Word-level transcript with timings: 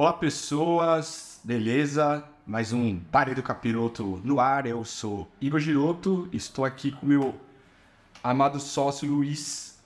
Olá, 0.00 0.12
pessoas, 0.12 1.40
beleza? 1.42 2.22
Mais 2.46 2.72
um 2.72 3.00
Pare 3.00 3.34
do 3.34 3.42
Capiroto 3.42 4.20
no 4.22 4.38
ar. 4.38 4.64
Eu 4.64 4.84
sou 4.84 5.28
Igor 5.40 5.58
Giroto, 5.58 6.28
estou 6.32 6.64
aqui 6.64 6.92
com 6.92 7.04
meu 7.04 7.34
amado 8.22 8.60
sócio 8.60 9.10
Luiz. 9.10 9.76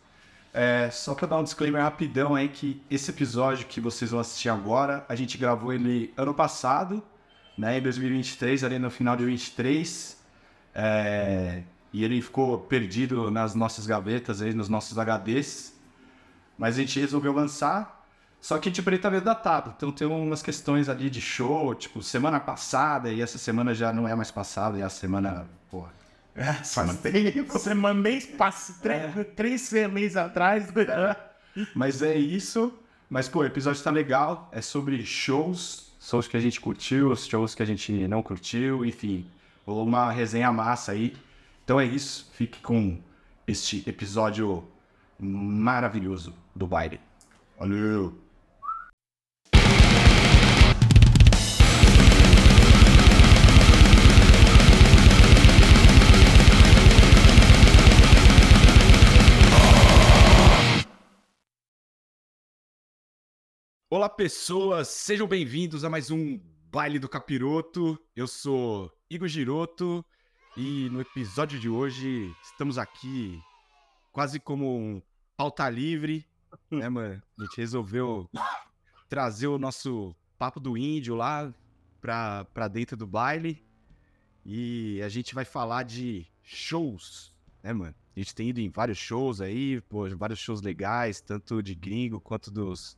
É, 0.53 0.91
só 0.91 1.15
para 1.15 1.29
dar 1.29 1.39
um 1.39 1.43
disclaimer 1.43 1.81
rapidão 1.81 2.35
aí 2.35 2.51
que 2.51 2.83
esse 2.91 3.11
episódio 3.11 3.67
que 3.67 3.81
vocês 3.81 4.11
vão 4.11 4.21
assistir 4.21 4.51
agora, 4.51 5.03
a 5.09 5.15
gente 5.15 5.39
gravou 5.39 5.73
ele 5.73 6.13
ano 6.15 6.35
passado, 6.35 7.03
né, 7.57 7.79
em 7.79 7.81
2023, 7.81 8.65
ali 8.65 8.79
no 8.79 8.91
final 8.91 9.17
de 9.17 9.23
2023. 9.23 10.23
É, 10.75 11.63
e 11.91 12.05
ele 12.05 12.21
ficou 12.21 12.59
perdido 12.59 13.31
nas 13.31 13.55
nossas 13.55 13.87
gavetas 13.87 14.43
aí, 14.43 14.53
nos 14.53 14.69
nossos 14.69 14.99
HDs. 14.99 15.73
Mas 16.59 16.77
a 16.77 16.81
gente 16.81 17.01
resolveu 17.01 17.33
lançar 17.33 18.02
só 18.43 18.59
que, 18.59 18.73
tipo, 18.73 18.91
ele 18.91 18.99
tá 18.99 19.09
meio 19.09 19.23
datado. 19.23 19.73
Então 19.77 19.93
tem 19.93 20.05
umas 20.05 20.43
questões 20.43 20.89
ali 20.89 21.09
de 21.09 21.21
show, 21.21 21.73
tipo, 21.77 22.03
semana 22.03 22.41
passada, 22.41 23.09
e 23.09 23.23
essa 23.23 23.39
semana 23.39 23.73
já 23.73 23.93
não 23.93 24.09
é 24.09 24.17
mais 24.17 24.33
passada, 24.33 24.77
e 24.77 24.83
a 24.83 24.89
semana, 24.89 25.47
porra. 25.71 25.93
É, 26.35 26.53
tempo. 27.11 27.57
Semana, 27.57 27.95
mês 27.95 28.27
passado, 28.27 28.81
três, 28.83 29.17
é. 29.17 29.25
três 29.25 29.73
meses 29.93 30.17
atrás. 30.17 30.69
É. 30.77 31.17
Mas 31.73 32.03
é 32.03 32.19
isso. 32.19 32.77
Mas, 33.09 33.29
pô, 33.29 33.41
o 33.41 33.45
episódio 33.45 33.81
tá 33.81 33.93
legal. 33.93 34.49
É 34.51 34.61
sobre 34.61 35.07
shows, 35.07 35.93
shows 36.01 36.27
que 36.27 36.37
a 36.37 36.41
gente 36.41 36.61
curtiu, 36.61 37.15
shows 37.15 37.55
que 37.55 37.63
a 37.63 37.67
gente 37.67 37.93
não 38.09 38.25
curtiu, 38.25 38.85
enfim. 38.85 39.25
Rolou 39.65 39.87
uma 39.87 40.11
resenha 40.11 40.51
massa 40.51 40.91
aí. 40.91 41.15
Então 41.63 41.81
é 41.81 41.85
isso. 41.85 42.29
Fique 42.35 42.61
com 42.61 42.99
este 43.47 43.89
episódio 43.89 44.65
maravilhoso 45.21 46.35
do 46.57 46.67
baile. 46.67 46.99
Valeu! 47.57 48.22
Olá, 63.95 64.09
pessoas! 64.09 64.89
Sejam 64.89 65.29
bem-vindos 65.29 65.85
a 65.85 65.91
mais 65.91 66.11
um 66.11 66.41
Baile 66.71 66.99
do 66.99 67.11
Capiroto. 67.11 68.01
Eu 68.17 68.27
sou 68.27 68.91
Igor 69.11 69.29
Giroto 69.29 70.03
e 70.57 70.89
no 70.89 71.03
episódio 71.03 71.61
de 71.61 71.69
hoje 71.69 72.35
estamos 72.43 72.79
aqui 72.79 73.39
quase 74.11 74.41
como 74.41 74.79
um 74.79 75.03
pauta 75.37 75.69
livre, 75.69 76.27
né, 76.73 76.89
mano? 76.89 77.23
A 77.39 77.43
gente 77.45 77.59
resolveu 77.59 78.31
trazer 79.11 79.49
o 79.49 79.59
nosso 79.59 80.17
papo 80.39 80.59
do 80.59 80.75
índio 80.75 81.15
lá 81.15 81.53
pra, 82.01 82.47
pra 82.47 82.69
dentro 82.69 82.97
do 82.97 83.07
baile 83.07 83.63
e 84.43 85.03
a 85.03 85.11
gente 85.11 85.35
vai 85.35 85.45
falar 85.45 85.83
de 85.83 86.27
shows, 86.43 87.37
né, 87.63 87.75
mano? 87.75 87.95
A 88.17 88.19
gente 88.19 88.35
tem 88.35 88.49
ido 88.49 88.61
em 88.63 88.71
vários 88.71 88.97
shows 88.97 89.43
aí, 89.43 89.83
pô, 89.83 90.09
vários 90.17 90.39
shows 90.39 90.63
legais, 90.63 91.21
tanto 91.21 91.63
de 91.63 91.75
gringo 91.75 92.19
quanto 92.23 92.51
dos 92.51 92.97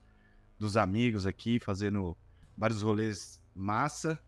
dos 0.59 0.77
amigos 0.77 1.27
aqui, 1.27 1.59
fazendo 1.59 2.17
vários 2.57 2.83
rolês 2.83 3.41
massa, 3.55 4.19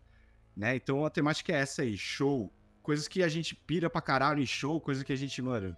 né? 0.55 0.75
Então 0.75 1.05
a 1.05 1.09
temática 1.09 1.51
é 1.53 1.57
essa 1.57 1.81
aí, 1.81 1.97
show. 1.97 2.51
Coisas 2.81 3.07
que 3.07 3.21
a 3.21 3.27
gente 3.27 3.55
pira 3.55 3.89
pra 3.89 4.01
caralho 4.01 4.41
em 4.41 4.45
show, 4.45 4.79
coisas 4.79 5.03
que 5.03 5.11
a 5.11 5.15
gente, 5.15 5.41
mano, 5.41 5.75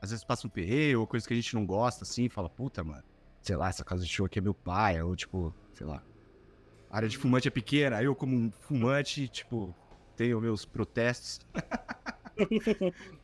às 0.00 0.10
vezes 0.10 0.24
passa 0.24 0.46
um 0.46 0.50
perreio, 0.50 1.00
ou 1.00 1.06
coisas 1.06 1.26
que 1.26 1.32
a 1.32 1.36
gente 1.36 1.54
não 1.54 1.64
gosta, 1.64 2.04
assim, 2.04 2.28
fala, 2.28 2.48
puta, 2.48 2.82
mano, 2.82 3.04
sei 3.42 3.56
lá, 3.56 3.68
essa 3.68 3.84
casa 3.84 4.04
de 4.04 4.10
show 4.10 4.26
aqui 4.26 4.38
é 4.38 4.42
meu 4.42 4.54
pai, 4.54 5.00
ou 5.02 5.14
tipo, 5.14 5.54
sei 5.72 5.86
lá. 5.86 6.02
A 6.90 6.96
área 6.96 7.08
de 7.08 7.18
fumante 7.18 7.48
é 7.48 7.50
pequena, 7.50 8.02
eu 8.02 8.14
como 8.14 8.36
um 8.36 8.50
fumante, 8.50 9.28
tipo, 9.28 9.74
tenho 10.16 10.40
meus 10.40 10.64
protestos. 10.64 11.40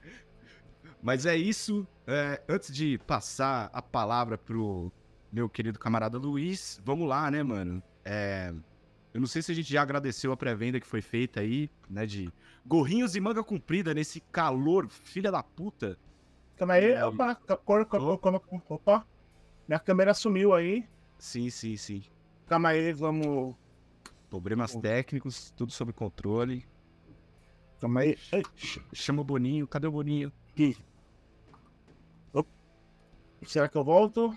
Mas 1.02 1.26
é 1.26 1.36
isso. 1.36 1.86
É, 2.06 2.42
antes 2.48 2.72
de 2.72 2.98
passar 2.98 3.68
a 3.72 3.82
palavra 3.82 4.38
pro 4.38 4.92
meu 5.34 5.48
querido 5.48 5.78
camarada 5.80 6.16
Luiz. 6.16 6.80
Vamos 6.84 7.08
lá, 7.08 7.28
né, 7.28 7.42
mano? 7.42 7.82
É... 8.04 8.54
Eu 9.12 9.20
não 9.20 9.26
sei 9.26 9.42
se 9.42 9.50
a 9.50 9.54
gente 9.54 9.72
já 9.72 9.82
agradeceu 9.82 10.32
a 10.32 10.36
pré-venda 10.36 10.78
que 10.78 10.86
foi 10.86 11.02
feita 11.02 11.40
aí, 11.40 11.68
né? 11.90 12.06
De 12.06 12.32
gorrinhos 12.64 13.16
e 13.16 13.20
manga 13.20 13.42
comprida 13.42 13.92
nesse 13.92 14.20
calor, 14.20 14.88
filha 14.88 15.30
da 15.30 15.42
puta. 15.42 15.98
Calma 16.56 16.74
aí, 16.74 16.92
é... 16.92 17.04
opa, 17.04 17.38
opa, 17.66 18.48
opa, 18.68 19.06
minha 19.66 19.80
câmera 19.80 20.14
sumiu 20.14 20.54
aí. 20.54 20.88
Sim, 21.18 21.50
sim, 21.50 21.76
sim. 21.76 22.02
Calma 22.46 22.70
aí, 22.70 22.92
vamos. 22.92 23.56
Problemas 24.30 24.74
técnicos, 24.74 25.50
tudo 25.52 25.72
sob 25.72 25.92
controle. 25.92 26.64
Calma 27.80 28.00
aí. 28.00 28.16
Chama 28.92 29.22
o 29.22 29.24
Boninho, 29.24 29.66
cadê 29.66 29.86
o 29.86 29.92
Boninho? 29.92 30.32
Aqui. 30.50 30.76
Será 33.46 33.68
que 33.68 33.76
eu 33.76 33.84
volto? 33.84 34.36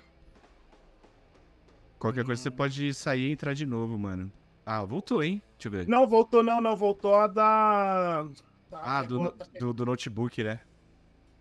Qualquer 1.99 2.23
coisa 2.23 2.41
você 2.41 2.51
pode 2.51 2.93
sair 2.93 3.29
e 3.29 3.31
entrar 3.31 3.53
de 3.53 3.65
novo, 3.65 3.97
mano. 3.97 4.31
Ah, 4.65 4.83
voltou, 4.83 5.23
hein? 5.23 5.41
Deixa 5.57 5.67
eu 5.67 5.71
ver. 5.71 5.87
Não, 5.87 6.05
voltou 6.07 6.43
não, 6.43 6.61
não. 6.61 6.75
Voltou 6.75 7.15
a 7.15 7.27
da... 7.27 8.27
ah, 8.71 9.03
do, 9.03 9.33
do, 9.59 9.73
do, 9.73 9.85
notebook, 9.85 10.43
né? 10.43 10.59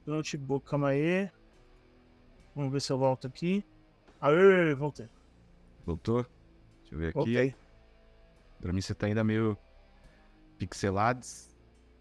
Do 0.05 0.15
notebook, 0.15 0.67
calma 0.67 0.89
aí. 0.89 1.31
Vamos 2.55 2.73
ver 2.73 2.81
se 2.81 2.93
eu 2.93 2.99
volto 2.99 3.27
aqui. 3.27 3.65
Aê, 4.21 4.75
voltei. 4.75 5.09
Voltou? 5.85 6.25
Deixa 6.83 6.95
eu 6.95 6.99
ver 6.99 7.09
aqui. 7.09 7.15
Voltei. 7.15 7.55
Pra 8.61 8.73
mim 8.73 8.81
você 8.81 8.95
tá 8.95 9.07
ainda 9.07 9.23
meio 9.23 9.59
pixelados. 10.57 11.51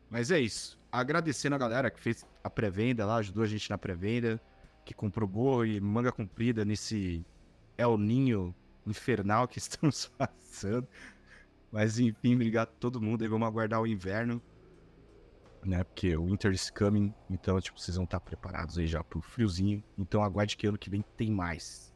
Mas 0.10 0.32
é 0.32 0.40
isso. 0.40 0.80
Agradecendo 0.92 1.56
a 1.56 1.58
galera 1.58 1.92
que 1.92 2.00
fez 2.00 2.26
a 2.44 2.50
pré-venda 2.50 3.06
lá, 3.06 3.18
ajudou 3.18 3.44
a 3.44 3.48
gente 3.48 3.70
na 3.70 3.78
pré-venda, 3.78 4.40
que 4.86 4.94
comprou 4.94 5.28
boa 5.28 5.68
e 5.68 5.82
manga 5.82 6.12
comprida 6.12 6.64
nesse 6.64 7.26
é 7.78 7.86
o 7.86 7.98
ninho 7.98 8.54
infernal 8.86 9.48
que 9.48 9.58
estamos 9.60 10.12
passando. 10.18 10.88
Mas 11.72 12.00
enfim, 12.00 12.36
obrigado 12.36 12.70
a 12.70 12.80
todo 12.80 13.02
mundo. 13.02 13.24
Aí 13.24 13.28
vamos 13.28 13.48
aguardar 13.48 13.82
o 13.82 13.88
inverno. 13.88 14.42
Né? 15.64 15.84
Porque 15.84 16.16
o 16.16 16.26
winter 16.26 16.52
is 16.52 16.70
coming. 16.70 17.14
Então, 17.30 17.60
tipo, 17.60 17.80
vocês 17.80 17.96
vão 17.96 18.06
estar 18.06 18.20
preparados 18.20 18.78
aí 18.78 18.88
já 18.88 19.04
pro 19.04 19.22
friozinho. 19.22 19.84
Então 19.98 20.24
aguarde 20.24 20.56
que 20.56 20.68
ano 20.68 20.78
que 20.78 20.90
vem 20.90 21.04
tem 21.18 21.32
mais. 21.32 21.94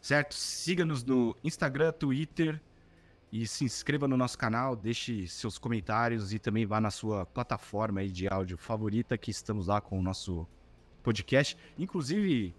Certo? 0.00 0.34
Siga-nos 0.34 1.04
no 1.04 1.36
Instagram, 1.44 1.92
Twitter. 1.92 2.60
E 3.30 3.46
se 3.46 3.64
inscreva 3.64 4.06
no 4.06 4.14
nosso 4.14 4.36
canal, 4.36 4.76
deixe 4.76 5.26
seus 5.26 5.56
comentários 5.56 6.34
e 6.34 6.38
também 6.38 6.66
vá 6.66 6.78
na 6.82 6.90
sua 6.90 7.24
plataforma 7.24 8.00
aí 8.00 8.10
de 8.10 8.28
áudio 8.28 8.58
favorita, 8.58 9.16
que 9.16 9.30
estamos 9.30 9.68
lá 9.68 9.80
com 9.80 9.98
o 9.98 10.02
nosso 10.02 10.46
podcast. 11.02 11.56
Inclusive, 11.78 12.54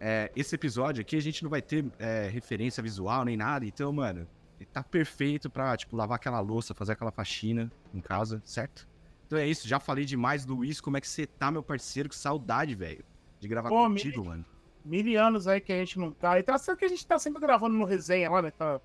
é, 0.00 0.30
esse 0.36 0.54
episódio 0.54 1.00
aqui 1.00 1.16
a 1.16 1.22
gente 1.22 1.42
não 1.42 1.50
vai 1.50 1.62
ter 1.62 1.84
é, 1.98 2.28
referência 2.28 2.82
visual 2.82 3.24
nem 3.24 3.36
nada, 3.36 3.64
então, 3.64 3.92
mano, 3.92 4.26
tá 4.72 4.82
perfeito 4.82 5.48
pra, 5.50 5.76
tipo, 5.76 5.96
lavar 5.96 6.16
aquela 6.16 6.40
louça, 6.40 6.74
fazer 6.74 6.92
aquela 6.92 7.10
faxina 7.10 7.70
em 7.94 8.00
casa, 8.00 8.42
certo? 8.44 8.86
Então 9.26 9.38
é 9.38 9.46
isso, 9.46 9.66
já 9.66 9.80
falei 9.80 10.04
demais, 10.04 10.46
Luiz, 10.46 10.80
como 10.80 10.96
é 10.96 11.00
que 11.00 11.08
você 11.08 11.26
tá, 11.26 11.50
meu 11.50 11.62
parceiro? 11.62 12.08
Que 12.08 12.16
saudade, 12.16 12.74
velho, 12.74 13.04
de 13.40 13.48
gravar 13.48 13.68
Pô, 13.68 13.88
contigo, 13.88 14.20
mil, 14.20 14.30
mano. 14.30 14.44
Mil 14.84 15.20
anos 15.20 15.48
aí 15.48 15.60
que 15.60 15.72
a 15.72 15.78
gente 15.78 15.98
não 15.98 16.12
tá. 16.12 16.38
E 16.38 16.42
tá 16.42 16.56
sendo 16.58 16.76
que 16.76 16.84
a 16.84 16.88
gente 16.88 17.04
tá 17.04 17.18
sempre 17.18 17.40
gravando 17.40 17.76
no 17.76 17.84
resenha 17.84 18.30
lá, 18.30 18.40
né? 18.40 18.52
Tá... 18.52 18.80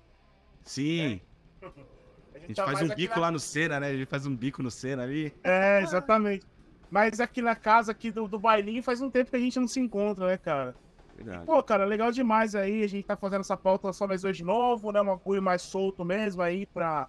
Sim. 0.62 1.20
É. 1.60 1.66
A 2.34 2.38
gente, 2.42 2.60
a 2.60 2.64
gente 2.64 2.74
tá 2.74 2.78
faz 2.78 2.90
um 2.90 2.94
bico 2.96 3.14
na... 3.14 3.20
lá 3.20 3.30
no 3.30 3.38
Cena, 3.38 3.78
né? 3.78 3.88
A 3.90 3.96
gente 3.96 4.08
faz 4.08 4.26
um 4.26 4.34
bico 4.34 4.64
no 4.64 4.70
Cena 4.70 5.04
ali. 5.04 5.32
É, 5.44 5.80
exatamente. 5.80 6.44
Mas 6.90 7.20
aqui 7.20 7.40
na 7.40 7.54
casa 7.54 7.92
aqui 7.92 8.10
do, 8.10 8.26
do 8.26 8.36
bailinho 8.36 8.82
faz 8.82 9.00
um 9.00 9.08
tempo 9.08 9.30
que 9.30 9.36
a 9.36 9.38
gente 9.38 9.60
não 9.60 9.68
se 9.68 9.78
encontra, 9.78 10.26
né, 10.26 10.36
cara? 10.36 10.74
Verdade. 11.22 11.46
Pô, 11.46 11.62
cara, 11.62 11.84
legal 11.84 12.10
demais 12.10 12.54
aí. 12.54 12.82
A 12.82 12.88
gente 12.88 13.06
tá 13.06 13.16
fazendo 13.16 13.40
essa 13.40 13.56
pauta 13.56 13.92
só 13.92 14.06
mais 14.06 14.24
hoje 14.24 14.38
de 14.38 14.44
novo, 14.44 14.92
né? 14.92 15.00
Um 15.00 15.12
apoio 15.12 15.42
mais 15.42 15.62
solto 15.62 16.04
mesmo 16.04 16.42
aí 16.42 16.66
pra, 16.66 17.08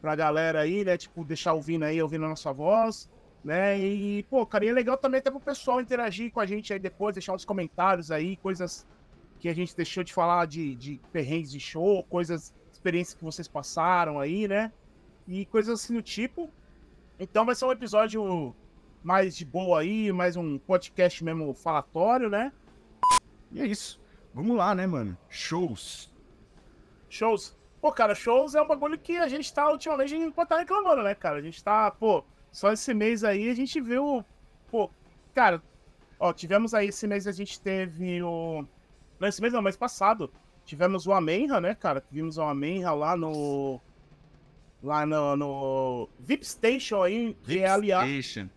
pra 0.00 0.14
galera 0.14 0.60
aí, 0.60 0.84
né? 0.84 0.96
Tipo, 0.96 1.24
deixar 1.24 1.52
ouvindo 1.52 1.84
aí, 1.84 2.02
ouvindo 2.02 2.24
a 2.24 2.28
nossa 2.28 2.52
voz, 2.52 3.08
né? 3.44 3.78
E, 3.78 4.22
pô, 4.24 4.44
cara, 4.46 4.64
e 4.64 4.68
é 4.68 4.72
legal 4.72 4.96
também 4.96 5.18
até 5.18 5.30
pro 5.30 5.40
pessoal 5.40 5.80
interagir 5.80 6.30
com 6.32 6.40
a 6.40 6.46
gente 6.46 6.72
aí 6.72 6.78
depois, 6.78 7.14
deixar 7.14 7.32
uns 7.34 7.44
comentários 7.44 8.10
aí, 8.10 8.36
coisas 8.36 8.86
que 9.40 9.48
a 9.48 9.54
gente 9.54 9.76
deixou 9.76 10.04
de 10.04 10.12
falar 10.12 10.46
de, 10.46 10.74
de 10.76 11.00
perrengues 11.12 11.50
de 11.50 11.58
show, 11.58 12.04
coisas, 12.04 12.54
experiências 12.72 13.14
que 13.14 13.24
vocês 13.24 13.48
passaram 13.48 14.20
aí, 14.20 14.46
né? 14.46 14.72
E 15.26 15.44
coisas 15.46 15.80
assim 15.80 15.94
do 15.94 16.02
tipo. 16.02 16.48
Então 17.18 17.44
vai 17.44 17.54
ser 17.54 17.64
um 17.64 17.72
episódio 17.72 18.54
mais 19.02 19.36
de 19.36 19.44
boa 19.44 19.80
aí, 19.80 20.12
mais 20.12 20.36
um 20.36 20.58
podcast 20.58 21.24
mesmo 21.24 21.52
falatório, 21.54 22.30
né? 22.30 22.52
E 23.52 23.60
é 23.60 23.66
isso. 23.66 24.00
Vamos 24.34 24.56
lá, 24.56 24.74
né, 24.74 24.86
mano? 24.86 25.16
Shows. 25.28 26.10
Shows. 27.08 27.56
Pô, 27.80 27.92
cara, 27.92 28.14
shows 28.14 28.54
é 28.54 28.62
um 28.62 28.66
bagulho 28.66 28.98
que 28.98 29.16
a 29.16 29.28
gente 29.28 29.52
tá, 29.52 29.70
ultimamente, 29.70 30.14
a 30.14 30.18
gente 30.18 30.32
pode 30.32 30.46
estar 30.46 30.54
tá 30.54 30.60
reclamando, 30.60 31.02
né, 31.02 31.14
cara? 31.14 31.38
A 31.38 31.42
gente 31.42 31.62
tá, 31.62 31.90
pô, 31.90 32.24
só 32.50 32.72
esse 32.72 32.94
mês 32.94 33.24
aí 33.24 33.50
a 33.50 33.54
gente 33.54 33.80
viu, 33.80 34.24
pô, 34.70 34.90
cara, 35.34 35.62
ó, 36.18 36.32
tivemos 36.32 36.74
aí 36.74 36.88
esse 36.88 37.06
mês 37.06 37.26
a 37.26 37.32
gente 37.32 37.60
teve 37.60 38.22
o. 38.22 38.64
Não, 39.18 39.28
esse 39.28 39.40
mês 39.40 39.52
não, 39.52 39.60
mês 39.60 39.76
passado. 39.76 40.32
tivemos 40.64 41.06
o 41.06 41.12
Amenra, 41.12 41.60
né, 41.60 41.74
cara? 41.74 42.04
Vimos 42.10 42.38
o 42.38 42.42
Amenra 42.42 42.92
lá 42.92 43.16
no. 43.16 43.80
Lá 44.82 45.06
no, 45.06 45.36
no 45.36 46.08
VIP 46.18 46.46
Station 46.46 47.02
aí, 47.02 47.36
que 47.42 47.58
é 47.58 47.68
aliás. 47.68 48.08
Station. 48.08 48.48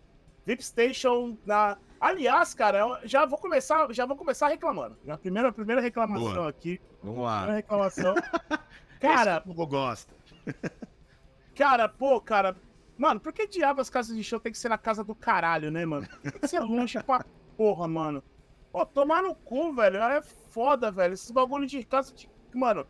VIP 0.44 0.64
Station 0.64 1.36
na. 1.44 1.76
Aliás, 2.00 2.54
cara, 2.54 3.00
já 3.04 3.24
vou 3.24 3.38
começar, 3.38 3.92
já 3.92 4.04
vou 4.06 4.16
começar 4.16 4.48
reclamando. 4.48 4.96
Já 5.04 5.16
primeira, 5.16 5.52
primeira 5.52 5.80
reclamação 5.80 6.34
Boa. 6.34 6.48
aqui. 6.48 6.80
Vamos 7.02 7.24
lá. 7.24 7.36
Primeira 7.38 7.56
reclamação. 7.56 8.14
cara, 9.00 9.36
Esse 9.38 9.46
povo 9.46 9.66
gosta. 9.66 10.14
cara, 11.54 11.88
pô, 11.88 12.20
cara. 12.20 12.56
Mano, 12.98 13.20
por 13.20 13.32
que 13.32 13.46
diabo 13.46 13.80
as 13.80 13.90
casas 13.90 14.16
de 14.16 14.24
show 14.24 14.40
tem 14.40 14.52
que 14.52 14.58
ser 14.58 14.68
na 14.68 14.78
casa 14.78 15.04
do 15.04 15.14
caralho, 15.14 15.70
né, 15.70 15.84
mano? 15.84 16.06
Tem 16.22 16.32
que 16.32 16.48
ser 16.48 16.60
longe 16.60 17.02
pra 17.02 17.24
porra, 17.56 17.86
mano. 17.86 18.22
Pô, 18.72 18.84
tomar 18.84 19.22
no 19.22 19.34
cu, 19.34 19.72
velho. 19.72 19.96
É 19.98 20.22
foda, 20.22 20.90
velho. 20.90 21.14
Esses 21.14 21.30
bagulho 21.30 21.66
de 21.66 21.84
casa 21.84 22.14
de. 22.14 22.28
Mano, 22.54 22.86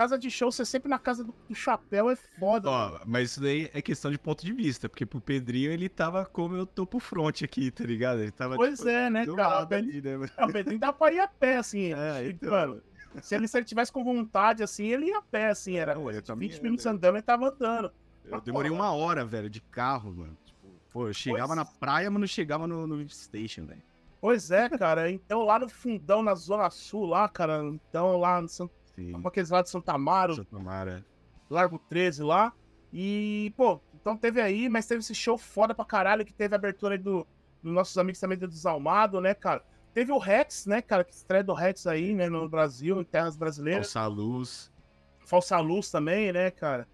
casa 0.00 0.18
de 0.18 0.30
show, 0.30 0.50
você 0.50 0.64
sempre 0.64 0.88
na 0.88 0.98
casa 0.98 1.22
do, 1.22 1.34
do 1.46 1.54
chapéu 1.54 2.08
é 2.08 2.16
foda. 2.16 2.70
Ó, 2.70 3.00
mas 3.04 3.32
isso 3.32 3.40
daí 3.42 3.70
é 3.74 3.82
questão 3.82 4.10
de 4.10 4.18
ponto 4.18 4.42
de 4.46 4.50
vista, 4.50 4.88
porque 4.88 5.04
pro 5.04 5.20
Pedrinho 5.20 5.70
ele 5.70 5.90
tava 5.90 6.24
como 6.24 6.56
eu 6.56 6.64
tô 6.64 6.86
pro 6.86 6.98
front 6.98 7.42
aqui, 7.42 7.70
tá 7.70 7.84
ligado? 7.84 8.20
Ele 8.20 8.30
tava 8.30 8.56
Pois 8.56 8.78
tipo, 8.78 8.88
é, 8.88 9.10
né, 9.10 9.26
cara? 9.26 9.48
lado 9.48 9.74
ali, 9.74 10.00
né? 10.00 10.26
É, 10.38 10.44
o 10.46 10.50
Pedrinho 10.50 10.80
dá 10.80 10.90
pra 10.90 11.12
ir 11.12 11.20
a 11.20 11.28
pé, 11.28 11.58
assim. 11.58 11.92
É, 11.92 12.28
então. 12.30 12.50
Mano, 12.50 12.82
se 13.20 13.34
ele, 13.34 13.46
se 13.46 13.58
ele 13.58 13.66
tivesse 13.66 13.92
com 13.92 14.02
vontade, 14.02 14.62
assim, 14.62 14.86
ele 14.86 15.06
ia 15.06 15.18
a 15.18 15.22
pé, 15.22 15.50
assim. 15.50 15.76
Era 15.76 15.94
Não, 15.94 16.10
eu 16.10 16.22
também 16.22 16.48
20 16.48 16.56
ia, 16.56 16.62
minutos 16.62 16.84
velho. 16.84 16.96
andando, 16.96 17.16
ele 17.16 17.22
tava 17.22 17.48
andando. 17.48 17.92
Eu 18.24 18.40
demorei 18.40 18.70
uma 18.70 18.92
hora, 18.92 19.22
velho, 19.22 19.50
de 19.50 19.60
carro, 19.60 20.14
mano. 20.14 20.34
Tipo, 20.46 20.66
pô, 20.90 21.08
eu 21.08 21.12
chegava 21.12 21.48
Pois- 21.48 21.56
na 21.58 21.64
praia, 21.66 22.10
mas 22.10 22.20
não 22.20 22.26
chegava 22.26 22.66
no, 22.66 22.86
no 22.86 23.06
station, 23.10 23.66
velho. 23.66 23.82
Pois 24.18 24.50
é, 24.50 24.66
cara. 24.70 25.10
Então, 25.10 25.42
lá 25.44 25.58
no 25.58 25.68
fundão, 25.68 26.22
na 26.22 26.34
Zona 26.34 26.70
Sul, 26.70 27.04
lá, 27.04 27.28
cara. 27.28 27.62
Então, 27.64 28.16
lá 28.18 28.40
no 28.40 28.48
Santa, 28.48 28.72
Sim. 29.06 29.22
aqueles 29.24 29.50
lá 29.50 29.62
de 29.62 29.70
Santa 29.70 29.92
Amaro, 29.92 30.34
Santa 30.36 30.58
Mara. 30.58 31.04
Largo 31.48 31.78
13 31.78 32.22
lá. 32.22 32.52
E, 32.92 33.52
pô, 33.56 33.80
então 33.94 34.16
teve 34.16 34.40
aí, 34.40 34.68
mas 34.68 34.86
teve 34.86 35.00
esse 35.00 35.14
show 35.14 35.38
foda 35.38 35.74
pra 35.74 35.84
caralho, 35.84 36.24
que 36.24 36.32
teve 36.32 36.54
a 36.54 36.58
abertura 36.58 36.94
aí 36.94 36.98
do, 36.98 37.26
dos 37.62 37.72
nossos 37.72 37.96
amigos 37.98 38.20
também 38.20 38.38
do 38.38 38.48
Desalmado, 38.48 39.20
né, 39.20 39.34
cara? 39.34 39.64
Teve 39.92 40.12
o 40.12 40.18
Rex, 40.18 40.66
né, 40.66 40.80
cara, 40.80 41.04
que 41.04 41.12
estreia 41.12 41.42
do 41.42 41.52
Rex 41.52 41.86
aí, 41.86 42.14
né, 42.14 42.28
no 42.28 42.48
Brasil, 42.48 43.00
em 43.00 43.04
terras 43.04 43.36
brasileiras. 43.36 43.96
Alça 43.96 44.06
luz. 44.06 44.72
Falsa 45.30 45.58
Luz 45.60 45.90
também, 45.90 46.32
né, 46.32 46.50
cara? 46.50 46.88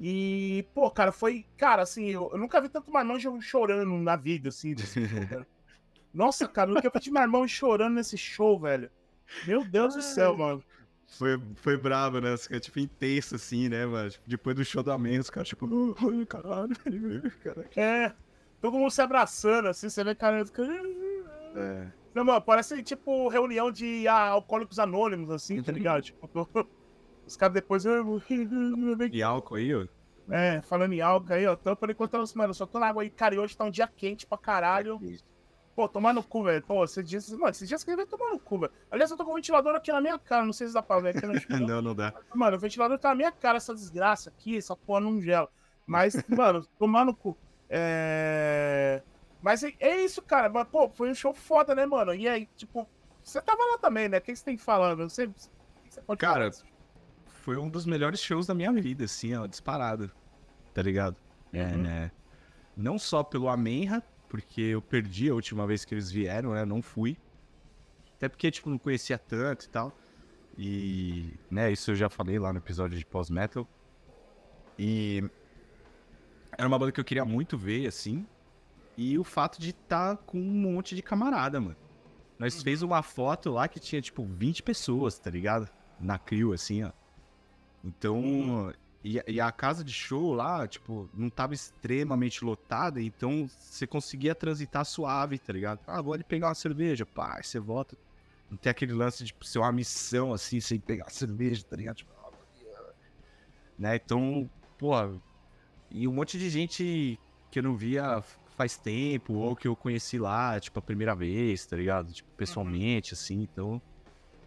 E, 0.00 0.66
pô, 0.74 0.90
cara, 0.90 1.12
foi. 1.12 1.44
Cara, 1.58 1.82
assim, 1.82 2.06
eu, 2.06 2.30
eu 2.32 2.38
nunca 2.38 2.60
vi 2.60 2.68
tanto 2.68 2.90
marmão 2.90 3.18
chorando 3.40 3.84
na 3.98 4.16
vida, 4.16 4.48
assim. 4.48 4.74
desse 4.74 5.00
show. 5.06 5.46
Nossa, 6.12 6.48
cara, 6.48 6.70
nunca 6.70 6.90
vi 6.90 7.10
marmão 7.10 7.46
chorando 7.46 7.94
nesse 7.94 8.16
show, 8.16 8.58
velho. 8.58 8.90
Meu 9.46 9.62
Deus 9.62 9.94
do 9.94 10.02
céu, 10.02 10.34
mano. 10.38 10.64
Foi, 11.18 11.40
foi 11.56 11.76
brabo, 11.76 12.20
né? 12.20 12.32
Os 12.32 12.46
caras, 12.46 12.64
tipo, 12.64 12.78
intenso, 12.80 13.34
assim, 13.34 13.68
né, 13.68 13.84
mano? 13.86 14.10
Tipo, 14.10 14.28
depois 14.28 14.56
do 14.56 14.64
show 14.64 14.82
da 14.82 14.94
Amém, 14.94 15.18
os 15.18 15.28
caras, 15.30 15.48
tipo, 15.48 15.66
oh, 15.66 16.26
caralho, 16.26 16.74
caralho. 17.44 17.68
É. 17.76 18.12
Todo 18.60 18.78
mundo 18.78 18.90
se 18.90 19.02
abraçando, 19.02 19.68
assim, 19.68 19.88
você 19.90 20.02
vê, 20.04 20.14
cara. 20.14 20.44
fica- 20.46 20.62
É. 21.56 21.88
Não, 22.14 22.24
mano, 22.24 22.40
parece 22.42 22.82
tipo 22.82 23.28
reunião 23.28 23.70
de 23.72 24.06
ah, 24.06 24.28
alcoólicos 24.28 24.78
anônimos, 24.78 25.30
assim, 25.30 25.62
tá 25.62 25.72
ligado? 25.72 26.02
tipo, 26.02 26.28
tô- 26.28 26.46
os 27.26 27.36
caras 27.36 27.54
depois. 27.54 27.84
E 29.10 29.22
álcool 29.22 29.54
aí, 29.56 29.74
ó. 29.74 29.86
É, 30.30 30.62
falando 30.62 30.92
em 30.92 31.00
álcool 31.00 31.32
aí, 31.32 31.46
ó. 31.46 31.56
Por 31.56 31.90
enquanto, 31.90 32.14
eu- 32.14 32.24
mano, 32.34 32.54
só 32.54 32.64
tô 32.66 32.78
na 32.78 32.86
água 32.88 33.02
aí, 33.02 33.10
cara, 33.10 33.34
e 33.34 33.38
hoje 33.38 33.56
tá 33.56 33.64
um 33.64 33.70
dia 33.70 33.86
quente 33.88 34.26
pra 34.26 34.38
caralho. 34.38 34.98
Pô, 35.74 35.88
tomar 35.88 36.12
no 36.12 36.22
cu, 36.22 36.42
velho. 36.44 36.62
Pô, 36.62 36.84
esses 36.84 37.02
dias. 37.08 37.30
Mano, 37.30 37.48
esses 37.50 37.66
dias 37.66 37.82
que 37.82 37.90
ele 37.90 37.96
vai 37.96 38.06
tomar 38.06 38.30
no 38.30 38.38
cu, 38.38 38.58
velho. 38.58 38.72
Aliás, 38.90 39.10
eu 39.10 39.16
tô 39.16 39.24
com 39.24 39.32
o 39.32 39.34
ventilador 39.34 39.74
aqui 39.74 39.90
na 39.90 40.00
minha 40.00 40.18
cara, 40.18 40.44
não 40.44 40.52
sei 40.52 40.66
se 40.68 40.74
dá 40.74 40.82
pra 40.82 41.00
ver 41.00 41.16
aqui 41.16 41.26
no 41.26 41.34
chão. 41.40 41.58
Não, 41.60 41.80
não 41.80 41.94
dá. 41.94 42.12
Mano, 42.34 42.56
o 42.56 42.60
ventilador 42.60 42.98
tá 42.98 43.08
na 43.10 43.14
minha 43.14 43.32
cara, 43.32 43.56
essa 43.56 43.74
desgraça 43.74 44.28
aqui, 44.30 44.56
essa 44.58 44.76
porra 44.76 45.00
não 45.00 45.20
gela. 45.20 45.48
Mas, 45.86 46.14
mano, 46.28 46.66
tomar 46.78 47.04
no 47.06 47.14
cu. 47.14 47.36
É. 47.70 49.02
Mas 49.40 49.62
é, 49.64 49.72
é 49.80 50.04
isso, 50.04 50.20
cara. 50.22 50.48
Mas, 50.48 50.68
pô, 50.68 50.88
foi 50.90 51.10
um 51.10 51.14
show 51.14 51.32
foda, 51.34 51.74
né, 51.74 51.84
mano? 51.86 52.14
E 52.14 52.28
aí, 52.28 52.46
tipo, 52.56 52.86
você 53.22 53.40
tava 53.40 53.62
lá 53.72 53.78
também, 53.78 54.08
né? 54.08 54.18
O 54.18 54.20
que 54.20 54.34
você 54.36 54.44
tem 54.44 54.56
que 54.56 54.62
falar, 54.62 54.94
meu? 54.94 55.08
Você, 55.08 55.24
o 55.24 55.32
que 55.32 55.48
você 55.94 56.00
pode 56.02 56.18
Cara? 56.20 56.50
Foi 57.26 57.56
um 57.56 57.68
dos 57.68 57.86
melhores 57.86 58.20
shows 58.20 58.46
da 58.46 58.54
minha 58.54 58.72
vida, 58.72 59.04
assim, 59.04 59.34
ó, 59.34 59.46
disparado. 59.46 60.10
Tá 60.72 60.80
ligado? 60.82 61.16
É, 61.52 61.64
Uhum. 61.64 61.82
né? 61.82 62.12
Não 62.76 62.98
só 62.98 63.22
pelo 63.22 63.48
Amenra, 63.48 64.02
porque 64.32 64.62
eu 64.62 64.80
perdi 64.80 65.28
a 65.28 65.34
última 65.34 65.66
vez 65.66 65.84
que 65.84 65.92
eles 65.92 66.10
vieram, 66.10 66.54
né? 66.54 66.64
Não 66.64 66.80
fui. 66.80 67.18
Até 68.16 68.30
porque, 68.30 68.50
tipo, 68.50 68.70
não 68.70 68.78
conhecia 68.78 69.18
tanto 69.18 69.66
e 69.66 69.68
tal. 69.68 69.94
E, 70.56 71.34
né, 71.50 71.70
isso 71.70 71.90
eu 71.90 71.94
já 71.94 72.08
falei 72.08 72.38
lá 72.38 72.50
no 72.50 72.58
episódio 72.58 72.96
de 72.96 73.04
pós-metal. 73.04 73.68
E 74.78 75.22
era 76.56 76.66
uma 76.66 76.78
banda 76.78 76.92
que 76.92 76.98
eu 76.98 77.04
queria 77.04 77.26
muito 77.26 77.58
ver, 77.58 77.86
assim. 77.86 78.26
E 78.96 79.18
o 79.18 79.24
fato 79.24 79.60
de 79.60 79.68
estar 79.68 80.16
com 80.16 80.38
um 80.38 80.62
monte 80.62 80.96
de 80.96 81.02
camarada, 81.02 81.60
mano. 81.60 81.76
Nós 82.38 82.62
fez 82.62 82.80
uma 82.80 83.02
foto 83.02 83.50
lá 83.50 83.68
que 83.68 83.78
tinha, 83.78 84.00
tipo, 84.00 84.24
20 84.24 84.62
pessoas, 84.62 85.18
tá 85.18 85.28
ligado? 85.28 85.68
Na 86.00 86.18
crew, 86.18 86.54
assim, 86.54 86.84
ó. 86.84 86.92
Então, 87.84 88.72
e, 89.04 89.20
e 89.26 89.40
a 89.40 89.50
casa 89.50 89.82
de 89.82 89.92
show 89.92 90.32
lá, 90.32 90.66
tipo, 90.66 91.10
não 91.12 91.28
tava 91.28 91.54
extremamente 91.54 92.44
lotada, 92.44 93.00
então 93.02 93.48
você 93.48 93.86
conseguia 93.86 94.34
transitar 94.34 94.84
suave, 94.84 95.38
tá 95.38 95.52
ligado? 95.52 95.80
Ah, 95.86 96.00
vou 96.00 96.14
ali 96.14 96.22
pegar 96.22 96.48
uma 96.48 96.54
cerveja, 96.54 97.04
pá, 97.04 97.40
você 97.42 97.58
volta. 97.58 97.96
Não 98.48 98.56
tem 98.56 98.70
aquele 98.70 98.92
lance 98.92 99.18
de 99.18 99.28
tipo, 99.28 99.44
ser 99.44 99.58
uma 99.58 99.72
missão, 99.72 100.32
assim, 100.32 100.60
sem 100.60 100.78
pegar 100.78 101.10
cerveja, 101.10 101.64
tá 101.64 101.76
ligado? 101.76 101.96
Tipo, 101.96 102.12
né? 103.78 103.96
Então, 103.96 104.48
pô, 104.78 104.92
e 105.90 106.06
um 106.06 106.12
monte 106.12 106.38
de 106.38 106.48
gente 106.48 107.18
que 107.50 107.58
eu 107.58 107.62
não 107.62 107.76
via 107.76 108.22
faz 108.56 108.76
tempo, 108.76 109.34
ou 109.34 109.56
que 109.56 109.66
eu 109.66 109.74
conheci 109.74 110.18
lá, 110.18 110.60
tipo, 110.60 110.78
a 110.78 110.82
primeira 110.82 111.14
vez, 111.16 111.66
tá 111.66 111.76
ligado? 111.76 112.12
Tipo, 112.12 112.30
pessoalmente, 112.36 113.14
assim, 113.14 113.42
então. 113.42 113.82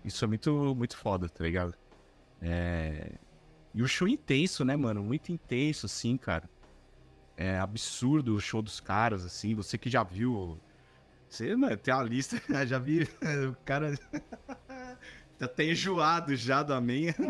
Isso 0.04 0.24
é 0.24 0.28
muito, 0.28 0.76
muito 0.76 0.96
foda, 0.96 1.28
tá 1.28 1.44
ligado? 1.44 1.74
É. 2.42 3.14
E 3.76 3.84
o 3.84 3.88
show 3.88 4.08
intenso, 4.08 4.64
né, 4.64 4.76
mano? 4.76 5.04
Muito 5.04 5.32
intenso, 5.32 5.86
assim, 5.86 6.16
cara. 6.18 6.50
É 7.36 7.60
absurdo 7.60 8.34
o 8.36 8.40
show 8.40 8.62
dos 8.62 8.80
caras, 8.80 9.26
assim. 9.26 9.54
Você 9.54 9.78
que 9.78 9.90
já 9.90 10.02
viu. 10.02 10.58
Você, 11.28 11.54
mano, 11.56 11.76
tem 11.76 11.94
uma 11.94 12.02
lista, 12.04 12.38
já 12.66 12.80
vi. 12.80 13.04
O 13.50 13.56
cara. 13.66 13.94
já 15.40 15.48
tá 15.48 15.64
enjoado 15.64 16.36
já 16.36 16.64
do 16.64 16.74
Amém. 16.74 17.14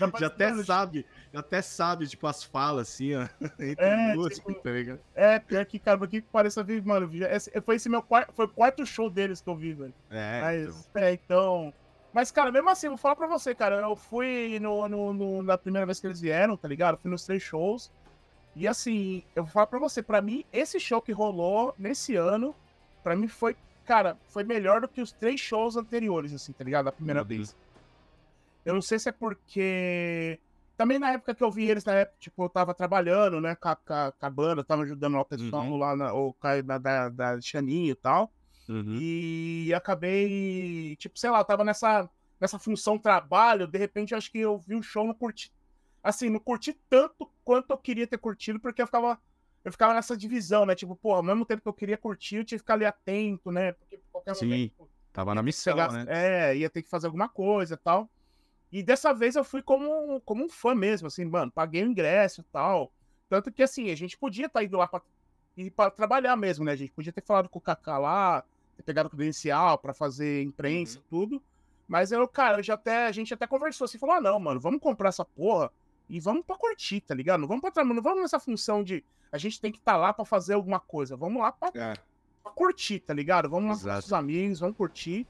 Dá 0.00 0.08
pra- 0.08 0.18
Já 0.20 0.28
até 0.28 0.62
sabe, 0.64 1.04
já 1.30 1.40
até 1.40 1.60
sabe, 1.60 2.06
tipo, 2.06 2.26
as 2.26 2.42
falas, 2.42 2.88
assim, 2.88 3.14
ó. 3.14 3.28
Entre 3.58 3.84
É, 3.84 4.14
duas, 4.14 4.36
tipo, 4.36 4.54
tá 4.54 4.70
ligado? 4.70 4.98
É, 5.14 5.38
pior 5.38 5.66
que, 5.66 5.78
cara, 5.78 6.06
que 6.06 6.22
pareça 6.22 6.64
vir, 6.64 6.82
mano. 6.82 7.10
esse- 7.26 7.50
foi 7.60 7.76
esse 7.76 7.86
meu 7.88 8.00
quarto. 8.00 8.32
Foi 8.34 8.46
o 8.46 8.48
quarto 8.48 8.86
show 8.86 9.10
deles 9.10 9.42
que 9.42 9.50
eu 9.50 9.54
vi, 9.54 9.74
velho. 9.74 9.92
É, 10.08 10.40
Mas, 10.40 10.86
então. 10.88 11.02
é, 11.02 11.12
então. 11.12 11.74
Mas, 12.12 12.30
cara, 12.30 12.50
mesmo 12.50 12.68
assim, 12.70 12.88
vou 12.88 12.96
falar 12.96 13.16
pra 13.16 13.26
você, 13.26 13.54
cara. 13.54 13.76
Eu 13.76 13.94
fui 13.94 14.58
no, 14.60 14.88
no, 14.88 15.12
no- 15.12 15.42
na 15.42 15.58
primeira 15.58 15.86
vez 15.86 16.00
que 16.00 16.06
eles 16.06 16.20
vieram, 16.20 16.56
tá 16.56 16.66
ligado? 16.66 16.98
Fui 16.98 17.10
nos 17.10 17.24
três 17.24 17.42
shows. 17.42 17.90
E 18.56 18.66
assim, 18.66 19.22
eu 19.36 19.44
vou 19.44 19.52
falar 19.52 19.66
pra 19.66 19.78
você, 19.78 20.02
pra 20.02 20.20
mim, 20.20 20.44
esse 20.52 20.80
show 20.80 21.00
que 21.00 21.12
rolou 21.12 21.74
nesse 21.78 22.16
ano, 22.16 22.54
pra 23.04 23.14
mim 23.14 23.28
foi, 23.28 23.54
cara, 23.84 24.16
foi 24.28 24.42
melhor 24.42 24.80
do 24.80 24.88
que 24.88 25.00
os 25.00 25.12
três 25.12 25.38
shows 25.40 25.76
anteriores, 25.76 26.32
assim, 26.32 26.52
tá 26.52 26.64
ligado? 26.64 26.88
A 26.88 26.92
primeira 26.92 27.20
Meu 27.20 27.26
Deus. 27.28 27.38
vez. 27.50 27.56
Eu 28.64 28.74
não 28.74 28.82
sei 28.82 28.98
se 28.98 29.08
é 29.08 29.12
porque. 29.12 30.38
Também 30.76 30.98
na 30.98 31.12
época 31.12 31.34
que 31.34 31.42
eu 31.42 31.50
vi 31.50 31.68
eles, 31.68 31.84
na 31.84 31.92
época, 31.92 32.16
tipo, 32.20 32.42
eu 32.44 32.48
tava 32.48 32.72
trabalhando, 32.72 33.40
né, 33.40 33.54
com 33.56 33.68
a, 33.68 33.76
com 33.76 33.92
a- 33.92 34.12
com 34.12 34.26
a 34.26 34.30
banda, 34.30 34.62
tava 34.64 34.82
ajudando 34.82 35.14
lá 35.14 35.20
o 35.22 35.24
pessoal 35.24 35.64
Uhum. 35.64 35.76
lá, 35.76 35.96
na, 35.96 36.12
o 36.14 36.32
cara 36.34 36.62
da, 36.62 36.78
da, 36.78 37.08
da 37.08 37.40
Xaninho 37.40 37.92
e 37.92 37.94
tal. 37.96 38.30
Uhum. 38.68 38.98
E 39.00 39.72
acabei, 39.74 40.94
tipo, 40.96 41.18
sei 41.18 41.30
lá, 41.30 41.38
eu 41.40 41.44
tava 41.44 41.64
nessa, 41.64 42.08
nessa 42.38 42.58
função 42.58 42.98
trabalho, 42.98 43.66
de 43.66 43.78
repente 43.78 44.14
acho 44.14 44.30
que 44.30 44.38
eu 44.38 44.58
vi 44.58 44.74
o 44.74 44.82
show, 44.82 45.06
não 45.06 45.14
curti. 45.14 45.52
Assim, 46.02 46.28
não 46.28 46.38
curti 46.38 46.78
tanto 46.88 47.30
quanto 47.44 47.70
eu 47.70 47.78
queria 47.78 48.06
ter 48.06 48.18
curtido, 48.18 48.60
porque 48.60 48.80
eu 48.82 48.86
ficava. 48.86 49.18
Eu 49.64 49.72
ficava 49.72 49.92
nessa 49.92 50.16
divisão, 50.16 50.64
né? 50.64 50.74
Tipo, 50.74 50.94
pô, 50.94 51.14
ao 51.14 51.22
mesmo 51.22 51.44
tempo 51.44 51.62
que 51.62 51.68
eu 51.68 51.72
queria 51.72 51.98
curtir, 51.98 52.36
eu 52.36 52.44
tinha 52.44 52.58
que 52.58 52.62
ficar 52.62 52.74
ali 52.74 52.84
atento, 52.84 53.50
né? 53.50 53.72
Porque 53.72 54.00
qualquer 54.10 54.34
Sim, 54.34 54.46
momento. 54.46 54.88
Tava 55.12 55.34
na 55.34 55.42
missão, 55.42 55.74
pegar- 55.74 55.92
né? 55.92 56.04
É, 56.08 56.56
ia 56.56 56.70
ter 56.70 56.82
que 56.82 56.88
fazer 56.88 57.06
alguma 57.06 57.28
coisa 57.28 57.74
e 57.74 57.76
tal. 57.76 58.08
E 58.70 58.82
dessa 58.82 59.12
vez 59.12 59.34
eu 59.34 59.42
fui 59.42 59.62
como, 59.62 60.20
como 60.20 60.44
um 60.44 60.48
fã 60.48 60.74
mesmo, 60.74 61.08
assim, 61.08 61.24
mano, 61.24 61.50
paguei 61.50 61.82
o 61.82 61.86
ingresso 61.86 62.42
e 62.42 62.44
tal. 62.44 62.92
Tanto 63.28 63.50
que, 63.50 63.62
assim, 63.62 63.90
a 63.90 63.96
gente 63.96 64.16
podia 64.16 64.46
estar 64.46 64.62
indo 64.62 64.76
lá 64.76 64.86
pra, 64.86 65.02
ir 65.56 65.70
pra 65.70 65.90
trabalhar 65.90 66.36
mesmo, 66.36 66.64
né? 66.64 66.72
A 66.72 66.76
gente 66.76 66.92
podia 66.92 67.12
ter 67.12 67.24
falado 67.24 67.48
com 67.48 67.58
o 67.58 67.62
Kaká 67.62 67.98
lá, 67.98 68.44
pegado 68.82 69.10
credencial 69.10 69.78
pra 69.78 69.92
fazer 69.94 70.42
imprensa, 70.42 71.00
tudo. 71.08 71.42
Mas 71.86 72.12
eu, 72.12 72.26
cara, 72.28 72.58
eu 72.58 72.62
já 72.62 72.74
até, 72.74 73.06
a 73.06 73.12
gente 73.12 73.32
até 73.32 73.46
conversou 73.46 73.84
assim, 73.86 73.98
falou: 73.98 74.16
ah, 74.16 74.20
não, 74.20 74.38
mano, 74.38 74.60
vamos 74.60 74.80
comprar 74.80 75.08
essa 75.08 75.24
porra 75.24 75.70
e 76.08 76.20
vamos 76.20 76.44
pra 76.44 76.56
curtir, 76.56 77.00
tá 77.00 77.14
ligado? 77.14 77.40
Não 77.40 77.48
vamos 77.48 77.62
pra 77.70 77.84
não 77.84 78.02
vamos 78.02 78.22
nessa 78.22 78.38
função 78.40 78.82
de 78.84 79.04
a 79.30 79.38
gente 79.38 79.60
tem 79.60 79.70
que 79.72 79.78
estar 79.78 79.96
lá 79.96 80.12
pra 80.12 80.24
fazer 80.24 80.54
alguma 80.54 80.80
coisa. 80.80 81.16
Vamos 81.16 81.40
lá 81.42 81.52
pra 81.52 81.70
É. 81.74 81.94
pra 82.42 82.52
curtir, 82.52 83.00
tá 83.00 83.12
ligado? 83.14 83.48
Vamos 83.48 83.82
lá 83.82 83.90
com 83.90 83.96
nossos 83.96 84.12
amigos, 84.12 84.60
vamos 84.60 84.76
curtir. 84.76 85.26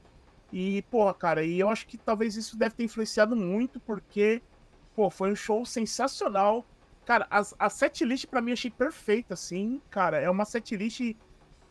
E, 0.51 0.81
porra, 0.83 1.13
cara, 1.13 1.43
e 1.43 1.59
eu 1.59 1.69
acho 1.69 1.85
que 1.85 1.97
talvez 1.97 2.35
isso 2.35 2.57
deve 2.57 2.73
ter 2.75 2.83
influenciado 2.83 3.35
muito, 3.35 3.79
porque, 3.79 4.41
pô, 4.95 5.09
foi 5.09 5.31
um 5.31 5.35
show 5.35 5.63
sensacional. 5.65 6.65
Cara, 7.05 7.27
a, 7.29 7.41
a 7.59 7.69
setlist 7.69 8.25
pra 8.25 8.41
mim 8.41 8.51
achei 8.53 8.71
perfeita, 8.71 9.33
assim, 9.33 9.81
cara. 9.89 10.17
É 10.19 10.29
uma 10.29 10.45
setlist 10.45 11.15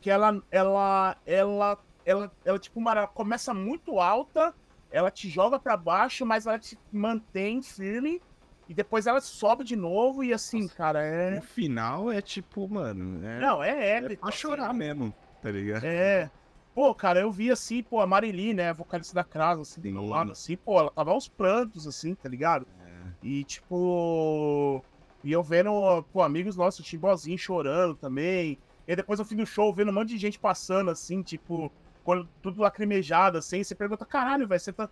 que 0.01 0.11
ela, 0.11 0.43
ela, 0.51 1.17
ela, 1.27 1.79
ela, 2.05 2.33
ela, 2.45 2.59
tipo, 2.59 2.79
uma, 2.79 2.93
ela 2.93 3.07
começa 3.07 3.53
muito 3.53 4.01
alta, 4.01 4.55
ela 4.91 5.11
te 5.11 5.29
joga 5.29 5.59
para 5.59 5.77
baixo, 5.77 6.25
mas 6.25 6.47
ela 6.47 6.59
te 6.59 6.79
mantém 6.93 7.63
firme. 7.63 8.21
E 8.69 8.75
depois 8.75 9.07
ela 9.07 9.21
sobe 9.21 9.65
de 9.65 9.75
novo 9.75 10.23
e 10.23 10.33
assim, 10.33 10.63
Nossa, 10.63 10.75
cara, 10.75 11.03
é. 11.03 11.39
O 11.39 11.43
final 11.43 12.13
é 12.13 12.21
tipo, 12.21 12.69
mano. 12.69 13.27
É... 13.27 13.41
Não, 13.41 13.63
é 13.63 13.97
épico. 13.97 14.13
É 14.13 14.17
pra 14.17 14.31
chorar 14.31 14.69
assim. 14.69 14.79
mesmo, 14.79 15.15
tá 15.41 15.51
ligado? 15.51 15.85
É. 15.85 16.31
Pô, 16.75 16.95
cara, 16.95 17.19
eu 17.19 17.33
vi 17.33 17.51
assim, 17.51 17.83
pô, 17.83 18.01
a 18.01 18.07
Marili, 18.07 18.55
né, 18.55 18.73
vocalista 18.73 19.15
da 19.15 19.25
Crasa, 19.25 19.63
assim, 19.63 19.81
do 19.81 20.05
lado, 20.05 20.33
assim, 20.33 20.57
pô, 20.57 20.79
ela 20.79 20.91
tava 20.91 21.11
aos 21.11 21.27
prantos, 21.27 21.89
assim, 21.89 22.15
tá 22.15 22.29
ligado? 22.29 22.69
É. 22.81 23.27
E, 23.27 23.43
tipo. 23.43 24.85
E 25.25 25.33
eu 25.33 25.43
vendo, 25.43 25.71
pô, 26.13 26.23
amigos 26.23 26.55
nossos, 26.55 26.81
o 26.81 26.83
Timbozinho 26.83 27.39
chorando 27.39 27.97
também. 27.97 28.59
E 28.89 28.97
depois 28.97 29.19
no 29.19 29.25
fim 29.25 29.37
do 29.37 29.45
show, 29.45 29.73
vendo 29.73 29.91
um 29.91 29.95
monte 29.95 30.09
de 30.09 30.19
gente 30.19 30.39
passando, 30.39 30.91
assim, 30.91 31.23
tipo, 31.23 31.71
quando, 32.03 32.27
tudo 32.41 32.63
lacrimejado, 32.63 33.37
assim. 33.37 33.63
Você 33.63 33.75
pergunta, 33.75 34.07
caralho, 34.07 34.49
velho, 34.49 34.59
você 34.59 34.73
tá 34.73 34.89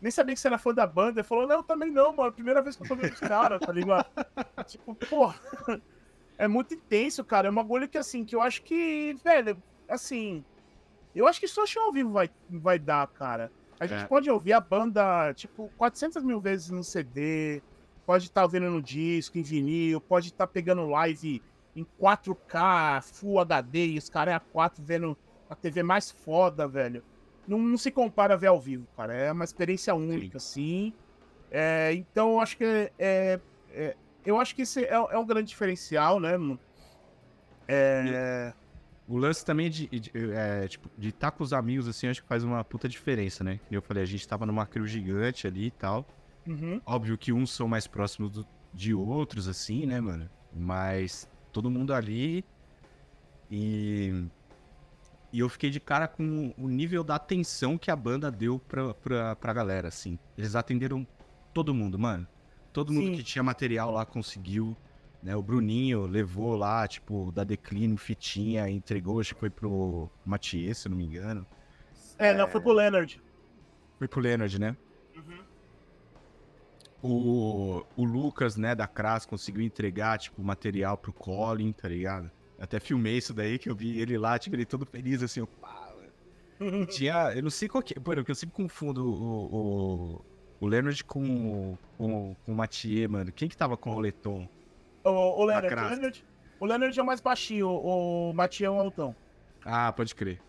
nem 0.00 0.10
sabia 0.10 0.34
que 0.34 0.40
você 0.40 0.46
era 0.46 0.56
fã 0.56 0.72
da 0.72 0.86
banda. 0.86 1.20
Ele 1.20 1.26
falou, 1.26 1.48
não, 1.48 1.60
também 1.60 1.90
não, 1.90 2.14
mano. 2.14 2.32
Primeira 2.32 2.62
vez 2.62 2.76
que 2.76 2.84
eu 2.84 2.88
tô 2.88 2.94
vendo 2.94 3.12
os 3.12 3.18
caras, 3.18 3.60
tá 3.60 3.72
ligado? 3.72 4.06
tipo, 4.66 4.94
pô. 4.94 5.34
É 6.38 6.46
muito 6.46 6.74
intenso, 6.74 7.24
cara. 7.24 7.48
É 7.48 7.50
uma 7.50 7.62
bagulho 7.62 7.88
que, 7.88 7.98
assim, 7.98 8.24
que 8.24 8.36
eu 8.36 8.40
acho 8.40 8.62
que, 8.62 9.14
velho, 9.24 9.60
assim. 9.88 10.44
Eu 11.12 11.26
acho 11.26 11.40
que 11.40 11.48
só 11.48 11.66
show 11.66 11.82
ao 11.82 11.92
vivo 11.92 12.12
vai, 12.12 12.30
vai 12.48 12.78
dar, 12.78 13.06
cara. 13.08 13.50
A 13.80 13.86
gente 13.86 14.04
é. 14.04 14.06
pode 14.06 14.30
ouvir 14.30 14.52
a 14.52 14.60
banda, 14.60 15.34
tipo, 15.34 15.70
400 15.76 16.22
mil 16.22 16.40
vezes 16.40 16.70
no 16.70 16.84
CD, 16.84 17.60
pode 18.06 18.24
estar 18.24 18.42
tá 18.42 18.44
ouvindo 18.44 18.70
no 18.70 18.80
disco, 18.80 19.38
em 19.38 19.42
vinil, 19.42 20.00
pode 20.00 20.28
estar 20.28 20.46
tá 20.46 20.52
pegando 20.52 20.86
live 20.86 21.42
em 21.80 21.86
4K, 22.00 23.02
Full 23.02 23.40
HD, 23.40 23.86
e 23.88 23.98
os 23.98 24.08
caras 24.08 24.32
é 24.32 24.36
a 24.36 24.40
4 24.40 24.82
vendo 24.84 25.16
a 25.48 25.54
TV 25.54 25.82
mais 25.82 26.10
foda, 26.10 26.68
velho 26.68 27.02
não, 27.50 27.58
não, 27.58 27.76
se 27.76 27.90
compara 27.90 28.34
a 28.34 28.36
ver 28.36 28.46
ao 28.46 28.60
vivo, 28.60 28.86
cara. 28.96 29.12
É 29.12 29.32
uma 29.32 29.44
experiência 29.44 29.92
única, 29.92 30.38
sim. 30.38 30.92
É, 31.50 31.92
então, 31.94 32.34
eu 32.34 32.40
acho 32.40 32.56
que 32.56 32.64
é, 32.64 33.40
é, 33.72 33.96
eu 34.24 34.38
acho 34.38 34.54
que 34.54 34.62
esse 34.62 34.84
é, 34.84 34.92
é 34.92 35.18
um 35.18 35.26
grande 35.26 35.48
diferencial, 35.48 36.20
né? 36.20 36.38
É... 37.66 38.52
O 39.08 39.16
lance 39.16 39.44
também 39.44 39.68
de, 39.68 39.88
de, 39.88 40.12
é, 40.32 40.68
tipo, 40.68 40.88
de 40.96 41.08
estar 41.08 41.32
tá 41.32 41.36
com 41.36 41.42
os 41.42 41.52
amigos, 41.52 41.88
assim, 41.88 42.06
acho 42.06 42.22
que 42.22 42.28
faz 42.28 42.44
uma 42.44 42.62
puta 42.62 42.88
diferença, 42.88 43.42
né? 43.42 43.58
Como 43.66 43.76
eu 43.76 43.82
falei, 43.82 44.04
a 44.04 44.06
gente 44.06 44.26
tava 44.28 44.46
numa 44.46 44.64
crew 44.64 44.86
gigante 44.86 45.48
ali 45.48 45.66
e 45.66 45.70
tal. 45.72 46.06
Uhum. 46.46 46.80
Óbvio 46.86 47.18
que 47.18 47.32
uns 47.32 47.50
são 47.50 47.66
mais 47.66 47.88
próximos 47.88 48.30
do, 48.30 48.46
de 48.72 48.94
outros, 48.94 49.48
assim, 49.48 49.86
né, 49.86 50.00
mano? 50.00 50.30
Mas 50.54 51.28
todo 51.50 51.70
mundo 51.70 51.92
ali. 51.92 52.44
E 53.50 54.28
e 55.32 55.38
eu 55.38 55.48
fiquei 55.48 55.70
de 55.70 55.78
cara 55.78 56.08
com 56.08 56.52
o 56.58 56.68
nível 56.68 57.04
da 57.04 57.14
atenção 57.14 57.78
que 57.78 57.90
a 57.90 57.96
banda 57.96 58.30
deu 58.30 58.58
pra, 58.58 58.92
pra, 58.94 59.36
pra 59.36 59.52
galera, 59.52 59.88
assim. 59.88 60.18
Eles 60.36 60.56
atenderam 60.56 61.06
todo 61.54 61.72
mundo, 61.72 61.98
mano. 61.98 62.26
Todo 62.72 62.92
mundo 62.92 63.06
Sim. 63.08 63.14
que 63.14 63.22
tinha 63.22 63.42
material 63.42 63.92
lá 63.92 64.04
conseguiu. 64.04 64.76
Né? 65.22 65.36
O 65.36 65.42
Bruninho 65.42 66.06
levou 66.06 66.56
lá, 66.56 66.86
tipo, 66.88 67.30
da 67.30 67.44
Declínio, 67.44 67.96
fitinha, 67.96 68.68
entregou, 68.68 69.20
acho 69.20 69.34
que 69.34 69.40
foi 69.40 69.50
pro 69.50 70.10
Mathieu, 70.24 70.74
se 70.74 70.88
eu 70.88 70.90
não 70.90 70.98
me 70.98 71.04
engano. 71.04 71.46
É, 72.18 72.34
não, 72.34 72.48
foi 72.48 72.60
pro 72.60 72.72
Leonard. 72.72 73.22
Foi 73.98 74.08
pro 74.08 74.20
Leonard, 74.20 74.58
né? 74.58 74.76
Uhum. 75.14 75.38
O, 77.02 77.82
o 77.96 78.04
Lucas, 78.04 78.56
né, 78.56 78.74
da 78.74 78.86
Cras, 78.86 79.24
conseguiu 79.24 79.62
entregar, 79.62 80.18
tipo, 80.18 80.42
material 80.42 80.98
pro 80.98 81.12
Colin, 81.12 81.72
tá 81.72 81.88
ligado? 81.88 82.30
Até 82.58 82.78
filmei 82.78 83.16
isso 83.16 83.32
daí, 83.32 83.58
que 83.58 83.70
eu 83.70 83.74
vi 83.74 83.98
ele 83.98 84.18
lá, 84.18 84.38
tipo, 84.38 84.54
ele 84.54 84.66
todo 84.66 84.84
feliz, 84.84 85.22
assim, 85.22 85.44
pá, 85.46 85.90
Tinha, 86.90 87.32
eu 87.34 87.42
não 87.42 87.50
sei 87.50 87.68
qual 87.68 87.82
que 87.82 87.96
é, 87.96 88.00
porque 88.00 88.30
eu 88.30 88.34
sempre 88.34 88.54
confundo 88.54 89.04
o, 89.06 89.54
o, 89.54 90.24
o 90.60 90.66
Leonard 90.66 91.02
com, 91.04 91.76
com, 91.96 92.36
com 92.44 92.52
o 92.52 92.54
Mathieu, 92.54 93.08
mano. 93.08 93.32
Quem 93.32 93.48
que 93.48 93.56
tava 93.56 93.76
com 93.76 93.94
o 93.94 94.00
Leton? 94.00 94.48
O, 95.02 95.10
o, 95.10 95.44
Leonard, 95.44 95.74
o, 95.74 95.88
Leonard, 95.88 96.24
o 96.60 96.66
Leonard 96.66 96.98
é 96.98 97.02
o 97.02 97.06
mais 97.06 97.20
baixinho, 97.20 97.68
o, 97.68 98.30
o 98.30 98.34
Mathieu 98.34 98.74
é 98.74 98.76
o 98.76 98.80
altão. 98.80 99.16
Ah, 99.64 99.92
pode 99.92 100.14
crer. 100.14 100.40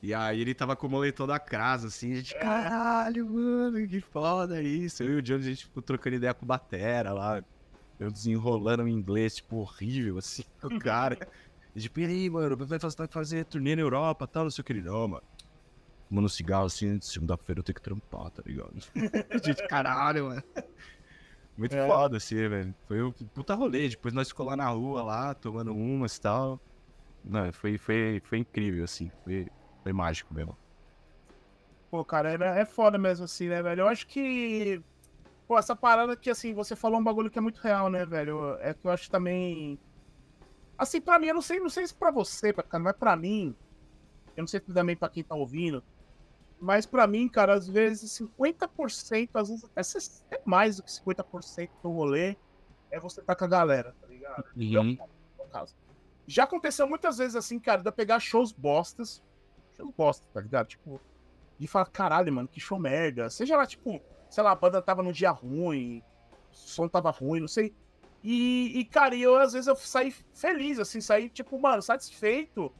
E 0.00 0.14
aí 0.14 0.40
ele 0.40 0.54
tava 0.54 0.76
com 0.76 0.86
o 0.86 0.90
moletom 0.90 1.26
da 1.26 1.40
casa, 1.40 1.88
assim, 1.88 2.12
a 2.12 2.16
gente, 2.16 2.34
caralho, 2.36 3.28
mano, 3.28 3.86
que 3.88 4.00
foda 4.00 4.62
isso. 4.62 5.02
Eu 5.02 5.14
e 5.14 5.16
o 5.16 5.22
Jones, 5.22 5.46
a 5.46 5.48
gente 5.50 5.64
ficou 5.64 5.82
trocando 5.82 6.16
ideia 6.16 6.32
com 6.32 6.44
o 6.44 6.48
Batera 6.48 7.12
lá. 7.12 7.42
Eu 7.98 8.10
desenrolando 8.10 8.86
em 8.86 8.92
inglês, 8.92 9.36
tipo, 9.36 9.56
horrível, 9.56 10.18
assim, 10.18 10.44
o 10.62 10.78
cara. 10.78 11.18
E 11.74 11.80
tipo, 11.80 11.98
e 11.98 12.04
aí, 12.04 12.30
mano, 12.30 12.56
vai 12.56 12.78
fazer, 12.78 12.96
vai 12.96 13.08
fazer 13.08 13.44
turnê 13.44 13.74
na 13.74 13.82
Europa 13.82 14.26
tal, 14.26 14.44
não 14.44 14.50
sei 14.50 14.62
o 14.62 14.64
que. 14.64 14.74
Não, 14.74 15.08
mano. 15.08 15.22
Mano, 16.08 16.28
cigarro 16.28 16.66
assim, 16.66 16.98
segunda-feira 17.00 17.58
eu 17.58 17.64
tenho 17.64 17.74
que 17.74 17.82
trampar, 17.82 18.30
tá 18.30 18.42
ligado? 18.46 18.72
Gente, 19.44 19.66
caralho, 19.66 20.26
mano. 20.26 20.42
Muito 21.56 21.76
é. 21.76 21.86
foda, 21.88 22.18
assim, 22.18 22.36
velho. 22.48 22.74
Foi 22.86 23.02
um 23.02 23.10
puta 23.10 23.54
rolê. 23.54 23.88
Depois 23.88 24.14
nós 24.14 24.28
ficamos 24.28 24.52
lá 24.52 24.56
na 24.56 24.68
rua, 24.68 25.02
lá, 25.02 25.34
tomando 25.34 25.74
umas 25.74 26.16
e 26.16 26.20
tal. 26.20 26.60
Não, 27.24 27.52
foi, 27.52 27.76
foi, 27.76 28.22
foi 28.24 28.38
incrível, 28.38 28.84
assim. 28.84 29.10
Foi, 29.24 29.48
foi 29.88 29.92
mágico 29.92 30.34
mesmo. 30.34 30.56
Pô, 31.90 32.04
cara, 32.04 32.32
é, 32.32 32.60
é 32.60 32.64
foda 32.64 32.98
mesmo, 32.98 33.24
assim, 33.24 33.48
né, 33.48 33.62
velho? 33.62 33.82
Eu 33.82 33.88
acho 33.88 34.06
que. 34.06 34.82
Pô, 35.46 35.58
essa 35.58 35.74
parada 35.74 36.14
que, 36.14 36.28
assim, 36.28 36.52
você 36.52 36.76
falou 36.76 37.00
um 37.00 37.04
bagulho 37.04 37.30
que 37.30 37.38
é 37.38 37.40
muito 37.40 37.58
real, 37.58 37.88
né, 37.88 38.04
velho? 38.04 38.56
É 38.60 38.74
que 38.74 38.86
eu 38.86 38.90
acho 38.90 39.10
também 39.10 39.80
Assim, 40.78 41.00
pra 41.00 41.18
mim, 41.18 41.26
eu 41.26 41.34
não 41.34 41.42
sei, 41.42 41.58
não 41.58 41.68
sei 41.68 41.84
se 41.88 41.94
pra 41.94 42.12
você, 42.12 42.52
cara, 42.52 42.84
mas 42.84 42.96
pra 42.96 43.16
mim, 43.16 43.56
eu 44.36 44.42
não 44.42 44.46
sei 44.46 44.60
também 44.60 44.96
pra 44.96 45.08
quem 45.08 45.24
tá 45.24 45.34
ouvindo, 45.34 45.82
mas 46.60 46.86
pra 46.86 47.04
mim, 47.04 47.28
cara, 47.28 47.54
às 47.54 47.66
vezes 47.66 48.12
50%, 48.12 49.30
às 49.34 49.48
vezes 49.48 50.24
até 50.26 50.36
é 50.36 50.42
mais 50.44 50.76
do 50.76 50.84
que 50.84 50.92
50% 50.92 51.70
do 51.82 51.90
rolê 51.90 52.36
é 52.92 53.00
você 53.00 53.20
tá 53.20 53.34
com 53.34 53.44
a 53.44 53.48
galera, 53.48 53.94
tá 54.00 54.06
ligado? 54.06 54.44
Uhum. 54.56 54.96
caso. 55.50 55.74
Já 56.28 56.44
aconteceu 56.44 56.88
muitas 56.88 57.18
vezes 57.18 57.34
assim, 57.34 57.58
cara, 57.58 57.82
de 57.82 57.88
eu 57.88 57.92
pegar 57.92 58.20
shows 58.20 58.52
bostas, 58.52 59.20
shows 59.78 59.94
bostas, 59.96 60.28
tá 60.32 60.40
ligado? 60.40 60.66
Tipo, 60.66 61.00
de 61.58 61.66
falar, 61.66 61.86
caralho, 61.86 62.32
mano, 62.32 62.48
que 62.48 62.60
show 62.60 62.78
merda. 62.78 63.30
Seja 63.30 63.56
lá, 63.56 63.66
tipo, 63.66 64.00
sei 64.28 64.42
lá, 64.42 64.52
a 64.52 64.56
banda 64.56 64.82
tava 64.82 65.02
num 65.02 65.12
dia 65.12 65.30
ruim, 65.30 66.02
o 66.50 66.54
som 66.54 66.88
tava 66.88 67.10
ruim, 67.10 67.40
não 67.40 67.48
sei. 67.48 67.74
E, 68.22 68.78
e, 68.78 68.84
cara, 68.84 69.14
eu 69.14 69.36
às 69.36 69.52
vezes 69.52 69.68
eu 69.68 69.76
saí 69.76 70.12
feliz, 70.34 70.78
assim, 70.78 71.00
saí, 71.00 71.28
tipo, 71.28 71.58
mano, 71.58 71.80
satisfeito. 71.80 72.72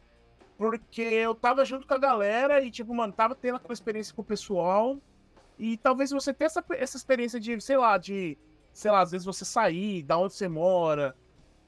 Porque 0.56 1.02
eu 1.02 1.36
tava 1.36 1.64
junto 1.64 1.86
com 1.86 1.94
a 1.94 1.98
galera 1.98 2.60
e, 2.60 2.70
tipo, 2.70 2.92
mano, 2.92 3.12
tava 3.12 3.34
tendo 3.34 3.56
aquela 3.56 3.72
experiência 3.72 4.12
com 4.14 4.22
o 4.22 4.24
pessoal. 4.24 4.98
E 5.56 5.76
talvez 5.76 6.10
você 6.10 6.34
tenha 6.34 6.46
essa, 6.46 6.64
essa 6.70 6.96
experiência 6.96 7.38
de, 7.38 7.60
sei 7.60 7.76
lá, 7.76 7.96
de, 7.96 8.36
sei 8.72 8.90
lá, 8.90 9.00
às 9.00 9.12
vezes 9.12 9.24
você 9.24 9.44
sair 9.44 10.02
da 10.02 10.18
onde 10.18 10.34
você 10.34 10.48
mora, 10.48 11.16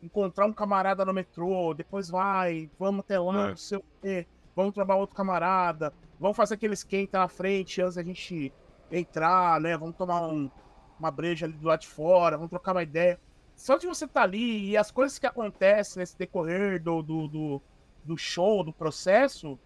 encontrar 0.02 0.46
um 0.46 0.52
camarada 0.52 1.04
no 1.04 1.12
metrô, 1.12 1.74
depois 1.74 2.08
vai, 2.08 2.70
vamos 2.78 3.00
até 3.00 3.18
lá, 3.18 3.46
é. 3.46 3.48
não 3.50 3.56
sei 3.56 3.78
o 3.78 3.84
quê, 4.00 4.26
vamos 4.54 4.74
trabalhar 4.74 5.00
outro 5.00 5.16
camarada, 5.16 5.92
vamos 6.18 6.36
fazer 6.36 6.54
aquele 6.54 6.74
esquenta 6.74 7.18
na 7.18 7.28
frente 7.28 7.80
antes 7.80 7.96
da 7.96 8.02
gente 8.02 8.52
entrar, 8.90 9.60
né? 9.60 9.76
Vamos 9.76 9.96
tomar 9.96 10.26
um, 10.26 10.50
uma 10.98 11.10
breja 11.10 11.46
ali 11.46 11.54
do 11.54 11.66
lado 11.66 11.80
de 11.80 11.88
fora, 11.88 12.36
vamos 12.36 12.50
trocar 12.50 12.72
uma 12.72 12.82
ideia 12.82 13.18
só 13.60 13.76
de 13.76 13.86
você 13.86 14.06
estar 14.06 14.20
tá 14.20 14.24
ali 14.24 14.70
e 14.70 14.76
as 14.76 14.90
coisas 14.90 15.18
que 15.18 15.26
acontecem 15.26 16.00
nesse 16.00 16.16
decorrer 16.16 16.82
do, 16.82 17.02
do, 17.02 17.28
do, 17.28 17.62
do, 18.02 18.16
show, 18.16 18.64
do 18.64 18.72
processo, 18.72 19.58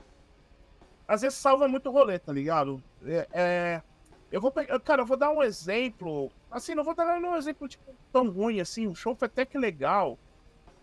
às 1.07 1.23
vezes 1.23 1.39
salva 1.39 1.69
muito 1.69 1.89
o 1.89 1.93
rolê, 1.93 2.19
tá 2.19 2.33
ligado? 2.33 2.83
É, 3.05 3.29
é, 3.33 3.83
eu 4.33 4.41
vou 4.41 4.51
pegar, 4.51 4.81
cara, 4.81 5.03
eu 5.03 5.07
vou 5.07 5.17
dar 5.17 5.31
um 5.31 5.41
exemplo, 5.41 6.29
assim, 6.51 6.75
não 6.75 6.83
vou 6.83 6.93
dar 6.93 7.07
um 7.07 7.37
exemplo 7.37 7.69
tipo, 7.69 7.95
tão 8.13 8.29
ruim 8.29 8.61
assim, 8.61 8.89
o 8.89 8.97
show 8.97 9.15
foi 9.15 9.27
até 9.27 9.47
que 9.47 9.57
legal, 9.57 10.19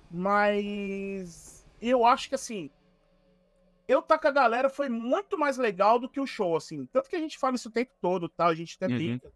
mas 0.10 1.66
eu 1.82 2.06
acho 2.06 2.30
que 2.30 2.36
assim, 2.36 2.72
eu 3.92 4.02
tá 4.02 4.18
com 4.18 4.28
a 4.28 4.32
galera 4.32 4.70
foi 4.70 4.90
muito 4.90 5.38
mais 5.38 5.58
legal 5.58 6.00
do 6.00 6.10
que 6.10 6.20
o 6.20 6.26
show, 6.26 6.56
assim, 6.56 6.86
tanto 6.86 7.10
que 7.10 7.16
a 7.16 7.20
gente 7.20 7.38
fala 7.38 7.56
isso 7.56 7.70
o 7.70 7.72
tempo 7.72 7.92
todo, 8.00 8.30
tal, 8.30 8.48
tá? 8.48 8.52
a 8.52 8.56
gente 8.56 8.76
até 8.76 8.88
uhum. 8.88 8.96
brinca, 8.96 9.32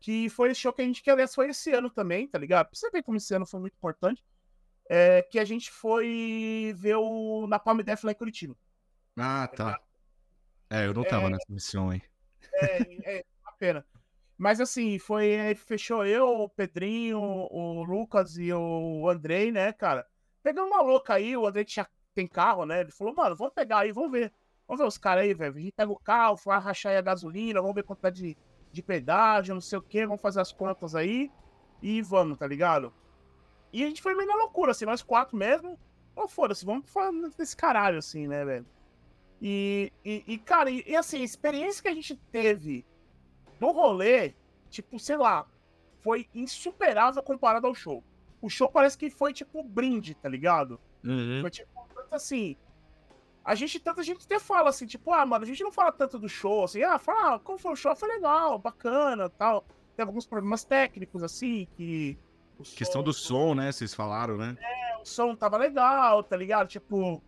que 0.00 0.28
foi 0.30 0.50
esse 0.50 0.60
show 0.60 0.72
que 0.72 0.82
a 0.82 0.84
gente, 0.84 1.02
que 1.02 1.10
aliás 1.10 1.34
foi 1.34 1.50
esse 1.50 1.70
ano 1.72 1.88
também, 1.90 2.26
tá 2.26 2.38
ligado? 2.38 2.66
Pra 2.66 2.76
você 2.76 2.90
ver 2.90 3.02
como 3.02 3.16
esse 3.16 3.32
ano 3.34 3.46
foi 3.46 3.60
muito 3.60 3.74
importante. 3.74 4.24
É, 4.88 5.22
que 5.22 5.38
a 5.38 5.44
gente 5.44 5.70
foi 5.70 6.74
ver 6.76 6.96
o 6.96 7.46
Napalm 7.46 7.80
Death 7.80 8.02
lá 8.02 8.10
em 8.10 8.16
Curitiba. 8.16 8.56
Ah, 9.16 9.46
tá. 9.46 9.80
É, 10.68 10.86
eu 10.86 10.92
não 10.92 11.04
tava 11.04 11.28
é, 11.28 11.30
nessa 11.30 11.46
missão 11.48 11.90
aí. 11.90 12.02
É, 12.54 13.18
é, 13.18 13.24
uma 13.42 13.52
pena. 13.52 13.86
Mas 14.36 14.60
assim, 14.60 14.98
foi. 14.98 15.54
Fechou 15.54 16.04
eu, 16.04 16.26
o 16.26 16.48
Pedrinho, 16.48 17.20
o 17.20 17.84
Lucas 17.84 18.36
e 18.36 18.52
o 18.52 19.08
Andrei, 19.08 19.52
né, 19.52 19.72
cara? 19.72 20.04
Pegamos 20.42 20.70
uma 20.70 20.82
louca 20.82 21.14
aí, 21.14 21.36
o 21.36 21.46
Andrei 21.46 21.64
tinha, 21.64 21.88
tem 22.14 22.26
carro, 22.26 22.64
né? 22.64 22.80
Ele 22.80 22.90
falou, 22.90 23.14
mano, 23.14 23.36
vamos 23.36 23.54
pegar 23.54 23.80
aí, 23.80 23.92
vamos 23.92 24.10
ver. 24.10 24.32
Vamos 24.66 24.80
ver 24.80 24.86
os 24.86 24.98
caras 24.98 25.24
aí, 25.24 25.34
velho. 25.34 25.56
A 25.56 25.60
gente 25.60 25.72
pega 25.72 25.92
o 25.92 25.98
carro, 25.98 26.36
vai 26.44 26.58
rachar 26.58 26.92
aí 26.92 26.98
a 26.98 27.02
gasolina, 27.02 27.60
vamos 27.60 27.74
ver 27.74 27.82
quanto 27.82 28.10
de, 28.10 28.36
de 28.72 28.82
pedágio, 28.82 29.54
não 29.54 29.60
sei 29.60 29.78
o 29.78 29.82
que, 29.82 30.06
vamos 30.06 30.22
fazer 30.22 30.40
as 30.40 30.52
contas 30.52 30.94
aí 30.94 31.30
e 31.82 32.00
vamos, 32.00 32.38
tá 32.38 32.46
ligado? 32.46 32.92
E 33.72 33.82
a 33.82 33.86
gente 33.86 34.02
foi 34.02 34.14
meio 34.14 34.28
na 34.28 34.36
loucura, 34.36 34.70
assim, 34.70 34.84
nós 34.84 35.02
quatro 35.02 35.36
mesmo. 35.36 35.78
Ou 36.14 36.24
oh, 36.24 36.28
foda-se, 36.28 36.64
vamos 36.64 36.88
falar 36.90 37.10
desse 37.36 37.56
caralho, 37.56 37.98
assim, 37.98 38.28
né, 38.28 38.44
velho? 38.44 38.66
E, 39.40 39.92
e, 40.04 40.22
e, 40.26 40.38
cara, 40.38 40.70
e, 40.70 40.84
e, 40.86 40.94
assim, 40.94 41.20
a 41.20 41.24
experiência 41.24 41.82
que 41.82 41.88
a 41.88 41.94
gente 41.94 42.14
teve 42.30 42.86
no 43.58 43.72
rolê, 43.72 44.34
tipo, 44.70 44.98
sei 44.98 45.16
lá, 45.16 45.46
foi 46.00 46.28
insuperável 46.34 47.22
comparado 47.22 47.66
ao 47.66 47.74
show. 47.74 48.04
O 48.40 48.48
show 48.48 48.70
parece 48.70 48.96
que 48.96 49.10
foi, 49.10 49.32
tipo, 49.32 49.62
brinde, 49.62 50.14
tá 50.14 50.28
ligado? 50.28 50.78
Uhum. 51.02 51.40
Foi, 51.40 51.50
tipo, 51.50 51.81
assim, 52.16 52.56
a 53.44 53.54
gente, 53.54 53.80
tanta 53.80 54.02
gente 54.02 54.24
até 54.24 54.38
fala 54.38 54.70
assim, 54.70 54.86
tipo, 54.86 55.12
ah, 55.12 55.26
mano, 55.26 55.44
a 55.44 55.46
gente 55.46 55.62
não 55.62 55.72
fala 55.72 55.90
tanto 55.90 56.18
do 56.18 56.28
show, 56.28 56.64
assim, 56.64 56.82
ah, 56.82 56.98
fala, 56.98 57.34
ah, 57.34 57.38
como 57.40 57.58
foi 57.58 57.72
o 57.72 57.76
show? 57.76 57.94
Foi 57.96 58.08
legal, 58.08 58.58
bacana 58.58 59.28
tal. 59.28 59.64
Teve 59.96 60.08
alguns 60.08 60.26
problemas 60.26 60.64
técnicos, 60.64 61.22
assim, 61.22 61.66
que. 61.76 62.18
Questão 62.76 63.02
do 63.02 63.12
som, 63.12 63.54
né? 63.54 63.72
Vocês 63.72 63.92
falaram, 63.92 64.36
né? 64.36 64.56
É, 64.60 64.98
o 64.98 65.04
som 65.04 65.34
tava 65.34 65.56
legal, 65.56 66.22
tá 66.22 66.36
ligado? 66.36 66.68
Tipo. 66.68 67.20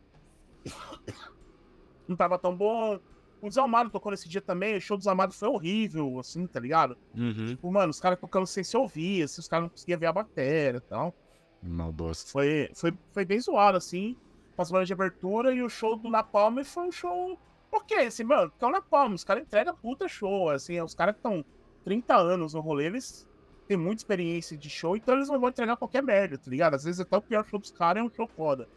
não 2.06 2.16
tava 2.16 2.38
tão 2.38 2.56
bom. 2.56 3.00
O 3.42 3.48
Desalmado 3.48 3.90
tocou 3.90 4.10
nesse 4.10 4.28
dia 4.28 4.40
também, 4.40 4.76
o 4.76 4.80
show 4.80 4.96
do 4.96 5.00
Desalmado 5.00 5.34
foi 5.34 5.48
horrível, 5.48 6.18
assim, 6.18 6.46
tá 6.46 6.58
ligado? 6.58 6.96
Uhum. 7.14 7.48
Tipo, 7.48 7.70
mano, 7.70 7.90
os 7.90 8.00
caras 8.00 8.18
tocando 8.18 8.46
sem 8.46 8.64
se 8.64 8.74
ouvir, 8.76 9.24
assim, 9.24 9.40
os 9.40 9.48
caras 9.48 9.64
não 9.64 9.68
conseguiam 9.68 9.98
ver 9.98 10.06
a 10.06 10.12
bateria 10.12 10.78
e 10.78 10.80
tal. 10.80 11.14
Maldoso. 11.62 12.26
Foi, 12.28 12.70
foi, 12.74 12.96
foi 13.12 13.24
bem 13.24 13.40
zoado, 13.40 13.76
assim 13.76 14.16
passou 14.56 14.84
de 14.84 14.92
abertura 14.92 15.52
e 15.52 15.62
o 15.62 15.68
show 15.68 15.96
do 15.96 16.08
Napalm 16.08 16.62
foi 16.64 16.84
um 16.84 16.92
show. 16.92 17.38
Ok, 17.70 17.96
assim, 18.06 18.24
mano, 18.24 18.50
porque 18.50 18.64
é 18.64 18.68
o 18.68 18.70
Napalm, 18.70 19.14
os 19.14 19.24
caras 19.24 19.42
entregam 19.42 19.74
puta 19.76 20.06
show, 20.06 20.48
assim, 20.50 20.80
os 20.80 20.94
caras 20.94 21.14
que 21.14 21.18
estão 21.18 21.44
30 21.84 22.14
anos 22.16 22.54
no 22.54 22.60
rolê, 22.60 22.86
eles 22.86 23.28
têm 23.66 23.76
muita 23.76 24.00
experiência 24.00 24.56
de 24.56 24.70
show, 24.70 24.96
então 24.96 25.14
eles 25.14 25.28
não 25.28 25.40
vão 25.40 25.48
entregar 25.48 25.76
qualquer 25.76 26.02
merda, 26.02 26.38
tá 26.38 26.50
ligado? 26.50 26.74
Às 26.74 26.84
vezes 26.84 27.00
até 27.00 27.16
o 27.16 27.22
pior 27.22 27.44
show 27.44 27.58
dos 27.58 27.70
caras 27.70 28.02
é 28.02 28.04
um 28.04 28.10
show 28.10 28.26
foda. 28.26 28.68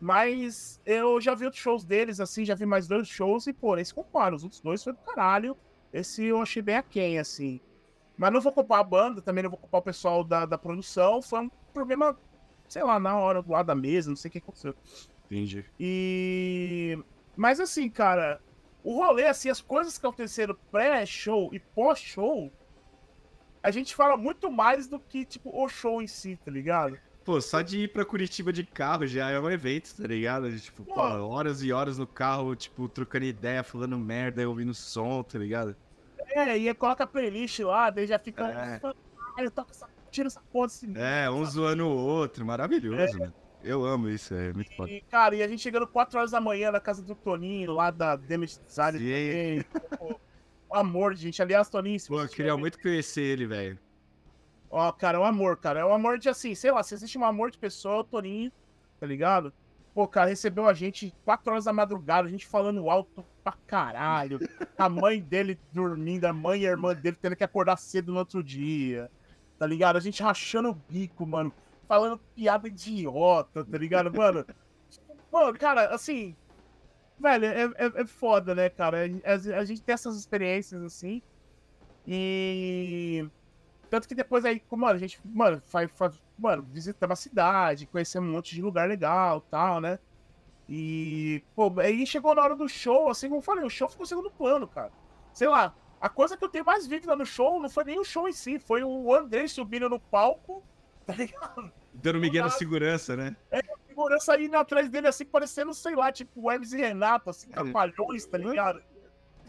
Mas 0.00 0.80
eu 0.84 1.20
já 1.20 1.34
vi 1.34 1.44
outros 1.44 1.62
shows 1.62 1.84
deles, 1.84 2.20
assim, 2.20 2.44
já 2.44 2.54
vi 2.54 2.66
mais 2.66 2.86
dois 2.86 3.08
shows 3.08 3.46
e, 3.46 3.52
pô, 3.52 3.76
esse 3.78 3.94
compara. 3.94 4.34
Os 4.34 4.44
outros 4.44 4.60
dois 4.60 4.84
foi 4.84 4.92
do 4.92 4.98
caralho. 4.98 5.56
Esse 5.92 6.24
eu 6.24 6.40
achei 6.40 6.60
bem 6.60 6.76
aquém, 6.76 7.18
assim. 7.18 7.60
Mas 8.16 8.32
não 8.32 8.40
vou 8.40 8.52
culpar 8.52 8.80
a 8.80 8.84
banda, 8.84 9.22
também 9.22 9.42
não 9.42 9.50
vou 9.50 9.58
culpar 9.58 9.80
o 9.80 9.84
pessoal 9.84 10.22
da, 10.22 10.44
da 10.44 10.58
produção. 10.58 11.22
Foi 11.22 11.40
um 11.40 11.50
problema 11.72 12.18
sei 12.68 12.82
lá, 12.82 12.98
na 12.98 13.16
hora 13.16 13.42
do 13.42 13.50
lado 13.50 13.66
da 13.66 13.74
mesa, 13.74 14.08
não 14.08 14.16
sei 14.16 14.28
o 14.28 14.32
que 14.32 14.38
aconteceu. 14.38 14.74
Entendi. 15.26 15.64
E. 15.78 16.98
Mas 17.36 17.60
assim, 17.60 17.88
cara, 17.88 18.40
o 18.82 18.96
rolê, 18.96 19.26
assim, 19.26 19.48
as 19.48 19.60
coisas 19.60 19.98
que 19.98 20.06
aconteceram 20.06 20.56
pré-show 20.70 21.50
e 21.52 21.58
pós-show, 21.58 22.52
a 23.62 23.70
gente 23.70 23.94
fala 23.94 24.16
muito 24.16 24.50
mais 24.50 24.86
do 24.86 24.98
que, 24.98 25.24
tipo, 25.24 25.50
o 25.52 25.68
show 25.68 26.00
em 26.00 26.06
si, 26.06 26.38
tá 26.44 26.50
ligado? 26.50 26.98
Pô, 27.24 27.40
só 27.40 27.60
de 27.60 27.80
ir 27.80 27.92
pra 27.92 28.04
Curitiba 28.04 28.52
de 28.52 28.64
carro 28.64 29.04
já 29.04 29.28
é 29.28 29.40
um 29.40 29.50
evento, 29.50 29.92
tá 29.96 30.06
ligado? 30.06 30.56
Tipo, 30.60 30.84
pô, 30.84 31.00
horas 31.00 31.60
e 31.60 31.72
horas 31.72 31.98
no 31.98 32.06
carro, 32.06 32.54
tipo, 32.54 32.88
trocando 32.88 33.24
ideia, 33.24 33.64
falando 33.64 33.98
merda, 33.98 34.48
ouvindo 34.48 34.72
som, 34.72 35.24
tá 35.24 35.36
ligado? 35.36 35.74
É, 36.28 36.56
e 36.56 36.72
coloca 36.74 37.02
a 37.02 37.06
playlist 37.06 37.58
lá, 37.58 37.90
daí 37.90 38.06
já 38.06 38.20
fica. 38.20 38.46
É. 38.46 38.80
Ah, 39.36 39.50
toca 39.50 39.72
essa 39.72 39.88
tira 40.16 40.28
essa 40.28 40.40
porra 40.52 40.66
desse. 40.66 40.90
É, 40.96 41.30
um 41.30 41.44
zoando 41.44 41.86
o 41.86 41.94
outro. 41.94 42.44
Maravilhoso, 42.44 43.18
mano. 43.18 43.34
Eu 43.62 43.84
amo 43.84 44.08
isso, 44.08 44.32
é 44.32 44.52
muito 44.52 44.74
foda. 44.76 44.90
E, 44.90 45.00
cara, 45.02 45.34
e 45.34 45.42
a 45.42 45.48
gente 45.48 45.60
chegando 45.60 45.86
4 45.86 46.18
horas 46.18 46.30
da 46.30 46.40
manhã 46.40 46.70
na 46.70 46.80
casa 46.80 47.02
do 47.02 47.14
Toninho, 47.14 47.72
lá 47.72 47.90
da 47.90 48.14
Damage 48.14 48.60
Design 48.64 48.98
também. 48.98 49.64
Pô, 49.98 50.20
amor, 50.70 51.14
gente. 51.14 51.42
Aliás, 51.42 51.68
Toninho. 51.68 51.98
Pô, 52.06 52.20
eu 52.20 52.28
queria 52.28 52.56
muito 52.56 52.80
conhecer 52.80 53.22
ele, 53.22 53.46
velho. 53.46 53.78
Ó, 54.70 54.92
cara, 54.92 55.18
é 55.18 55.20
um 55.20 55.24
amor, 55.24 55.56
cara. 55.56 55.80
É 55.80 55.84
um 55.84 55.92
amor 55.92 56.18
de 56.18 56.28
assim, 56.28 56.54
sei 56.54 56.70
lá, 56.70 56.82
se 56.82 56.94
existe 56.94 57.18
um 57.18 57.24
amor 57.24 57.50
de 57.50 57.58
pessoa, 57.58 57.96
é 57.96 57.98
o 57.98 58.04
Toninho, 58.04 58.52
tá 59.00 59.06
ligado? 59.06 59.52
Pô, 59.92 60.06
cara, 60.06 60.28
recebeu 60.28 60.68
a 60.68 60.74
gente 60.74 61.12
4 61.24 61.50
horas 61.50 61.64
da 61.64 61.72
madrugada, 61.72 62.28
a 62.28 62.30
gente 62.30 62.46
falando 62.46 62.88
alto 62.88 63.24
pra 63.42 63.54
caralho. 63.66 64.38
A 64.78 64.88
mãe 64.88 65.20
dele 65.20 65.58
dormindo, 65.72 66.26
a 66.26 66.32
mãe 66.32 66.62
e 66.62 66.66
a 66.68 66.70
irmã 66.70 66.94
dele 66.94 67.16
tendo 67.20 67.34
que 67.34 67.44
acordar 67.44 67.76
cedo 67.78 68.12
no 68.12 68.18
outro 68.18 68.44
dia 68.44 69.10
tá 69.58 69.66
ligado? 69.66 69.96
A 69.96 70.00
gente 70.00 70.22
rachando 70.22 70.70
o 70.70 70.74
bico, 70.74 71.26
mano. 71.26 71.52
Falando 71.88 72.18
piada 72.34 72.66
idiota, 72.66 73.64
tá 73.64 73.78
ligado, 73.78 74.12
mano? 74.12 74.44
mano, 75.32 75.56
cara, 75.58 75.94
assim. 75.94 76.36
Velho, 77.18 77.46
é, 77.46 77.62
é, 77.62 78.02
é 78.02 78.06
foda, 78.06 78.54
né, 78.54 78.68
cara? 78.68 78.98
A, 79.24 79.58
a, 79.58 79.64
gente 79.64 79.82
tem 79.82 79.92
essas 79.92 80.16
experiências 80.16 80.82
assim. 80.82 81.22
E. 82.06 83.26
Tanto 83.88 84.08
que 84.08 84.14
depois 84.14 84.44
aí, 84.44 84.60
mano, 84.70 84.94
a 84.94 84.98
gente, 84.98 85.20
mano, 85.24 85.62
faz, 85.64 85.90
faz, 85.92 86.20
mano, 86.36 86.66
visitamos 86.72 87.18
a 87.18 87.22
cidade, 87.22 87.86
conhecemos 87.86 88.28
um 88.28 88.32
monte 88.32 88.54
de 88.54 88.60
lugar 88.60 88.88
legal 88.88 89.40
tal, 89.40 89.80
né? 89.80 89.98
E, 90.68 91.42
pô, 91.54 91.72
aí 91.78 92.04
chegou 92.04 92.34
na 92.34 92.42
hora 92.42 92.56
do 92.56 92.68
show, 92.68 93.08
assim 93.08 93.28
como 93.28 93.38
eu 93.38 93.44
falei, 93.44 93.64
o 93.64 93.70
show 93.70 93.88
ficou 93.88 94.04
segundo 94.04 94.30
plano, 94.30 94.66
cara. 94.66 94.90
Sei 95.32 95.46
lá, 95.46 95.72
a 96.00 96.08
coisa 96.08 96.36
que 96.36 96.44
eu 96.44 96.48
tenho 96.48 96.64
mais 96.64 96.86
vívida 96.86 97.16
no 97.16 97.24
show 97.24 97.60
não 97.60 97.70
foi 97.70 97.84
nem 97.84 97.98
o 97.98 98.04
show 98.04 98.28
em 98.28 98.32
si, 98.32 98.58
foi 98.58 98.82
o 98.84 99.14
André 99.14 99.46
subindo 99.48 99.88
no 99.88 99.98
palco, 99.98 100.62
tá 101.06 101.14
ligado? 101.14 101.72
Dando 101.94 102.20
Miguel 102.20 102.44
na 102.44 102.50
segurança, 102.50 103.16
né? 103.16 103.34
É, 103.50 103.58
a 103.58 103.88
segurança 103.88 104.38
indo 104.40 104.56
atrás 104.56 104.88
dele, 104.90 105.08
assim, 105.08 105.24
parecendo, 105.24 105.72
sei 105.72 105.94
lá, 105.96 106.12
tipo 106.12 106.42
o 106.42 106.50
Hermes 106.50 106.72
e 106.72 106.76
Renato, 106.76 107.30
assim, 107.30 107.48
trapalhões, 107.48 108.26
tá 108.26 108.36
ligado? 108.36 108.82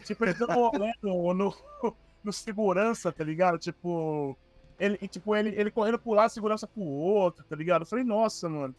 Tipo, 0.04 0.24
ele 0.24 0.34
dando 0.34 0.52
rolê 0.52 0.92
no, 1.02 1.34
no, 1.34 1.54
no, 2.24 2.32
segurança, 2.32 3.12
tá 3.12 3.22
ligado? 3.22 3.58
Tipo, 3.58 4.36
ele, 4.78 4.96
tipo 5.08 5.36
ele, 5.36 5.50
ele 5.50 5.70
correndo 5.70 5.98
por 5.98 6.14
lá, 6.14 6.28
segurança 6.28 6.66
pro 6.66 6.82
outro, 6.82 7.44
tá 7.44 7.54
ligado? 7.54 7.82
Eu 7.82 7.86
falei, 7.86 8.04
nossa, 8.04 8.48
mano. 8.48 8.74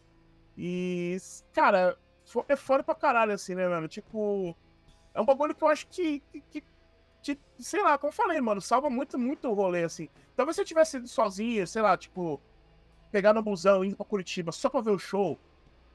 E, 0.56 1.16
cara, 1.52 1.96
é 2.48 2.56
foda 2.56 2.82
pra 2.82 2.94
caralho, 2.94 3.32
assim, 3.32 3.54
né, 3.54 3.68
mano? 3.68 3.86
Tipo, 3.86 4.56
é 5.14 5.20
um 5.20 5.24
bagulho 5.24 5.54
que 5.54 5.62
eu 5.62 5.68
acho 5.68 5.86
que, 5.88 6.20
que, 6.32 6.40
que 6.40 6.62
te, 7.20 7.38
sei 7.58 7.82
lá, 7.82 7.98
como 7.98 8.08
eu 8.10 8.16
falei, 8.16 8.40
mano, 8.40 8.60
salva 8.60 8.88
muito, 8.88 9.18
muito 9.18 9.48
o 9.48 9.54
rolê, 9.54 9.84
assim. 9.84 10.08
Talvez 10.34 10.56
se 10.56 10.62
eu 10.62 10.66
tivesse 10.66 10.96
ido 10.96 11.08
sozinho, 11.08 11.66
sei 11.66 11.82
lá, 11.82 11.96
tipo, 11.96 12.40
pegar 13.10 13.32
no 13.32 13.42
busão, 13.42 13.84
indo 13.84 13.96
pra 13.96 14.06
Curitiba 14.06 14.52
só 14.52 14.68
pra 14.68 14.80
ver 14.80 14.90
o 14.90 14.98
show 14.98 15.38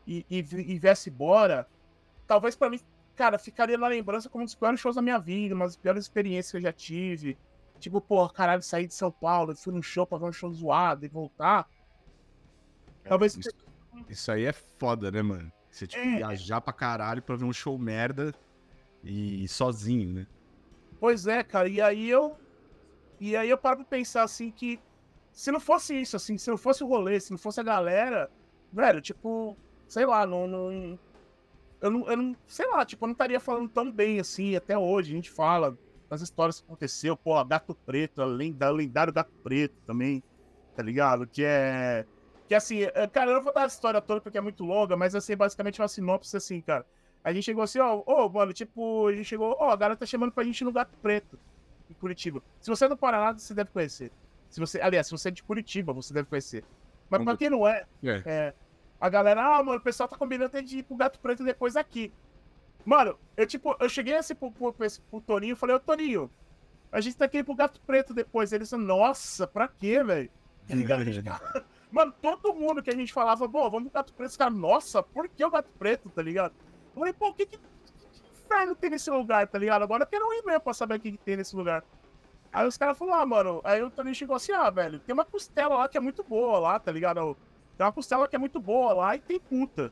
e, 0.05 0.25
e, 0.29 0.37
e 0.37 0.79
viesse 0.79 1.09
embora, 1.09 1.67
talvez 2.27 2.55
pra 2.55 2.69
mim, 2.69 2.79
cara, 3.15 3.39
ficaria 3.39 3.77
na 3.77 3.87
lembrança 3.87 4.29
como 4.29 4.43
um 4.43 4.45
dos 4.45 4.55
piores 4.55 4.79
shows 4.79 4.95
da 4.95 5.01
minha 5.01 5.17
vida, 5.17 5.55
uma 5.55 5.65
das 5.65 5.75
piores 5.75 6.03
experiências 6.03 6.51
que 6.51 6.57
eu 6.57 6.61
já 6.61 6.73
tive. 6.73 7.37
Tipo, 7.79 7.99
pô, 7.99 8.27
caralho, 8.29 8.61
sair 8.61 8.87
de 8.87 8.93
São 8.93 9.11
Paulo, 9.11 9.55
fui 9.55 9.73
num 9.73 9.81
show 9.81 10.05
pra 10.05 10.17
ver 10.17 10.25
um 10.25 10.33
show 10.33 10.51
zoado 10.51 11.05
e 11.05 11.09
voltar. 11.09 11.67
É, 13.03 13.09
talvez. 13.09 13.35
Isso, 13.35 13.49
isso, 14.09 14.31
aí 14.31 14.45
é 14.45 14.53
foda, 14.53 15.11
né, 15.11 15.21
mano? 15.21 15.51
Você, 15.69 15.85
tipo, 15.85 16.03
é... 16.03 16.17
viajar 16.17 16.61
pra 16.61 16.71
caralho 16.71 17.21
pra 17.21 17.35
ver 17.35 17.45
um 17.45 17.51
show 17.51 17.77
merda 17.77 18.33
e 19.03 19.47
sozinho, 19.47 20.13
né? 20.13 20.27
Pois 21.05 21.27
é, 21.27 21.43
cara, 21.43 21.69
e 21.69 21.79
aí 21.79 22.09
eu. 22.09 22.35
E 23.19 23.37
aí 23.37 23.47
eu 23.47 23.59
paro 23.59 23.77
pra 23.77 23.85
pensar 23.85 24.23
assim 24.23 24.49
que. 24.49 24.79
Se 25.31 25.51
não 25.51 25.59
fosse 25.59 25.93
isso, 26.01 26.15
assim, 26.15 26.35
se 26.35 26.49
não 26.49 26.57
fosse 26.57 26.83
o 26.83 26.87
rolê, 26.87 27.19
se 27.19 27.29
não 27.29 27.37
fosse 27.37 27.59
a 27.59 27.63
galera, 27.63 28.27
velho, 28.73 28.99
tipo, 28.99 29.55
sei 29.87 30.03
lá, 30.03 30.25
não. 30.25 30.47
não 30.47 30.99
eu 31.79 31.91
não, 31.91 32.09
eu 32.09 32.17
não. 32.17 32.35
Sei 32.47 32.67
lá, 32.67 32.83
tipo, 32.83 33.05
eu 33.05 33.09
não 33.09 33.11
estaria 33.11 33.39
falando 33.39 33.69
tão 33.69 33.91
bem 33.91 34.19
assim, 34.19 34.55
até 34.55 34.75
hoje. 34.75 35.11
A 35.11 35.15
gente 35.15 35.29
fala 35.29 35.77
das 36.09 36.21
histórias 36.21 36.59
que 36.59 36.65
aconteceu, 36.65 37.15
pô, 37.15 37.45
Gato 37.45 37.75
Preto, 37.75 38.23
além 38.23 38.51
da 38.51 38.71
lendário 38.71 39.13
Gato 39.13 39.31
Preto 39.43 39.75
também, 39.85 40.23
tá 40.75 40.81
ligado? 40.81 41.27
Que 41.27 41.43
é. 41.45 42.03
Que 42.47 42.55
assim, 42.55 42.81
é, 42.81 43.05
cara, 43.05 43.29
eu 43.29 43.35
não 43.35 43.43
vou 43.43 43.53
dar 43.53 43.65
a 43.65 43.67
história 43.67 44.01
toda 44.01 44.21
porque 44.21 44.39
é 44.39 44.41
muito 44.41 44.63
longa, 44.63 44.97
mas 44.97 45.13
assim, 45.13 45.35
basicamente 45.35 45.79
uma 45.79 45.87
sinopse 45.87 46.35
assim, 46.35 46.61
cara. 46.61 46.83
A 47.25 47.33
gente 47.33 47.43
chegou 47.43 47.63
assim, 47.63 47.79
ó, 47.79 48.03
ô, 48.05 48.29
mano, 48.29 48.53
tipo, 48.53 49.07
a 49.07 49.11
gente 49.11 49.25
chegou, 49.25 49.57
ó, 49.59 49.71
a 49.71 49.75
galera 49.75 49.97
tá 49.97 50.05
chamando 50.05 50.31
pra 50.31 50.43
gente 50.43 50.63
no 50.63 50.71
Gato 50.71 50.95
Preto, 51.01 51.39
em 51.89 51.93
Curitiba. 51.95 52.39
Se 52.61 52.69
você 52.69 52.85
é 52.85 52.87
do 52.87 52.95
Paraná, 52.95 53.33
você 53.33 53.51
deve 53.51 53.71
conhecer. 53.71 54.11
Se 54.47 54.59
você, 54.59 54.79
aliás, 54.79 55.07
se 55.07 55.11
você 55.11 55.29
é 55.29 55.31
de 55.31 55.41
Curitiba, 55.41 55.91
você 55.91 56.13
deve 56.13 56.29
conhecer. 56.29 56.63
Mas 57.09 57.23
pra 57.23 57.35
quem 57.35 57.49
não 57.49 57.67
é, 57.67 57.83
é, 58.03 58.21
é 58.27 58.53
a 59.01 59.09
galera, 59.09 59.41
ah, 59.41 59.63
mano, 59.63 59.79
o 59.79 59.81
pessoal 59.81 60.07
tá 60.07 60.15
combinando 60.15 60.61
de 60.61 60.77
ir 60.77 60.83
pro 60.83 60.95
Gato 60.95 61.19
Preto 61.19 61.43
depois 61.43 61.75
aqui. 61.75 62.13
Mano, 62.85 63.17
eu 63.35 63.47
tipo, 63.47 63.75
eu 63.79 63.89
cheguei 63.89 64.15
assim 64.15 64.35
pro, 64.35 64.51
pro, 64.51 64.71
pro, 64.71 64.87
pro 65.09 65.21
Toninho 65.21 65.53
e 65.53 65.55
falei, 65.55 65.75
ô 65.75 65.79
Toninho, 65.79 66.29
a 66.91 67.01
gente 67.01 67.17
tá 67.17 67.25
aqui 67.25 67.43
pro 67.43 67.55
Gato 67.55 67.81
Preto 67.81 68.13
depois. 68.13 68.53
Ele 68.53 68.65
disse, 68.65 68.77
nossa, 68.77 69.47
pra 69.47 69.67
quê, 69.67 70.03
velho? 70.03 70.29
Mano, 71.91 72.13
todo 72.21 72.53
mundo 72.53 72.83
que 72.83 72.91
a 72.91 72.95
gente 72.95 73.11
falava, 73.11 73.47
bom, 73.47 73.67
vamos 73.67 73.89
pro 73.89 73.99
Gato 73.99 74.13
Preto, 74.13 74.29
os 74.29 74.37
caras, 74.37 74.53
nossa, 74.53 75.01
por 75.01 75.27
que 75.27 75.43
o 75.43 75.49
Gato 75.49 75.71
Preto, 75.79 76.07
tá 76.11 76.21
ligado? 76.21 76.53
Eu 76.95 76.99
falei, 76.99 77.13
pô, 77.13 77.27
o 77.27 77.33
que 77.33 77.45
que, 77.45 77.57
que 77.57 77.65
inferno 78.45 78.73
tem 78.73 78.89
nesse 78.89 79.11
lugar, 79.11 79.45
tá 79.47 79.59
ligado? 79.59 79.83
Agora 79.83 80.03
eu 80.03 80.07
quero 80.07 80.33
ir 80.33 80.45
mesmo 80.45 80.61
pra 80.61 80.73
saber 80.73 80.95
o 80.95 80.99
que, 80.99 81.11
que 81.11 81.17
tem 81.17 81.35
nesse 81.35 81.55
lugar. 81.55 81.83
Aí 82.53 82.65
os 82.65 82.77
caras 82.77 82.97
falaram, 82.97 83.21
ah, 83.21 83.25
mano. 83.25 83.61
Aí 83.65 83.83
o 83.83 83.89
Tony 83.89 84.15
chegou 84.15 84.35
assim, 84.35 84.53
ah, 84.53 84.69
velho, 84.69 84.99
tem 84.99 85.13
uma 85.13 85.25
costela 85.25 85.75
lá 85.75 85.89
que 85.89 85.97
é 85.97 85.99
muito 85.99 86.23
boa 86.23 86.57
lá, 86.57 86.79
tá 86.79 86.89
ligado? 86.89 87.35
Tem 87.77 87.85
uma 87.85 87.91
costela 87.91 88.27
que 88.29 88.35
é 88.35 88.39
muito 88.39 88.61
boa 88.61 88.93
lá 88.93 89.15
e 89.15 89.19
tem 89.19 89.39
puta. 89.39 89.91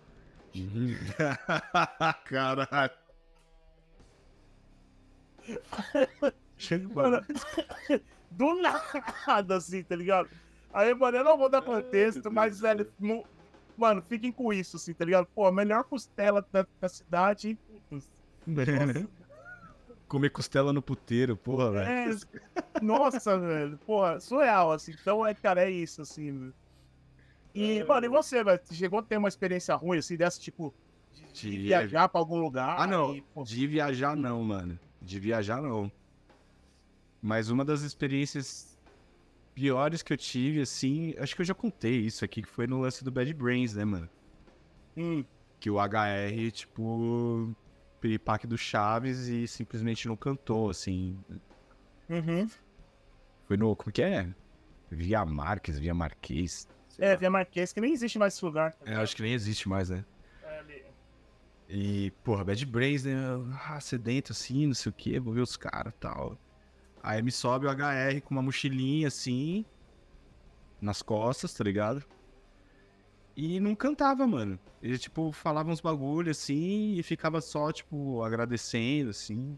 Caralho. 2.24 2.92
Mano, 6.94 7.26
do 8.32 8.62
nada, 8.62 9.58
assim, 9.58 9.84
tá 9.84 9.96
ligado? 9.96 10.30
Aí, 10.74 10.94
mano, 10.94 11.18
eu 11.18 11.24
não 11.24 11.38
vou 11.38 11.50
dar 11.50 11.62
contexto, 11.62 12.32
mas, 12.32 12.62
velho, 12.62 12.90
mano, 13.78 14.02
fiquem 14.02 14.32
com 14.32 14.52
isso, 14.54 14.78
assim, 14.78 14.94
tá 14.94 15.06
ligado? 15.06 15.28
Pô, 15.34 15.46
a 15.46 15.52
melhor 15.52 15.84
costela 15.84 16.46
da, 16.52 16.66
da 16.80 16.90
cidade. 16.90 17.58
Putz, 17.90 18.10
Comer 20.08 20.30
costela 20.30 20.72
no 20.72 20.82
puteiro, 20.82 21.36
porra, 21.36 21.72
velho. 21.72 21.90
É, 21.90 22.82
nossa, 22.82 23.40
velho, 23.40 23.78
porra, 23.80 24.20
surreal, 24.20 24.72
assim. 24.72 24.94
Então, 25.00 25.26
é, 25.26 25.34
cara, 25.34 25.64
é 25.64 25.72
isso, 25.72 26.02
assim, 26.02 26.32
velho. 26.32 26.54
E, 27.56 27.80
é, 27.80 27.84
mano, 27.86 28.06
e 28.06 28.10
você, 28.10 28.44
velho? 28.44 28.60
Chegou 28.72 29.00
a 29.00 29.04
ter 29.04 29.18
uma 29.18 29.28
experiência 29.28 29.74
ruim, 29.76 29.98
assim, 29.98 30.16
dessa, 30.16 30.40
tipo, 30.40 30.74
de, 31.34 31.50
de 31.50 31.58
viajar 31.58 32.10
pra 32.10 32.20
algum 32.22 32.40
lugar? 32.40 32.76
Ah, 32.80 32.86
não. 32.86 33.16
E, 33.16 33.24
de 33.44 33.68
viajar, 33.68 34.16
não, 34.16 34.44
mano. 34.44 34.78
De 35.02 35.20
viajar, 35.20 35.62
não. 35.62 35.92
Mas 37.22 37.50
uma 37.50 37.64
das 37.64 37.82
experiências 37.82 38.73
piores 39.54 40.02
que 40.02 40.12
eu 40.12 40.18
tive, 40.18 40.62
assim, 40.62 41.14
acho 41.18 41.36
que 41.36 41.42
eu 41.42 41.46
já 41.46 41.54
contei 41.54 42.02
isso 42.02 42.26
aqui, 42.26 42.42
que 42.42 42.50
foi 42.50 42.68
no 42.68 42.82
lance 42.82 43.04
do 43.04 43.12
Bad 43.12 43.34
Brains, 43.34 43.74
né, 43.74 43.86
mano? 43.86 44.10
Hum. 44.98 45.24
Que 45.60 45.70
o 45.70 45.80
HR, 45.80 46.52
tipo, 46.52 47.56
piripaque 48.02 48.46
do 48.46 48.58
Chaves 48.58 49.28
e 49.28 49.48
simplesmente 49.48 50.08
não 50.08 50.16
cantou, 50.16 50.70
assim. 50.70 51.18
Uhum. 52.10 52.50
Foi 53.48 53.58
no. 53.58 53.76
Como 53.76 53.92
que 53.92 54.02
é? 54.02 54.28
Via 54.92 55.26
Marques, 55.26 55.80
Via 55.80 55.94
Marquês. 55.94 56.68
É, 57.00 57.16
Via 57.16 57.30
Marquês, 57.30 57.74
que 57.74 57.82
nem 57.82 57.94
existe 57.94 58.20
mais 58.20 58.34
esse 58.34 58.46
lugar. 58.46 58.74
Tá 58.74 58.92
é, 58.92 58.96
acho 58.96 59.16
que 59.16 59.22
nem 59.22 59.34
existe 59.34 59.68
mais, 59.68 59.90
né? 59.90 60.06
É, 60.44 60.60
ali. 60.60 60.84
E, 61.70 62.12
porra, 62.24 62.44
Bad 62.44 62.66
Brains, 62.66 63.06
né? 63.06 63.16
Ah, 63.68 63.80
sedento 63.80 64.32
assim, 64.32 64.68
não 64.68 64.74
sei 64.74 64.90
o 64.90 64.94
que, 64.94 65.20
vou 65.20 65.34
ver 65.34 65.42
os 65.42 65.58
caras 65.58 65.94
e 65.94 65.98
tal. 65.98 66.38
Aí 67.04 67.22
me 67.22 67.34
sobe 67.34 67.68
o 67.68 67.70
HR 67.70 68.22
com 68.22 68.34
uma 68.34 68.42
mochilinha 68.42 69.10
assim, 69.10 69.66
nas 70.82 71.02
costas, 71.02 71.54
tá 71.54 71.62
ligado? 71.62 72.02
E 73.36 73.60
não 73.60 73.76
cantava, 73.76 74.26
mano. 74.26 74.58
Ele, 74.82 74.98
tipo, 74.98 75.32
falava 75.34 75.70
uns 75.70 75.82
bagulho 75.82 76.32
assim 76.32 76.94
e 76.94 77.04
ficava 77.04 77.42
só, 77.42 77.74
tipo, 77.74 78.24
agradecendo, 78.24 79.10
assim. 79.10 79.58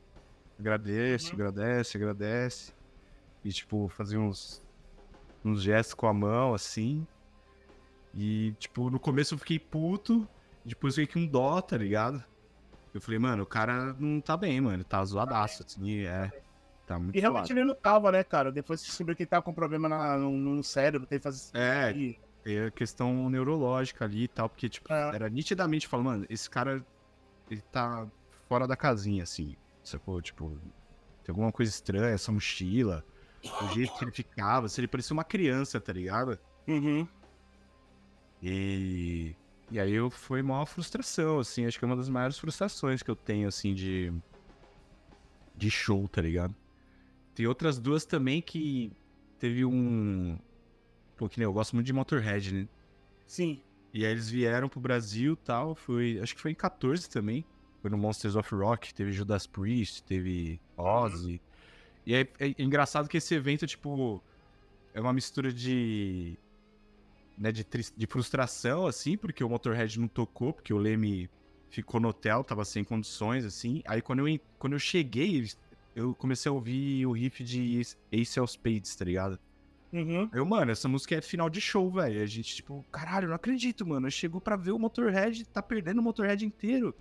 Agradece, 0.58 1.27
uhum. 1.27 1.34
agradece, 1.34 1.97
agradece. 1.97 2.73
E, 3.43 3.51
tipo, 3.51 3.88
fazia 3.89 4.19
uns, 4.19 4.65
uns 5.43 5.62
gestos 5.62 5.93
com 5.93 6.08
a 6.08 6.13
mão, 6.13 6.55
assim. 6.55 7.05
E, 8.12 8.53
tipo, 8.58 8.89
no 8.89 8.99
começo 8.99 9.36
eu 9.36 9.38
fiquei 9.38 9.60
puto, 9.60 10.27
depois 10.63 10.97
eu 10.97 11.05
fiquei 11.05 11.21
com 11.21 11.31
dó, 11.31 11.62
tá 11.62 11.77
ligado? 11.77 12.23
Eu 12.93 13.01
falei, 13.01 13.19
mano, 13.19 13.43
o 13.43 13.45
cara 13.45 13.93
não 13.99 14.21
tá 14.21 14.36
bem, 14.36 14.62
mano. 14.62 14.84
Tá 14.84 15.03
zoadaço, 15.03 15.63
assim, 15.63 15.99
é. 16.05 16.31
Tá 16.86 17.00
muito 17.00 17.15
e 17.15 17.19
realmente 17.19 17.52
ele 17.52 17.63
não 17.63 17.74
tava, 17.74 18.12
né, 18.12 18.24
cara? 18.24 18.52
Depois 18.52 18.80
você 18.80 18.88
descobriu 18.88 19.15
que 19.15 19.24
ele 19.24 19.30
tava 19.30 19.41
com 19.41 19.54
problema 19.54 19.89
na, 19.89 20.17
no, 20.17 20.32
no, 20.32 20.63
cérebro, 20.63 21.08
tem 21.08 21.17
que 21.17 21.24
fazer. 21.24 21.50
É, 21.56 21.91
tem 22.43 22.60
a 22.60 22.69
questão 22.69 23.28
neurológica 23.28 24.06
ali 24.06 24.24
e 24.24 24.28
tal, 24.28 24.48
porque, 24.48 24.69
tipo, 24.69 24.93
é. 24.93 25.15
era 25.15 25.28
nitidamente 25.30 25.88
falando, 25.88 26.06
mano, 26.06 26.26
esse 26.30 26.48
cara, 26.48 26.86
ele 27.50 27.62
tá 27.71 28.08
fora 28.48 28.67
da 28.67 28.76
casinha, 28.76 29.24
assim, 29.24 29.56
sacou? 29.84 30.21
Tipo, 30.21 30.60
tem 31.24 31.34
alguma 31.34 31.52
coisa 31.52 31.71
estranha, 31.71 32.13
essa 32.13 32.32
mochila, 32.32 33.04
o 33.63 33.74
jeito 33.74 33.98
que 33.98 34.06
ele 34.06 34.12
ficava, 34.12 34.69
se 34.69 34.80
ele 34.80 34.88
parecia 34.88 35.13
uma 35.15 35.24
criança, 35.24 35.82
tá 35.82 35.91
ligado? 35.91 36.38
Uhum. 36.67 37.08
E. 38.43 39.36
E 39.71 39.80
aí 39.80 39.93
eu 39.93 40.12
foi 40.12 40.43
uma 40.43 40.63
frustração, 40.67 41.39
assim, 41.39 41.65
acho 41.65 41.80
que 41.80 41.86
é 41.86 41.88
uma 41.88 41.95
das 41.95 42.10
maiores 42.10 42.38
frustrações 42.38 43.02
que 43.02 43.10
eu 43.10 43.15
tenho, 43.15 43.48
assim, 43.48 43.74
de. 43.74 44.13
de 45.56 45.71
show, 45.71 46.08
tá 46.08 46.21
ligado? 46.21 46.56
Tem 47.36 47.45
outras 47.45 47.78
duas 47.78 48.06
também 48.06 48.41
que 48.41 48.91
teve 49.38 49.65
um. 49.65 50.39
Pô, 51.17 51.28
que 51.28 51.38
nem 51.38 51.43
eu 51.43 51.54
gosto 51.54 51.76
muito 51.76 51.86
de 51.86 51.93
Motorhead, 51.93 52.54
né? 52.54 52.67
Sim. 53.28 53.62
E 53.93 54.06
aí 54.06 54.12
eles 54.12 54.30
vieram 54.30 54.69
pro 54.69 54.80
Brasil 54.80 55.36
tal. 55.36 55.76
Foi. 55.76 56.17
Acho 56.21 56.34
que 56.34 56.41
foi 56.41 56.52
em 56.52 56.56
14 56.56 57.10
também. 57.10 57.45
Foi 57.82 57.91
no 57.91 57.98
Monsters 57.98 58.38
of 58.38 58.56
Rock. 58.56 58.93
Teve 58.93 59.12
Judas 59.12 59.45
Priest, 59.45 60.04
teve 60.04 60.62
Ozzy. 60.78 61.41
E 62.06 62.15
aí 62.15 62.28
é 62.39 62.63
engraçado 62.63 63.10
que 63.10 63.17
esse 63.17 63.36
evento, 63.36 63.67
tipo. 63.67 64.24
É 64.93 65.02
uma 65.02 65.12
mistura 65.12 65.52
de. 65.52 66.38
Né, 67.38 67.52
de, 67.52 67.65
de 67.98 68.08
frustração, 68.08 68.88
assim, 68.88 69.17
porque 69.17 69.43
o 69.43 69.50
Motorhead 69.50 70.00
não 70.00 70.08
tocou, 70.08 70.54
porque 70.54 70.74
o 70.74 70.78
Leme 70.78 71.30
ficou 71.69 72.00
no 72.00 72.08
hotel, 72.08 72.45
tava 72.45 72.63
sem 72.63 72.82
condições, 72.82 73.43
assim. 73.43 73.82
Aí 73.86 74.02
quando 74.02 74.26
eu, 74.26 74.39
quando 74.58 74.71
eu 74.71 74.80
cheguei, 74.80 75.36
eles 75.36 75.58
eu 75.95 76.13
comecei 76.13 76.49
a 76.49 76.53
ouvir 76.53 77.05
o 77.05 77.13
riff 77.13 77.41
de 77.43 77.81
Ace 78.12 78.39
of 78.39 78.51
Spades, 78.51 78.93
tá 78.95 79.05
ligado? 79.05 79.39
Uhum. 79.93 80.29
Eu, 80.34 80.45
mano, 80.45 80.71
essa 80.71 80.89
música 80.89 81.15
é 81.15 81.21
final 81.21 81.49
de 81.49 81.62
show, 81.62 81.89
velho. 81.89 82.21
A 82.21 82.25
gente, 82.25 82.53
tipo, 82.53 82.86
caralho, 82.91 83.29
não 83.29 83.36
acredito, 83.36 83.88
mano. 83.88 84.12
Chegou 84.12 84.41
pra 84.41 84.58
ver 84.58 84.71
o 84.71 84.79
Motorhead, 84.79 85.45
tá 85.45 85.62
perdendo 85.62 85.99
o 85.99 86.03
Motorhead 86.03 86.45
inteiro. 86.45 86.93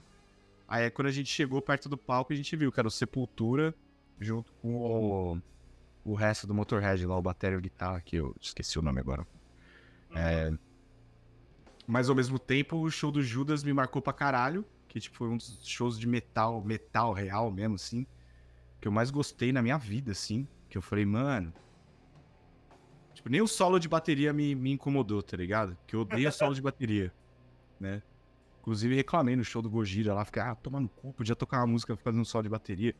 Aí, 0.68 0.88
quando 0.90 1.09
a 1.09 1.11
gente 1.11 1.28
chegou 1.28 1.61
perto 1.61 1.88
do 1.88 1.98
palco, 1.98 2.33
a 2.33 2.37
gente 2.37 2.54
viu 2.54 2.70
que 2.70 2.78
era 2.78 2.87
o 2.87 2.90
Sepultura, 2.90 3.74
junto 4.20 4.52
com 4.62 4.76
o, 4.76 5.42
o 6.04 6.14
resto 6.14 6.46
do 6.46 6.54
Motorhead 6.54 7.04
lá, 7.04 7.18
o 7.18 7.22
bateria 7.22 7.59
e 7.59 7.61
guitarra, 7.61 8.00
que 8.00 8.14
eu 8.14 8.35
esqueci 8.40 8.78
o 8.78 8.83
nome 8.83 9.00
agora. 9.00 9.26
Uhum. 10.11 10.16
É... 10.16 10.57
Mas, 11.85 12.09
ao 12.09 12.14
mesmo 12.14 12.38
tempo, 12.38 12.76
o 12.76 12.88
show 12.92 13.11
do 13.11 13.20
Judas 13.20 13.64
me 13.64 13.72
marcou 13.72 14.00
pra 14.00 14.12
caralho, 14.12 14.64
que, 14.87 15.00
tipo, 15.00 15.16
foi 15.16 15.28
um 15.28 15.37
dos 15.37 15.66
shows 15.66 15.98
de 15.98 16.07
metal, 16.07 16.62
metal 16.62 17.12
real 17.12 17.50
mesmo, 17.50 17.74
assim 17.74 18.07
que 18.85 18.88
eu 18.88 18.92
mais 18.92 19.11
gostei 19.11 19.51
na 19.51 19.62
minha 19.62 19.79
vida, 19.79 20.12
assim. 20.12 20.47
Que 20.68 20.77
eu 20.77 20.83
falei, 20.83 21.07
mano. 21.07 21.55
Tipo, 23.14 23.31
nem 23.31 23.40
o 23.40 23.47
solo 23.47 23.79
de 23.79 23.88
bateria 23.88 24.31
me, 24.31 24.55
me 24.55 24.73
incomodou, 24.73 25.23
tá 25.23 25.38
ligado? 25.38 25.75
Que 25.87 25.97
eu 25.97 26.01
odeio 26.01 26.31
solo 26.31 26.55
de 26.55 26.61
bateria, 26.61 27.11
né? 27.81 28.03
Inclusive 28.61 28.94
reclamei 28.94 29.37
no 29.37 29.42
show 29.42 29.62
do 29.62 29.70
Gojira 29.70 30.12
lá, 30.12 30.23
fiquei, 30.23 30.42
ah, 30.42 30.55
toma 30.55 30.81
no 30.81 30.90
cu, 30.90 31.14
podia 31.14 31.35
tocar 31.35 31.61
uma 31.61 31.68
música 31.68 31.97
fazendo 31.97 32.27
solo 32.27 32.42
de 32.42 32.51
bateria. 32.51 32.94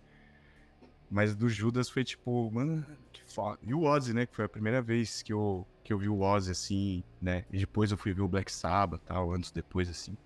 Mas 1.11 1.37
do 1.37 1.51
Judas 1.51 1.91
foi 1.91 2.03
tipo, 2.03 2.51
mano, 2.51 2.83
que 3.13 3.23
foda. 3.23 3.59
E 3.63 3.75
o 3.75 3.83
Ozzy, 3.83 4.15
né? 4.15 4.25
Que 4.25 4.35
foi 4.35 4.47
a 4.47 4.49
primeira 4.49 4.81
vez 4.81 5.21
que 5.21 5.35
eu, 5.35 5.67
que 5.83 5.93
eu 5.93 5.99
vi 5.99 6.09
o 6.09 6.23
Ozzy, 6.23 6.51
assim, 6.51 7.05
né? 7.21 7.45
E 7.53 7.59
depois 7.59 7.91
eu 7.91 7.99
fui 7.99 8.15
ver 8.15 8.23
o 8.23 8.29
Black 8.29 8.51
Sabbath, 8.51 9.03
tal, 9.05 9.35
anos 9.35 9.51
depois, 9.51 9.91
assim. 9.91 10.17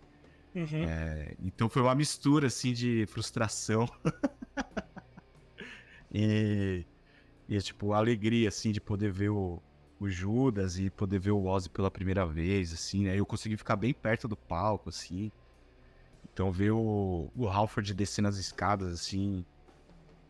Uhum. 0.55 0.85
É, 0.85 1.35
então 1.43 1.69
foi 1.69 1.83
uma 1.83 1.97
mistura, 1.97 2.47
assim, 2.47 2.73
de 2.73 3.07
frustração 3.07 3.89
E, 6.13 6.85
e 7.49 7.61
tipo, 7.61 7.93
a 7.93 7.99
alegria, 7.99 8.49
assim, 8.49 8.73
de 8.73 8.81
poder 8.81 9.11
ver 9.11 9.31
o, 9.31 9.63
o 10.01 10.09
Judas 10.09 10.79
e 10.79 10.91
poder 10.91 11.19
ver 11.19 11.33
o 11.33 11.47
Ozzy 11.47 11.69
pela 11.69 11.91
primeira 11.91 12.25
vez, 12.27 12.73
assim, 12.73 13.05
né? 13.05 13.19
Eu 13.19 13.27
consegui 13.27 13.57
ficar 13.57 13.77
bem 13.77 13.93
perto 13.93 14.29
do 14.29 14.37
palco, 14.37 14.89
assim. 14.89 15.31
Então 16.33 16.53
ver 16.53 16.71
o, 16.71 17.31
o 17.35 17.49
Halford 17.49 17.93
descendo 17.95 18.29
as 18.29 18.37
escadas, 18.37 18.93
assim, 18.93 19.45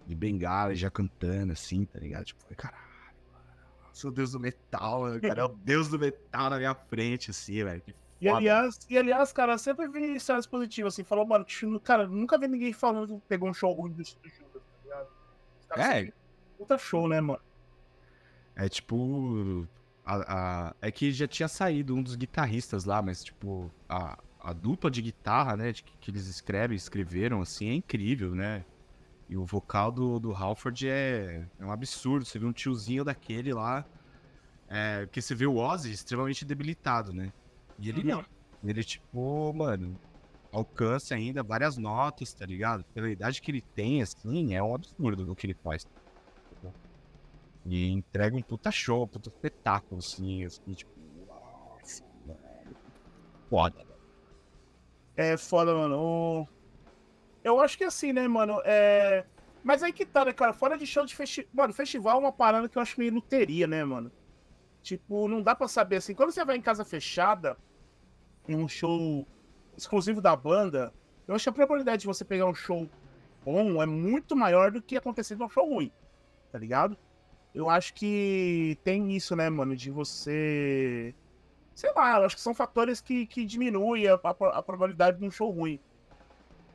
de 0.07 0.15
bengala 0.15 0.75
já 0.75 0.91
cantando, 0.91 1.53
assim, 1.53 1.85
tá 1.85 1.99
ligado? 1.99 2.25
Tipo, 2.25 2.43
caralho, 2.57 2.83
mano, 3.31 3.45
sou 3.93 4.11
deus 4.11 4.33
do 4.33 4.41
metal, 4.41 5.03
cara, 5.21 5.43
é 5.43 5.45
o 5.45 5.49
deus 5.49 5.89
do 5.89 5.99
metal 5.99 6.51
na 6.51 6.57
minha 6.57 6.75
frente, 6.75 7.31
assim, 7.31 7.63
velho. 7.63 7.83
E 8.21 8.29
aliás, 8.29 8.81
e 8.91 8.99
aliás, 8.99 9.33
cara, 9.33 9.57
sempre 9.59 9.87
vi 9.87 10.17
histórias 10.17 10.47
positivas, 10.47 10.95
assim, 10.95 11.05
falou, 11.05 11.25
mano, 11.25 11.47
cara, 11.85 12.07
nunca 12.09 12.37
vi 12.37 12.49
ninguém 12.49 12.73
falando 12.73 13.21
que 13.21 13.29
pegou 13.29 13.49
um 13.49 13.55
show 13.55 13.73
ruim 13.73 13.93
do 13.93 14.03
Judas 14.03 14.33
é. 15.77 16.13
Puta 16.57 16.79
show, 16.79 17.09
né, 17.09 17.21
mano? 17.21 17.41
É 18.57 18.69
tipo. 18.69 19.67
A, 20.05 20.69
a, 20.69 20.75
é 20.81 20.91
que 20.91 21.13
já 21.13 21.29
tinha 21.29 21.49
saído 21.49 21.95
um 21.95 22.03
dos 22.03 22.17
guitarristas 22.17 22.85
lá, 22.87 23.03
mas, 23.03 23.23
tipo, 23.23 23.71
a, 23.87 24.19
a 24.41 24.53
dupla 24.55 24.91
de 24.91 25.03
guitarra, 25.03 25.55
né, 25.55 25.71
de, 25.73 25.83
que 25.83 26.11
eles 26.11 26.27
escrevem, 26.27 26.75
escreveram, 26.75 27.43
assim, 27.43 27.69
é 27.69 27.75
incrível, 27.75 28.35
né? 28.35 28.65
E 29.29 29.37
o 29.37 29.45
vocal 29.45 29.93
do, 29.93 30.19
do 30.19 30.33
Halford 30.33 30.89
é, 30.89 31.47
é 31.61 31.65
um 31.65 31.71
absurdo. 31.71 32.25
Você 32.25 32.39
vê 32.39 32.47
um 32.47 32.53
tiozinho 32.53 33.05
daquele 33.05 33.53
lá. 33.53 33.85
É, 34.69 35.05
porque 35.05 35.21
você 35.21 35.35
vê 35.35 35.47
o 35.47 35.57
Ozzy 35.57 35.93
extremamente 35.93 36.45
debilitado, 36.45 37.13
né? 37.13 37.31
E 37.79 37.91
ele 37.91 38.03
não. 38.03 38.25
Ele, 38.65 38.83
tipo, 38.83 39.53
mano, 39.53 39.99
alcance 40.53 41.13
ainda 41.13 41.43
várias 41.43 41.77
notas, 41.77 42.33
tá 42.33 42.47
ligado? 42.47 42.85
Pela 42.95 43.11
idade 43.11 43.41
que 43.41 43.51
ele 43.51 43.61
tem, 43.61 44.03
assim, 44.03 44.55
é 44.55 44.63
um 44.63 44.75
absurdo 44.75 45.31
o 45.31 45.37
que 45.37 45.47
ele 45.47 45.55
faz. 45.55 45.87
E 47.67 47.91
entrega 47.91 48.37
um 48.37 48.43
puta 48.43 48.71
show, 48.71 49.05
um 49.05 49.07
puta 49.07 49.29
espetáculo, 49.29 49.99
assim, 49.99 50.45
assim 50.45 50.73
tipo, 50.73 50.91
foda. 53.51 53.87
É 55.17 55.37
foda, 55.37 55.75
mano. 55.75 56.49
Eu 57.43 57.61
acho 57.61 57.77
que 57.77 57.85
assim, 57.85 58.13
né, 58.13 58.27
mano, 58.27 58.61
é... 58.65 59.25
Mas 59.63 59.83
aí 59.83 59.93
que 59.93 60.07
tá, 60.07 60.25
né, 60.25 60.33
cara? 60.33 60.53
Fora 60.53 60.79
de 60.79 60.87
show 60.87 61.05
de 61.05 61.15
festival. 61.15 61.51
Mano, 61.53 61.75
festival 61.75 62.17
é 62.17 62.21
uma 62.21 62.33
parada 62.33 62.69
que 62.69 62.79
eu 62.79 62.83
acho 62.83 62.99
meio 62.99 63.13
loteria, 63.13 63.67
né, 63.67 63.85
mano? 63.85 64.11
Tipo, 64.83 65.29
não 65.29 65.43
dá 65.43 65.55
pra 65.55 65.69
saber 65.69 65.97
assim. 65.97 66.15
Quando 66.15 66.31
você 66.31 66.45
vai 66.45 66.57
em 66.57 66.63
casa 66.63 66.85
fechada, 66.85 67.57
em 68.47 68.55
um 68.55 68.69
show 68.69 69.27
exclusivo 69.79 70.21
da 70.21 70.35
banda, 70.35 70.93
eu 71.27 71.35
acho 71.35 71.45
que 71.45 71.51
a 71.51 71.53
probabilidade 71.53 72.01
de 72.01 72.07
você 72.07 72.25
pegar 72.25 72.47
um 72.47 72.55
show 72.55 72.89
bom 73.45 73.83
é 73.83 73.87
muito 73.87 74.37
maior 74.37 74.71
do 74.71 74.83
que 74.83 74.97
acontecer 74.97 75.37
num 75.37 75.49
show 75.49 75.67
ruim, 75.67 75.93
tá 76.53 76.59
ligado? 76.59 76.99
Eu 77.55 77.71
acho 77.71 77.95
que 77.95 78.79
tem 78.85 79.17
isso, 79.17 79.35
né, 79.35 79.49
mano, 79.49 79.75
de 79.75 79.91
você. 79.91 81.15
Sei 81.75 81.93
lá, 81.95 82.19
eu 82.19 82.27
acho 82.27 82.37
que 82.37 82.43
são 82.43 82.55
fatores 82.55 83.01
que, 83.01 83.27
que 83.27 83.45
diminuem 83.45 84.07
a, 84.09 84.15
a, 84.15 84.59
a 84.59 84.63
probabilidade 84.63 85.19
de 85.19 85.25
um 85.25 85.31
show 85.31 85.51
ruim. 85.51 85.81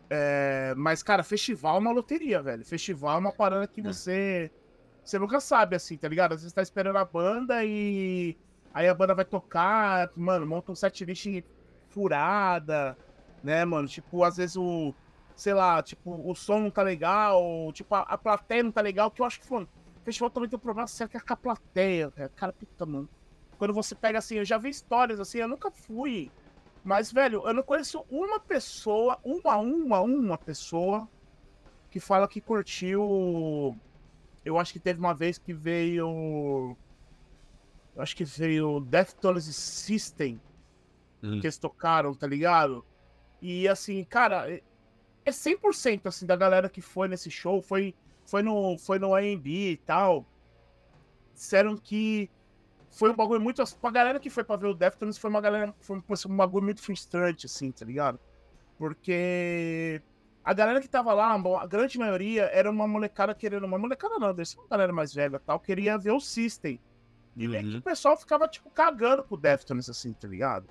É, 0.09 0.73
mas, 0.75 1.03
cara, 1.03 1.23
festival 1.23 1.77
é 1.77 1.79
uma 1.79 1.91
loteria, 1.91 2.41
velho. 2.41 2.65
Festival 2.65 3.17
é 3.17 3.19
uma 3.19 3.31
parada 3.31 3.67
que 3.67 3.81
é. 3.81 3.83
você. 3.83 4.51
Você 5.03 5.19
nunca 5.19 5.39
sabe, 5.41 5.75
assim, 5.75 5.97
tá 5.97 6.07
ligado? 6.07 6.33
Às 6.33 6.41
vezes 6.41 6.51
você 6.51 6.55
tá 6.55 6.61
esperando 6.61 6.97
a 6.97 7.05
banda 7.05 7.63
e. 7.65 8.37
Aí 8.73 8.87
a 8.87 8.93
banda 8.93 9.13
vai 9.13 9.25
tocar, 9.25 10.09
mano, 10.15 10.47
monta 10.47 10.71
um 10.71 10.75
setlist 10.75 11.43
furada, 11.93 12.97
né, 13.43 13.63
mano? 13.65 13.87
Tipo, 13.87 14.23
às 14.23 14.37
vezes 14.37 14.55
o. 14.55 14.93
Sei 15.35 15.53
lá, 15.53 15.81
tipo, 15.81 16.29
o 16.29 16.35
som 16.35 16.59
não 16.59 16.69
tá 16.69 16.83
legal, 16.83 17.71
tipo, 17.73 17.95
a, 17.95 18.01
a 18.01 18.17
plateia 18.17 18.61
não 18.61 18.71
tá 18.71 18.81
legal, 18.81 19.09
que 19.09 19.19
eu 19.19 19.25
acho 19.25 19.41
que, 19.41 19.51
mano, 19.51 19.67
o 19.99 20.05
festival 20.05 20.29
também 20.29 20.47
tem 20.47 20.57
um 20.57 20.61
problema 20.61 20.85
sério 20.85 21.09
que 21.09 21.17
é 21.17 21.19
com 21.19 21.33
a 21.33 21.35
plateia, 21.35 22.11
cara. 22.11 22.29
Cara, 22.35 22.53
puta, 22.53 22.85
mano. 22.85 23.09
Quando 23.57 23.73
você 23.73 23.95
pega 23.95 24.19
assim, 24.19 24.35
eu 24.35 24.45
já 24.45 24.59
vi 24.59 24.69
histórias 24.69 25.19
assim, 25.19 25.39
eu 25.39 25.47
nunca 25.47 25.71
fui 25.71 26.31
mas, 26.83 27.13
velho, 27.13 27.47
eu 27.47 27.53
não 27.53 27.63
conheço 27.63 28.05
uma 28.09 28.39
pessoa, 28.39 29.17
uma, 29.23 29.55
uma, 29.55 30.01
uma 30.01 30.37
pessoa 30.37 31.07
que 31.89 31.99
fala 31.99 32.27
que 32.27 32.41
curtiu. 32.41 33.77
Eu 34.43 34.59
acho 34.59 34.73
que 34.73 34.79
teve 34.79 34.99
uma 34.99 35.13
vez 35.13 35.37
que 35.37 35.53
veio. 35.53 36.75
Eu 37.95 38.01
acho 38.01 38.15
que 38.15 38.25
veio 38.25 38.81
Deftones 38.81 39.45
System. 39.55 40.41
Hum. 41.23 41.39
Que 41.39 41.47
eles 41.47 41.57
tocaram, 41.57 42.13
tá 42.13 42.27
ligado? 42.27 42.85
E 43.41 43.67
assim, 43.67 44.03
cara, 44.03 44.49
é 45.25 45.31
100% 45.31 46.01
assim 46.05 46.25
da 46.25 46.35
galera 46.35 46.69
que 46.69 46.81
foi 46.81 47.07
nesse 47.07 47.31
show, 47.31 47.61
foi 47.61 47.95
foi 48.25 48.41
no 48.41 48.77
foi 48.77 48.99
no 48.99 49.15
AMB 49.15 49.47
e 49.47 49.77
tal. 49.77 50.25
Disseram 51.33 51.77
que 51.77 52.29
foi 52.91 53.09
um 53.09 53.15
bagulho 53.15 53.41
muito. 53.41 53.63
Pra 53.77 53.89
galera 53.89 54.19
que 54.19 54.29
foi 54.29 54.43
pra 54.43 54.55
ver 54.55 54.67
o 54.67 54.73
Deftones, 54.73 55.17
foi 55.17 55.29
uma 55.29 55.41
galera. 55.41 55.73
Foi 55.79 56.01
um 56.27 56.35
bagulho 56.35 56.63
muito 56.63 56.81
frustrante, 56.81 57.47
assim, 57.47 57.71
tá 57.71 57.85
ligado? 57.85 58.19
Porque 58.77 60.01
a 60.43 60.53
galera 60.53 60.79
que 60.79 60.87
tava 60.87 61.13
lá, 61.13 61.33
a 61.33 61.65
grande 61.65 61.97
maioria, 61.97 62.43
era 62.53 62.69
uma 62.69 62.87
molecada 62.87 63.33
querendo. 63.33 63.65
Uma 63.65 63.79
molecada 63.79 64.19
não, 64.19 64.33
deve 64.33 64.47
ser 64.47 64.59
uma 64.59 64.67
galera 64.67 64.93
mais 64.93 65.13
velha 65.13 65.39
tal, 65.39 65.59
queria 65.59 65.97
ver 65.97 66.11
o 66.11 66.19
System. 66.19 66.79
E 67.35 67.47
uhum. 67.47 67.77
o 67.77 67.81
pessoal 67.81 68.15
ficava, 68.15 68.47
tipo, 68.47 68.69
cagando 68.69 69.23
pro 69.23 69.35
Deftones, 69.35 69.89
assim, 69.89 70.13
tá 70.13 70.27
ligado? 70.27 70.67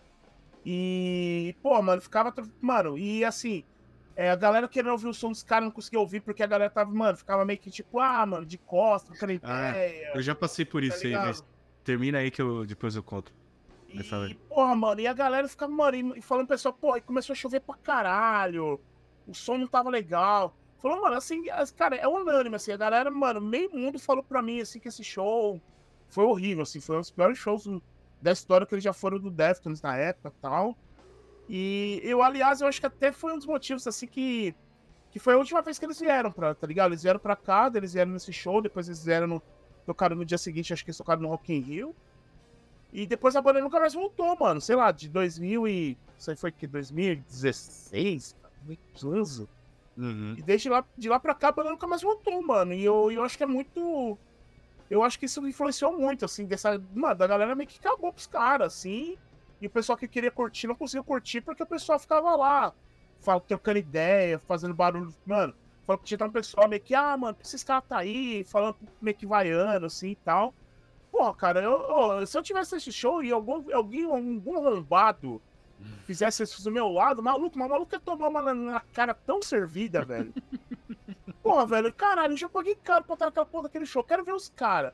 E, 0.64 1.56
pô, 1.62 1.80
mano, 1.82 2.00
ficava. 2.00 2.32
Mano, 2.60 2.98
e 2.98 3.24
assim. 3.24 3.64
É, 4.14 4.30
a 4.30 4.36
galera 4.36 4.68
querendo 4.68 4.92
ouvir 4.92 5.08
o 5.08 5.14
som 5.14 5.30
dos 5.30 5.42
caras 5.42 5.64
não 5.64 5.70
conseguia 5.70 5.98
ouvir 5.98 6.20
porque 6.20 6.42
a 6.42 6.46
galera 6.46 6.68
tava, 6.68 6.92
mano, 6.92 7.16
ficava 7.16 7.46
meio 7.46 7.58
que 7.58 7.70
tipo, 7.70 7.98
ah, 7.98 8.26
mano, 8.26 8.44
de 8.44 8.58
costas, 8.58 9.16
trocando 9.18 9.40
ah, 9.42 9.70
ideia. 9.70 10.12
eu 10.14 10.20
já 10.20 10.34
passei 10.34 10.66
por 10.66 10.82
tá 10.82 10.88
isso 10.88 11.06
ligado? 11.06 11.22
aí, 11.22 11.26
mas 11.28 11.42
Termina 11.84 12.18
aí 12.18 12.30
que 12.30 12.40
eu 12.40 12.64
depois 12.64 12.94
eu 12.94 13.02
conto. 13.02 13.32
E, 13.88 14.34
porra, 14.48 14.74
mano, 14.74 15.00
e 15.00 15.06
a 15.06 15.12
galera 15.12 15.46
ficava, 15.46 15.70
mano, 15.70 16.16
e 16.16 16.22
falando 16.22 16.46
pessoal, 16.46 16.72
pô, 16.72 16.98
começou 17.02 17.34
a 17.34 17.36
chover 17.36 17.60
pra 17.60 17.74
caralho. 17.74 18.80
O 19.26 19.34
som 19.34 19.58
não 19.58 19.66
tava 19.66 19.90
legal. 19.90 20.56
Falou, 20.80 21.02
mano, 21.02 21.16
assim, 21.16 21.44
cara, 21.76 21.96
é 21.96 22.08
unânime, 22.08 22.56
assim, 22.56 22.72
a 22.72 22.76
galera, 22.76 23.10
mano, 23.10 23.40
meio 23.40 23.70
mundo 23.70 23.98
falou 23.98 24.22
pra 24.22 24.40
mim, 24.40 24.60
assim, 24.60 24.80
que 24.80 24.88
esse 24.88 25.04
show 25.04 25.60
foi 26.08 26.24
horrível, 26.24 26.62
assim, 26.62 26.80
foi 26.80 26.96
um 26.96 27.00
dos 27.00 27.10
piores 27.10 27.38
shows 27.38 27.66
da 28.22 28.32
história 28.32 28.66
que 28.66 28.74
eles 28.74 28.84
já 28.84 28.92
foram 28.92 29.18
do 29.18 29.30
Deftones 29.30 29.82
na 29.82 29.96
época 29.96 30.28
e 30.28 30.40
tal. 30.40 30.78
E 31.48 32.00
eu, 32.04 32.22
aliás, 32.22 32.60
eu 32.60 32.68
acho 32.68 32.80
que 32.80 32.86
até 32.86 33.12
foi 33.12 33.32
um 33.32 33.36
dos 33.36 33.46
motivos, 33.46 33.86
assim, 33.86 34.06
que, 34.06 34.54
que 35.10 35.18
foi 35.18 35.34
a 35.34 35.36
última 35.36 35.60
vez 35.60 35.78
que 35.78 35.84
eles 35.84 36.00
vieram 36.00 36.32
pra, 36.32 36.54
tá 36.54 36.66
ligado? 36.66 36.92
Eles 36.92 37.02
vieram 37.02 37.20
pra 37.20 37.36
cá, 37.36 37.70
eles 37.74 37.92
vieram 37.92 38.12
nesse 38.12 38.32
show, 38.32 38.62
depois 38.62 38.86
eles 38.86 39.04
vieram 39.04 39.26
no, 39.26 39.42
Tocaram 39.84 40.14
no 40.14 40.24
dia 40.24 40.38
seguinte, 40.38 40.72
acho 40.72 40.84
que 40.84 40.90
eles 40.90 40.96
tocaram 40.96 41.22
no 41.22 41.28
Rock 41.28 41.52
in 41.52 41.60
Rio. 41.60 41.94
E 42.92 43.06
depois 43.06 43.34
a 43.34 43.42
banda 43.42 43.60
nunca 43.60 43.80
mais 43.80 43.94
voltou, 43.94 44.36
mano. 44.38 44.60
Sei 44.60 44.76
lá, 44.76 44.92
de 44.92 45.08
2000 45.08 45.66
e... 45.66 45.98
Aí 46.28 46.36
foi 46.36 46.52
que? 46.52 46.66
2016? 46.66 48.36
2015? 48.64 49.48
Uhum. 49.96 50.34
E 50.38 50.42
desde 50.42 50.68
lá, 50.68 50.84
de 50.96 51.08
lá 51.08 51.18
pra 51.18 51.34
cá 51.34 51.48
a 51.48 51.52
banda 51.52 51.70
nunca 51.70 51.86
mais 51.86 52.02
voltou, 52.02 52.40
mano. 52.46 52.72
E 52.72 52.84
eu, 52.84 53.10
eu 53.10 53.24
acho 53.24 53.36
que 53.36 53.42
é 53.42 53.46
muito... 53.46 54.16
Eu 54.92 55.02
acho 55.02 55.18
que 55.18 55.26
isso 55.26 55.46
influenciou 55.46 55.96
muito, 55.98 56.24
assim, 56.24 56.44
dessa... 56.44 56.80
Mano, 56.94 57.14
da 57.14 57.26
galera 57.26 57.54
meio 57.54 57.68
que 57.68 57.80
cagou 57.80 58.12
pros 58.12 58.26
caras, 58.26 58.74
assim. 58.74 59.16
E 59.60 59.66
o 59.66 59.70
pessoal 59.70 59.96
que 59.96 60.06
queria 60.06 60.30
curtir 60.30 60.66
não 60.66 60.74
conseguia 60.74 61.02
curtir 61.02 61.40
porque 61.40 61.62
o 61.62 61.66
pessoal 61.66 61.98
ficava 61.98 62.34
lá, 62.36 62.74
trocando 63.46 63.78
ideia, 63.78 64.38
fazendo 64.40 64.74
barulho. 64.74 65.14
Mano, 65.24 65.54
Falou 65.84 65.98
que 65.98 66.04
tinha 66.04 66.26
um 66.26 66.30
pessoal 66.30 66.68
meio 66.68 66.80
que, 66.80 66.94
ah, 66.94 67.16
mano, 67.16 67.36
esses 67.42 67.64
caras 67.64 67.84
tá 67.88 67.98
aí, 67.98 68.44
falando 68.44 68.76
meio 69.00 69.16
que 69.16 69.26
vaiando, 69.26 69.86
assim 69.86 70.10
e 70.10 70.16
tal. 70.16 70.54
Pô, 71.10 71.32
cara, 71.34 71.60
eu, 71.60 72.18
eu, 72.20 72.26
se 72.26 72.38
eu 72.38 72.42
tivesse 72.42 72.76
esse 72.76 72.92
show 72.92 73.22
e 73.22 73.32
algum, 73.32 73.64
alguém, 73.74 74.04
algum 74.04 74.58
arrombado 74.58 75.42
fizesse 76.06 76.44
isso 76.44 76.62
do 76.62 76.70
meu 76.70 76.88
lado, 76.88 77.22
maluco, 77.22 77.58
mas 77.58 77.68
maluco 77.68 77.94
ia 77.94 78.00
tomar 78.00 78.28
uma 78.28 78.54
na 78.54 78.80
cara 78.80 79.12
tão 79.12 79.42
servida, 79.42 80.04
velho. 80.04 80.32
Porra, 81.42 81.66
velho, 81.66 81.92
caralho, 81.92 82.32
eu 82.32 82.36
já 82.36 82.48
paguei 82.48 82.74
caro 82.76 83.04
pra 83.04 83.14
estar 83.14 83.26
naquela 83.26 83.46
porra 83.46 83.64
daquele 83.64 83.86
show. 83.86 84.04
Quero 84.04 84.24
ver 84.24 84.32
os 84.32 84.48
caras. 84.48 84.92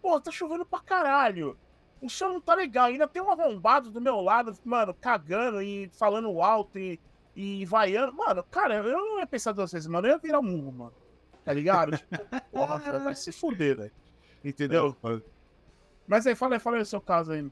Pô, 0.00 0.18
tá 0.20 0.30
chovendo 0.30 0.64
pra 0.64 0.80
caralho. 0.80 1.58
O 2.00 2.08
show 2.08 2.30
não 2.30 2.40
tá 2.40 2.54
legal. 2.54 2.86
Ainda 2.86 3.06
tem 3.06 3.20
um 3.22 3.30
arrombado 3.30 3.90
do 3.90 4.00
meu 4.00 4.20
lado, 4.20 4.54
mano, 4.64 4.94
cagando 4.94 5.60
e 5.60 5.90
falando 5.92 6.40
alto 6.40 6.78
e 6.78 6.98
e 7.34 7.64
vaiando. 7.64 8.12
Mano, 8.12 8.42
cara, 8.44 8.76
eu 8.76 8.98
não 8.98 9.18
ia 9.18 9.26
pensar 9.26 9.52
duas 9.52 9.72
vezes, 9.72 9.86
mano. 9.88 10.06
Eu 10.06 10.12
ia 10.12 10.18
virar 10.18 10.40
um 10.40 10.42
murro, 10.42 10.72
mano. 10.72 10.94
Tá 11.44 11.52
ligado? 11.52 11.96
tipo, 11.96 12.10
porra, 12.52 12.98
vai 12.98 13.14
se 13.14 13.32
fuder, 13.32 13.76
velho. 13.76 13.92
Entendeu? 14.44 14.96
É, 15.04 15.20
Mas 16.06 16.26
aí, 16.26 16.34
fala 16.34 16.56
aí, 16.56 16.60
fala 16.60 16.76
aí 16.76 16.82
o 16.82 16.86
seu 16.86 17.00
caso 17.00 17.32
aí. 17.32 17.50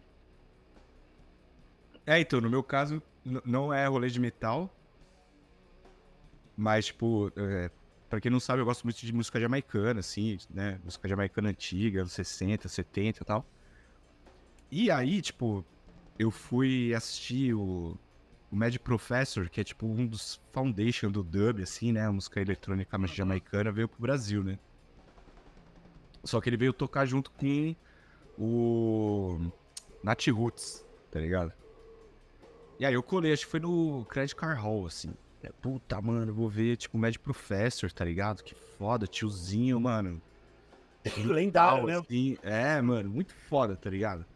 É, 2.07 2.19
então, 2.21 2.41
no 2.41 2.51
meu 2.51 2.63
caso, 2.63 3.03
não 3.25 3.73
é 3.73 3.87
rolê 3.87 4.09
de 4.09 4.21
metal. 4.21 4.71
Mas, 6.57 6.87
tipo, 6.87 7.31
é, 7.37 7.71
pra 8.09 8.21
quem 8.21 8.31
não 8.31 8.41
sabe, 8.41 8.61
eu 8.61 8.65
gosto 8.65 8.85
muito 8.85 9.05
de 9.05 9.13
música 9.13 9.41
jamaicana, 9.41 10.01
assim, 10.01 10.39
né? 10.51 10.81
Música 10.85 11.09
jamaicana 11.09 11.51
antiga, 11.51 12.01
anos 12.01 12.13
60, 12.13 12.69
70 12.69 13.23
e 13.23 13.25
tal. 13.25 13.47
E 14.71 14.91
aí, 14.91 15.21
tipo, 15.23 15.65
eu 16.19 16.31
fui 16.31 16.95
assistir 16.95 17.55
o 17.55 17.99
o 18.51 18.57
Mad 18.57 18.75
Professor, 18.79 19.49
que 19.49 19.61
é 19.61 19.65
tipo 19.65 19.87
um 19.87 20.07
dos 20.07 20.41
foundation 20.53 21.11
do 21.11 21.23
dub, 21.23 21.63
assim, 21.63 21.93
né? 21.93 22.07
A 22.07 22.13
música 22.13 22.41
eletrônica 22.41 22.97
mais 22.97 23.13
jamaicana, 23.13 23.71
veio 23.71 23.89
pro 23.89 24.01
Brasil, 24.01 24.43
né? 24.43 24.59
Só 26.25 26.41
que 26.41 26.49
ele 26.49 26.57
veio 26.57 26.73
tocar 26.73 27.07
junto 27.07 27.31
com 27.31 27.77
o 28.39 29.51
Nat 30.03 30.27
Roots, 30.29 30.85
tá 31.11 31.21
ligado? 31.21 31.53
E 32.79 32.87
aí 32.87 32.95
eu 32.95 33.03
colei, 33.03 33.33
acho 33.33 33.45
que 33.45 33.51
foi 33.51 33.61
no 33.61 34.05
Credit 34.07 34.35
Car 34.35 34.61
Hall, 34.61 34.87
assim. 34.87 35.13
É, 35.43 35.53
puta, 35.61 36.01
mano, 36.01 36.35
vou 36.35 36.49
ver, 36.49 36.77
tipo, 36.77 36.97
o 36.97 37.01
Mad 37.01 37.17
Professor, 37.17 37.91
tá 37.93 38.05
ligado? 38.05 38.43
Que 38.43 38.55
foda, 38.55 39.07
tiozinho, 39.07 39.81
mano. 39.81 40.21
Lendário, 41.25 41.87
né? 41.87 41.99
Assim. 41.99 42.37
É, 42.43 42.81
mano, 42.81 43.09
muito 43.09 43.33
foda, 43.49 43.77
tá 43.77 43.89
ligado? 43.89 44.27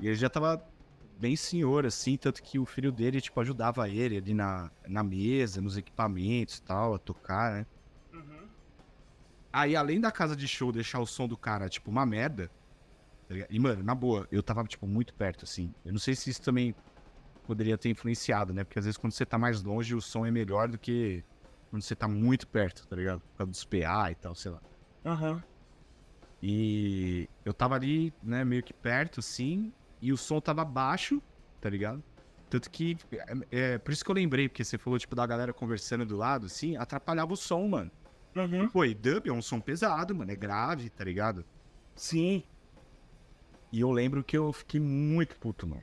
E 0.00 0.06
ele 0.06 0.16
já 0.16 0.30
tava 0.30 0.64
bem 1.18 1.34
senhor, 1.34 1.84
assim, 1.84 2.16
tanto 2.16 2.40
que 2.42 2.58
o 2.58 2.64
filho 2.64 2.92
dele, 2.92 3.20
tipo, 3.20 3.40
ajudava 3.40 3.88
ele 3.88 4.16
ali 4.16 4.32
na, 4.32 4.70
na 4.86 5.02
mesa, 5.02 5.60
nos 5.60 5.76
equipamentos 5.76 6.58
e 6.58 6.62
tal, 6.62 6.94
a 6.94 6.98
tocar, 6.98 7.52
né? 7.52 7.66
Uhum. 8.12 8.48
Aí, 9.52 9.74
além 9.74 10.00
da 10.00 10.12
casa 10.12 10.36
de 10.36 10.46
show 10.46 10.70
deixar 10.70 11.00
o 11.00 11.06
som 11.06 11.26
do 11.26 11.36
cara, 11.36 11.68
tipo, 11.68 11.90
uma 11.90 12.06
merda, 12.06 12.48
tá 13.26 13.34
e, 13.50 13.58
mano, 13.58 13.82
na 13.82 13.94
boa, 13.94 14.28
eu 14.30 14.42
tava, 14.42 14.62
tipo, 14.64 14.86
muito 14.86 15.12
perto, 15.14 15.44
assim. 15.44 15.74
Eu 15.84 15.92
não 15.92 15.98
sei 15.98 16.14
se 16.14 16.30
isso 16.30 16.42
também 16.42 16.76
poderia 17.48 17.78
ter 17.78 17.88
influenciado, 17.88 18.52
né? 18.52 18.62
Porque 18.62 18.78
às 18.78 18.84
vezes 18.84 18.98
quando 18.98 19.14
você 19.14 19.24
tá 19.24 19.38
mais 19.38 19.62
longe, 19.62 19.94
o 19.94 20.02
som 20.02 20.26
é 20.26 20.30
melhor 20.30 20.68
do 20.68 20.76
que 20.76 21.24
quando 21.70 21.80
você 21.80 21.96
tá 21.96 22.06
muito 22.06 22.46
perto, 22.46 22.86
tá 22.86 22.94
ligado? 22.94 23.20
Por 23.20 23.38
causa 23.38 23.50
dos 23.50 23.64
PA 23.64 24.10
e 24.10 24.14
tal, 24.14 24.34
sei 24.34 24.52
lá. 24.52 24.60
Aham. 25.04 25.32
Uhum. 25.32 25.42
E 26.42 27.28
eu 27.44 27.52
tava 27.54 27.74
ali, 27.74 28.12
né, 28.22 28.44
meio 28.44 28.62
que 28.62 28.72
perto, 28.72 29.18
assim, 29.20 29.72
e 30.00 30.12
o 30.12 30.16
som 30.16 30.40
tava 30.40 30.64
baixo, 30.64 31.20
tá 31.60 31.68
ligado? 31.68 32.04
Tanto 32.50 32.70
que. 32.70 32.96
É, 33.10 33.34
é, 33.50 33.78
por 33.78 33.92
isso 33.92 34.04
que 34.04 34.10
eu 34.10 34.14
lembrei, 34.14 34.48
porque 34.48 34.62
você 34.62 34.78
falou, 34.78 34.98
tipo, 34.98 35.16
da 35.16 35.26
galera 35.26 35.52
conversando 35.52 36.04
do 36.06 36.16
lado, 36.16 36.46
assim, 36.46 36.76
atrapalhava 36.76 37.32
o 37.32 37.36
som, 37.36 37.66
mano. 37.66 37.90
Uhum. 38.36 38.68
Pô, 38.68 38.84
e 38.84 38.94
dub 38.94 39.26
é 39.26 39.32
um 39.32 39.42
som 39.42 39.58
pesado, 39.58 40.14
mano, 40.14 40.30
é 40.30 40.36
grave, 40.36 40.90
tá 40.90 41.02
ligado? 41.02 41.44
Sim. 41.96 42.44
E 43.72 43.80
eu 43.80 43.90
lembro 43.90 44.22
que 44.22 44.36
eu 44.36 44.52
fiquei 44.52 44.78
muito 44.80 45.36
puto, 45.36 45.66
mano. 45.66 45.82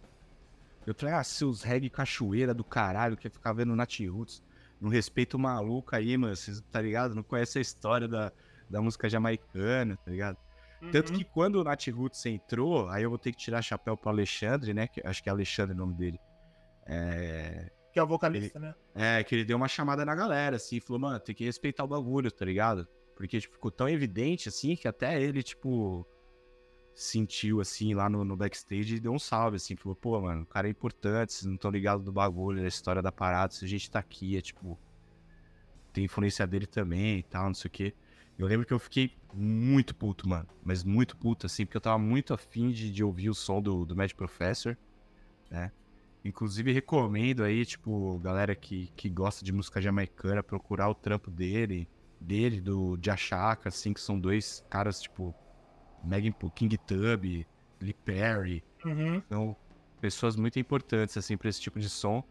Eu 0.86 0.94
falei, 0.94 1.16
ah, 1.16 1.24
seus 1.24 1.64
reggae 1.64 1.90
cachoeira 1.90 2.54
do 2.54 2.64
caralho, 2.64 3.18
que 3.18 3.30
ficar 3.30 3.54
vendo 3.54 3.76
Nat 3.76 4.00
Roots. 4.02 4.44
Não 4.80 4.90
respeito 4.90 5.36
o 5.36 5.40
maluco 5.40 5.96
aí, 5.96 6.18
mano, 6.18 6.36
vocês, 6.36 6.62
tá 6.72 6.82
ligado? 6.82 7.16
Não 7.16 7.24
conhece 7.24 7.58
a 7.58 7.62
história 7.62 8.08
da, 8.08 8.32
da 8.70 8.82
música 8.82 9.10
jamaicana, 9.10 9.98
tá 9.98 10.12
ligado? 10.12 10.38
Uhum. 10.82 10.92
Tanto 10.92 11.14
que 11.14 11.24
quando 11.24 11.56
o 11.56 11.64
Nat 11.64 11.88
Roots 11.88 12.26
entrou, 12.26 12.88
aí 12.90 13.04
eu 13.04 13.10
vou 13.10 13.18
ter 13.18 13.32
que 13.32 13.38
tirar 13.38 13.62
chapéu 13.62 13.98
pro 13.98 14.10
Alexandre, 14.10 14.74
né? 14.74 14.88
Que, 14.88 15.02
acho 15.06 15.24
que 15.24 15.30
é 15.30 15.32
Alexandre 15.32 15.74
o 15.74 15.78
nome 15.78 15.96
dele. 15.96 16.20
É, 16.86 17.72
Que 17.92 18.00
é 18.00 18.04
o 18.04 18.08
vocalista, 18.08 18.60
ele, 18.60 18.68
né? 18.68 18.76
É, 18.94 19.24
que 19.24 19.34
ele 19.34 19.46
deu 19.46 19.58
uma 19.58 19.68
chamada 19.68 20.06
na 20.06 20.14
galera, 20.14 20.58
assim, 20.58 20.80
falou, 20.80 21.00
mano, 21.00 21.20
tem 21.20 21.34
que 21.34 21.46
respeitar 21.46 21.84
o 21.84 21.88
bagulho, 21.88 22.30
tá 22.30 22.46
ligado? 22.46 22.88
Porque, 23.16 23.40
tipo, 23.40 23.56
ficou 23.56 23.72
tão 23.72 23.88
evidente, 23.88 24.50
assim, 24.50 24.76
que 24.76 24.88
até 24.88 25.20
ele, 25.22 25.42
tipo, 25.42 26.06
sentiu, 26.96 27.60
assim, 27.60 27.94
lá 27.94 28.10
no, 28.10 28.24
no 28.24 28.38
backstage 28.38 28.96
e 28.96 29.00
deu 29.00 29.12
um 29.12 29.20
salve, 29.20 29.58
assim, 29.58 29.76
falou, 29.76 29.96
pô, 29.96 30.20
mano, 30.22 30.44
o 30.44 30.46
cara 30.46 30.68
é 30.68 30.72
importante, 30.72 31.34
vocês 31.34 31.46
não 31.46 31.56
estão 31.56 31.70
ligados 31.70 32.04
do 32.04 32.12
bagulho, 32.12 32.62
da 32.62 32.68
história 32.68 33.02
da 33.02 33.12
parada, 33.12 33.54
se 33.54 33.66
a 33.66 33.68
gente 33.68 33.92
tá 33.92 34.00
aqui, 34.00 34.38
é, 34.38 34.42
tipo, 34.42 34.80
tem 35.92 36.06
influência 36.06 36.48
dele 36.48 36.66
também 36.66 37.20
e 37.20 37.24
tal, 37.24 37.48
não 37.48 37.54
sei 37.54 37.68
o 37.68 37.72
quê. 37.72 37.94
Eu 38.38 38.48
lembro 38.48 38.66
que 38.66 38.74
eu 38.74 38.80
fiquei 38.80 39.16
muito 39.34 39.96
puto, 39.96 40.28
mano. 40.28 40.48
Mas 40.64 40.84
muito 40.84 41.16
puto, 41.16 41.46
assim, 41.46 41.66
porque 41.66 41.78
eu 41.78 41.82
tava 41.82 41.98
muito 41.98 42.34
afim 42.34 42.70
de, 42.72 42.92
de 42.92 43.04
ouvir 43.04 43.30
o 43.30 43.34
som 43.34 43.62
do, 43.62 43.86
do 43.86 43.96
Mad 43.96 44.12
Professor, 44.14 44.78
né? 45.50 45.72
Inclusive, 46.24 46.72
recomendo 46.72 47.44
aí, 47.44 47.66
tipo, 47.66 48.18
galera 48.20 48.56
que, 48.56 48.92
que 48.96 49.10
gosta 49.10 49.46
de 49.46 49.54
música 49.54 49.82
jamaicana, 49.82 50.42
procurar 50.42 50.90
o 50.90 50.96
trampo 50.96 51.30
dele, 51.30 51.88
dele, 52.20 52.60
do 52.60 52.98
Jachaka, 53.02 53.70
assim, 53.70 53.94
que 53.94 54.02
são 54.02 54.20
dois 54.20 54.66
caras, 54.70 55.02
tipo, 55.02 55.36
Megan 56.06 56.32
King 56.54 56.78
Tub, 56.78 57.24
Lee 57.82 57.94
Perry. 58.06 58.64
Uhum. 58.84 59.22
São 59.30 59.56
pessoas 60.00 60.36
muito 60.36 60.60
importantes, 60.60 61.18
assim, 61.18 61.36
pra 61.36 61.50
esse 61.50 61.62
tipo 61.62 61.80
de 61.80 61.90
som. 61.90 62.24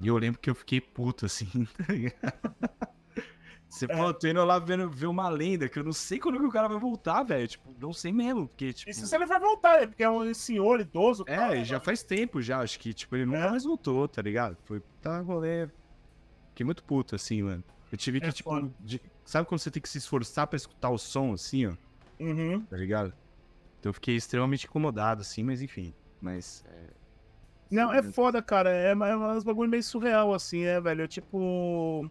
E 0.00 0.08
eu 0.08 0.16
lembro 0.16 0.40
que 0.40 0.50
eu 0.50 0.54
fiquei 0.54 0.80
puto, 0.80 1.26
assim, 1.26 1.46
tá 1.76 1.92
ligado? 1.92 2.54
Você 3.68 3.86
é. 3.86 3.88
falou, 3.88 4.14
tô 4.14 4.28
indo 4.28 4.44
lá 4.44 4.58
vendo, 4.58 4.88
ver 4.88 5.06
uma 5.06 5.28
lenda, 5.28 5.68
que 5.68 5.78
eu 5.78 5.82
não 5.82 5.92
sei 5.92 6.18
quando 6.18 6.38
que 6.38 6.46
o 6.46 6.50
cara 6.50 6.68
vai 6.68 6.78
voltar, 6.78 7.24
velho. 7.24 7.46
Tipo, 7.46 7.74
não 7.80 7.92
sei 7.92 8.12
mesmo, 8.12 8.46
porque, 8.46 8.72
tipo... 8.72 8.90
Isso 8.90 9.06
se 9.06 9.16
ele 9.16 9.26
vai 9.26 9.40
voltar, 9.40 9.82
é 9.82 9.86
porque 9.86 10.02
é 10.02 10.10
um 10.10 10.32
senhor 10.32 10.80
idoso. 10.80 11.24
É, 11.26 11.36
cara, 11.36 11.64
já 11.64 11.80
faz 11.80 12.02
tempo 12.02 12.40
já, 12.40 12.60
acho 12.60 12.78
que, 12.78 12.94
tipo, 12.94 13.16
ele 13.16 13.26
nunca 13.26 13.38
é. 13.38 13.50
mais 13.50 13.64
voltou, 13.64 14.06
tá 14.06 14.22
ligado? 14.22 14.56
Foi, 14.64 14.80
tá, 15.02 15.20
rolê... 15.20 15.68
Fiquei 16.50 16.64
muito 16.64 16.84
puto, 16.84 17.16
assim, 17.16 17.42
mano. 17.42 17.64
Eu 17.90 17.98
tive 17.98 18.20
que, 18.20 18.26
é 18.26 18.32
tipo, 18.32 18.72
de... 18.78 19.02
sabe 19.24 19.48
quando 19.48 19.58
você 19.58 19.72
tem 19.72 19.82
que 19.82 19.88
se 19.88 19.98
esforçar 19.98 20.46
pra 20.46 20.56
escutar 20.56 20.90
o 20.90 20.98
som, 20.98 21.32
assim, 21.32 21.66
ó? 21.66 21.72
Uhum. 22.18 22.60
Tá 22.62 22.76
ligado? 22.76 23.12
Então 23.80 23.90
eu 23.90 23.94
fiquei 23.94 24.16
extremamente 24.16 24.66
incomodado, 24.66 25.20
assim, 25.20 25.42
mas 25.42 25.60
enfim. 25.60 25.94
Mas, 26.20 26.64
é... 26.66 26.86
Não, 27.70 27.92
é 27.92 28.02
foda, 28.02 28.40
cara. 28.40 28.70
É, 28.70 28.92
é 28.92 28.94
um 28.94 29.42
bagulho 29.42 29.68
meio 29.68 29.82
surreal, 29.82 30.32
assim, 30.32 30.62
é, 30.62 30.80
velho? 30.80 31.06
Tipo... 31.06 32.10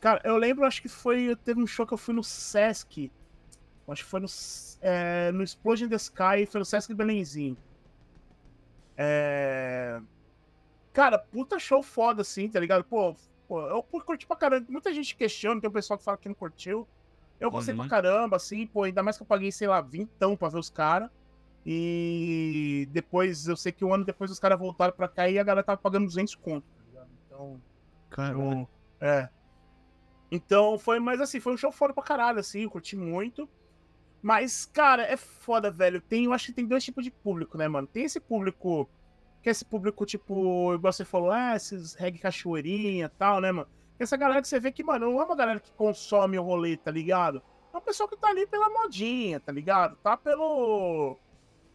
Cara, 0.00 0.20
eu 0.24 0.36
lembro, 0.36 0.64
acho 0.64 0.82
que 0.82 0.88
foi. 0.88 1.36
Teve 1.44 1.62
um 1.62 1.66
show 1.66 1.86
que 1.86 1.94
eu 1.94 1.98
fui 1.98 2.12
no 2.12 2.24
Sesc. 2.24 3.10
Acho 3.88 4.04
que 4.04 4.10
foi 4.10 4.20
no, 4.20 4.26
é, 4.80 5.30
no 5.32 5.42
Explosion 5.42 5.88
the 5.88 5.96
Sky, 5.96 6.46
foi 6.46 6.58
no 6.58 6.64
Sesc 6.64 6.92
Belenzinho. 6.92 7.56
É... 8.96 10.00
Cara, 10.92 11.18
puta 11.18 11.58
show 11.58 11.82
foda, 11.82 12.22
assim, 12.22 12.48
tá 12.48 12.60
ligado? 12.60 12.84
Pô, 12.84 13.14
pô, 13.48 13.60
eu 13.60 13.82
curti 13.82 14.26
pra 14.26 14.36
caramba. 14.36 14.66
Muita 14.68 14.92
gente 14.92 15.16
questiona, 15.16 15.60
tem 15.60 15.70
um 15.70 15.72
pessoal 15.72 15.98
que 15.98 16.04
fala 16.04 16.18
que 16.18 16.28
não 16.28 16.34
curtiu. 16.34 16.86
Eu 17.42 17.50
gostei 17.50 17.74
uhum. 17.74 17.80
pra 17.80 17.88
caramba, 17.88 18.36
assim, 18.36 18.66
pô, 18.66 18.84
ainda 18.84 19.02
mais 19.02 19.16
que 19.16 19.22
eu 19.22 19.26
paguei, 19.26 19.50
sei 19.50 19.66
lá, 19.66 19.80
vintão 19.80 20.36
pra 20.36 20.48
ver 20.48 20.58
os 20.58 20.70
caras. 20.70 21.10
E 21.66 22.88
depois, 22.92 23.48
eu 23.48 23.56
sei 23.56 23.72
que 23.72 23.84
um 23.84 23.92
ano 23.92 24.04
depois 24.04 24.30
os 24.30 24.38
caras 24.38 24.58
voltaram 24.58 24.92
pra 24.92 25.08
cá 25.08 25.28
e 25.28 25.38
a 25.38 25.42
galera 25.42 25.64
tava 25.64 25.78
pagando 25.78 26.06
200 26.06 26.36
conto, 26.36 26.64
tá 26.76 26.84
ligado? 26.84 27.10
Então. 27.26 27.60
Caramba. 28.10 28.68
É. 29.00 29.28
Então 30.30 30.78
foi, 30.78 31.00
mas 31.00 31.20
assim, 31.20 31.40
foi 31.40 31.52
um 31.52 31.56
show 31.56 31.72
foda 31.72 31.92
pra 31.92 32.02
caralho, 32.02 32.38
assim, 32.38 32.62
eu 32.62 32.70
curti 32.70 32.96
muito. 32.96 33.48
Mas, 34.22 34.64
cara, 34.64 35.02
é 35.02 35.16
foda, 35.16 35.68
velho. 35.68 36.00
Tem, 36.00 36.26
eu 36.26 36.32
acho 36.32 36.46
que 36.46 36.52
tem 36.52 36.66
dois 36.66 36.84
tipos 36.84 37.02
de 37.02 37.10
público, 37.10 37.58
né, 37.58 37.66
mano? 37.66 37.88
Tem 37.88 38.04
esse 38.04 38.20
público, 38.20 38.88
que 39.42 39.48
é 39.48 39.52
esse 39.52 39.64
público, 39.64 40.06
tipo, 40.06 40.74
igual 40.74 40.92
você 40.92 41.04
falou, 41.04 41.32
ah, 41.32 41.56
esses 41.56 41.94
reggae 41.94 42.20
cachoeirinha 42.20 43.06
e 43.06 43.18
tal, 43.18 43.40
né, 43.40 43.50
mano? 43.50 43.68
Essa 44.02 44.16
galera 44.16 44.42
que 44.42 44.48
você 44.48 44.58
vê 44.58 44.72
que, 44.72 44.82
mano, 44.82 45.10
não 45.10 45.20
é 45.20 45.24
uma 45.24 45.36
galera 45.36 45.60
que 45.60 45.70
consome 45.72 46.38
o 46.38 46.42
rolê, 46.42 46.76
tá 46.76 46.90
ligado? 46.90 47.42
É 47.72 47.76
uma 47.76 47.80
pessoa 47.80 48.08
que 48.08 48.16
tá 48.16 48.28
ali 48.28 48.46
pela 48.46 48.68
modinha, 48.68 49.38
tá 49.38 49.52
ligado? 49.52 49.96
Tá 49.96 50.16
pelo. 50.16 51.16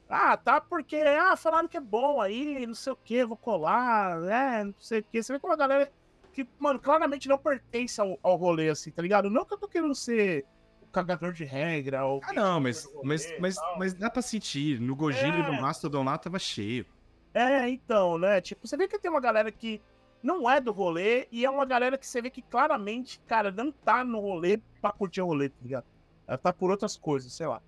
Ah, 0.09 0.37
tá 0.37 0.61
porque, 0.61 0.97
ah, 0.97 1.35
falaram 1.35 1.67
que 1.67 1.77
é 1.77 1.81
bom 1.81 2.21
aí, 2.21 2.65
não 2.65 2.75
sei 2.75 2.93
o 2.93 2.95
que, 2.95 3.25
vou 3.25 3.35
colar, 3.35 4.19
né, 4.21 4.63
não 4.63 4.75
sei 4.79 4.99
o 4.99 5.03
que. 5.03 5.21
Você 5.21 5.33
vê 5.33 5.39
que 5.39 5.45
é 5.45 5.49
uma 5.49 5.57
galera 5.57 5.91
que, 6.31 6.47
mano, 6.59 6.79
claramente 6.79 7.27
não 7.27 7.37
pertence 7.37 7.99
ao, 7.99 8.17
ao 8.21 8.35
rolê, 8.35 8.69
assim, 8.69 8.91
tá 8.91 9.01
ligado? 9.01 9.29
Não 9.29 9.43
que 9.43 9.53
eu 9.53 9.57
tô 9.57 9.67
querendo 9.67 9.95
ser 9.95 10.45
o 10.81 10.87
cagador 10.87 11.33
de 11.33 11.43
regra. 11.43 12.05
Ou 12.05 12.21
ah, 12.23 12.33
não, 12.33 12.59
mas, 12.59 12.85
rolê, 12.85 13.01
mas, 13.03 13.39
mas, 13.39 13.55
mas 13.77 13.93
dá 13.93 14.09
pra 14.09 14.21
sentir. 14.21 14.79
No 14.79 14.95
Gojira 14.95 15.35
é... 15.35 15.39
e 15.39 15.43
no 15.43 15.61
Mastodon 15.61 16.03
lá 16.03 16.17
tava 16.17 16.39
cheio. 16.39 16.85
É, 17.33 17.67
então, 17.69 18.17
né? 18.17 18.39
Tipo, 18.39 18.67
você 18.67 18.77
vê 18.77 18.87
que 18.87 18.99
tem 18.99 19.11
uma 19.11 19.19
galera 19.19 19.51
que 19.51 19.81
não 20.21 20.49
é 20.49 20.59
do 20.59 20.71
rolê 20.71 21.27
e 21.31 21.45
é 21.45 21.49
uma 21.49 21.65
galera 21.65 21.97
que 21.97 22.07
você 22.07 22.21
vê 22.21 22.29
que 22.29 22.41
claramente, 22.41 23.19
cara, 23.27 23.51
não 23.51 23.71
tá 23.71 24.03
no 24.03 24.19
rolê 24.19 24.59
pra 24.81 24.91
curtir 24.91 25.21
o 25.21 25.25
rolê, 25.25 25.49
tá 25.49 25.57
ligado? 25.61 25.85
Ela 26.27 26.37
tá 26.37 26.51
por 26.51 26.71
outras 26.71 26.97
coisas, 26.97 27.31
sei 27.33 27.47
lá. 27.47 27.61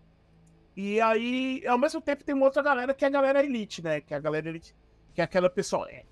E 0.76 1.00
aí, 1.02 1.66
ao 1.68 1.78
mesmo 1.78 2.02
tempo, 2.02 2.24
tem 2.24 2.36
uma 2.36 2.46
outra 2.46 2.62
galera 2.62 2.94
que 2.94 3.04
é 3.04 3.08
a 3.08 3.12
galera 3.12 3.44
elite, 3.44 3.84
né? 3.84 4.02
Que 4.02 4.14
é 4.14 4.18
a 4.18 4.20
galera 4.20 4.50
elite, 4.50 4.76
que 5.14 5.22
é 5.22 5.24
aquela 5.24 5.50
pessoa, 5.50 5.90
é, 5.90 6.04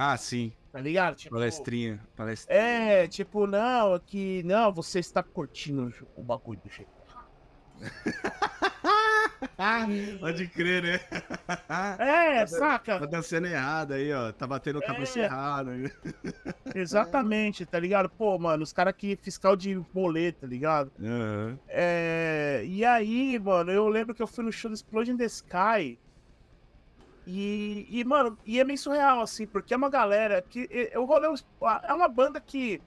ah, 0.00 0.16
sim. 0.16 0.52
Tá 0.70 0.80
ligado? 0.80 1.16
Tipo, 1.16 1.34
palestrinha, 1.34 2.00
palestrinha. 2.14 2.60
É, 2.60 3.08
tipo, 3.08 3.48
não, 3.48 3.98
que 3.98 4.44
não, 4.44 4.72
você 4.72 5.00
está 5.00 5.24
curtindo 5.24 5.92
o 6.16 6.22
bagulho 6.22 6.60
do 6.60 6.70
jeito 6.70 6.88
Pode 10.20 10.48
crer, 10.48 10.82
né? 10.82 11.00
É, 11.98 12.40
tá, 12.40 12.46
saca? 12.46 12.98
Tá 13.00 13.06
dançando 13.06 13.46
errado 13.46 13.92
aí, 13.92 14.12
ó. 14.12 14.32
Tá 14.32 14.46
batendo 14.46 14.78
o 14.78 14.82
cabeça 14.82 15.20
é. 15.20 15.24
errado. 15.24 15.70
Exatamente, 16.74 17.64
tá 17.64 17.78
ligado? 17.78 18.08
Pô, 18.08 18.38
mano, 18.38 18.62
os 18.62 18.72
caras 18.72 18.90
aqui, 18.90 19.18
fiscal 19.20 19.56
de 19.56 19.74
boleto, 19.92 20.40
tá 20.42 20.46
ligado? 20.46 20.90
Uhum. 20.98 21.58
É, 21.68 22.62
e 22.66 22.84
aí, 22.84 23.38
mano, 23.38 23.70
eu 23.70 23.88
lembro 23.88 24.14
que 24.14 24.22
eu 24.22 24.26
fui 24.26 24.44
no 24.44 24.52
show 24.52 24.70
do 24.70 24.74
Explosion 24.74 25.16
the 25.16 25.24
Sky. 25.26 25.98
E, 27.26 27.86
e, 27.90 28.04
mano, 28.04 28.38
e 28.46 28.58
é 28.58 28.64
meio 28.64 28.78
surreal, 28.78 29.20
assim, 29.20 29.46
porque 29.46 29.74
é 29.74 29.76
uma 29.76 29.90
galera 29.90 30.40
que. 30.42 30.68
Eu 30.92 31.04
rolê. 31.04 31.26
É 31.82 31.92
uma 31.92 32.08
banda 32.08 32.40
que. 32.40 32.80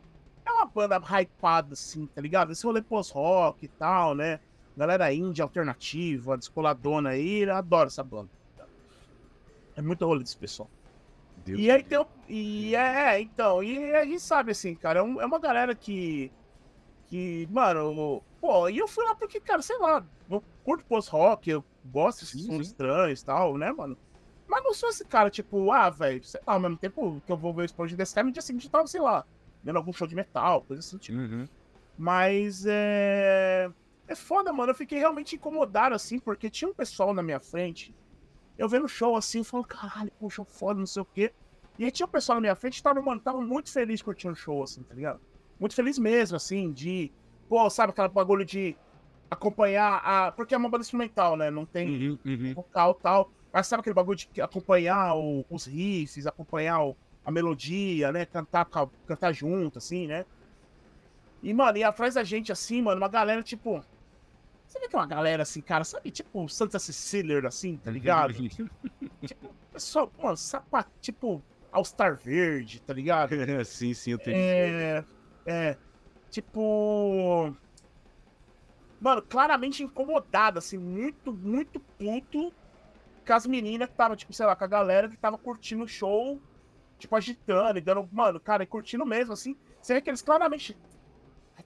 É 0.43 0.51
uma 0.51 0.65
banda 0.65 0.97
hypada, 0.97 1.73
assim, 1.73 2.07
tá 2.07 2.19
ligado? 2.19 2.51
Esse 2.51 2.65
rolê 2.65 2.81
pós-rock 2.81 3.65
e 3.65 3.67
tal, 3.67 4.15
né? 4.15 4.39
Galera 4.75 5.13
indie, 5.13 5.41
alternativa, 5.41 6.37
descoladona 6.37 7.09
aí, 7.09 7.41
eu 7.41 7.55
adoro 7.55 7.87
essa 7.87 8.03
banda. 8.03 8.29
É 9.75 9.81
muito 9.81 10.05
rolê 10.05 10.23
desse 10.23 10.37
pessoal. 10.37 10.69
Deus 11.45 11.59
e 11.59 11.71
aí 11.71 11.83
tem. 11.83 12.05
E 12.29 12.75
é, 12.75 13.15
é, 13.15 13.21
então, 13.21 13.63
e 13.63 13.93
a 13.95 14.05
gente 14.05 14.21
sabe, 14.21 14.51
assim, 14.51 14.75
cara, 14.75 14.99
é, 14.99 15.01
é 15.01 15.25
uma 15.25 15.39
galera 15.39 15.75
que. 15.75 16.31
Que, 17.07 17.45
mano, 17.51 18.23
pô, 18.39 18.69
e 18.69 18.77
eu 18.77 18.87
fui 18.87 19.03
lá 19.03 19.13
porque, 19.13 19.41
cara, 19.41 19.61
sei 19.61 19.77
lá, 19.77 20.01
eu 20.29 20.41
curto 20.63 20.85
post-rock, 20.85 21.49
eu 21.49 21.63
gosto 21.85 22.25
de 22.25 22.43
sons 22.43 22.67
estranhos 22.67 23.21
e 23.21 23.25
tal, 23.25 23.57
né, 23.57 23.69
mano? 23.71 23.97
Mas 24.47 24.63
não 24.63 24.73
sou 24.73 24.87
esse 24.89 25.03
cara, 25.03 25.29
tipo, 25.29 25.71
ah, 25.71 25.89
velho, 25.89 26.23
sei 26.23 26.39
lá, 26.47 26.53
ao 26.53 26.59
mesmo 26.59 26.77
tempo 26.77 27.21
que 27.25 27.31
eu 27.31 27.35
vou 27.35 27.53
ver 27.53 27.63
o 27.63 27.65
Explode 27.65 27.97
desse 27.97 28.15
cara, 28.15 28.25
no 28.25 28.31
dia 28.31 28.41
seguinte 28.41 28.65
eu 28.65 28.71
tava, 28.71 28.87
sei 28.87 29.01
lá, 29.01 29.25
vendo 29.63 29.75
algum 29.75 29.91
show 29.91 30.07
de 30.07 30.15
metal, 30.15 30.61
coisa 30.61 30.79
assim, 30.79 30.97
tipo. 30.97 31.17
Uhum. 31.17 31.47
Mas 31.97 32.65
é. 32.65 33.69
É 34.07 34.15
foda, 34.15 34.51
mano. 34.51 34.71
Eu 34.71 34.75
fiquei 34.75 34.99
realmente 34.99 35.35
incomodado, 35.35 35.95
assim, 35.95 36.19
porque 36.19 36.49
tinha 36.49 36.69
um 36.69 36.73
pessoal 36.73 37.13
na 37.13 37.23
minha 37.23 37.39
frente. 37.39 37.95
Eu 38.57 38.67
vendo 38.67 38.85
o 38.85 38.89
show 38.89 39.15
assim, 39.15 39.43
falando, 39.43 39.67
caralho, 39.67 40.11
pô, 40.19 40.29
show 40.29 40.45
foda, 40.45 40.79
não 40.79 40.85
sei 40.85 41.01
o 41.01 41.05
quê. 41.05 41.33
E 41.79 41.85
aí 41.85 41.91
tinha 41.91 42.05
um 42.05 42.09
pessoal 42.09 42.35
na 42.35 42.41
minha 42.41 42.55
frente 42.55 42.75
que 42.75 42.83
tava, 42.83 43.01
mano, 43.01 43.19
tava 43.19 43.41
muito 43.41 43.71
feliz 43.71 44.01
curtindo 44.01 44.33
o 44.33 44.35
show, 44.35 44.61
assim, 44.61 44.83
tá 44.83 44.93
ligado? 44.93 45.19
Muito 45.59 45.73
feliz 45.73 45.97
mesmo, 45.97 46.35
assim, 46.37 46.71
de. 46.71 47.11
Pô, 47.47 47.69
sabe 47.69 47.91
aquele 47.91 48.07
bagulho 48.09 48.45
de 48.45 48.75
acompanhar 49.29 50.01
a. 50.03 50.31
Porque 50.31 50.53
é 50.53 50.57
uma 50.57 50.69
banda 50.69 50.83
instrumental, 50.83 51.35
né? 51.37 51.49
Não 51.49 51.65
tem 51.65 52.09
uhum, 52.09 52.19
uhum. 52.25 52.53
vocal 52.53 52.93
tal. 52.93 53.31
Mas 53.51 53.67
sabe 53.67 53.81
aquele 53.81 53.93
bagulho 53.93 54.17
de 54.17 54.41
acompanhar 54.41 55.15
o, 55.15 55.45
os 55.49 55.65
riffs, 55.65 56.27
acompanhar 56.27 56.83
o, 56.83 56.95
a 57.25 57.31
melodia, 57.31 58.11
né? 58.11 58.25
Cantar, 58.25 58.65
cantar 59.05 59.33
junto, 59.33 59.77
assim, 59.77 60.07
né? 60.07 60.25
E, 61.43 61.53
mano, 61.53 61.77
e 61.77 61.83
atrás 61.83 62.13
da 62.13 62.23
gente, 62.23 62.51
assim, 62.51 62.81
mano, 62.81 63.01
uma 63.01 63.07
galera, 63.07 63.41
tipo. 63.41 63.83
Você 64.71 64.79
vê 64.79 64.87
que 64.87 64.95
uma 64.95 65.05
galera 65.05 65.43
assim, 65.43 65.59
cara, 65.59 65.83
sabe? 65.83 66.09
Tipo 66.11 66.47
Santa 66.47 66.79
Cecília, 66.79 67.45
assim, 67.45 67.75
tá 67.75 67.91
ligado? 67.91 68.33
tipo, 68.39 69.53
pessoal, 69.73 70.09
mano, 70.17 70.37
sapato, 70.37 70.89
tipo 71.01 71.43
All 71.73 71.83
Star 71.83 72.15
Verde, 72.15 72.81
tá 72.81 72.93
ligado? 72.93 73.35
sim, 73.65 73.93
sim, 73.93 74.11
eu 74.11 74.17
tenho. 74.17 74.37
É. 74.37 75.05
É. 75.45 75.77
Tipo. 76.29 77.53
Mano, 79.01 79.21
claramente 79.23 79.83
incomodado, 79.83 80.59
assim, 80.59 80.77
muito, 80.77 81.33
muito 81.33 81.77
puto 81.77 82.53
com 83.27 83.33
as 83.33 83.45
meninas 83.45 83.89
que 83.89 83.95
tava, 83.95 84.15
tipo, 84.15 84.31
sei 84.31 84.45
lá, 84.45 84.55
com 84.55 84.63
a 84.63 84.67
galera 84.67 85.09
que 85.09 85.17
tava 85.17 85.37
curtindo 85.37 85.83
o 85.83 85.87
show, 85.87 86.39
tipo, 86.97 87.13
agitando 87.13 87.77
e 87.77 87.81
dando, 87.81 88.07
mano, 88.09 88.39
cara, 88.39 88.65
curtindo 88.65 89.05
mesmo, 89.05 89.33
assim. 89.33 89.57
Você 89.81 89.95
vê 89.95 90.01
que 90.01 90.09
eles 90.09 90.21
claramente. 90.21 90.77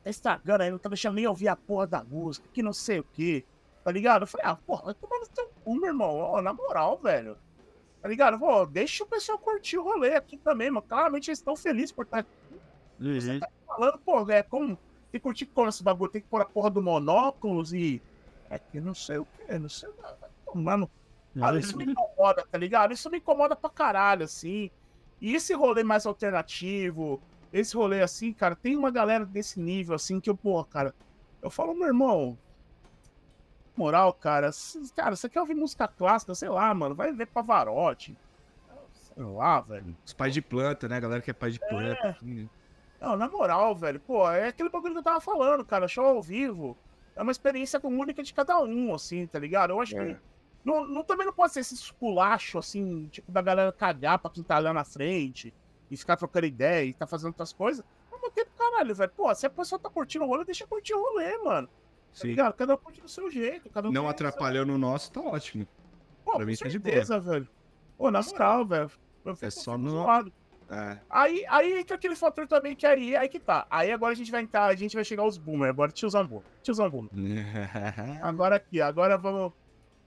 Tá 0.05 0.11
estragando 0.11 0.61
aí, 0.61 0.69
não 0.69 0.77
tá 0.77 0.87
deixando 0.87 1.15
nem 1.15 1.25
ouvir 1.25 1.47
a 1.47 1.55
porra 1.55 1.87
da 1.87 2.03
música, 2.03 2.47
que 2.53 2.61
não 2.61 2.71
sei 2.71 2.99
o 2.99 3.03
que. 3.03 3.43
Tá 3.83 3.91
ligado? 3.91 4.21
Eu 4.21 4.27
falei, 4.27 4.45
ah, 4.45 4.55
porra, 4.55 4.83
vai 4.85 4.93
tomar 4.93 5.19
no 5.19 5.27
teu 5.27 5.51
cu, 5.63 5.75
meu 5.75 5.87
irmão. 5.87 6.15
Ó, 6.15 6.41
na 6.43 6.53
moral, 6.53 6.99
velho. 6.99 7.35
Tá 8.03 8.07
ligado? 8.07 8.37
Pô, 8.37 8.67
deixa 8.67 9.03
o 9.03 9.07
pessoal 9.07 9.39
curtir 9.39 9.79
o 9.79 9.83
rolê 9.83 10.13
aqui 10.13 10.37
também, 10.37 10.69
mano. 10.69 10.85
Claramente 10.87 11.31
eles 11.31 11.39
estão 11.39 11.55
felizes 11.55 11.91
por 11.91 12.05
estar. 12.05 12.23
Uhum. 12.99 13.19
Você 13.19 13.39
tá 13.39 13.49
falando, 13.65 13.97
pô, 13.97 14.29
é 14.29 14.43
como. 14.43 14.77
Tem 15.11 15.19
que 15.19 15.19
curtir 15.21 15.47
com 15.47 15.67
esse 15.67 15.81
bagulho, 15.81 16.11
tem 16.11 16.21
que 16.21 16.27
pôr 16.27 16.41
a 16.41 16.45
porra 16.45 16.69
do 16.69 16.83
monóculos 16.83 17.73
e. 17.73 17.99
É 18.47 18.59
que 18.59 18.79
não 18.79 18.93
sei 18.93 19.17
o 19.17 19.25
que, 19.25 19.57
não 19.57 19.69
sei. 19.69 19.89
Mano, 20.53 20.87
ah, 21.41 21.57
isso 21.57 21.75
me 21.75 21.85
incomoda, 21.85 22.45
tá 22.45 22.59
ligado? 22.59 22.93
Isso 22.93 23.09
me 23.09 23.17
incomoda 23.17 23.55
pra 23.55 23.71
caralho, 23.71 24.25
assim. 24.25 24.69
E 25.19 25.33
esse 25.33 25.55
rolê 25.55 25.83
mais 25.83 26.05
alternativo, 26.05 27.19
esse 27.59 27.75
rolê 27.75 28.01
assim, 28.01 28.33
cara, 28.33 28.55
tem 28.55 28.75
uma 28.75 28.91
galera 28.91 29.25
desse 29.25 29.59
nível, 29.59 29.95
assim, 29.95 30.19
que 30.19 30.29
eu, 30.29 30.35
pô, 30.35 30.63
cara, 30.65 30.93
eu 31.41 31.49
falo, 31.49 31.73
meu 31.73 31.87
irmão, 31.87 32.37
moral, 33.77 34.11
cara, 34.13 34.49
cara, 34.93 35.15
você 35.15 35.29
quer 35.29 35.39
ouvir 35.39 35.55
música 35.55 35.87
clássica, 35.87 36.35
sei 36.35 36.49
lá, 36.49 36.73
mano, 36.73 36.93
vai 36.93 37.13
ver 37.13 37.27
Pavarotti. 37.27 38.17
Sei 38.93 39.23
lá, 39.23 39.61
velho. 39.61 39.95
Os 40.05 40.11
pais 40.11 40.33
de 40.33 40.41
planta, 40.41 40.89
né? 40.89 40.97
A 40.97 40.99
galera 40.99 41.21
que 41.21 41.31
é 41.31 41.33
pai 41.33 41.51
de 41.51 41.59
planta. 41.59 42.07
É. 42.07 42.09
Assim, 42.09 42.33
né? 42.33 42.49
Não, 42.99 43.15
na 43.15 43.29
moral, 43.29 43.73
velho, 43.73 44.01
pô, 44.01 44.29
é 44.29 44.49
aquele 44.49 44.69
bagulho 44.69 44.93
que 44.93 44.99
eu 44.99 45.03
tava 45.03 45.21
falando, 45.21 45.63
cara, 45.63 45.87
show 45.87 46.05
ao 46.05 46.21
vivo. 46.21 46.77
É 47.15 47.21
uma 47.21 47.31
experiência 47.31 47.79
única 47.81 48.21
de 48.21 48.33
cada 48.33 48.59
um, 48.59 48.93
assim, 48.93 49.25
tá 49.25 49.39
ligado? 49.39 49.69
Eu 49.71 49.79
acho 49.79 49.97
é. 49.97 50.13
que. 50.13 50.19
Não, 50.65 50.85
não, 50.85 51.03
também 51.03 51.25
não 51.25 51.33
pode 51.33 51.53
ser 51.53 51.61
esse 51.61 51.75
esculacho, 51.75 52.57
assim, 52.57 53.07
tipo, 53.07 53.31
da 53.31 53.41
galera 53.41 53.71
cagar 53.71 54.19
pra 54.19 54.31
quem 54.31 54.43
tá 54.43 54.59
lá 54.59 54.73
na 54.73 54.83
frente 54.83 55.53
e 55.89 55.97
ficar 55.97 56.17
trocando 56.17 56.45
ideia 56.45 56.85
e 56.85 56.93
tá 56.93 57.05
fazendo 57.05 57.27
outras 57.27 57.53
coisas. 57.53 57.83
Mas 58.11 58.21
não 58.21 58.31
tem 58.31 58.45
caralho, 58.57 58.95
velho. 58.95 59.11
Pô, 59.15 59.33
se 59.33 59.45
a 59.45 59.49
pessoa 59.49 59.79
tá 59.79 59.89
curtindo 59.89 60.25
o 60.25 60.27
rolê, 60.27 60.43
deixa 60.45 60.65
curtir 60.67 60.93
o 60.93 61.01
rolê, 61.01 61.37
mano. 61.39 61.69
Tá 62.17 62.27
ligado? 62.27 62.53
Cada 62.53 62.73
um 62.75 62.77
curte 62.77 63.01
do 63.01 63.09
seu 63.09 63.29
jeito. 63.29 63.69
Cada 63.69 63.89
um 63.89 63.91
não 63.91 64.07
atrapalhando 64.07 64.73
o 64.73 64.77
nosso, 64.77 65.11
tá 65.11 65.19
ótimo. 65.19 65.67
Pô, 66.23 66.37
pra 66.37 66.45
mim 66.45 66.55
tá 66.55 66.67
de 66.69 66.79
boa. 66.79 67.19
velho. 67.19 67.47
Pô, 67.97 68.09
na 68.09 68.21
moral, 68.21 68.65
velho. 68.65 68.91
É 69.41 69.49
só 69.49 69.77
no. 69.77 69.89
Zoado. 69.89 70.31
É. 70.69 70.97
Aí, 71.09 71.45
aí 71.47 71.79
entra 71.79 71.95
aquele 71.95 72.15
fator 72.15 72.47
também 72.47 72.75
que 72.75 72.85
aí, 72.85 73.15
aí 73.15 73.29
que 73.29 73.39
tá. 73.39 73.67
Aí 73.69 73.91
agora 73.91 74.13
a 74.13 74.15
gente 74.15 74.31
vai 74.31 74.41
entrar, 74.41 74.65
a 74.65 74.75
gente 74.75 74.95
vai 74.95 75.03
chegar 75.03 75.23
aos 75.23 75.37
boomers. 75.37 75.69
Agora 75.69 75.91
tiozão 75.91 76.25
boomer. 76.25 76.45
Tiozão 76.63 76.89
boomer. 76.89 77.11
agora 78.23 78.55
aqui, 78.55 78.81
agora 78.81 79.17
vamos. 79.17 79.53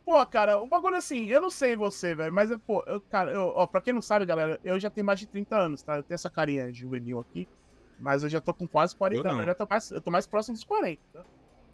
Pô, 0.08 0.24
cara, 0.24 0.58
um 0.58 0.66
bagulho 0.66 0.96
assim, 0.96 1.26
eu 1.26 1.38
não 1.38 1.50
sei 1.50 1.76
você, 1.76 2.14
velho, 2.14 2.32
mas, 2.32 2.48
pô, 2.66 2.82
eu, 2.86 2.98
cara, 3.10 3.30
eu, 3.30 3.48
ó, 3.48 3.66
pra 3.66 3.78
quem 3.78 3.92
não 3.92 4.00
sabe, 4.00 4.24
galera, 4.24 4.58
eu 4.64 4.80
já 4.80 4.88
tenho 4.88 5.04
mais 5.04 5.20
de 5.20 5.26
30 5.26 5.58
anos, 5.60 5.82
tá? 5.82 5.98
Eu 5.98 6.02
tenho 6.02 6.14
essa 6.14 6.30
carinha 6.30 6.72
juvenil 6.72 7.18
aqui, 7.18 7.46
mas 7.98 8.22
eu 8.22 8.30
já 8.30 8.40
tô 8.40 8.54
com 8.54 8.66
quase 8.66 8.96
40 8.96 9.28
anos, 9.28 9.40
eu, 9.40 9.46
já 9.48 9.54
tô 9.54 9.66
mais, 9.68 9.90
eu 9.90 10.00
tô 10.00 10.10
mais 10.10 10.26
próximo 10.26 10.54
dos 10.54 10.64
40, 10.64 10.98
tá? 11.12 11.26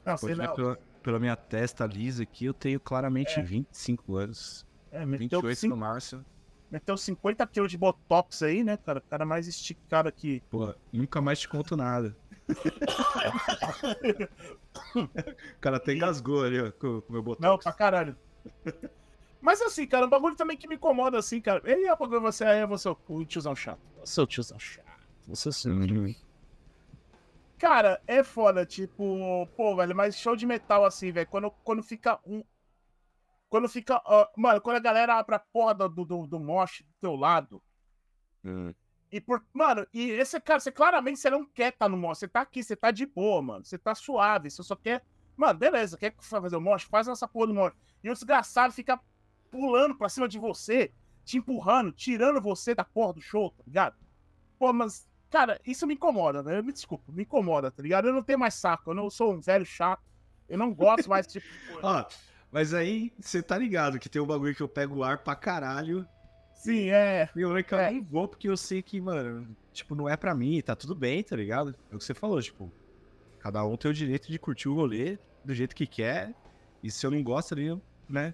Não, 0.05 0.17
sei 0.17 0.35
não. 0.35 0.53
Pela, 0.57 0.79
pela, 1.01 1.21
minha 1.21 1.37
testa 1.37 1.87
lisa 1.87 2.25
aqui, 2.25 2.47
eu 2.47 2.55
tenho 2.55 2.81
claramente 2.81 3.39
é. 3.39 3.43
25 3.45 4.17
anos. 4.17 4.67
É, 4.91 5.07
28 5.07 5.55
cinco, 5.57 5.77
no 5.77 5.81
máximo. 5.81 6.27
Meteu 6.73 6.97
50 6.97 7.47
quilos 7.47 7.71
de 7.71 7.79
botox 7.79 8.43
aí, 8.43 8.65
né, 8.65 8.77
cara? 8.77 8.99
O 8.99 9.03
cara 9.09 9.25
mais 9.25 9.47
esticado 9.47 10.09
aqui. 10.09 10.43
Pô, 10.51 10.75
nunca 10.93 11.21
mais 11.21 11.39
te 11.39 11.49
conto 11.49 11.77
nada. 11.77 12.17
O 14.97 15.61
cara 15.61 15.79
até 15.79 15.95
engasgou 15.95 16.45
ali, 16.45 16.61
ó, 16.61 16.71
com 16.73 17.03
o 17.09 17.13
meu 17.13 17.23
botox. 17.23 17.43
Não, 17.43 17.59
pra 17.59 17.73
caralho. 17.73 18.17
Mas 19.41 19.61
assim, 19.61 19.87
cara, 19.87 20.07
um 20.07 20.11
bagulho 20.11 20.37
também 20.37 20.57
que 20.57 20.69
me 20.69 20.77
incomoda, 20.77 21.19
assim, 21.19 21.41
cara. 21.41 21.63
Ei, 21.65 21.87
é 21.87 21.97
você 21.97 22.45
aí, 22.45 22.67
você 22.67 22.89
o 22.89 23.25
tiozão 23.25 23.55
chato. 23.55 23.81
Você 24.05 24.21
é 24.21 24.23
o 24.23 24.27
tiozão 24.27 24.59
chato. 24.59 24.85
Você 25.27 25.53
sim. 25.53 26.15
Cara, 27.59 28.01
é 28.07 28.23
foda, 28.23 28.67
tipo, 28.67 29.47
pô, 29.57 29.77
velho, 29.77 29.97
mas 29.97 30.19
show 30.19 30.37
de 30.37 30.45
metal 30.45 30.85
assim, 30.85 31.13
velho, 31.13 31.27
quando, 31.29 31.51
quando 31.51 31.83
fica 31.83 32.21
um. 32.27 32.43
Quando 33.49 33.69
fica. 33.69 33.99
Uh, 33.99 34.29
mano, 34.41 34.61
quando 34.61 34.77
a 34.77 34.81
galera 34.81 35.15
abre 35.19 35.35
a 35.35 35.39
porra 35.39 35.75
do, 35.75 35.89
do, 35.89 36.27
do 36.27 36.41
mosh 36.41 36.83
do 36.83 36.93
teu 37.01 37.15
lado. 37.15 37.63
Hum. 38.45 38.75
E 39.15 39.21
por. 39.21 39.45
Mano, 39.53 39.87
e 39.95 40.11
esse 40.11 40.41
cara, 40.41 40.59
você 40.59 40.73
claramente 40.73 41.21
você 41.21 41.31
não 41.31 41.47
quer 41.47 41.73
estar 41.73 41.85
tá 41.85 41.89
no 41.89 41.97
mosh. 41.97 42.19
Você 42.19 42.27
tá 42.27 42.41
aqui, 42.41 42.65
você 42.65 42.75
tá 42.75 42.91
de 42.91 43.07
boa, 43.07 43.41
mano. 43.41 43.65
Você 43.65 43.79
tá 43.79 43.95
suave, 43.95 44.51
você 44.51 44.61
só 44.63 44.75
quer. 44.75 45.05
Mano, 45.37 45.57
beleza, 45.57 45.97
quer 45.97 46.15
fazer 46.19 46.57
o 46.57 46.61
mosh? 46.61 46.83
Faz 46.83 47.07
essa 47.07 47.29
porra 47.29 47.47
do 47.47 47.55
mosh. 47.55 47.73
E 48.03 48.11
o 48.11 48.13
desgraçado 48.13 48.73
fica 48.73 49.01
pulando 49.53 49.95
pra 49.95 50.09
cima 50.09 50.27
de 50.27 50.37
você, 50.37 50.93
te 51.25 51.39
empurrando, 51.39 51.93
tirando 51.93 52.41
você 52.41 52.75
da 52.75 52.83
porra 52.83 53.13
do 53.13 53.21
show, 53.21 53.51
tá 53.51 53.63
ligado? 53.65 53.97
Pô, 54.59 54.73
mas 54.73 55.07
Cara, 55.35 55.61
isso 55.67 55.85
me 55.85 55.95
incomoda, 55.95 56.45
né? 56.45 56.63
Me 56.63 56.73
desculpa, 56.73 57.11
me 57.11 57.25
incomoda, 57.25 57.69
tá 57.69 57.83
ligado? 57.83 58.07
Eu 58.07 58.13
não 58.13 58.23
tenho 58.23 58.39
mais 58.39 58.55
saco, 58.55 58.91
eu 58.91 58.95
não 58.95 59.11
sou 59.11 59.35
um 59.35 59.41
velho 59.41 59.67
chato, 59.67 60.01
eu 60.49 60.57
não 60.57 60.73
gosto 60.73 61.11
mais 61.11 61.27
desse 61.27 61.41
tipo 61.41 61.53
de 61.53 61.73
coisa. 61.73 61.81
Ó, 61.83 62.07
mas 62.53 62.73
aí 62.73 63.13
você 63.19 63.43
tá 63.43 63.59
ligado 63.59 63.99
que 63.99 64.09
tem 64.09 64.23
um 64.23 64.27
bagulho 64.27 64.55
que 64.55 64.63
eu 64.63 64.69
pego 64.69 65.03
ar 65.03 65.25
pra 65.25 65.35
caralho. 65.35 66.07
Sim, 66.65 66.89
é. 66.89 67.29
E 67.37 67.43
eu, 67.43 67.51
eu 67.51 67.79
é. 67.79 67.91
nem 67.91 68.01
vou 68.03 68.27
porque 68.27 68.49
eu 68.49 68.57
sei 68.57 68.81
que, 68.81 68.99
mano, 68.99 69.47
tipo, 69.71 69.95
não 69.95 70.09
é 70.09 70.17
pra 70.17 70.35
mim, 70.35 70.63
tá 70.63 70.75
tudo 70.75 70.95
bem, 70.95 71.23
tá 71.23 71.37
ligado? 71.37 71.75
É 71.93 71.95
o 71.95 71.99
que 71.99 72.05
você 72.05 72.15
falou, 72.15 72.41
tipo, 72.41 72.73
cada 73.39 73.63
um 73.67 73.77
tem 73.77 73.91
o 73.91 73.95
direito 73.95 74.33
de 74.33 74.39
curtir 74.39 74.71
o 74.71 74.75
rolê 74.75 75.19
do 75.45 75.53
jeito 75.53 75.77
que 75.77 75.87
quer. 75.87 76.33
E 76.83 76.91
se 76.91 77.05
eu 77.05 77.11
não 77.11 77.23
gosto 77.23 77.53
ali, 77.53 77.79
né? 78.09 78.33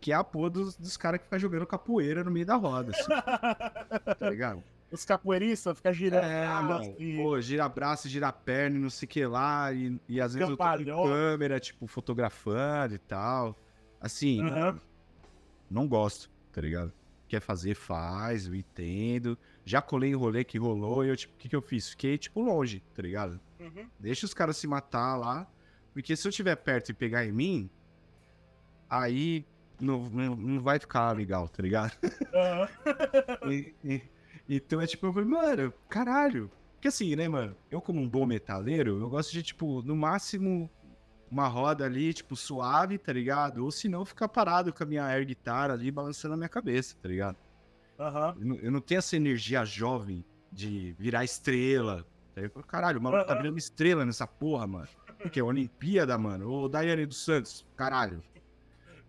Que 0.00 0.12
é 0.12 0.14
a 0.14 0.22
porra 0.22 0.50
dos, 0.50 0.76
dos 0.76 0.96
caras 0.96 1.18
que 1.18 1.24
ficam 1.24 1.40
jogando 1.40 1.66
capoeira 1.66 2.22
no 2.22 2.30
meio 2.30 2.46
da 2.46 2.54
roda, 2.54 2.92
assim. 2.92 3.10
tá 4.16 4.30
ligado? 4.30 4.62
os 4.88 5.04
capoeiristas 5.04 5.76
ficam 5.76 5.92
girando. 5.92 6.84
É, 6.84 6.94
e... 7.00 7.16
pô, 7.16 7.40
gira 7.40 7.68
braço, 7.68 8.08
gira 8.08 8.30
perna, 8.30 8.78
não 8.78 8.90
sei 8.90 9.06
o 9.06 9.08
que 9.08 9.26
lá. 9.26 9.72
E, 9.72 10.00
e 10.08 10.20
às 10.20 10.34
vezes 10.34 10.48
Campalhão. 10.50 10.86
eu 10.86 10.96
tô 10.96 11.02
com 11.02 11.08
câmera, 11.08 11.58
tipo, 11.58 11.88
fotografando 11.88 12.94
e 12.94 12.98
tal. 12.98 13.56
Assim, 14.00 14.40
uhum. 14.40 14.78
não 15.68 15.88
gosto, 15.88 16.30
tá 16.52 16.60
ligado? 16.60 16.92
Quer 17.28 17.40
fazer, 17.40 17.74
faz, 17.74 18.46
eu 18.46 18.54
entendo. 18.54 19.36
Já 19.64 19.82
colei 19.82 20.10
em 20.10 20.14
rolê 20.14 20.44
que 20.44 20.58
rolou 20.58 21.04
e 21.04 21.08
eu, 21.08 21.16
tipo, 21.16 21.34
o 21.34 21.36
que, 21.36 21.48
que 21.48 21.56
eu 21.56 21.62
fiz? 21.62 21.90
Fiquei, 21.90 22.16
tipo, 22.16 22.40
longe, 22.40 22.82
tá 22.94 23.02
ligado? 23.02 23.40
Uhum. 23.58 23.88
Deixa 23.98 24.26
os 24.26 24.32
caras 24.32 24.56
se 24.56 24.66
matar 24.66 25.16
lá. 25.16 25.46
Porque 25.92 26.14
se 26.14 26.26
eu 26.26 26.30
estiver 26.30 26.54
perto 26.56 26.90
e 26.90 26.94
pegar 26.94 27.24
em 27.24 27.32
mim, 27.32 27.70
aí 28.88 29.44
não, 29.80 30.08
não, 30.08 30.36
não 30.36 30.62
vai 30.62 30.78
ficar 30.78 31.10
legal, 31.12 31.48
tá 31.48 31.62
ligado? 31.62 31.96
Uhum. 33.42 33.50
e, 33.50 33.74
e, 33.82 34.02
então 34.48 34.80
é 34.80 34.86
tipo, 34.86 35.06
eu 35.06 35.12
falei, 35.12 35.28
mano, 35.28 35.72
caralho. 35.88 36.50
Porque 36.74 36.88
assim, 36.88 37.16
né, 37.16 37.26
mano? 37.28 37.56
Eu, 37.70 37.80
como 37.80 38.00
um 38.00 38.08
bom 38.08 38.26
metaleiro, 38.26 39.00
eu 39.00 39.08
gosto 39.08 39.32
de, 39.32 39.42
tipo, 39.42 39.82
no 39.82 39.96
máximo, 39.96 40.70
uma 41.30 41.48
roda 41.48 41.84
ali, 41.84 42.12
tipo, 42.14 42.36
suave, 42.36 42.98
tá 42.98 43.12
ligado? 43.12 43.64
Ou 43.64 43.70
se 43.70 43.88
não, 43.88 44.04
ficar 44.04 44.28
parado 44.28 44.72
com 44.72 44.82
a 44.82 44.86
minha 44.86 45.04
air 45.04 45.26
guitarra 45.26 45.74
ali, 45.74 45.90
balançando 45.90 46.34
a 46.34 46.36
minha 46.36 46.48
cabeça, 46.48 46.96
tá 47.00 47.08
ligado? 47.08 47.36
Uhum. 47.98 48.28
Eu, 48.40 48.46
não, 48.46 48.56
eu, 48.56 48.70
não 48.70 48.80
tenho 48.80 48.98
essa 48.98 49.16
energia 49.16 49.64
jovem 49.64 50.24
de 50.52 50.94
virar 50.98 51.24
estrela. 51.24 52.06
Tá 52.34 52.42
eu 52.42 52.50
falo, 52.50 52.66
caralho, 52.66 52.98
o 52.98 53.02
maluco 53.02 53.22
uhum. 53.22 53.28
tá 53.28 53.34
virando 53.34 53.58
estrela 53.58 54.04
nessa 54.04 54.26
porra, 54.26 54.66
mano. 54.66 54.88
Porque 55.18 55.40
é 55.40 55.42
Olimpíada, 55.42 56.16
mano. 56.18 56.50
Ô, 56.50 56.68
Daiane 56.68 57.06
dos 57.06 57.24
Santos, 57.24 57.66
caralho. 57.76 58.22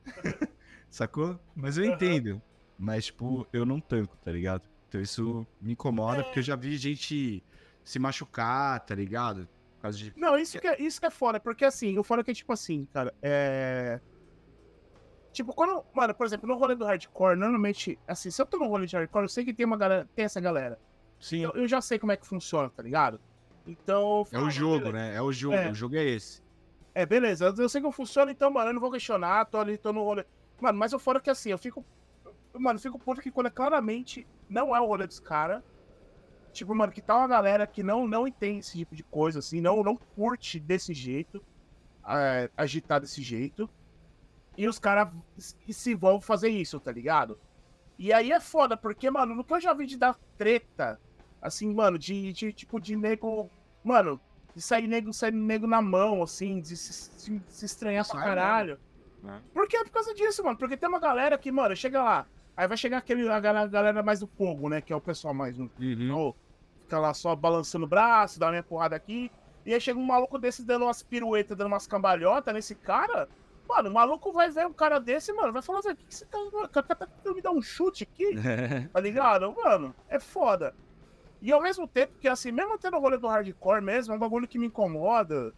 Sacou? 0.90 1.40
Mas 1.56 1.78
eu 1.78 1.86
entendo. 1.86 2.42
Mas, 2.78 3.06
tipo, 3.08 3.48
eu 3.52 3.66
não 3.66 3.80
tanco, 3.80 4.16
tá 4.18 4.32
ligado? 4.32 4.64
Então 4.88 5.02
isso 5.02 5.46
me 5.62 5.74
incomoda, 5.74 6.22
é. 6.22 6.24
porque 6.24 6.40
eu 6.40 6.44
já 6.44 6.56
vi 6.56 6.78
gente 6.78 7.44
se 7.84 8.00
machucar, 8.00 8.80
tá 8.80 8.96
ligado? 8.96 9.48
Causa 9.88 9.98
de... 9.98 10.14
Não, 10.16 10.38
isso 10.38 10.60
que, 10.60 10.68
é, 10.68 10.82
isso 10.82 11.00
que 11.00 11.06
é 11.06 11.10
foda, 11.10 11.40
porque 11.40 11.66
assim, 11.66 11.98
o 11.98 12.04
foda 12.04 12.22
é 12.22 12.24
que, 12.24 12.34
tipo 12.34 12.52
assim, 12.54 12.88
cara, 12.94 13.14
é. 13.22 14.00
Tipo, 15.32 15.54
quando. 15.54 15.84
Mano, 15.94 16.14
por 16.14 16.26
exemplo, 16.26 16.48
no 16.48 16.56
rolê 16.56 16.76
do 16.76 16.86
hardcore, 16.86 17.38
normalmente, 17.38 18.00
assim, 18.08 18.32
se 18.32 18.42
eu 18.42 18.46
tô 18.46 18.58
no 18.58 18.68
rolê 18.68 18.86
de 18.86 18.96
hardcore, 18.96 19.26
eu 19.26 19.30
sei 19.30 19.46
que 19.46 19.54
tem 19.54 19.66
uma 19.66 19.78
galera. 19.78 20.08
Tem 20.16 20.26
essa 20.26 20.40
galera. 20.40 20.80
Sim. 21.20 21.40
Eu, 21.40 21.52
eu 21.52 21.68
já 21.68 21.82
sei 21.82 22.00
como 22.00 22.12
é 22.12 22.18
que 22.18 22.26
funciona, 22.26 22.70
tá 22.70 22.82
ligado? 22.82 23.20
Então. 23.66 24.26
É 24.32 24.40
o 24.40 24.50
jogo, 24.50 24.86
beleza. 24.86 24.98
né? 24.98 25.16
É 25.16 25.22
o 25.22 25.32
jogo. 25.32 25.56
É. 25.56 25.72
O 25.72 25.76
jogo 25.76 25.96
é 25.96 26.04
esse. 26.04 26.42
É, 26.96 27.06
beleza. 27.06 27.54
Eu 27.58 27.70
sei 27.70 27.82
que 27.82 27.92
funciona, 27.92 28.32
então, 28.32 28.50
mano, 28.50 28.70
eu 28.70 28.74
não 28.74 28.82
vou 28.82 28.92
questionar, 28.92 29.46
tô 29.46 29.60
ali, 29.60 29.78
tô 29.78 29.94
no 29.94 30.04
rolê. 30.04 30.26
Mano, 30.60 30.80
mas 30.80 30.94
o 30.94 31.00
foda 31.00 31.20
é 31.20 31.22
que 31.22 31.30
assim, 31.30 31.52
eu 31.52 31.58
fico 31.58 31.86
Mano, 32.60 32.80
fica 32.80 32.96
o 32.96 33.00
ponto 33.00 33.22
que 33.22 33.32
quando 33.32 33.48
é 33.48 33.52
claramente 33.52 34.28
não 34.50 34.76
é 34.76 34.82
o 34.82 34.86
rolê 34.86 35.06
dos 35.06 35.20
caras. 35.20 35.62
Tipo, 36.58 36.74
mano, 36.74 36.92
que 36.92 37.02
tá 37.02 37.16
uma 37.16 37.28
galera 37.28 37.68
que 37.68 37.84
não, 37.84 38.08
não 38.08 38.28
entende 38.28 38.60
esse 38.60 38.78
tipo 38.80 38.96
de 38.96 39.04
coisa, 39.04 39.40
assim, 39.40 39.62
não, 39.62 39.84
não 39.84 39.96
curte 39.96 40.60
desse 40.60 40.92
jeito, 40.92 41.44
é, 42.08 42.50
agitar 42.58 43.00
desse 43.00 43.22
jeito. 43.22 43.70
E 44.58 44.68
os 44.68 44.80
caras 44.80 45.10
se 45.38 45.94
vão 45.94 46.20
fazer 46.20 46.50
isso, 46.50 46.80
tá 46.80 46.92
ligado? 46.92 47.40
E 48.00 48.12
aí 48.12 48.32
é 48.32 48.40
foda, 48.40 48.76
porque, 48.76 49.10
mano, 49.12 49.36
no 49.36 49.44
que 49.44 49.54
eu 49.54 49.62
já 49.62 49.72
vi 49.72 49.86
de 49.86 49.98
dar 49.98 50.18
treta, 50.36 51.00
assim, 51.40 51.72
mano, 51.72 51.98
de, 52.00 52.34
de 52.34 52.52
tipo, 52.52 52.80
de 52.80 52.96
nego. 52.96 53.52
Mano, 53.84 54.20
de 54.56 54.62
sair 54.62 54.88
nego, 54.88 55.14
sair 55.14 55.32
nego 55.32 55.68
na 55.68 55.80
mão, 55.80 56.24
assim, 56.24 56.60
de 56.60 56.76
se, 56.76 56.92
se, 56.92 57.42
se 57.48 57.66
estranhar 57.66 58.08
pra 58.08 58.20
caralho. 58.20 58.80
Né? 59.22 59.40
Por 59.54 59.68
que 59.68 59.78
é 59.78 59.84
por 59.84 59.92
causa 59.92 60.12
disso, 60.16 60.44
mano? 60.44 60.58
Porque 60.58 60.76
tem 60.76 60.90
uma 60.90 61.00
galera 61.00 61.38
que, 61.38 61.52
mano, 61.52 61.76
chega 61.76 62.04
lá. 62.04 62.26
Aí 62.56 62.68
vai 62.68 62.78
chegar 62.78 62.98
aquele, 62.98 63.30
a 63.30 63.40
galera 63.40 64.02
mais 64.02 64.20
do 64.20 64.26
fogo, 64.26 64.70
né? 64.70 64.82
Que 64.82 64.92
é 64.92 64.96
o 64.96 65.02
pessoal 65.02 65.32
mais. 65.32 65.60
Uhum. 65.60 65.70
No, 65.80 66.36
fica 66.88 66.98
lá 66.98 67.14
só 67.14 67.36
balançando 67.36 67.86
o 67.86 67.88
braço, 67.88 68.40
dá 68.40 68.50
uma 68.50 68.64
porrada 68.64 68.96
aqui. 68.96 69.30
E 69.66 69.74
aí 69.74 69.82
chega 69.82 70.00
um 70.00 70.06
maluco 70.06 70.40
desse 70.40 70.66
dando 70.66 70.86
umas 70.86 71.04
piruetas, 71.04 71.58
dando 71.58 71.68
umas 71.68 71.86
cambalhotas 71.86 72.54
nesse 72.54 72.74
cara. 72.74 73.28
Mano, 73.68 73.90
o 73.90 73.94
maluco 73.94 74.32
vai 74.32 74.50
ver 74.50 74.66
um 74.66 74.72
cara 74.72 74.98
desse, 74.98 75.34
mano, 75.34 75.52
vai 75.52 75.62
falar, 75.62 75.82
velho, 75.82 75.96
o 75.96 75.98
que, 75.98 76.06
que 76.06 76.16
você 76.16 76.26
tá. 76.26 76.38
O 76.40 76.70
cara 76.70 76.88
tá 76.88 76.96
tentando 76.96 77.36
me 77.36 77.42
dar 77.42 77.52
um 77.52 77.62
chute 77.62 78.04
aqui, 78.04 78.32
tá 78.94 79.00
ligado? 79.02 79.54
Mano, 79.54 79.94
é 80.08 80.18
foda. 80.18 80.74
E 81.42 81.52
ao 81.52 81.62
mesmo 81.62 81.86
tempo 81.86 82.14
que, 82.20 82.30
assim, 82.30 82.52
mesmo 82.52 82.78
tendo 82.78 82.96
o 82.96 83.00
rolê 83.02 83.18
do 83.18 83.28
hardcore 83.28 83.82
mesmo, 83.82 84.14
é 84.14 84.16
um 84.16 84.20
bagulho 84.20 84.48
que 84.48 84.58
me 84.58 84.68
incomoda. 84.68 85.54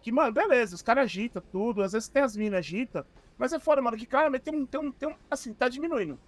Que, 0.00 0.10
mano, 0.10 0.32
beleza, 0.32 0.74
os 0.74 0.80
caras 0.80 1.04
agitam 1.04 1.42
tudo, 1.52 1.82
às 1.82 1.92
vezes 1.92 2.08
tem 2.08 2.22
as 2.22 2.34
minas 2.34 2.60
agitam, 2.60 3.04
mas 3.36 3.52
é 3.52 3.58
foda, 3.60 3.82
mano, 3.82 3.98
que 3.98 4.06
claramente 4.06 4.42
tem 4.42 4.54
um, 4.54 4.64
tem 4.64 4.80
um, 4.80 4.90
tem 4.90 5.08
um. 5.10 5.14
Assim, 5.30 5.52
tá 5.52 5.68
diminuindo. 5.68 6.18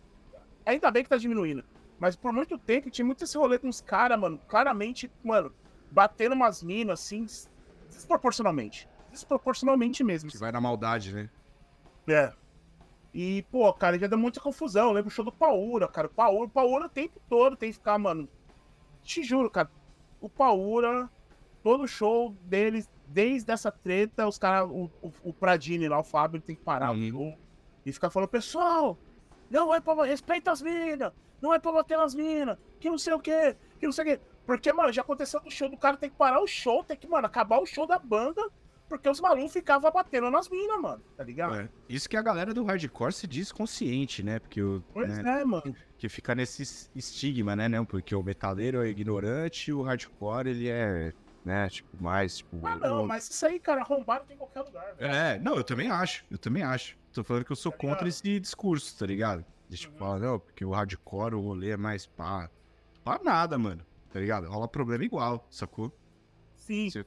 Ainda 0.66 0.90
bem 0.90 1.02
que 1.02 1.08
tá 1.08 1.16
diminuindo. 1.16 1.64
Mas 2.02 2.16
por 2.16 2.32
muito 2.32 2.58
tempo 2.58 2.90
tinha 2.90 3.04
muito 3.04 3.22
esse 3.22 3.38
rolê 3.38 3.60
com 3.60 3.68
os 3.68 3.80
caras, 3.80 4.18
mano, 4.18 4.36
claramente, 4.48 5.08
mano, 5.22 5.52
batendo 5.88 6.34
umas 6.34 6.60
minas, 6.60 6.98
assim, 6.98 7.24
desproporcionalmente. 7.88 8.88
Desproporcionalmente 9.12 10.02
mesmo. 10.02 10.28
Que 10.28 10.36
vai 10.36 10.50
na 10.50 10.60
maldade, 10.60 11.14
né? 11.14 11.30
É. 12.08 12.32
E, 13.14 13.42
pô, 13.52 13.72
cara, 13.72 13.96
já 14.00 14.08
deu 14.08 14.18
muita 14.18 14.40
confusão. 14.40 14.88
Eu 14.88 14.94
lembro 14.94 15.10
o 15.10 15.12
show 15.12 15.24
do 15.24 15.30
Paura, 15.30 15.86
cara. 15.86 16.08
O 16.08 16.10
Paura, 16.10 16.44
o 16.44 16.48
Paura 16.48 16.86
o 16.86 16.88
tempo 16.88 17.20
todo 17.28 17.54
tem 17.54 17.70
que 17.70 17.76
ficar, 17.76 17.96
mano. 18.00 18.28
Te 19.04 19.22
juro, 19.22 19.48
cara. 19.48 19.70
O 20.20 20.28
Paura, 20.28 21.08
todo 21.62 21.86
show 21.86 22.34
deles, 22.42 22.90
desde 23.06 23.52
essa 23.52 23.70
treta, 23.70 24.26
os 24.26 24.38
caras, 24.38 24.68
o, 24.68 24.90
o, 25.00 25.12
o, 25.22 25.32
Pradini 25.32 25.88
lá, 25.88 26.00
o 26.00 26.04
Fábio, 26.04 26.40
tem 26.40 26.56
que 26.56 26.62
parar 26.62 26.90
uhum. 26.90 27.28
o 27.28 27.38
e 27.86 27.92
ficar 27.92 28.10
falando, 28.10 28.28
pessoal, 28.28 28.98
não 29.48 29.72
é 29.72 29.80
pra. 29.80 30.04
Respeita 30.04 30.50
as 30.50 30.60
minas, 30.60 31.12
não 31.42 31.52
é 31.52 31.58
pra 31.58 31.72
bater 31.72 31.98
nas 31.98 32.14
minas, 32.14 32.56
que 32.78 32.88
não 32.88 32.96
sei 32.96 33.12
o 33.12 33.18
que, 33.18 33.56
que 33.78 33.86
não 33.86 33.92
sei 33.92 34.04
o 34.04 34.06
que. 34.06 34.24
Porque, 34.46 34.72
mano, 34.72 34.92
já 34.92 35.02
aconteceu 35.02 35.40
no 35.44 35.50
show 35.50 35.68
do 35.68 35.76
cara 35.76 35.96
tem 35.96 36.08
que 36.08 36.16
parar 36.16 36.40
o 36.40 36.46
show, 36.46 36.82
tem 36.82 36.96
que, 36.96 37.06
mano, 37.06 37.26
acabar 37.26 37.58
o 37.58 37.66
show 37.66 37.86
da 37.86 37.98
banda 37.98 38.50
porque 38.92 39.08
os 39.08 39.22
malucos 39.22 39.54
ficavam 39.54 39.90
batendo 39.90 40.30
nas 40.30 40.50
minas, 40.50 40.78
mano, 40.78 41.02
tá 41.16 41.24
ligado? 41.24 41.54
É. 41.54 41.68
Isso 41.88 42.06
que 42.06 42.14
a 42.14 42.20
galera 42.20 42.52
do 42.52 42.62
hardcore 42.62 43.10
se 43.10 43.26
diz 43.26 43.50
consciente, 43.50 44.22
né? 44.22 44.38
Porque 44.38 44.62
o. 44.62 44.84
Pois 44.92 45.08
né? 45.08 45.40
é, 45.40 45.44
mano. 45.46 45.74
Que 45.96 46.10
fica 46.10 46.34
nesse 46.34 46.90
estigma, 46.94 47.56
né? 47.56 47.68
Não? 47.68 47.86
Porque 47.86 48.14
o 48.14 48.22
metaleiro 48.22 48.82
é 48.84 48.88
ignorante 48.88 49.70
e 49.70 49.72
o 49.72 49.80
hardcore, 49.80 50.50
ele 50.50 50.68
é. 50.68 51.14
Né, 51.42 51.68
tipo, 51.70 52.00
mais, 52.00 52.36
tipo... 52.36 52.64
Ah, 52.64 52.76
não, 52.76 53.04
mas 53.04 53.28
isso 53.28 53.44
aí, 53.44 53.58
cara, 53.58 53.80
arrombado 53.80 54.24
tem 54.26 54.36
em 54.36 54.38
qualquer 54.38 54.60
lugar, 54.60 54.94
velho. 54.94 55.12
É, 55.12 55.40
não, 55.40 55.56
eu 55.56 55.64
também 55.64 55.90
acho, 55.90 56.24
eu 56.30 56.38
também 56.38 56.62
acho. 56.62 56.96
Tô 57.12 57.24
falando 57.24 57.44
que 57.44 57.50
eu 57.50 57.56
sou 57.56 57.72
tá 57.72 57.78
contra 57.78 58.06
esse 58.06 58.38
discurso, 58.38 58.96
tá 58.96 59.06
ligado? 59.06 59.44
Tipo, 59.76 60.04
uhum. 60.04 60.18
não, 60.18 60.38
porque 60.38 60.64
o 60.64 60.70
hardcore, 60.70 61.34
o 61.34 61.40
rolê 61.40 61.70
é 61.70 61.76
mais 61.76 62.06
pá. 62.06 62.50
Pá 63.04 63.20
nada, 63.22 63.58
mano, 63.58 63.84
tá 64.12 64.20
ligado? 64.20 64.48
Rola 64.48 64.68
problema 64.68 65.04
igual, 65.04 65.46
sacou? 65.50 65.92
Sim. 66.56 66.90
Você 66.90 67.04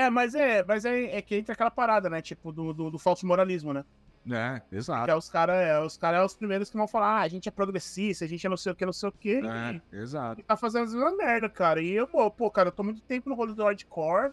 é, 0.00 0.08
mas 0.08 0.34
é, 0.34 0.64
mas 0.64 0.86
é, 0.86 1.16
é 1.16 1.20
que 1.20 1.36
entra 1.36 1.52
aquela 1.52 1.70
parada, 1.70 2.08
né? 2.08 2.22
Tipo, 2.22 2.50
do, 2.50 2.72
do, 2.72 2.90
do 2.90 2.98
falso 2.98 3.26
moralismo, 3.26 3.74
né? 3.74 3.84
É, 4.30 4.62
exato. 4.72 5.04
Que 5.04 5.10
é 5.10 5.14
os 5.14 5.28
caras 5.28 5.56
é, 5.56 5.78
os 5.78 5.96
cara 5.98 6.16
é 6.18 6.24
os 6.24 6.34
primeiros 6.34 6.70
que 6.70 6.76
vão 6.76 6.88
falar, 6.88 7.18
ah, 7.18 7.20
a 7.20 7.28
gente 7.28 7.48
é 7.48 7.52
progressista, 7.52 8.24
a 8.24 8.28
gente 8.28 8.46
é 8.46 8.50
não 8.50 8.56
sei 8.56 8.72
o 8.72 8.74
que, 8.74 8.86
não 8.86 8.92
sei 8.92 9.08
o 9.10 9.12
que. 9.12 9.34
É, 9.34 9.80
e, 9.92 9.96
exato. 9.96 10.40
E 10.40 10.44
tá 10.44 10.56
fazendo 10.56 10.90
uma 10.96 11.14
merda, 11.14 11.50
cara. 11.50 11.82
E 11.82 11.90
eu, 11.90 12.06
pô, 12.06 12.50
cara, 12.50 12.68
eu 12.68 12.72
tô 12.72 12.82
muito 12.82 13.02
tempo 13.02 13.28
no 13.28 13.34
rolê 13.34 13.54
do 13.54 13.62
hardcore. 13.62 14.32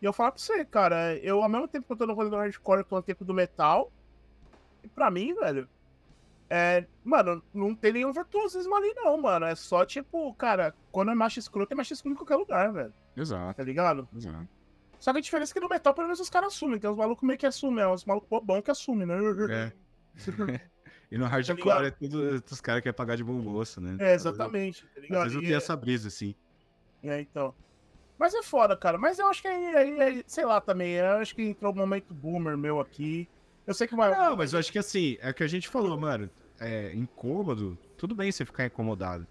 E 0.00 0.04
eu 0.04 0.12
falo 0.14 0.32
pra 0.32 0.40
você, 0.40 0.64
cara, 0.64 1.16
eu 1.18 1.42
ao 1.42 1.48
mesmo 1.48 1.68
tempo 1.68 1.86
que 1.86 1.92
eu 1.92 1.96
tô 1.96 2.06
no 2.06 2.14
rolê 2.14 2.30
do 2.30 2.36
hardcore, 2.36 2.80
eu 2.80 2.84
tô 2.84 2.96
no 2.96 3.02
tempo 3.02 3.22
do 3.24 3.34
metal. 3.34 3.92
E 4.82 4.88
pra 4.88 5.10
mim, 5.10 5.34
velho, 5.34 5.68
é, 6.54 6.84
mano, 7.02 7.42
não 7.54 7.74
tem 7.74 7.94
nenhum 7.94 8.12
virtuosismo 8.12 8.76
ali, 8.76 8.92
não, 8.94 9.16
mano. 9.16 9.46
É 9.46 9.54
só, 9.54 9.86
tipo, 9.86 10.34
cara, 10.34 10.74
quando 10.90 11.10
é 11.10 11.14
macho 11.14 11.38
escroto, 11.38 11.72
é 11.72 11.74
macho 11.74 11.94
escroto 11.94 12.12
em 12.12 12.18
qualquer 12.18 12.36
lugar, 12.36 12.70
velho. 12.70 12.92
Exato. 13.16 13.56
Tá 13.56 13.62
ligado? 13.62 14.06
Exato. 14.14 14.46
Só 15.00 15.12
que 15.12 15.18
a 15.18 15.22
diferença 15.22 15.50
é 15.50 15.54
que 15.54 15.60
no 15.60 15.68
metal, 15.70 15.94
pelo 15.94 16.08
menos, 16.08 16.20
os 16.20 16.28
caras 16.28 16.52
assumem. 16.52 16.78
Tem 16.78 16.90
uns 16.90 16.96
malucos 16.98 17.26
meio 17.26 17.38
que 17.38 17.46
assumem, 17.46 17.82
é 17.82 17.88
uns 17.88 18.04
malucos 18.04 18.28
bobão 18.28 18.60
que 18.60 18.70
assumem, 18.70 19.06
né? 19.06 19.16
É. 19.50 19.72
e 21.10 21.16
no 21.16 21.24
hardcore 21.24 21.62
tá 21.62 21.86
é 21.86 21.90
tudo 21.90 22.44
os 22.50 22.60
caras 22.60 22.82
querem 22.82 22.94
pagar 22.94 23.16
de 23.16 23.24
bom 23.24 23.32
moço, 23.32 23.80
né? 23.80 23.96
É, 23.98 24.12
exatamente. 24.12 24.84
Tá 24.94 25.00
ligado? 25.00 25.16
Às 25.16 25.22
vezes 25.22 25.36
não 25.36 25.42
tem 25.42 25.54
é... 25.54 25.56
essa 25.56 25.74
brisa, 25.74 26.08
assim. 26.08 26.34
É, 27.02 27.18
então. 27.18 27.54
Mas 28.18 28.34
é 28.34 28.42
foda, 28.42 28.76
cara. 28.76 28.98
Mas 28.98 29.18
eu 29.18 29.26
acho 29.26 29.40
que 29.40 29.48
aí, 29.48 30.00
aí, 30.02 30.24
sei 30.26 30.44
lá 30.44 30.60
também, 30.60 30.92
eu 30.92 31.16
acho 31.16 31.34
que 31.34 31.42
entrou 31.42 31.72
um 31.72 31.76
momento 31.76 32.12
boomer 32.12 32.58
meu 32.58 32.78
aqui. 32.78 33.26
Eu 33.66 33.72
sei 33.72 33.86
que 33.86 33.96
vai. 33.96 34.10
Não, 34.10 34.36
mas 34.36 34.52
eu 34.52 34.58
acho 34.58 34.70
que 34.70 34.78
assim, 34.78 35.16
é 35.22 35.30
o 35.30 35.34
que 35.34 35.42
a 35.42 35.48
gente 35.48 35.66
falou, 35.66 35.98
mano. 35.98 36.28
É 36.62 36.94
incômodo. 36.94 37.76
Tudo 37.96 38.14
bem 38.14 38.30
você 38.30 38.44
ficar 38.44 38.66
incomodado. 38.66 39.26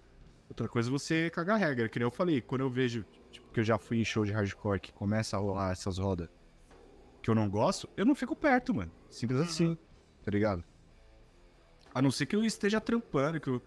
Outra 0.48 0.68
coisa 0.68 0.88
é 0.88 0.92
você 0.92 1.30
cagar 1.30 1.58
regra, 1.58 1.88
que 1.88 1.98
nem 1.98 2.04
eu 2.04 2.10
falei, 2.10 2.40
quando 2.40 2.60
eu 2.60 2.70
vejo 2.70 3.04
que 3.52 3.60
eu 3.60 3.64
já 3.64 3.78
fui 3.78 3.98
em 3.98 4.04
show 4.04 4.24
de 4.24 4.32
hardcore 4.32 4.80
que 4.80 4.92
começa 4.92 5.36
a 5.36 5.40
rolar 5.40 5.72
essas 5.72 5.98
rodas 5.98 6.28
que 7.22 7.30
eu 7.30 7.34
não 7.34 7.48
gosto, 7.48 7.88
eu 7.96 8.04
não 8.04 8.14
fico 8.14 8.34
perto, 8.34 8.74
mano. 8.74 8.90
Simples 9.08 9.38
uhum. 9.38 9.44
assim, 9.46 9.78
tá 10.22 10.30
ligado? 10.30 10.62
A 11.94 12.02
não 12.02 12.10
ser 12.10 12.26
que 12.26 12.34
eu 12.34 12.44
esteja 12.44 12.80
trampando, 12.80 13.40
que 13.40 13.48
eu 13.48 13.62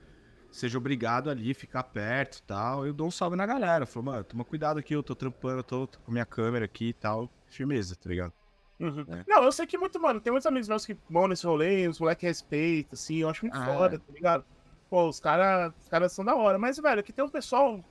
seja 0.52 0.78
obrigado 0.78 1.30
ali, 1.30 1.54
ficar 1.54 1.84
perto 1.84 2.38
e 2.38 2.44
tal. 2.44 2.86
Eu 2.86 2.94
dou 2.94 3.08
um 3.08 3.12
salve 3.12 3.36
na 3.36 3.46
galera. 3.46 3.84
Eu 3.84 3.88
falo, 3.88 4.06
mano, 4.06 4.24
toma 4.24 4.44
cuidado 4.44 4.80
aqui, 4.80 4.94
eu 4.94 5.04
tô 5.04 5.16
trampando, 5.16 5.60
eu 5.60 5.64
tô, 5.64 5.88
tô 5.88 6.00
com 6.00 6.12
minha 6.12 6.26
câmera 6.26 6.66
aqui 6.66 6.90
e 6.90 6.94
tal. 6.94 7.30
Firmeza, 7.48 7.96
tá 7.96 8.10
ligado? 8.10 8.34
Uhum. 8.80 9.06
É. 9.10 9.24
Não, 9.28 9.44
eu 9.44 9.52
sei 9.52 9.66
que 9.66 9.78
muito, 9.78 10.00
mano, 10.00 10.20
tem 10.20 10.32
muitos 10.32 10.46
amigos 10.46 10.68
meus 10.68 10.86
que 10.86 10.98
vão 11.10 11.28
nesse 11.28 11.46
rolê, 11.46 11.88
os 11.88 12.00
moleques 12.00 12.28
respeitam, 12.28 12.94
assim, 12.94 13.18
eu 13.18 13.30
acho 13.30 13.46
muito 13.46 13.58
ah, 13.58 13.66
foda, 13.66 14.00
tá 14.00 14.14
ligado? 14.14 14.46
Pô, 14.90 15.08
os 15.08 15.20
caras 15.20 15.74
os 15.82 15.88
cara 15.88 16.10
são 16.10 16.24
da 16.24 16.36
hora. 16.36 16.60
Mas, 16.60 16.78
velho, 16.78 17.00
aqui 17.00 17.14
tem 17.14 17.24
um 17.24 17.30
pessoal 17.30 17.84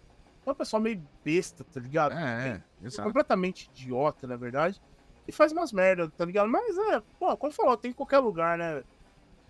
é 0.46 0.50
um 0.50 0.54
pessoal 0.54 0.82
meio 0.82 1.02
besta, 1.24 1.64
tá 1.64 1.80
ligado? 1.80 2.12
É, 2.12 2.62
é, 2.82 2.86
exato. 2.86 3.08
Completamente 3.08 3.70
idiota, 3.72 4.26
na 4.26 4.36
verdade. 4.36 4.80
E 5.26 5.32
faz 5.32 5.52
umas 5.52 5.72
merda, 5.72 6.10
tá 6.10 6.24
ligado? 6.24 6.48
Mas 6.48 6.76
é, 6.76 7.02
pô, 7.18 7.34
como 7.36 7.52
falou, 7.52 7.76
tem 7.76 7.92
em 7.92 7.94
qualquer 7.94 8.18
lugar, 8.18 8.58
né? 8.58 8.84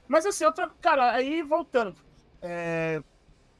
Mas 0.06 0.24
assim, 0.24 0.44
outra. 0.44 0.70
Cara, 0.80 1.12
aí 1.12 1.42
voltando. 1.42 1.96
É. 2.40 3.02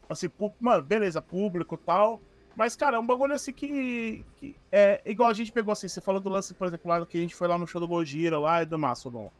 Assim, 0.09 0.31
mano, 0.61 0.83
beleza, 0.83 1.21
público 1.21 1.75
e 1.75 1.79
tal. 1.79 2.21
Mas, 2.57 2.77
cara, 2.77 2.97
é 2.97 3.01
um 3.01 3.07
bagulho 3.07 3.35
assim 3.35 3.53
que, 3.53 4.25
que. 4.37 4.57
É 4.71 5.03
igual 5.05 5.29
a 5.29 5.35
gente 5.35 5.51
pegou 5.51 5.73
assim, 5.73 5.89
você 5.89 6.01
falou 6.01 6.21
do 6.21 6.29
lance, 6.29 6.55
por 6.55 6.67
exemplo, 6.67 6.89
lá 6.89 7.05
que 7.05 7.19
a 7.19 7.21
gente 7.21 7.35
foi 7.35 7.49
lá 7.49 7.59
no 7.59 7.67
show 7.67 7.81
do 7.81 7.89
Gojira 7.89 8.39
lá 8.39 8.63
e 8.63 8.67
do 8.67 8.79
Mastodon. 8.79 9.31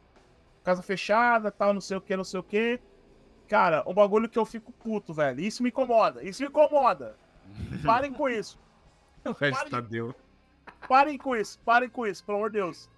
Casa 0.65 0.83
fechada, 0.83 1.51
tal, 1.51 1.73
não 1.73 1.81
sei 1.81 1.97
o 1.97 2.01
que, 2.01 2.17
não 2.17 2.25
sei 2.25 2.41
o 2.41 2.43
que. 2.43 2.81
Cara, 3.49 3.85
um 3.87 3.95
bagulho 3.95 4.29
que 4.29 4.39
eu 4.39 4.45
fico 4.45 4.73
puto, 4.73 5.13
velho. 5.15 5.41
Isso 5.41 5.63
me 5.63 5.69
incomoda. 5.69 6.25
Isso 6.25 6.43
me 6.43 6.49
incomoda. 6.49 7.17
Parem 7.85 8.13
com 8.13 8.29
isso. 8.29 8.59
Parem, 9.33 9.71
Tadeu. 9.71 10.15
parem 10.87 11.17
com 11.17 11.35
isso, 11.35 11.59
parem 11.65 11.89
com 11.89 12.07
isso, 12.07 12.23
pelo 12.25 12.39
amor 12.39 12.51
de 12.51 12.59
Deus. 12.59 12.91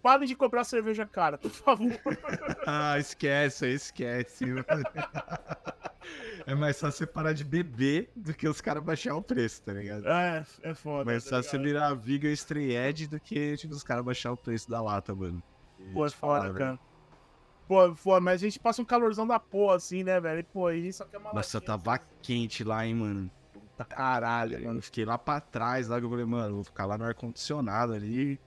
Parem 0.00 0.28
de 0.28 0.36
comprar 0.36 0.64
cerveja 0.64 1.06
cara, 1.06 1.38
por 1.38 1.50
favor. 1.50 1.98
ah, 2.66 2.98
esquece, 2.98 3.66
esquece. 3.68 4.44
é 6.46 6.54
mais 6.54 6.78
fácil 6.78 6.98
você 6.98 7.06
parar 7.06 7.32
de 7.32 7.44
beber 7.44 8.10
do 8.14 8.34
que 8.34 8.48
os 8.48 8.60
caras 8.60 8.82
baixar 8.82 9.14
o 9.14 9.22
preço, 9.22 9.62
tá 9.62 9.72
ligado? 9.72 10.06
É, 10.06 10.44
é 10.62 10.74
foda. 10.74 11.04
Mais 11.04 11.24
tá 11.24 11.36
fácil 11.36 11.50
você 11.50 11.58
virar 11.58 11.94
Viga 11.94 12.28
Stray 12.28 12.76
Edge 12.76 13.06
do 13.06 13.20
que 13.20 13.56
tipo, 13.56 13.74
os 13.74 13.82
caras 13.82 14.04
baixar 14.04 14.32
o 14.32 14.36
preço 14.36 14.70
da 14.70 14.80
lata, 14.80 15.14
mano. 15.14 15.42
Pô, 15.92 16.06
é 16.06 16.10
foda, 16.10 16.52
cara. 16.52 16.78
Pô, 17.66 17.94
pô, 17.94 18.20
mas 18.20 18.42
a 18.42 18.44
gente 18.44 18.58
passa 18.58 18.82
um 18.82 18.84
calorzão 18.84 19.26
da 19.26 19.38
porra, 19.38 19.76
assim, 19.76 20.04
né, 20.04 20.20
velho? 20.20 20.40
E, 20.40 20.42
pô, 20.42 20.70
isso 20.70 21.02
aqui 21.02 21.16
é 21.16 21.18
uma 21.18 21.32
Nossa, 21.32 21.60
tava 21.60 21.94
assim. 21.94 22.04
quente 22.20 22.64
lá, 22.64 22.86
hein, 22.86 22.94
mano. 22.94 23.30
Puta 23.52 23.84
caralho, 23.84 24.62
mano. 24.62 24.78
Eu 24.78 24.82
fiquei 24.82 25.04
lá 25.04 25.16
pra 25.16 25.40
trás, 25.40 25.88
lá 25.88 25.98
que 25.98 26.04
eu 26.04 26.10
falei, 26.10 26.24
mano, 26.24 26.56
vou 26.56 26.64
ficar 26.64 26.86
lá 26.86 26.98
no 26.98 27.04
ar-condicionado 27.04 27.94
ali. 27.94 28.38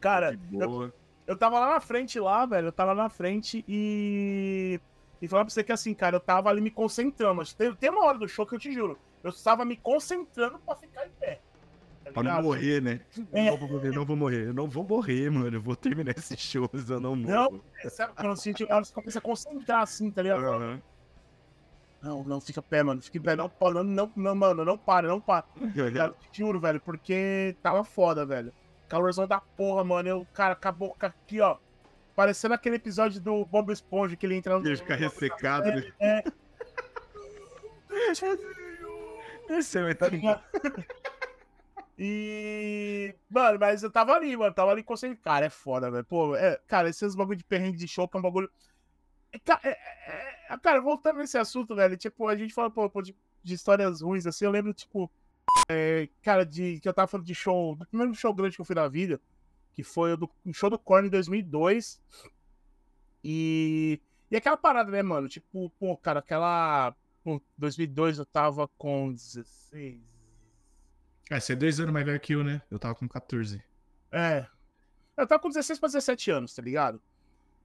Cara, 0.00 0.38
eu, 0.52 0.92
eu 1.26 1.36
tava 1.36 1.60
lá 1.60 1.70
na 1.70 1.80
frente 1.80 2.18
lá, 2.18 2.44
velho. 2.44 2.68
Eu 2.68 2.72
tava 2.72 2.92
lá 2.92 3.04
na 3.04 3.08
frente 3.08 3.64
e. 3.68 4.80
E 5.22 5.28
falar 5.28 5.44
pra 5.44 5.54
você 5.54 5.62
que 5.62 5.70
assim, 5.70 5.94
cara, 5.94 6.16
eu 6.16 6.20
tava 6.20 6.50
ali 6.50 6.60
me 6.60 6.70
concentrando. 6.70 7.36
Mas 7.36 7.52
tem, 7.54 7.72
tem 7.76 7.90
uma 7.90 8.04
hora 8.04 8.18
do 8.18 8.28
show 8.28 8.44
que 8.44 8.56
eu 8.56 8.58
te 8.58 8.72
juro. 8.72 8.98
Eu 9.22 9.30
estava 9.30 9.64
me 9.64 9.76
concentrando 9.76 10.58
pra 10.58 10.74
ficar 10.74 11.06
em 11.06 11.10
pé. 11.10 11.40
Tá 12.04 12.10
pra 12.10 12.22
não 12.24 12.42
morrer, 12.42 12.82
né? 12.82 13.00
É. 13.32 13.48
Não 13.48 13.56
vou 13.56 13.68
morrer, 13.68 13.90
não 13.92 14.04
vou 14.04 14.16
morrer. 14.16 14.46
Eu 14.48 14.52
não 14.52 14.68
vou 14.68 14.84
morrer, 14.84 15.30
mano. 15.30 15.56
Eu 15.56 15.62
vou 15.62 15.76
terminar 15.76 16.18
esse 16.18 16.36
show, 16.36 16.68
mas 16.72 16.90
eu 16.90 16.98
não 16.98 17.14
morro. 17.14 17.52
Não, 17.52 17.60
é, 17.84 17.88
sabe 17.88 18.14
quando 18.16 18.36
você, 18.36 18.52
você 18.52 18.92
começa 18.92 19.18
a 19.20 19.22
concentrar 19.22 19.82
assim, 19.82 20.10
tá 20.10 20.22
ligado? 20.22 20.42
Uhum. 20.42 20.80
Não, 22.02 22.24
não, 22.24 22.40
fica 22.40 22.60
pé, 22.60 22.82
mano. 22.82 23.00
Fica 23.00 23.18
em 23.18 23.22
pé, 23.22 23.36
não, 23.36 23.48
não, 23.60 23.84
não, 23.84 24.12
não, 24.16 24.34
mano, 24.34 24.64
não 24.64 24.76
para, 24.76 25.06
não 25.06 25.20
para. 25.20 25.46
Cara, 25.94 26.14
juro, 26.32 26.58
velho, 26.58 26.80
porque 26.80 27.56
tava 27.62 27.84
foda, 27.84 28.26
velho. 28.26 28.52
Calorzão 28.88 29.28
da 29.28 29.40
porra, 29.40 29.84
mano. 29.84 30.08
Eu, 30.08 30.26
cara, 30.34 30.54
acabou 30.54 30.96
aqui, 30.98 31.40
ó. 31.40 31.58
Parecendo 32.22 32.54
aquele 32.54 32.76
episódio 32.76 33.20
do 33.20 33.44
Bob 33.44 33.72
Esponja 33.72 34.14
que 34.14 34.24
ele 34.24 34.36
entra 34.36 34.56
no. 34.56 34.64
Ele 34.64 34.76
fica 34.76 34.94
ressecado, 34.94 35.66
né? 35.66 35.92
É. 35.98 36.18
é. 36.18 36.24
Esse 39.58 39.76
é 39.76 39.82
o 39.82 39.88
E. 41.98 43.12
Mano, 43.28 43.58
mas 43.58 43.82
eu 43.82 43.90
tava 43.90 44.12
ali, 44.12 44.36
mano. 44.36 44.54
Tava 44.54 44.70
ali 44.70 44.84
concentrado. 44.84 45.20
Cara, 45.20 45.46
é 45.46 45.50
foda, 45.50 45.90
velho. 45.90 46.04
Pô, 46.04 46.36
é, 46.36 46.60
cara, 46.68 46.88
esses 46.88 47.16
bagulho 47.16 47.38
de 47.38 47.42
perrengue 47.42 47.76
de 47.76 47.88
show 47.88 48.08
é 48.14 48.16
um 48.16 48.22
bagulho. 48.22 48.48
É, 49.32 49.38
é, 49.68 49.78
é, 50.48 50.58
cara, 50.58 50.80
voltando 50.80 51.18
nesse 51.18 51.36
assunto, 51.36 51.74
velho. 51.74 51.96
Tipo, 51.96 52.28
a 52.28 52.36
gente 52.36 52.54
fala, 52.54 52.70
pô, 52.70 52.88
de, 53.02 53.16
de, 53.42 53.54
histórias 53.54 54.00
ruins, 54.00 54.28
assim. 54.28 54.44
Eu 54.44 54.52
lembro, 54.52 54.72
tipo. 54.72 55.10
É, 55.68 56.08
cara, 56.22 56.46
de 56.46 56.78
que 56.78 56.88
eu 56.88 56.94
tava 56.94 57.08
falando 57.08 57.26
de 57.26 57.34
show. 57.34 57.74
Do 57.74 57.84
primeiro 57.84 58.14
show 58.14 58.32
grande 58.32 58.54
que 58.54 58.60
eu 58.60 58.64
fui 58.64 58.76
na 58.76 58.86
vida. 58.86 59.20
Que 59.72 59.82
foi 59.82 60.12
o, 60.12 60.16
do, 60.16 60.30
o 60.44 60.52
show 60.52 60.70
do 60.70 60.78
Korn 60.78 61.08
em 61.08 61.10
2002. 61.10 62.00
E, 63.24 64.00
e 64.30 64.36
aquela 64.36 64.56
parada, 64.56 64.90
né, 64.90 65.02
mano? 65.02 65.28
Tipo, 65.28 65.70
pô, 65.78 65.96
cara, 65.96 66.20
aquela. 66.20 66.94
Pô, 67.24 67.40
2002 67.56 68.18
eu 68.18 68.26
tava 68.26 68.68
com 68.76 69.12
16. 69.12 70.00
É, 71.30 71.40
você 71.40 71.52
é 71.52 71.56
dois 71.56 71.80
anos 71.80 71.92
mais 71.92 72.04
velho 72.04 72.20
que 72.20 72.34
eu, 72.34 72.44
né? 72.44 72.60
Eu 72.70 72.78
tava 72.78 72.94
com 72.94 73.08
14. 73.08 73.62
É. 74.10 74.46
Eu 75.16 75.26
tava 75.26 75.40
com 75.40 75.48
16 75.48 75.78
pra 75.78 75.88
17 75.88 76.30
anos, 76.30 76.54
tá 76.54 76.62
ligado? 76.62 77.00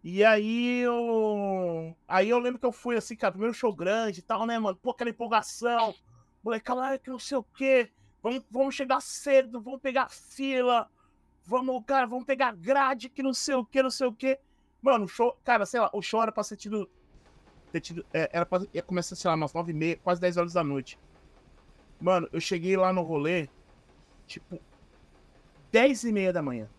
E 0.03 0.23
aí 0.23 0.79
eu. 0.79 1.95
Aí 2.07 2.29
eu 2.29 2.39
lembro 2.39 2.59
que 2.59 2.65
eu 2.65 2.71
fui 2.71 2.95
assim, 2.95 3.15
cara, 3.15 3.31
primeiro 3.31 3.53
show 3.53 3.75
grande 3.75 4.19
e 4.19 4.23
tal, 4.23 4.45
né, 4.45 4.57
mano? 4.57 4.77
Pô, 4.77 4.91
aquela 4.91 5.09
empolgação. 5.09 5.93
Moleque, 6.43 6.71
lá 6.71 6.97
que 6.97 7.09
não 7.09 7.19
sei 7.19 7.37
o 7.37 7.43
quê. 7.43 7.91
Vamos, 8.21 8.43
vamos 8.49 8.75
chegar 8.75 9.01
cedo, 9.01 9.59
vamos 9.61 9.81
pegar 9.81 10.09
fila. 10.09 10.89
Vamos, 11.47 11.81
cara, 11.85 12.05
vamos 12.05 12.25
pegar 12.25 12.53
grade, 12.53 13.07
que 13.07 13.23
não 13.23 13.33
sei 13.33 13.55
o 13.55 13.63
que, 13.63 13.81
não 13.81 13.89
sei 13.89 14.05
o 14.05 14.11
que. 14.11 14.37
Mano, 14.81 15.05
o 15.05 15.07
show, 15.07 15.35
cara, 15.45 15.65
sei 15.65 15.79
lá, 15.79 15.89
o 15.93 16.01
show 16.01 16.21
era 16.21 16.29
pra 16.29 16.43
ser 16.43 16.57
tido. 16.57 16.89
Ter 17.71 17.79
tido 17.79 18.05
é, 18.13 18.29
era 18.33 18.45
pra 18.45 18.63
ia 18.73 18.83
começar, 18.83 19.15
sei 19.15 19.29
lá, 19.29 19.35
umas 19.35 19.53
9 19.53 19.71
e 19.71 19.73
meia, 19.73 19.97
quase 20.03 20.19
10 20.19 20.35
horas 20.35 20.53
da 20.53 20.61
noite. 20.61 20.99
Mano, 22.01 22.27
eu 22.33 22.41
cheguei 22.41 22.75
lá 22.75 22.91
no 22.91 23.01
rolê, 23.01 23.47
tipo, 24.25 24.59
10 25.71 26.03
e 26.03 26.11
meia 26.11 26.33
da 26.33 26.41
manhã. 26.41 26.69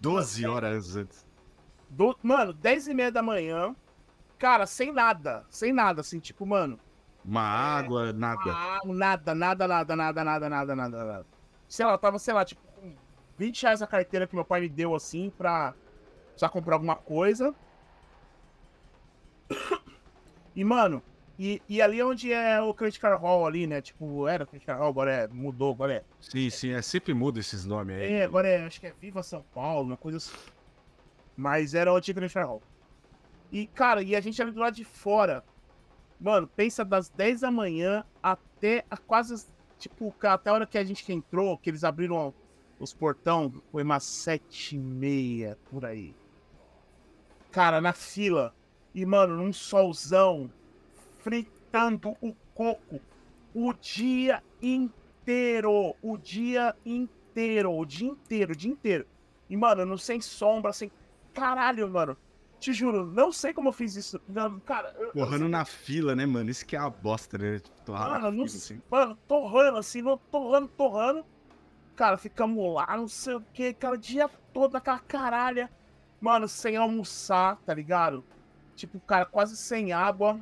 12 0.00 0.46
horas 0.46 0.96
antes. 0.96 1.26
Do, 1.90 2.18
mano, 2.22 2.54
10 2.54 2.88
e 2.88 2.94
meia 2.94 3.12
da 3.12 3.22
manhã, 3.22 3.76
cara, 4.38 4.64
sem 4.64 4.90
nada, 4.90 5.44
sem 5.50 5.70
nada, 5.70 6.00
assim, 6.00 6.18
tipo, 6.18 6.46
mano. 6.46 6.80
Uma 7.22 7.42
água, 7.42 8.10
nada. 8.10 8.80
Uma, 8.82 8.94
nada, 8.94 9.34
nada, 9.34 9.68
nada, 9.68 9.96
nada, 9.96 10.24
nada, 10.24 10.48
nada, 10.48 10.76
nada, 10.76 11.04
nada. 11.04 11.37
Sei 11.68 11.84
lá, 11.84 11.96
tava, 11.98 12.18
sei 12.18 12.34
lá, 12.34 12.44
tipo, 12.44 12.60
com 12.72 12.94
20 13.36 13.62
reais 13.62 13.82
a 13.82 13.86
carteira 13.86 14.26
que 14.26 14.34
meu 14.34 14.44
pai 14.44 14.60
me 14.60 14.68
deu, 14.68 14.94
assim, 14.94 15.30
pra 15.30 15.74
precisar 16.28 16.48
comprar 16.48 16.76
alguma 16.76 16.96
coisa. 16.96 17.54
E, 20.54 20.64
mano, 20.64 21.02
e, 21.38 21.62
e 21.68 21.80
ali 21.80 22.02
onde 22.02 22.32
é 22.32 22.60
o 22.60 22.74
Credit 22.74 22.98
Card 22.98 23.22
Hall 23.22 23.46
ali, 23.46 23.66
né? 23.66 23.80
Tipo, 23.80 24.26
era 24.26 24.42
o 24.42 24.46
Credit 24.46 24.66
Card 24.66 24.80
Hall, 24.80 24.90
agora 24.90 25.12
é, 25.12 25.28
mudou, 25.28 25.72
agora 25.72 25.94
é. 25.94 26.04
Sim, 26.20 26.50
sim, 26.50 26.70
é 26.72 26.82
sempre 26.82 27.14
muda 27.14 27.38
esses 27.38 27.64
nomes 27.64 27.96
aí. 27.96 28.12
É, 28.14 28.24
agora 28.24 28.48
é, 28.48 28.66
acho 28.66 28.80
que 28.80 28.88
é 28.88 28.92
Viva 29.00 29.22
São 29.22 29.44
Paulo, 29.54 29.86
uma 29.86 29.96
coisa 29.96 30.18
assim. 30.18 30.34
Mas 31.36 31.74
era 31.74 31.92
o 31.92 31.96
antigo 31.96 32.18
Credit 32.18 32.34
Card 32.34 32.48
Hall. 32.48 32.62
E, 33.52 33.66
cara, 33.68 34.02
e 34.02 34.16
a 34.16 34.20
gente 34.20 34.40
ali 34.42 34.50
do 34.50 34.60
lado 34.60 34.74
de 34.74 34.84
fora. 34.84 35.44
Mano, 36.20 36.48
pensa 36.48 36.84
das 36.84 37.08
10 37.08 37.42
da 37.42 37.50
manhã 37.50 38.04
até 38.22 38.84
quase. 39.06 39.46
Tipo, 39.78 40.14
até 40.22 40.50
a 40.50 40.52
hora 40.52 40.66
que 40.66 40.76
a 40.76 40.84
gente 40.84 41.10
entrou, 41.12 41.56
que 41.56 41.70
eles 41.70 41.84
abriram 41.84 42.34
os 42.78 42.92
portão, 42.92 43.52
foi 43.70 43.82
umas 43.82 44.04
7 44.04 44.76
e 44.76 44.78
meia 44.78 45.58
por 45.70 45.84
aí. 45.84 46.14
Cara, 47.50 47.80
na 47.80 47.92
fila. 47.92 48.54
E, 48.94 49.04
mano, 49.06 49.36
num 49.36 49.52
solzão 49.52 50.50
fritando 51.18 52.16
o 52.20 52.34
coco 52.54 53.00
o 53.54 53.72
dia 53.72 54.42
inteiro. 54.62 55.94
O 56.02 56.16
dia 56.16 56.74
inteiro. 56.84 57.72
O 57.72 57.84
dia 57.84 58.08
inteiro, 58.08 58.52
o 58.52 58.56
dia 58.56 58.70
inteiro. 58.70 59.06
E, 59.48 59.56
mano, 59.56 59.86
não 59.86 59.96
sem 59.96 60.20
sombra, 60.20 60.72
sem. 60.72 60.90
Caralho, 61.32 61.88
mano. 61.88 62.16
Te 62.58 62.72
juro, 62.72 63.06
não 63.06 63.30
sei 63.30 63.52
como 63.52 63.68
eu 63.68 63.72
fiz 63.72 63.94
isso. 63.94 64.20
Não, 64.28 64.58
cara. 64.60 64.94
Eu, 64.98 65.12
torrando 65.12 65.44
eu... 65.44 65.48
na 65.48 65.64
fila, 65.64 66.16
né, 66.16 66.26
mano? 66.26 66.50
Isso 66.50 66.66
que 66.66 66.74
é 66.74 66.78
a 66.78 66.90
bosta, 66.90 67.38
né? 67.38 67.60
Torrar 67.84 68.10
mano, 68.10 68.30
não... 68.30 68.46
fila, 68.46 68.58
assim. 68.58 68.82
mano, 68.90 69.18
torrando 69.28 69.78
assim, 69.78 70.02
torrando, 70.30 70.68
torrando. 70.68 71.24
Cara, 71.94 72.16
ficamos 72.16 72.74
lá, 72.74 72.96
não 72.96 73.08
sei 73.08 73.34
o 73.34 73.40
que, 73.52 73.72
cara, 73.74 73.94
o 73.94 73.98
dia 73.98 74.28
todo 74.52 74.72
naquela 74.72 74.98
caralha. 74.98 75.70
Mano, 76.20 76.48
sem 76.48 76.76
almoçar, 76.76 77.56
tá 77.64 77.72
ligado? 77.72 78.24
Tipo, 78.74 78.98
cara, 79.00 79.24
quase 79.24 79.56
sem 79.56 79.92
água 79.92 80.40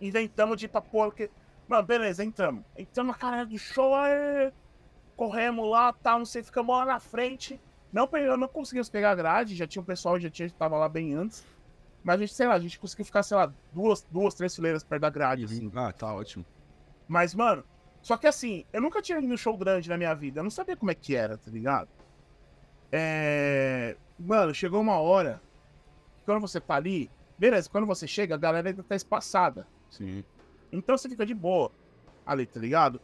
inventamos 0.00 0.58
de 0.58 0.66
ir 0.66 0.68
pra 0.68 0.80
porque. 0.80 1.30
Mano, 1.66 1.82
beleza, 1.82 2.24
entramos. 2.24 2.64
Entramos 2.76 3.12
na 3.12 3.18
cara 3.18 3.46
do 3.46 3.58
show, 3.58 3.94
aí, 3.94 4.52
corremos 5.16 5.68
lá, 5.70 5.92
tal, 5.92 6.18
não 6.18 6.26
sei, 6.26 6.42
ficamos 6.42 6.76
lá 6.76 6.84
na 6.84 7.00
frente. 7.00 7.60
Não, 7.94 8.10
eu 8.18 8.36
não 8.36 8.48
conseguimos 8.48 8.88
pegar 8.88 9.12
a 9.12 9.14
grade, 9.14 9.54
já 9.54 9.68
tinha 9.68 9.80
um 9.80 9.84
pessoal, 9.84 10.18
já 10.18 10.28
tinha, 10.28 10.50
tava 10.50 10.76
lá 10.76 10.88
bem 10.88 11.14
antes. 11.14 11.46
Mas 12.02 12.16
a 12.16 12.18
gente, 12.18 12.34
sei 12.34 12.48
lá, 12.48 12.54
a 12.54 12.58
gente 12.58 12.76
conseguiu 12.76 13.04
ficar, 13.04 13.22
sei 13.22 13.36
lá, 13.36 13.54
duas, 13.72 14.02
duas 14.10 14.34
três 14.34 14.52
fileiras 14.52 14.82
perto 14.82 15.02
da 15.02 15.10
grade, 15.10 15.44
assim. 15.44 15.70
Ah, 15.76 15.92
tá 15.92 16.12
ótimo. 16.12 16.44
Mas, 17.06 17.36
mano, 17.36 17.62
só 18.02 18.16
que 18.16 18.26
assim, 18.26 18.64
eu 18.72 18.80
nunca 18.80 19.00
tinha 19.00 19.18
ido 19.18 19.28
no 19.28 19.38
show 19.38 19.56
grande 19.56 19.88
na 19.88 19.96
minha 19.96 20.12
vida, 20.12 20.40
eu 20.40 20.42
não 20.42 20.50
sabia 20.50 20.76
como 20.76 20.90
é 20.90 20.94
que 20.94 21.14
era, 21.14 21.38
tá 21.38 21.48
ligado? 21.52 21.88
É. 22.90 23.96
Mano, 24.18 24.52
chegou 24.52 24.80
uma 24.80 24.98
hora 24.98 25.40
que 26.16 26.24
quando 26.24 26.40
você 26.40 26.60
tá 26.60 26.74
ali, 26.74 27.08
beleza, 27.38 27.70
quando 27.70 27.86
você 27.86 28.08
chega, 28.08 28.34
a 28.34 28.38
galera 28.38 28.70
ainda 28.70 28.82
tá 28.82 28.96
espaçada. 28.96 29.68
Sim. 29.88 30.24
Então 30.72 30.98
você 30.98 31.08
fica 31.08 31.24
de 31.24 31.32
boa 31.32 31.70
ali, 32.26 32.44
tá 32.44 32.58
ligado? 32.58 33.00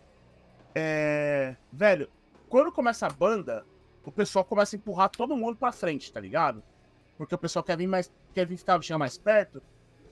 É. 0.75 1.55
Velho, 1.73 2.11
quando 2.49 2.73
começa 2.73 3.07
a 3.07 3.11
banda, 3.11 3.65
o 4.05 4.13
pessoal 4.13 4.45
começa 4.45 4.75
a 4.75 4.79
empurrar 4.79 5.11
todo 5.11 5.37
mundo 5.37 5.57
pra 5.57 5.73
frente, 5.73 6.13
tá 6.13 6.21
ligado? 6.21 6.63
Porque 7.19 7.35
o 7.35 7.39
pessoal 7.39 7.63
quer 7.63 7.77
vir 7.77 7.87
mais. 7.87 8.11
quer 8.33 8.47
vir 8.47 8.57
ficar 8.57 8.81
chegar 8.83 8.99
mais 8.99 9.19
perto. 9.19 9.63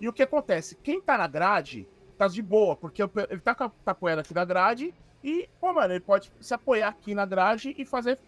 E 0.00 0.08
o 0.08 0.12
que 0.12 0.22
acontece? 0.22 0.76
Quem 0.76 1.00
tá 1.00 1.16
na 1.16 1.26
grade 1.26 1.88
tá 2.16 2.28
de 2.28 2.42
boa, 2.42 2.76
porque 2.76 3.02
ele 3.02 3.40
tá, 3.40 3.54
tá 3.54 3.72
apoiando 3.86 4.20
aqui 4.20 4.34
na 4.34 4.44
grade 4.44 4.94
e, 5.22 5.48
pô, 5.60 5.72
mano, 5.72 5.92
ele 5.92 6.00
pode 6.00 6.32
se 6.40 6.52
apoiar 6.52 6.88
aqui 6.88 7.14
na 7.14 7.24
grade 7.24 7.74
e 7.78 7.84
fazer, 7.84 8.18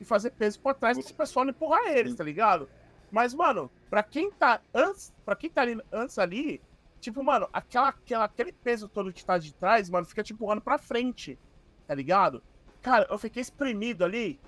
e 0.00 0.04
fazer 0.04 0.30
peso 0.30 0.58
por 0.60 0.74
trás 0.74 0.96
pra 0.96 1.04
esse 1.04 1.14
pessoal 1.14 1.44
não 1.44 1.50
empurrar 1.50 1.86
eles, 1.88 2.14
tá 2.14 2.24
ligado? 2.24 2.68
Mas, 3.10 3.34
mano, 3.34 3.70
pra 3.90 4.02
quem 4.02 4.30
tá 4.30 4.60
antes, 4.72 5.12
pra 5.24 5.36
quem 5.36 5.50
tá 5.50 5.62
ali, 5.62 5.80
antes 5.92 6.18
ali, 6.18 6.60
Tipo, 7.04 7.22
mano, 7.22 7.46
aquela, 7.52 7.88
aquela, 7.90 8.24
aquele 8.24 8.50
peso 8.50 8.88
todo 8.88 9.12
que 9.12 9.22
tá 9.22 9.36
de 9.36 9.52
trás, 9.52 9.90
mano, 9.90 10.06
fica 10.06 10.22
te 10.22 10.32
empurrando 10.32 10.62
pra 10.62 10.78
frente. 10.78 11.38
Tá 11.86 11.94
ligado? 11.94 12.42
Cara, 12.80 13.06
eu 13.10 13.18
fiquei 13.18 13.42
espremido 13.42 14.06
ali. 14.06 14.40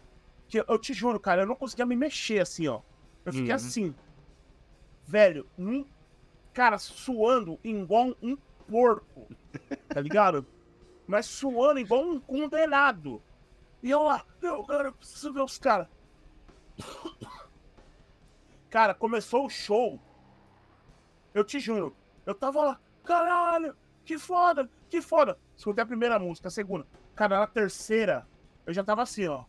Que 0.49 0.64
eu 0.66 0.78
te 0.78 0.92
juro, 0.94 1.18
cara, 1.18 1.42
eu 1.42 1.47
não 1.47 1.57
conseguia 1.57 1.86
me 1.86 1.97
mexer 1.97 2.40
assim, 2.40 2.68
ó. 2.68 2.80
Eu 3.24 3.32
fiquei 3.32 3.51
uhum. 3.51 3.57
assim. 3.57 3.94
Velho, 5.05 5.47
um, 5.59 5.84
cara, 6.53 6.78
suando 6.78 7.59
igual 7.64 8.16
um 8.22 8.36
porco. 8.68 9.28
Tá 9.88 10.01
ligado? 10.01 10.47
Mas 11.07 11.26
suando 11.26 11.80
igual 11.80 12.03
um 12.03 12.20
condenado. 12.20 13.22
E 13.82 13.90
eu 13.90 14.03
lá, 14.03 14.24
meu, 14.42 14.64
cara, 14.64 14.88
eu 14.88 14.92
preciso 14.92 15.32
ver 15.32 15.42
os 15.42 15.59
caras. 15.59 15.86
Cara, 18.68 18.92
começou 18.92 19.47
o 19.47 19.49
show. 19.49 20.01
Eu 21.32 21.44
te 21.44 21.61
juro, 21.61 21.97
eu 22.26 22.34
tava 22.34 22.62
lá, 22.62 22.80
caralho, 23.05 23.76
que 24.05 24.18
foda, 24.18 24.68
que 24.90 25.01
foda. 25.01 25.38
Escutei 25.57 25.82
a 25.82 25.86
primeira 25.86 26.18
música, 26.18 26.49
a 26.49 26.51
segunda. 26.51 26.86
Cara, 27.14 27.38
na 27.38 27.47
terceira, 27.47 28.26
eu 28.66 28.74
já 28.74 28.82
tava 28.82 29.03
assim, 29.03 29.26
ó. 29.26 29.44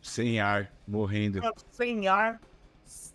Sem 0.00 0.40
ar, 0.40 0.72
morrendo. 0.86 1.40
Mano, 1.40 1.54
sem 1.70 2.08
ar. 2.08 2.40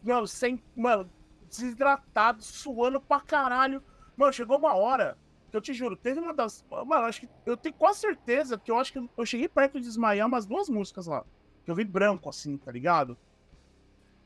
Mano, 0.04 0.28
sem. 0.28 0.62
Mano, 0.76 1.10
desidratado, 1.50 2.44
suando 2.44 3.00
pra 3.00 3.22
caralho. 3.22 3.84
Mano, 4.16 4.34
chegou 4.34 4.58
uma 4.58 4.76
hora 4.76 5.18
eu 5.54 5.62
te 5.62 5.74
juro, 5.74 5.96
teve 5.96 6.20
uma 6.20 6.34
das. 6.34 6.66
Mano, 6.70 7.06
acho 7.06 7.22
que. 7.22 7.30
Eu 7.46 7.56
tenho 7.56 7.76
quase 7.76 8.00
certeza 8.00 8.58
que 8.58 8.72
eu 8.72 8.78
acho 8.78 8.92
que 8.92 9.10
eu 9.16 9.26
cheguei 9.26 9.48
perto 9.48 9.80
de 9.80 9.86
desmaiar 9.86 10.28
umas 10.28 10.46
duas 10.46 10.68
músicas 10.68 11.06
lá. 11.06 11.24
Que 11.64 11.70
eu 11.70 11.76
vi 11.76 11.84
branco, 11.84 12.28
assim, 12.28 12.58
tá 12.58 12.72
ligado? 12.72 13.16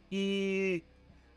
E. 0.10 0.84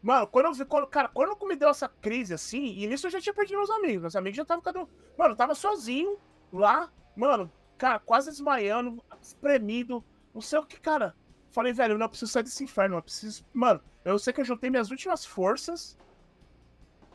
Mano, 0.00 0.26
quando 0.28 0.46
eu 0.46 0.54
vi, 0.54 0.64
quando, 0.64 0.86
cara, 0.86 1.08
quando 1.08 1.36
me 1.46 1.56
deu 1.56 1.68
essa 1.68 1.88
crise 1.88 2.32
assim, 2.32 2.78
e 2.78 2.86
nisso 2.86 3.06
eu 3.06 3.10
já 3.10 3.20
tinha 3.20 3.34
perdido 3.34 3.58
meus 3.58 3.70
amigos. 3.70 4.00
Meus 4.02 4.16
amigos 4.16 4.36
já 4.36 4.42
estavam 4.42 4.62
ficando. 4.62 4.88
Mano, 5.18 5.32
eu 5.32 5.36
tava 5.36 5.54
sozinho 5.54 6.16
lá, 6.52 6.90
mano, 7.14 7.52
cara, 7.76 7.98
quase 7.98 8.30
desmaiando, 8.30 9.02
espremido, 9.20 10.02
não 10.34 10.40
sei 10.40 10.58
o 10.58 10.64
que, 10.64 10.80
cara. 10.80 11.14
Falei, 11.50 11.72
velho, 11.72 11.98
não, 11.98 12.08
preciso 12.08 12.30
sair 12.30 12.44
desse 12.44 12.62
inferno, 12.62 12.96
eu 12.96 13.02
preciso. 13.02 13.44
Mano, 13.52 13.80
eu 14.04 14.18
sei 14.18 14.32
que 14.32 14.40
eu 14.40 14.44
juntei 14.44 14.70
minhas 14.70 14.90
últimas 14.90 15.24
forças 15.24 15.98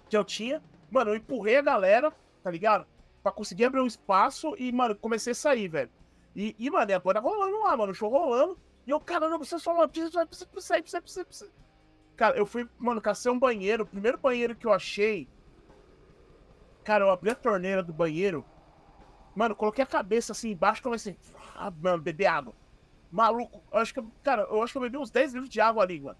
que 0.10 0.18
eu 0.18 0.24
tinha. 0.24 0.62
Mano, 0.92 1.12
eu 1.12 1.16
empurrei 1.16 1.58
a 1.58 1.62
galera, 1.62 2.14
tá 2.44 2.52
ligado? 2.52 2.86
Pra 3.24 3.32
conseguir 3.32 3.66
abrir 3.66 3.80
um 3.80 3.88
espaço 3.88 4.56
e, 4.58 4.72
mano, 4.72 4.96
comecei 4.96 5.32
a 5.32 5.36
sair, 5.36 5.68
velho. 5.68 5.90
E, 6.36 6.56
e 6.60 6.70
mano, 6.70 6.92
e 6.92 6.94
agora 6.94 7.20
rolando 7.20 7.60
lá, 7.62 7.78
mano, 7.78 7.92
o 7.92 7.96
show 7.96 8.10
rolando. 8.10 8.60
E 8.86 8.92
eu, 8.92 9.00
cara, 9.00 9.30
não, 9.30 9.40
preciso 9.40 9.64
só, 9.64 9.88
preciso, 9.88 10.12
preciso, 10.12 10.48
preciso 10.48 10.68
sair, 10.68 10.82
preciso, 10.82 11.26
preciso. 11.26 11.52
Cara, 12.16 12.38
eu 12.38 12.46
fui, 12.46 12.68
mano, 12.78 13.02
cacei 13.02 13.32
um 13.32 13.40
banheiro. 13.40 13.84
O 13.84 13.88
primeiro 13.88 14.18
banheiro 14.18 14.56
que 14.56 14.68
eu 14.68 14.74
achei. 14.74 15.28
Cara, 16.84 17.06
eu 17.06 17.10
abri 17.10 17.30
a 17.30 17.36
torneira 17.36 17.82
do 17.82 17.92
banheiro. 17.92 18.46
Mano, 19.34 19.56
coloquei 19.56 19.84
a 19.84 19.88
cabeça 19.88 20.34
assim 20.34 20.52
embaixo 20.52 20.82
e 20.82 20.84
comecei. 20.84 21.18
Ah, 21.56 21.72
mano, 21.72 22.02
beber 22.02 22.28
água. 22.28 22.54
Maluco, 23.16 23.64
eu 23.72 23.80
acho 23.80 23.94
que, 23.94 24.04
cara, 24.22 24.42
eu 24.42 24.62
acho 24.62 24.74
que 24.74 24.78
eu 24.78 24.82
bebi 24.82 24.98
uns 24.98 25.10
10 25.10 25.36
litros 25.36 25.50
de 25.50 25.62
água 25.62 25.82
ali, 25.84 26.02
mano. 26.02 26.18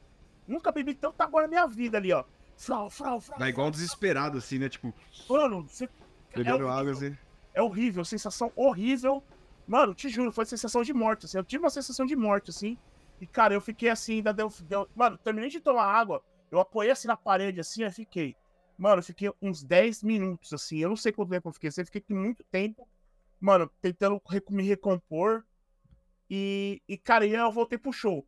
Nunca 0.48 0.72
bebi 0.72 0.94
tanto 0.94 1.22
água 1.22 1.42
na 1.42 1.48
minha 1.50 1.68
vida 1.68 1.98
ali, 1.98 2.14
ó. 2.14 2.24
Frau, 2.56 2.90
frau, 2.90 3.20
frau. 3.20 3.38
Dá 3.38 3.50
igual 3.50 3.68
um 3.68 3.72
desesperado, 3.72 4.38
assim, 4.38 4.58
né? 4.58 4.70
Tipo. 4.70 4.94
Mano, 5.30 5.64
você. 5.64 5.90
Bebendo 6.34 6.66
é 6.66 6.72
água, 6.72 6.92
assim. 6.94 7.18
É 7.54 7.62
horrível, 7.62 8.06
sensação 8.06 8.50
horrível. 8.56 9.22
Mano, 9.68 9.94
te 9.94 10.08
juro, 10.08 10.32
foi 10.32 10.46
sensação 10.46 10.84
de 10.84 10.94
morte, 10.94 11.26
assim. 11.26 11.38
Eu 11.38 11.44
tive 11.44 11.66
uma 11.66 11.70
sensação 11.70 12.06
de 12.06 12.16
morte, 12.16 12.52
assim. 12.52 12.78
E, 13.20 13.28
cara, 13.28 13.54
eu 13.54 13.60
fiquei 13.60 13.90
assim, 13.90 14.16
ainda 14.16 14.34
deu, 14.34 14.50
deu. 14.64 14.88
Mano, 14.96 15.18
terminei 15.18 15.50
de 15.50 15.60
tomar 15.60 15.84
água. 15.84 16.24
Eu 16.50 16.62
apoiei 16.62 16.92
assim 16.92 17.10
na 17.10 17.18
parede, 17.18 17.60
assim, 17.60 17.84
aí 17.84 17.92
fiquei. 17.92 18.38
Mano, 18.78 19.00
eu 19.00 19.04
fiquei 19.04 19.30
uns 19.42 19.64
10 19.64 20.02
minutos, 20.02 20.54
assim. 20.54 20.78
Eu 20.78 20.88
não 20.88 20.96
sei 20.96 21.12
quanto 21.12 21.32
tempo 21.32 21.50
eu 21.50 21.54
fiquei. 21.54 21.68
Assim, 21.68 21.82
eu 21.82 21.86
fiquei 21.86 22.04
muito 22.16 22.42
tempo, 22.46 22.88
mano, 23.38 23.70
tentando 23.82 24.22
me 24.50 24.64
recompor. 24.64 25.44
E, 26.30 26.82
e, 26.88 26.98
cara, 26.98 27.26
eu 27.26 27.52
voltei 27.52 27.78
pro 27.78 27.94
show. 27.94 28.28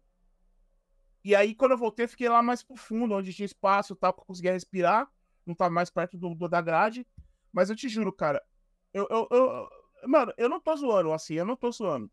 E 1.24 1.36
aí, 1.36 1.56
quando 1.56 1.72
eu 1.72 1.78
voltei, 1.78 2.06
eu 2.06 2.10
fiquei 2.10 2.30
lá 2.30 2.42
mais 2.42 2.64
pro 2.64 2.76
fundo, 2.76 3.16
onde 3.16 3.34
tinha 3.34 3.46
espaço 3.46 3.94
e 3.94 3.96
tal, 3.96 4.14
pra 4.14 4.26
conseguir 4.26 4.52
respirar. 4.52 5.10
Não 5.46 5.56
tava 5.56 5.74
mais 5.74 5.90
perto 5.90 6.18
do, 6.18 6.34
do, 6.36 6.48
da 6.48 6.62
grade. 6.62 7.06
Mas 7.52 7.70
eu 7.70 7.76
te 7.76 7.90
juro, 7.90 8.14
cara, 8.14 8.42
eu, 8.94 9.08
eu, 9.10 9.28
eu, 9.32 9.70
Mano, 10.06 10.34
eu 10.38 10.50
não 10.50 10.60
tô 10.60 10.76
zoando, 10.76 11.12
assim, 11.12 11.36
eu 11.36 11.46
não 11.46 11.56
tô 11.56 11.72
zoando. 11.72 12.12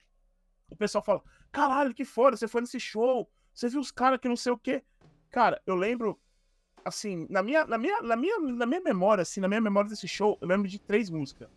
O 0.70 0.76
pessoal 0.76 1.04
fala, 1.04 1.22
caralho, 1.52 1.94
que 1.94 2.04
foda, 2.04 2.36
você 2.36 2.48
foi 2.48 2.60
nesse 2.62 2.80
show, 2.80 3.30
você 3.52 3.68
viu 3.68 3.80
os 3.80 3.90
caras 3.90 4.18
que 4.18 4.28
não 4.28 4.36
sei 4.36 4.52
o 4.52 4.58
quê. 4.58 4.82
Cara, 5.30 5.60
eu 5.66 5.74
lembro, 5.74 6.18
assim, 6.84 7.26
na 7.28 7.42
minha, 7.42 7.66
na 7.66 7.76
minha, 7.76 8.00
na 8.00 8.16
minha, 8.16 8.38
na 8.40 8.66
minha 8.66 8.80
memória, 8.80 9.22
assim, 9.22 9.40
na 9.40 9.48
minha 9.48 9.60
memória 9.60 9.90
desse 9.90 10.08
show, 10.08 10.38
eu 10.40 10.48
lembro 10.48 10.68
de 10.68 10.78
três 10.78 11.10
músicas. 11.10 11.48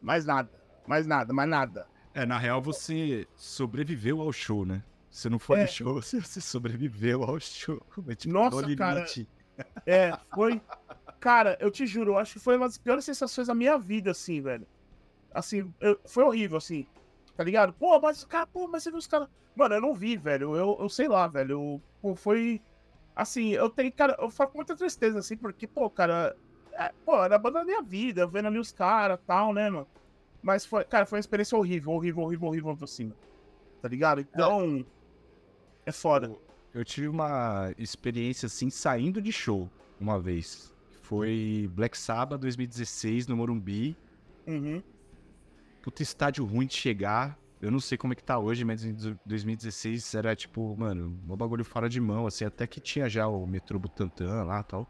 Mais 0.00 0.24
nada, 0.24 0.50
mais 0.86 1.06
nada, 1.06 1.32
mais 1.32 1.48
nada. 1.48 1.88
É, 2.14 2.26
na 2.26 2.38
real, 2.38 2.60
você 2.60 3.26
sobreviveu 3.36 4.20
ao 4.20 4.32
show, 4.32 4.64
né? 4.64 4.82
Você 5.10 5.28
não 5.28 5.38
foi 5.38 5.60
é. 5.60 5.62
no 5.62 5.68
show, 5.68 5.94
você, 6.02 6.40
sobreviveu 6.40 7.22
ao 7.24 7.38
show. 7.40 7.80
Tipo, 8.16 8.34
Nossa, 8.34 8.76
cara. 8.76 9.04
É, 9.86 10.16
foi. 10.34 10.60
Cara, 11.18 11.56
eu 11.60 11.70
te 11.70 11.86
juro, 11.86 12.12
eu 12.12 12.18
acho 12.18 12.34
que 12.34 12.38
foi 12.38 12.56
uma 12.56 12.66
das 12.66 12.78
piores 12.78 13.04
sensações 13.04 13.48
da 13.48 13.54
minha 13.54 13.76
vida, 13.76 14.10
assim, 14.10 14.40
velho. 14.40 14.66
Assim, 15.32 15.72
eu, 15.80 16.00
foi 16.06 16.24
horrível, 16.24 16.56
assim. 16.56 16.86
Tá 17.36 17.44
ligado? 17.44 17.72
Pô, 17.74 17.98
mas, 18.00 18.24
cara, 18.24 18.46
pô, 18.46 18.66
mas 18.66 18.82
você 18.82 18.90
viu 18.90 18.98
os 18.98 19.06
caras. 19.06 19.28
Mano, 19.54 19.74
eu 19.74 19.80
não 19.80 19.94
vi, 19.94 20.16
velho. 20.16 20.56
Eu, 20.56 20.78
eu 20.80 20.88
sei 20.88 21.08
lá, 21.08 21.26
velho. 21.26 21.52
Eu, 21.52 21.82
pô, 22.00 22.14
foi. 22.14 22.60
Assim, 23.14 23.50
eu 23.50 23.68
tenho, 23.68 23.92
cara, 23.92 24.16
eu 24.18 24.30
falo 24.30 24.50
com 24.50 24.58
muita 24.58 24.76
tristeza, 24.76 25.18
assim, 25.18 25.36
porque, 25.36 25.66
pô, 25.66 25.90
cara. 25.90 26.36
É, 26.72 26.92
pô, 27.04 27.22
era 27.22 27.36
a 27.36 27.38
banda 27.38 27.58
da 27.58 27.64
minha 27.64 27.82
vida, 27.82 28.26
vendo 28.26 28.46
ali 28.46 28.58
os 28.58 28.72
caras 28.72 29.18
e 29.18 29.26
tal, 29.26 29.52
né, 29.52 29.68
mano? 29.68 29.86
Mas 30.42 30.64
foi, 30.64 30.84
cara, 30.84 31.06
foi 31.06 31.16
uma 31.16 31.20
experiência 31.20 31.56
horrível, 31.56 31.92
horrível, 31.92 32.22
horrível, 32.22 32.48
horrível 32.48 32.78
assim. 32.82 33.12
Tá 33.82 33.88
ligado? 33.88 34.20
Então. 34.20 34.84
É 35.84 35.92
foda. 35.92 36.34
Eu 36.72 36.84
tive 36.84 37.08
uma 37.08 37.72
experiência 37.76 38.46
assim 38.46 38.70
saindo 38.70 39.20
de 39.20 39.32
show 39.32 39.68
uma 39.98 40.20
vez. 40.20 40.74
Foi 41.02 41.68
Black 41.72 41.98
Sabbath 41.98 42.40
2016 42.40 43.26
no 43.26 43.36
Morumbi. 43.36 43.96
Uhum 44.46 44.82
puta 45.80 46.02
estádio 46.02 46.44
ruim 46.44 46.66
de 46.66 46.74
chegar. 46.74 47.38
Eu 47.60 47.70
não 47.70 47.80
sei 47.80 47.98
como 47.98 48.12
é 48.12 48.16
que 48.16 48.24
tá 48.24 48.38
hoje, 48.38 48.64
mas 48.64 48.84
em 48.84 48.94
2016 49.26 50.14
era 50.14 50.34
tipo, 50.34 50.74
mano, 50.78 51.18
um 51.28 51.36
bagulho 51.36 51.64
fora 51.64 51.88
de 51.88 52.00
mão, 52.00 52.26
assim, 52.26 52.44
até 52.44 52.66
que 52.66 52.80
tinha 52.80 53.08
já 53.08 53.26
o 53.28 53.46
metrô 53.46 53.78
Butantã 53.78 54.42
lá 54.44 54.60
e 54.60 54.64
tal. 54.64 54.86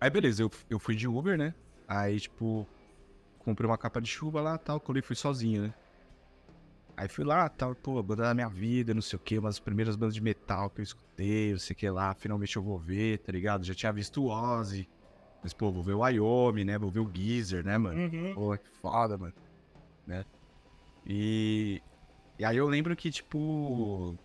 Aí 0.00 0.08
beleza, 0.08 0.42
eu, 0.42 0.50
eu 0.70 0.78
fui 0.78 0.96
de 0.96 1.06
Uber, 1.06 1.36
né? 1.36 1.54
Aí, 1.86 2.18
tipo, 2.18 2.66
comprei 3.44 3.68
uma 3.68 3.78
capa 3.78 4.00
de 4.00 4.08
chuva 4.08 4.40
lá 4.40 4.58
tal, 4.58 4.80
colei 4.80 5.02
fui 5.02 5.16
sozinho, 5.16 5.62
né? 5.62 5.74
Aí 6.96 7.08
fui 7.08 7.24
lá, 7.24 7.48
tal, 7.48 7.74
pô, 7.74 8.02
banda 8.02 8.24
da 8.24 8.34
minha 8.34 8.48
vida, 8.48 8.92
não 8.92 9.02
sei 9.02 9.16
o 9.16 9.20
que, 9.20 9.38
umas 9.38 9.58
primeiras 9.58 9.96
bandas 9.96 10.14
de 10.14 10.20
metal 10.20 10.68
que 10.70 10.80
eu 10.80 10.84
escutei, 10.84 11.52
não 11.52 11.58
sei 11.58 11.74
o 11.74 11.76
que 11.76 11.88
lá, 11.88 12.14
finalmente 12.14 12.56
eu 12.56 12.62
vou 12.62 12.78
ver, 12.78 13.18
tá 13.18 13.32
ligado? 13.32 13.64
Já 13.64 13.74
tinha 13.74 13.92
visto 13.92 14.22
o 14.22 14.28
Ozzy, 14.28 14.88
mas, 15.42 15.52
pô, 15.52 15.72
vou 15.72 15.82
ver 15.82 15.94
o 15.94 16.00
Wyoming, 16.00 16.64
né? 16.64 16.78
Vou 16.78 16.90
ver 16.90 17.00
o 17.00 17.10
Geezer, 17.12 17.64
né, 17.64 17.76
mano? 17.76 17.98
Uhum. 17.98 18.34
Pô, 18.34 18.56
que 18.56 18.68
foda, 18.80 19.18
mano. 19.18 19.34
Né? 20.06 20.24
E... 21.04 21.82
E 22.38 22.44
aí 22.44 22.56
eu 22.56 22.68
lembro 22.68 22.94
que, 22.94 23.10
tipo... 23.10 24.16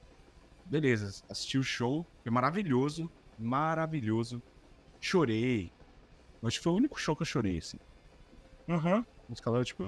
Beleza, 0.65 1.23
assisti 1.29 1.57
o 1.57 1.63
show. 1.63 2.05
Foi 2.21 2.31
maravilhoso. 2.31 3.09
Maravilhoso. 3.37 4.41
Chorei. 4.99 5.71
Acho 6.43 6.57
que 6.57 6.63
foi 6.63 6.73
o 6.73 6.75
único 6.75 6.99
show 6.99 7.15
que 7.15 7.23
eu 7.23 7.25
chorei, 7.25 7.57
assim. 7.57 7.79
Uhum. 8.67 9.05
Os 9.29 9.39
caras, 9.39 9.67
tipo... 9.67 9.83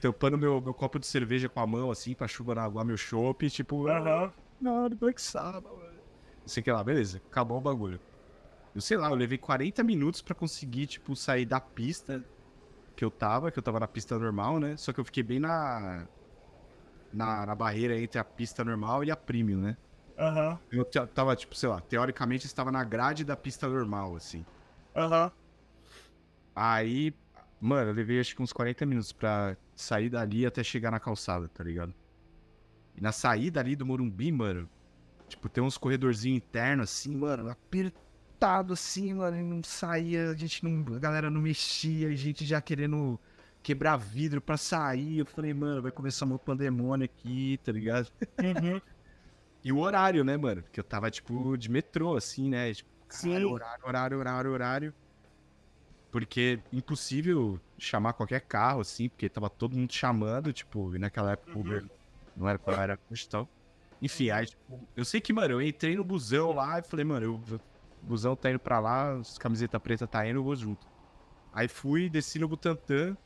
Tampando 0.00 0.36
meu, 0.36 0.60
meu 0.60 0.74
copo 0.74 0.98
de 0.98 1.06
cerveja 1.06 1.48
com 1.48 1.60
a 1.60 1.66
mão, 1.66 1.90
assim, 1.90 2.14
pra 2.14 2.28
chuva 2.28 2.54
na 2.54 2.64
água, 2.64 2.84
meu 2.84 2.96
chopp, 2.96 3.48
tipo... 3.50 3.88
Aham. 3.88 4.24
Uhum. 4.24 4.32
Não, 4.60 4.88
Black 4.90 5.20
Sabbath, 5.20 5.64
mano. 5.64 6.00
Sei 6.46 6.62
que 6.62 6.70
lá, 6.70 6.82
beleza. 6.82 7.20
Acabou 7.30 7.58
o 7.58 7.60
bagulho. 7.60 8.00
Eu 8.74 8.80
sei 8.80 8.96
lá, 8.96 9.08
eu 9.08 9.14
levei 9.14 9.38
40 9.38 9.82
minutos 9.82 10.20
para 10.20 10.34
conseguir, 10.34 10.86
tipo, 10.86 11.14
sair 11.14 11.46
da 11.46 11.60
pista 11.60 12.24
que 12.96 13.04
eu 13.04 13.10
tava, 13.10 13.50
que 13.50 13.58
eu 13.58 13.62
tava 13.62 13.80
na 13.80 13.88
pista 13.88 14.18
normal, 14.18 14.58
né? 14.58 14.76
Só 14.76 14.92
que 14.92 15.00
eu 15.00 15.04
fiquei 15.04 15.22
bem 15.22 15.38
na. 15.38 16.08
Na, 17.12 17.46
na 17.46 17.54
barreira 17.54 17.96
entre 17.98 18.18
a 18.18 18.24
pista 18.24 18.64
normal 18.64 19.04
e 19.04 19.10
a 19.10 19.16
premium, 19.16 19.60
né? 19.60 19.76
Aham. 20.18 20.50
Uhum. 20.50 20.58
Eu 20.72 20.84
tava, 20.84 21.36
tipo, 21.36 21.54
sei 21.54 21.68
lá, 21.68 21.80
teoricamente 21.80 22.46
estava 22.46 22.72
na 22.72 22.82
grade 22.82 23.24
da 23.24 23.36
pista 23.36 23.68
normal, 23.68 24.16
assim. 24.16 24.44
Aham. 24.96 25.26
Uhum. 25.26 25.30
Aí, 26.56 27.12
mano, 27.64 27.90
eu 27.90 27.94
levei 27.94 28.20
acho 28.20 28.36
que 28.36 28.42
uns 28.42 28.52
40 28.52 28.84
minutos 28.84 29.12
pra 29.12 29.56
sair 29.74 30.10
dali 30.10 30.44
até 30.44 30.62
chegar 30.62 30.90
na 30.90 31.00
calçada, 31.00 31.48
tá 31.48 31.64
ligado? 31.64 31.94
E 32.96 33.00
na 33.00 33.10
saída 33.10 33.60
ali 33.60 33.74
do 33.74 33.86
Morumbi, 33.86 34.30
mano, 34.30 34.68
tipo, 35.26 35.48
tem 35.48 35.64
uns 35.64 35.78
corredorzinhos 35.78 36.36
internos 36.36 36.90
assim, 36.90 37.16
mano, 37.16 37.48
apertado 37.48 38.74
assim, 38.74 39.14
mano, 39.14 39.36
e 39.36 39.42
não 39.42 39.62
saía, 39.64 40.30
a 40.30 40.34
gente 40.34 40.62
não. 40.64 40.94
A 40.94 40.98
galera 40.98 41.30
não 41.30 41.40
mexia, 41.40 42.08
a 42.08 42.14
gente 42.14 42.44
já 42.44 42.60
querendo 42.60 43.18
quebrar 43.62 43.96
vidro 43.96 44.40
pra 44.40 44.56
sair. 44.56 45.18
Eu 45.18 45.26
falei, 45.26 45.54
mano, 45.54 45.82
vai 45.82 45.90
começar 45.90 46.26
um 46.26 46.36
pandemônio 46.36 47.06
aqui, 47.06 47.58
tá 47.64 47.72
ligado? 47.72 48.12
Uhum. 48.38 48.80
e 49.64 49.72
o 49.72 49.78
horário, 49.78 50.22
né, 50.22 50.36
mano? 50.36 50.62
Porque 50.62 50.78
eu 50.78 50.84
tava, 50.84 51.10
tipo, 51.10 51.56
de 51.56 51.70
metrô, 51.70 52.14
assim, 52.16 52.50
né? 52.50 52.74
Tipo, 52.74 52.90
Sim. 53.08 53.44
Horário, 53.44 53.86
horário, 53.86 54.18
horário, 54.18 54.50
horário. 54.52 54.94
Porque 56.14 56.60
impossível 56.72 57.60
chamar 57.76 58.12
qualquer 58.12 58.40
carro, 58.42 58.82
assim, 58.82 59.08
porque 59.08 59.28
tava 59.28 59.50
todo 59.50 59.76
mundo 59.76 59.92
chamando, 59.92 60.52
tipo, 60.52 60.94
e 60.94 60.98
naquela 61.00 61.32
época 61.32 61.50
o 61.50 61.54
uhum. 61.56 61.60
Uber 61.62 61.84
não 62.36 62.48
era 62.48 62.56
qual 62.56 62.80
era 62.80 62.96
tal. 63.28 63.48
Enfim, 64.00 64.30
aí, 64.30 64.46
tipo, 64.46 64.80
eu 64.96 65.04
sei 65.04 65.20
que, 65.20 65.32
mano, 65.32 65.54
eu 65.54 65.60
entrei 65.60 65.96
no 65.96 66.04
busão 66.04 66.52
lá 66.52 66.78
e 66.78 66.84
falei, 66.84 67.04
mano, 67.04 67.26
eu, 67.26 67.42
busão 68.00 68.36
tá 68.36 68.48
indo 68.48 68.60
pra 68.60 68.78
lá, 68.78 69.20
camiseta 69.40 69.80
preta 69.80 70.06
tá 70.06 70.24
indo, 70.24 70.38
eu 70.38 70.44
vou 70.44 70.54
junto. 70.54 70.86
Aí 71.52 71.66
fui, 71.66 72.08
desci 72.08 72.38
no 72.38 72.46
Butantã. 72.46 73.16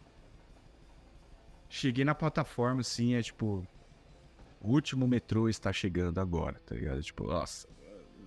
Cheguei 1.68 2.06
na 2.06 2.14
plataforma, 2.14 2.80
assim, 2.80 3.16
é 3.16 3.20
tipo. 3.20 3.68
O 4.62 4.70
último 4.70 5.06
metrô 5.06 5.46
está 5.46 5.74
chegando 5.74 6.20
agora, 6.20 6.58
tá 6.60 6.74
ligado? 6.74 7.02
Tipo, 7.02 7.26
nossa. 7.26 7.68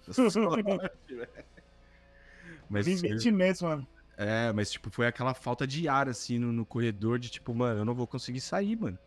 mas, 2.70 2.86
20 2.86 3.32
meses, 3.32 3.64
mano. 3.64 3.88
É, 4.24 4.54
mas 4.54 4.72
tipo, 4.72 4.92
foi 4.92 5.08
aquela 5.08 5.34
falta 5.34 5.66
de 5.66 5.88
ar, 5.88 6.08
assim, 6.08 6.38
no, 6.38 6.54
no, 6.54 6.64
corredor, 6.64 7.18
de 7.18 7.28
tipo, 7.28 7.56
mano, 7.56 7.80
eu 7.80 7.86
não 7.86 7.96
vou 7.96 8.06
conseguir 8.06 8.40
sair, 8.40 8.76
mano. 8.76 9.00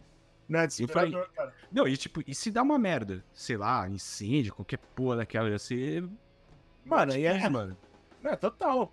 Não, 0.49 0.59
é 0.59 0.69
falei, 0.89 1.13
cara. 1.33 1.55
Não, 1.71 1.87
e 1.87 1.97
tipo, 1.97 2.21
e 2.27 2.35
se 2.35 2.51
dá 2.51 2.63
uma 2.63 2.77
merda? 2.77 3.25
Sei 3.33 3.57
lá, 3.57 3.89
incêndio, 3.89 4.53
qualquer 4.53 4.79
porra 4.79 5.19
daquela, 5.19 5.49
ia 5.49 5.59
ser 5.59 6.05
Mano, 6.85 7.13
aí 7.13 7.25
é, 7.25 7.49
mano. 7.49 7.77
É, 8.25 8.35
total. 8.35 8.93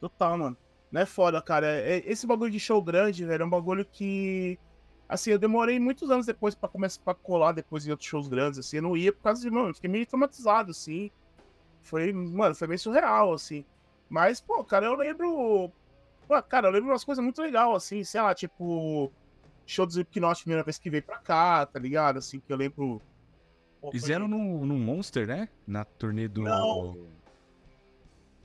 Total, 0.00 0.36
mano. 0.36 0.56
Não 0.90 1.00
é 1.00 1.06
foda, 1.06 1.40
cara. 1.40 1.66
É, 1.66 1.98
é, 1.98 2.02
esse 2.04 2.26
bagulho 2.26 2.50
de 2.50 2.58
show 2.58 2.82
grande, 2.82 3.24
velho, 3.24 3.42
é 3.42 3.46
um 3.46 3.50
bagulho 3.50 3.84
que. 3.84 4.58
Assim, 5.08 5.30
eu 5.30 5.38
demorei 5.38 5.78
muitos 5.78 6.10
anos 6.10 6.26
depois 6.26 6.54
pra 6.54 6.68
começar 6.68 7.00
a 7.06 7.14
colar 7.14 7.52
depois 7.52 7.86
em 7.86 7.92
outros 7.92 8.08
shows 8.08 8.26
grandes, 8.26 8.58
assim. 8.58 8.78
Eu 8.78 8.82
não 8.82 8.96
ia 8.96 9.12
por 9.12 9.22
causa 9.22 9.40
de, 9.40 9.50
mano, 9.50 9.72
fiquei 9.72 9.88
meio 9.88 10.06
traumatizado, 10.06 10.72
assim. 10.72 11.12
Foi, 11.80 12.12
mano, 12.12 12.56
foi 12.56 12.66
meio 12.66 12.78
surreal, 12.78 13.32
assim. 13.32 13.64
Mas, 14.10 14.40
pô, 14.40 14.64
cara, 14.64 14.86
eu 14.86 14.94
lembro. 14.94 15.70
Pô, 16.26 16.42
cara, 16.42 16.66
eu 16.66 16.72
lembro 16.72 16.90
umas 16.90 17.04
coisas 17.04 17.22
muito 17.22 17.40
legais, 17.40 17.74
assim, 17.74 18.02
sei 18.02 18.20
lá, 18.20 18.34
tipo. 18.34 19.10
Show 19.64 19.86
do 19.86 19.90
Slipknot, 19.90 20.42
primeira 20.42 20.64
vez 20.64 20.78
que 20.78 20.90
veio 20.90 21.04
pra 21.04 21.18
cá, 21.18 21.64
tá 21.64 21.78
ligado? 21.78 22.18
Assim, 22.18 22.40
que 22.40 22.52
eu 22.52 22.56
lembro. 22.56 23.00
Pô, 23.80 23.92
Fizeram 23.92 24.28
foi... 24.28 24.36
no, 24.36 24.66
no 24.66 24.74
Monster, 24.74 25.28
né? 25.28 25.48
Na 25.64 25.84
turnê 25.84 26.26
do. 26.26 26.42
Não. 26.42 27.08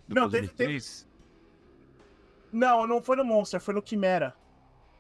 Não, 0.08 0.30
teve, 0.30 0.50
teve... 0.50 0.78
Não, 2.52 2.86
não 2.86 3.02
foi 3.02 3.16
no 3.16 3.26
Monster, 3.26 3.60
foi 3.60 3.74
no 3.74 3.82
Quimera. 3.82 4.36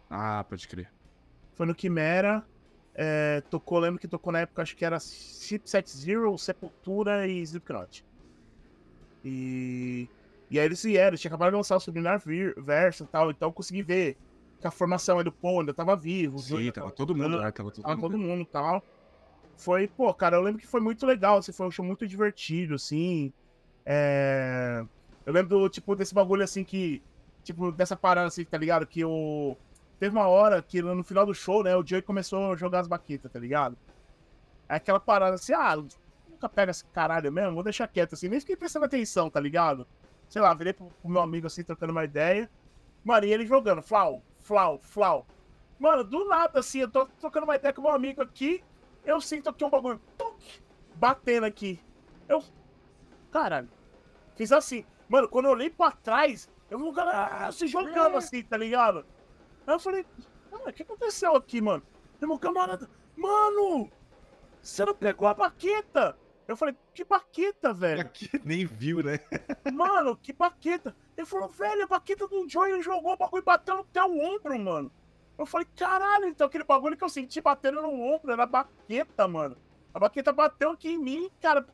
Ah, 0.09 0.43
pode 0.49 0.67
crer. 0.67 0.91
Foi 1.53 1.67
no 1.67 1.75
Quimera. 1.75 2.43
É, 2.95 3.41
tocou, 3.51 3.77
lembro 3.77 3.99
que 3.99 4.07
tocou 4.07 4.33
na 4.33 4.39
época, 4.39 4.63
acho 4.63 4.75
que 4.75 4.83
era 4.83 4.99
Chipset 4.99 5.89
Zero, 5.89 6.35
Sepultura 6.39 7.27
e 7.27 7.39
Slipknot. 7.43 8.03
E. 9.23 10.09
E 10.49 10.59
aí 10.59 10.65
eles 10.65 10.81
vieram, 10.83 11.17
tinha 11.17 11.29
acabado 11.29 11.51
de 11.51 11.57
lançar 11.57 11.75
o 11.75 11.79
Sublinar 11.79 12.21
Versa 12.57 13.03
e 13.03 13.07
tal, 13.07 13.31
então 13.31 13.49
eu 13.49 13.53
consegui 13.53 13.81
ver 13.81 14.17
que 14.59 14.67
a 14.67 14.71
formação 14.71 15.23
do 15.23 15.31
Paul 15.31 15.61
ainda 15.61 15.73
tava 15.73 15.95
vivo. 15.95 16.39
Sim, 16.39 16.71
tava 16.71 16.91
todo 16.91 17.15
mundo, 17.15 17.41
né? 17.41 17.51
Tava 17.51 17.71
todo, 17.71 17.83
tava 17.83 18.01
todo 18.01 18.17
mundo 18.17 18.41
e 18.41 18.45
tal. 18.45 18.83
Foi, 19.57 19.87
pô, 19.87 20.13
cara, 20.13 20.35
eu 20.37 20.41
lembro 20.41 20.59
que 20.59 20.67
foi 20.67 20.81
muito 20.81 21.05
legal, 21.05 21.37
assim, 21.37 21.51
foi 21.51 21.67
um 21.67 21.71
show 21.71 21.83
muito 21.83 22.07
divertido, 22.07 22.75
assim. 22.75 23.31
É... 23.85 24.83
Eu 25.25 25.33
lembro, 25.33 25.67
tipo, 25.69 25.95
desse 25.95 26.13
bagulho 26.13 26.43
assim 26.43 26.63
que. 26.63 27.01
Tipo, 27.43 27.71
dessa 27.71 27.95
parada 27.95 28.27
assim, 28.27 28.43
tá 28.43 28.57
ligado? 28.57 28.85
Que 28.85 29.03
o. 29.03 29.55
teve 29.99 30.15
uma 30.15 30.27
hora 30.27 30.61
que 30.61 30.81
no 30.81 31.03
final 31.03 31.25
do 31.25 31.33
show, 31.33 31.63
né, 31.63 31.75
o 31.75 31.85
Joey 31.85 32.01
começou 32.01 32.53
a 32.53 32.55
jogar 32.55 32.79
as 32.79 32.87
baquetas, 32.87 33.31
tá 33.31 33.39
ligado? 33.39 33.77
É 34.67 34.75
aquela 34.75 34.99
parada 34.99 35.35
assim, 35.35 35.53
ah, 35.53 35.75
nunca 36.29 36.49
pega 36.49 36.71
esse 36.71 36.83
caralho 36.85 37.31
mesmo, 37.31 37.53
vou 37.53 37.63
deixar 37.63 37.87
quieto 37.87 38.13
assim, 38.13 38.27
nem 38.27 38.39
fiquei 38.39 38.55
prestando 38.55 38.85
atenção, 38.85 39.29
tá 39.29 39.39
ligado? 39.39 39.87
Sei 40.29 40.41
lá, 40.41 40.53
virei 40.53 40.73
pro, 40.73 40.87
pro 40.87 41.09
meu 41.09 41.21
amigo 41.21 41.47
assim, 41.47 41.63
trocando 41.63 41.91
uma 41.91 42.03
ideia. 42.03 42.49
Mano, 43.03 43.25
e 43.25 43.33
ele 43.33 43.45
jogando, 43.45 43.81
flau, 43.81 44.21
flau, 44.39 44.79
flau. 44.79 45.27
Mano, 45.79 46.03
do 46.03 46.25
nada, 46.25 46.59
assim, 46.59 46.79
eu 46.79 46.89
tô 46.89 47.05
trocando 47.05 47.45
uma 47.45 47.55
ideia 47.55 47.73
com 47.73 47.81
meu 47.81 47.91
amigo 47.91 48.21
aqui, 48.21 48.63
eu 49.03 49.19
sinto 49.19 49.49
aqui 49.49 49.63
um 49.63 49.69
bagulho, 49.69 50.01
tuc, 50.17 50.61
batendo 50.95 51.45
aqui. 51.45 51.79
Eu, 52.27 52.43
caralho, 53.31 53.69
fiz 54.35 54.51
assim. 54.51 54.85
Mano, 55.07 55.29
quando 55.29 55.45
eu 55.45 55.51
olhei 55.51 55.69
pra 55.69 55.91
trás, 55.91 56.49
eu 56.69 56.79
vi 56.79 56.85
um 56.85 56.93
cara 56.93 57.47
ah, 57.47 57.51
se 57.51 57.67
jogando 57.67 58.17
assim, 58.17 58.41
tá 58.41 58.57
ligado? 58.57 59.05
Aí 59.67 59.75
eu 59.75 59.79
falei, 59.79 60.05
o 60.51 60.73
que 60.73 60.83
aconteceu 60.83 61.35
aqui, 61.35 61.61
mano? 61.61 61.83
E 62.19 62.25
meu 62.25 62.39
camarada, 62.39 62.89
mano, 63.15 63.91
você 64.61 64.83
não 64.83 64.95
pegou 64.95 65.27
a 65.27 65.33
baqueta? 65.33 66.17
Eu 66.47 66.55
falei, 66.55 66.75
que 66.93 67.03
baqueta, 67.03 67.73
velho? 67.73 68.09
Nem 68.43 68.65
viu, 68.65 69.01
né? 69.01 69.19
Mano, 69.73 70.15
que 70.15 70.31
baqueta. 70.31 70.95
Ele 71.17 71.25
falou, 71.25 71.49
velho, 71.49 71.83
a 71.83 71.87
baqueta 71.87 72.27
do 72.27 72.47
Joey 72.47 72.73
ele 72.73 72.81
jogou 72.81 73.13
o 73.13 73.17
bagulho 73.17 73.43
batendo 73.43 73.79
até 73.79 74.03
o 74.03 74.19
ombro, 74.19 74.59
mano. 74.59 74.91
Eu 75.37 75.45
falei, 75.45 75.67
caralho, 75.75 76.27
então 76.27 76.47
aquele 76.47 76.63
bagulho 76.63 76.95
que 76.95 77.03
eu 77.03 77.09
senti 77.09 77.41
batendo 77.41 77.81
no 77.81 77.91
ombro 77.91 78.31
era 78.31 78.45
baqueta, 78.45 79.27
mano. 79.27 79.57
A 79.93 79.99
baqueta 79.99 80.31
bateu 80.31 80.71
aqui 80.71 80.89
em 80.89 80.97
mim, 80.97 81.29
cara, 81.41 81.65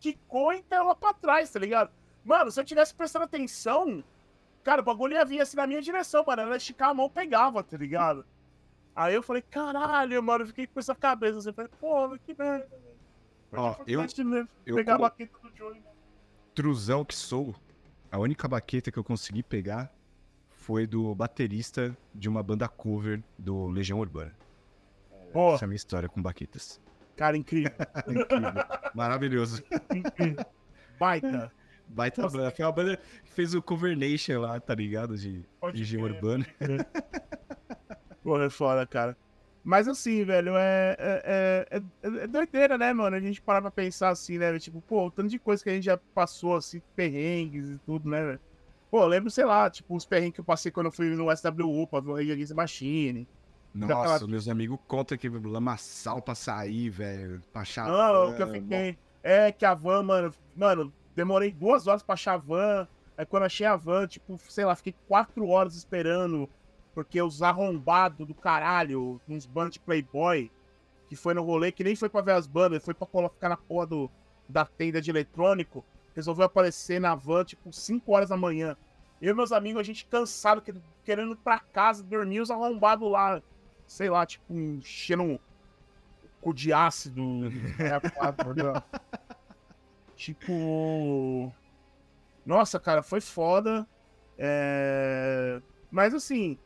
quicou 0.00 0.52
e 0.52 0.62
caiu 0.62 0.84
lá 0.84 0.94
pra 0.94 1.12
trás, 1.12 1.50
tá 1.50 1.58
ligado? 1.58 1.90
Mano, 2.24 2.50
se 2.50 2.60
eu 2.60 2.64
tivesse 2.64 2.94
prestando 2.94 3.24
atenção, 3.24 4.02
cara, 4.64 4.80
o 4.80 4.84
bagulho 4.84 5.14
ia 5.14 5.24
vir 5.24 5.40
assim 5.40 5.56
na 5.56 5.66
minha 5.66 5.82
direção, 5.82 6.24
mano. 6.26 6.42
Ela 6.42 6.56
esticar 6.56 6.90
a 6.90 6.94
mão, 6.94 7.10
pegava, 7.10 7.62
tá 7.62 7.76
ligado? 7.76 8.24
Aí 8.94 9.14
eu 9.14 9.22
falei, 9.22 9.42
caralho, 9.42 10.22
mano, 10.22 10.44
eu 10.44 10.48
fiquei 10.48 10.66
com 10.66 10.80
essa 10.80 10.94
cabeça 10.94 11.38
assim, 11.38 11.52
falei, 11.52 11.70
pô, 11.80 12.18
que 12.18 12.34
merda. 12.36 12.68
Ó, 13.52 13.76
eu, 13.86 14.04
eu 14.66 14.76
pegar 14.76 14.96
a 14.96 14.98
baqueta 14.98 15.32
do 15.42 15.64
mano. 15.64 15.82
Truzão 16.54 17.04
que 17.04 17.14
sou, 17.14 17.54
a 18.10 18.18
única 18.18 18.46
baqueta 18.48 18.90
que 18.90 18.98
eu 18.98 19.04
consegui 19.04 19.42
pegar 19.42 19.92
foi 20.50 20.86
do 20.86 21.14
baterista 21.14 21.96
de 22.14 22.28
uma 22.28 22.42
banda 22.42 22.68
cover 22.68 23.22
do 23.38 23.68
Legião 23.68 23.98
Urbana. 23.98 24.34
Essa 25.54 25.64
é 25.64 25.66
a 25.66 25.68
minha 25.68 25.76
história 25.76 26.08
com 26.08 26.20
baquetas. 26.20 26.80
cara, 27.16 27.36
incrível. 27.36 27.72
Incrível. 28.08 28.52
Maravilhoso. 28.94 29.62
incrível. 29.94 30.44
Baita. 30.98 31.52
Baita 31.86 32.22
Nossa. 32.22 32.36
banda. 32.36 32.50
Foi 32.50 32.64
uma 32.64 32.72
banda 32.72 32.96
que 33.24 33.32
fez 33.32 33.54
o 33.54 33.62
Cover 33.62 33.96
Nation 33.96 34.40
lá, 34.40 34.58
tá 34.60 34.74
ligado? 34.74 35.16
De 35.16 35.44
Legião. 35.62 36.02
Urbana. 36.02 36.46
Porra, 38.22 38.44
é 38.44 38.50
foda, 38.50 38.86
cara. 38.86 39.16
Mas 39.68 39.86
assim, 39.86 40.24
velho, 40.24 40.56
é, 40.56 40.96
é, 40.98 41.66
é, 41.70 41.82
é- 42.02 42.24
é 42.24 42.26
doideira, 42.26 42.78
né, 42.78 42.90
mano? 42.94 43.14
A 43.14 43.20
gente 43.20 43.42
parar 43.42 43.60
pra 43.60 43.70
pensar 43.70 44.08
assim, 44.08 44.38
né? 44.38 44.58
Tipo, 44.58 44.80
pô, 44.80 45.08
o 45.08 45.10
tanto 45.10 45.28
de 45.28 45.38
coisa 45.38 45.62
que 45.62 45.68
a 45.68 45.74
gente 45.74 45.84
já 45.84 45.98
passou, 46.14 46.56
assim, 46.56 46.80
perrengues 46.96 47.68
e 47.68 47.78
tudo, 47.84 48.08
né, 48.08 48.24
velho? 48.24 48.40
Pô, 48.90 49.04
lembro, 49.04 49.30
sei 49.30 49.44
lá, 49.44 49.68
tipo, 49.68 49.94
os 49.94 50.06
perrengues 50.06 50.36
que 50.36 50.40
eu 50.40 50.44
passei 50.44 50.72
quando 50.72 50.86
eu 50.86 50.92
fui 50.92 51.10
no 51.10 51.30
SWU 51.30 51.86
pra 51.86 52.00
ver 52.00 52.32
Against 52.32 52.54
Machine. 52.54 53.28
Nossa, 53.74 54.26
meus 54.26 54.48
amigos 54.48 54.78
contam 54.88 55.18
que 55.18 55.28
lamaçal 55.28 56.22
pra 56.22 56.34
sair, 56.34 56.88
velho. 56.88 57.42
Pra 57.52 57.60
achar. 57.60 57.86
Não, 57.88 58.30
o 58.30 58.36
que 58.36 58.42
eu 58.42 58.48
fiquei. 58.50 58.96
É 59.22 59.52
que 59.52 59.66
a 59.66 59.74
van, 59.74 60.02
mano, 60.02 60.32
mano, 60.56 60.90
demorei 61.14 61.52
duas 61.52 61.86
horas 61.86 62.02
pra 62.02 62.14
achar 62.14 62.32
a 62.32 62.38
van. 62.38 62.88
Aí 63.18 63.26
quando 63.26 63.42
achei 63.42 63.66
a 63.66 63.76
van, 63.76 64.06
tipo, 64.06 64.40
sei 64.48 64.64
lá, 64.64 64.74
fiquei 64.74 64.94
quatro 65.06 65.46
horas 65.46 65.74
esperando. 65.76 66.48
Porque 66.98 67.22
os 67.22 67.42
arrombados 67.44 68.26
do 68.26 68.34
caralho, 68.34 69.20
uns 69.28 69.46
bandos 69.46 69.74
de 69.74 69.78
Playboy, 69.78 70.50
que 71.08 71.14
foi 71.14 71.32
no 71.32 71.44
rolê, 71.44 71.70
que 71.70 71.84
nem 71.84 71.94
foi 71.94 72.08
pra 72.08 72.20
ver 72.22 72.32
as 72.32 72.44
bandas, 72.44 72.84
foi 72.84 72.92
pra 72.92 73.06
colocar 73.06 73.48
na 73.48 73.56
porra 73.56 73.86
do, 73.86 74.10
da 74.48 74.64
tenda 74.64 75.00
de 75.00 75.08
eletrônico, 75.08 75.84
resolveu 76.12 76.46
aparecer 76.46 77.00
na 77.00 77.14
van, 77.14 77.44
tipo, 77.44 77.72
5 77.72 78.10
horas 78.10 78.30
da 78.30 78.36
manhã. 78.36 78.76
Eu 79.22 79.30
e 79.32 79.36
meus 79.36 79.52
amigos, 79.52 79.78
a 79.78 79.84
gente 79.84 80.06
cansado, 80.06 80.60
que- 80.60 80.74
querendo 81.04 81.34
ir 81.34 81.36
pra 81.36 81.60
casa, 81.60 82.02
dormir, 82.02 82.40
os 82.40 82.50
arrombados 82.50 83.08
lá, 83.08 83.40
sei 83.86 84.10
lá, 84.10 84.26
tipo, 84.26 84.52
enchendo 84.52 85.22
um 85.22 85.38
cu 86.40 86.52
de 86.52 86.72
ácido. 86.72 87.22
É, 87.78 88.00
tipo. 90.16 91.52
Nossa, 92.44 92.80
cara, 92.80 93.04
foi 93.04 93.20
foda. 93.20 93.86
É... 94.36 95.62
Mas 95.92 96.12
assim. 96.12 96.58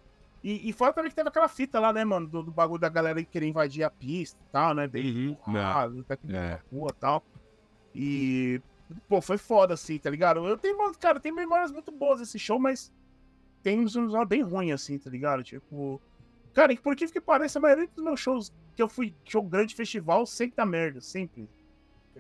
E, 0.43 0.69
e 0.69 0.73
fora 0.73 0.93
também 0.93 1.09
que 1.11 1.15
teve 1.15 1.29
aquela 1.29 1.49
fita 1.49 1.79
lá, 1.79 1.93
né, 1.93 2.05
mano? 2.05 2.27
Do, 2.27 2.43
do 2.43 2.51
bagulho 2.51 2.81
da 2.81 2.89
galera 2.89 3.23
querer 3.23 3.47
invadir 3.47 3.85
a 3.85 3.91
pista 3.91 4.39
e 4.43 4.51
tal, 4.51 4.75
né? 4.75 4.89
Bem 4.89 5.05
Uhum. 5.29 5.35
que 6.17 6.35
É. 6.37 6.61
rua 6.73 6.91
e 6.91 7.01
tal. 7.01 7.25
E. 7.95 8.61
Pô, 9.09 9.21
foi 9.23 9.39
foda, 9.39 9.75
assim, 9.75 9.99
tá 9.99 10.11
ligado? 10.11 10.47
Eu 10.47 10.59
tenho, 10.59 10.77
cara, 10.99 11.19
tem 11.21 11.33
memórias 11.33 11.71
muito 11.73 11.91
boas 11.91 12.19
desse 12.21 12.39
show, 12.39 12.59
mas 12.59 12.93
tem 13.63 13.81
uns 13.81 13.97
uns 13.97 14.13
bem 14.29 14.43
ruins, 14.43 14.73
assim, 14.73 14.99
tá 14.99 15.09
ligado? 15.09 15.43
Tipo. 15.43 16.01
Cara, 16.53 16.73
e 16.73 16.77
por 16.79 16.95
que 16.95 17.07
que 17.07 17.21
pareça, 17.21 17.59
a 17.59 17.63
maioria 17.63 17.89
dos 17.95 18.05
meus 18.05 18.21
shows 18.21 18.53
que 18.77 18.83
eu 18.83 18.89
fui 18.89 19.15
show 19.25 19.43
grande 19.43 19.75
festival 19.75 20.27
sempre 20.27 20.57
dá 20.57 20.67
merda, 20.67 21.01
sempre. 21.01 21.49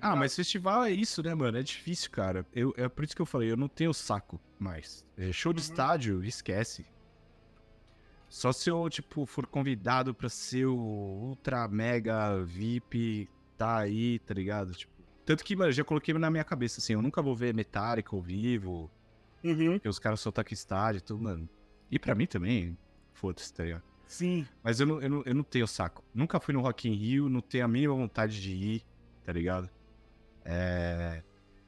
Tá 0.00 0.12
Ah, 0.12 0.16
mas 0.16 0.34
festival 0.34 0.84
é 0.84 0.90
isso, 0.90 1.22
né, 1.22 1.34
mano? 1.34 1.58
É 1.58 1.62
difícil, 1.62 2.10
cara. 2.10 2.46
Eu, 2.54 2.72
é 2.78 2.88
por 2.88 3.04
isso 3.04 3.14
que 3.14 3.20
eu 3.20 3.26
falei, 3.26 3.50
eu 3.50 3.56
não 3.58 3.68
tenho 3.68 3.92
saco 3.92 4.40
mais. 4.58 5.04
É, 5.18 5.30
show 5.32 5.52
de 5.52 5.60
Uhum. 5.60 5.64
estádio, 5.68 6.24
esquece. 6.24 6.86
Só 8.32 8.50
se 8.50 8.70
eu, 8.70 8.88
tipo, 8.88 9.26
for 9.26 9.44
convidado 9.46 10.14
pra 10.14 10.26
ser 10.26 10.64
o 10.64 10.74
ultra 10.74 11.68
mega 11.68 12.42
VIP, 12.42 13.28
tá 13.58 13.76
aí, 13.76 14.20
tá 14.20 14.32
ligado? 14.32 14.72
Tipo, 14.72 14.90
tanto 15.26 15.44
que, 15.44 15.54
mano, 15.54 15.68
eu 15.68 15.74
já 15.74 15.84
coloquei 15.84 16.14
na 16.14 16.30
minha 16.30 16.42
cabeça, 16.42 16.80
assim, 16.80 16.94
eu 16.94 17.02
nunca 17.02 17.20
vou 17.20 17.36
ver 17.36 17.52
Metallica 17.52 18.16
ao 18.16 18.22
vivo, 18.22 18.90
Uhum, 19.44 19.72
porque 19.74 19.86
os 19.86 19.98
caras 19.98 20.18
só 20.18 20.30
tocam 20.30 20.54
estádio 20.54 21.00
e 21.00 21.02
tudo, 21.02 21.22
mano. 21.22 21.46
E 21.90 21.98
pra 21.98 22.14
mim 22.14 22.24
também, 22.24 22.74
foda-se, 23.12 23.52
tá 23.52 23.64
ligado? 23.64 23.82
sim. 24.06 24.46
Mas 24.64 24.80
eu 24.80 24.86
não, 24.86 25.02
eu, 25.02 25.10
não, 25.10 25.22
eu 25.26 25.34
não 25.34 25.42
tenho 25.42 25.66
saco. 25.66 26.02
Nunca 26.14 26.40
fui 26.40 26.54
no 26.54 26.62
Rock 26.62 26.88
in 26.88 26.94
Rio, 26.94 27.28
não 27.28 27.42
tenho 27.42 27.66
a 27.66 27.68
mínima 27.68 27.94
vontade 27.94 28.40
de 28.40 28.54
ir, 28.54 28.82
tá 29.26 29.32
ligado? 29.34 29.68
É... 30.42 31.22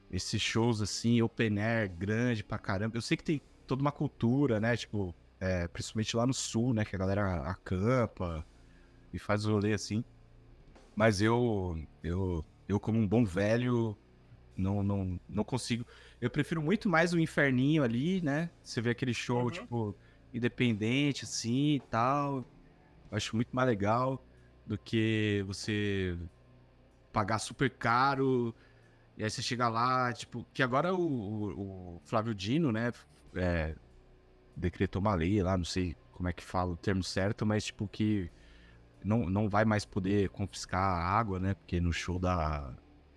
Esses 0.09 0.41
shows, 0.41 0.81
assim, 0.81 1.21
open 1.21 1.59
air, 1.59 1.91
grande 1.95 2.43
pra 2.43 2.57
caramba. 2.57 2.97
Eu 2.97 3.03
sei 3.03 3.15
que 3.15 3.23
tem 3.23 3.39
toda 3.67 3.83
uma 3.83 3.91
cultura, 3.91 4.59
né? 4.59 4.75
Tipo, 4.75 5.13
é, 5.45 5.67
principalmente 5.67 6.15
lá 6.17 6.25
no 6.25 6.33
sul, 6.33 6.73
né? 6.73 6.83
Que 6.85 6.95
a 6.95 6.99
galera 6.99 7.43
acampa 7.49 8.45
e 9.13 9.19
faz 9.19 9.45
o 9.45 9.51
rolê 9.53 9.73
assim. 9.73 10.03
Mas 10.95 11.21
eu, 11.21 11.77
eu, 12.03 12.43
eu 12.67 12.79
como 12.79 12.97
um 12.99 13.07
bom 13.07 13.23
velho, 13.25 13.97
não, 14.57 14.81
não, 14.81 15.19
não 15.29 15.43
consigo. 15.43 15.85
Eu 16.21 16.29
prefiro 16.29 16.61
muito 16.61 16.89
mais 16.89 17.13
o 17.13 17.19
inferninho 17.19 17.83
ali, 17.83 18.21
né? 18.21 18.49
Você 18.63 18.81
vê 18.81 18.91
aquele 18.91 19.13
show, 19.13 19.43
Uhum. 19.45 19.49
tipo, 19.51 19.95
independente, 20.33 21.25
assim 21.25 21.75
e 21.75 21.79
tal. 21.81 22.39
Eu 23.11 23.17
acho 23.17 23.35
muito 23.35 23.53
mais 23.55 23.67
legal 23.67 24.23
do 24.65 24.77
que 24.77 25.43
você 25.47 26.17
pagar 27.11 27.39
super 27.39 27.69
caro. 27.69 28.55
E 29.17 29.23
aí 29.23 29.29
você 29.29 29.41
chega 29.41 29.69
lá, 29.69 30.11
tipo, 30.13 30.45
que 30.53 30.61
agora 30.63 30.93
o, 30.93 30.99
o- 31.01 31.95
o 31.97 32.01
Flávio 32.05 32.33
Dino, 32.35 32.71
né, 32.71 32.91
é, 33.35 33.75
decretou 34.55 35.01
uma 35.01 35.15
lei 35.15 35.41
lá, 35.41 35.57
não 35.57 35.65
sei 35.65 35.95
como 36.11 36.29
é 36.29 36.33
que 36.33 36.43
fala 36.43 36.71
o 36.71 36.77
termo 36.77 37.03
certo, 37.03 37.45
mas 37.45 37.65
tipo 37.65 37.87
que 37.87 38.29
não, 39.03 39.29
não 39.29 39.49
vai 39.49 39.65
mais 39.65 39.85
poder 39.85 40.29
confiscar 40.29 40.81
a 40.81 41.03
água, 41.03 41.39
né, 41.39 41.53
porque 41.53 41.79
no 41.79 41.93
show 41.93 42.17
da 42.17 42.75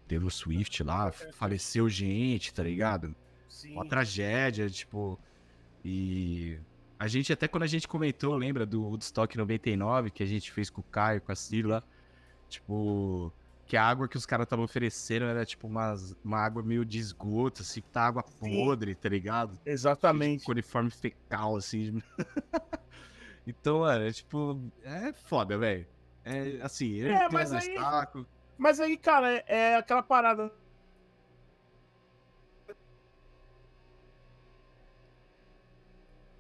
Taylor 0.09 0.31
Swift 0.31 0.83
lá, 0.83 1.13
faleceu 1.13 1.89
gente, 1.89 2.53
tá 2.53 2.63
ligado? 2.63 3.15
Sim. 3.49 3.75
Uma 3.75 3.87
tragédia, 3.87 4.69
tipo. 4.69 5.19
E 5.85 6.59
a 6.99 7.07
gente, 7.07 7.33
até 7.33 7.47
quando 7.47 7.63
a 7.63 7.67
gente 7.67 7.87
comentou, 7.87 8.35
lembra 8.35 8.65
do 8.65 8.83
Woodstock 8.83 9.37
99, 9.37 10.11
que 10.11 10.23
a 10.23 10.27
gente 10.27 10.51
fez 10.51 10.71
com 10.71 10.81
o 10.81 10.85
Caio, 10.85 11.21
com 11.21 11.31
a 11.31 11.37
lá, 11.65 11.83
tipo. 12.49 13.33
Que 13.69 13.77
a 13.77 13.85
água 13.85 14.09
que 14.09 14.17
os 14.17 14.25
caras 14.25 14.45
estavam 14.45 14.65
oferecendo 14.65 15.27
era 15.27 15.45
tipo 15.45 15.67
umas, 15.67 16.17
uma 16.25 16.39
água 16.39 16.63
meio 16.63 16.87
de 16.87 16.99
esgoto, 16.99 17.61
assim, 17.61 17.83
que 17.83 17.91
tá 17.91 18.07
água 18.07 18.23
podre, 18.23 18.95
tá 18.95 19.11
ligado? 19.11 19.61
Exatamente. 19.65 20.45
Com 20.45 20.53
uniforme 20.53 20.91
fecal, 20.91 21.55
assim. 21.55 22.03
então, 23.47 23.81
mano, 23.81 24.07
é 24.07 24.11
tipo. 24.11 24.59
É 24.83 25.13
foda, 25.13 25.59
velho. 25.59 25.87
É 26.25 26.63
assim, 26.63 27.03
É, 27.03 27.15
entendo, 27.15 27.33
mas 27.33 27.53
é 27.53 27.59
aí-. 27.59 28.27
Mas 28.57 28.81
aí, 28.81 28.97
cara, 28.97 29.31
é, 29.33 29.45
é 29.47 29.77
aquela 29.77 30.03
parada. 30.03 30.51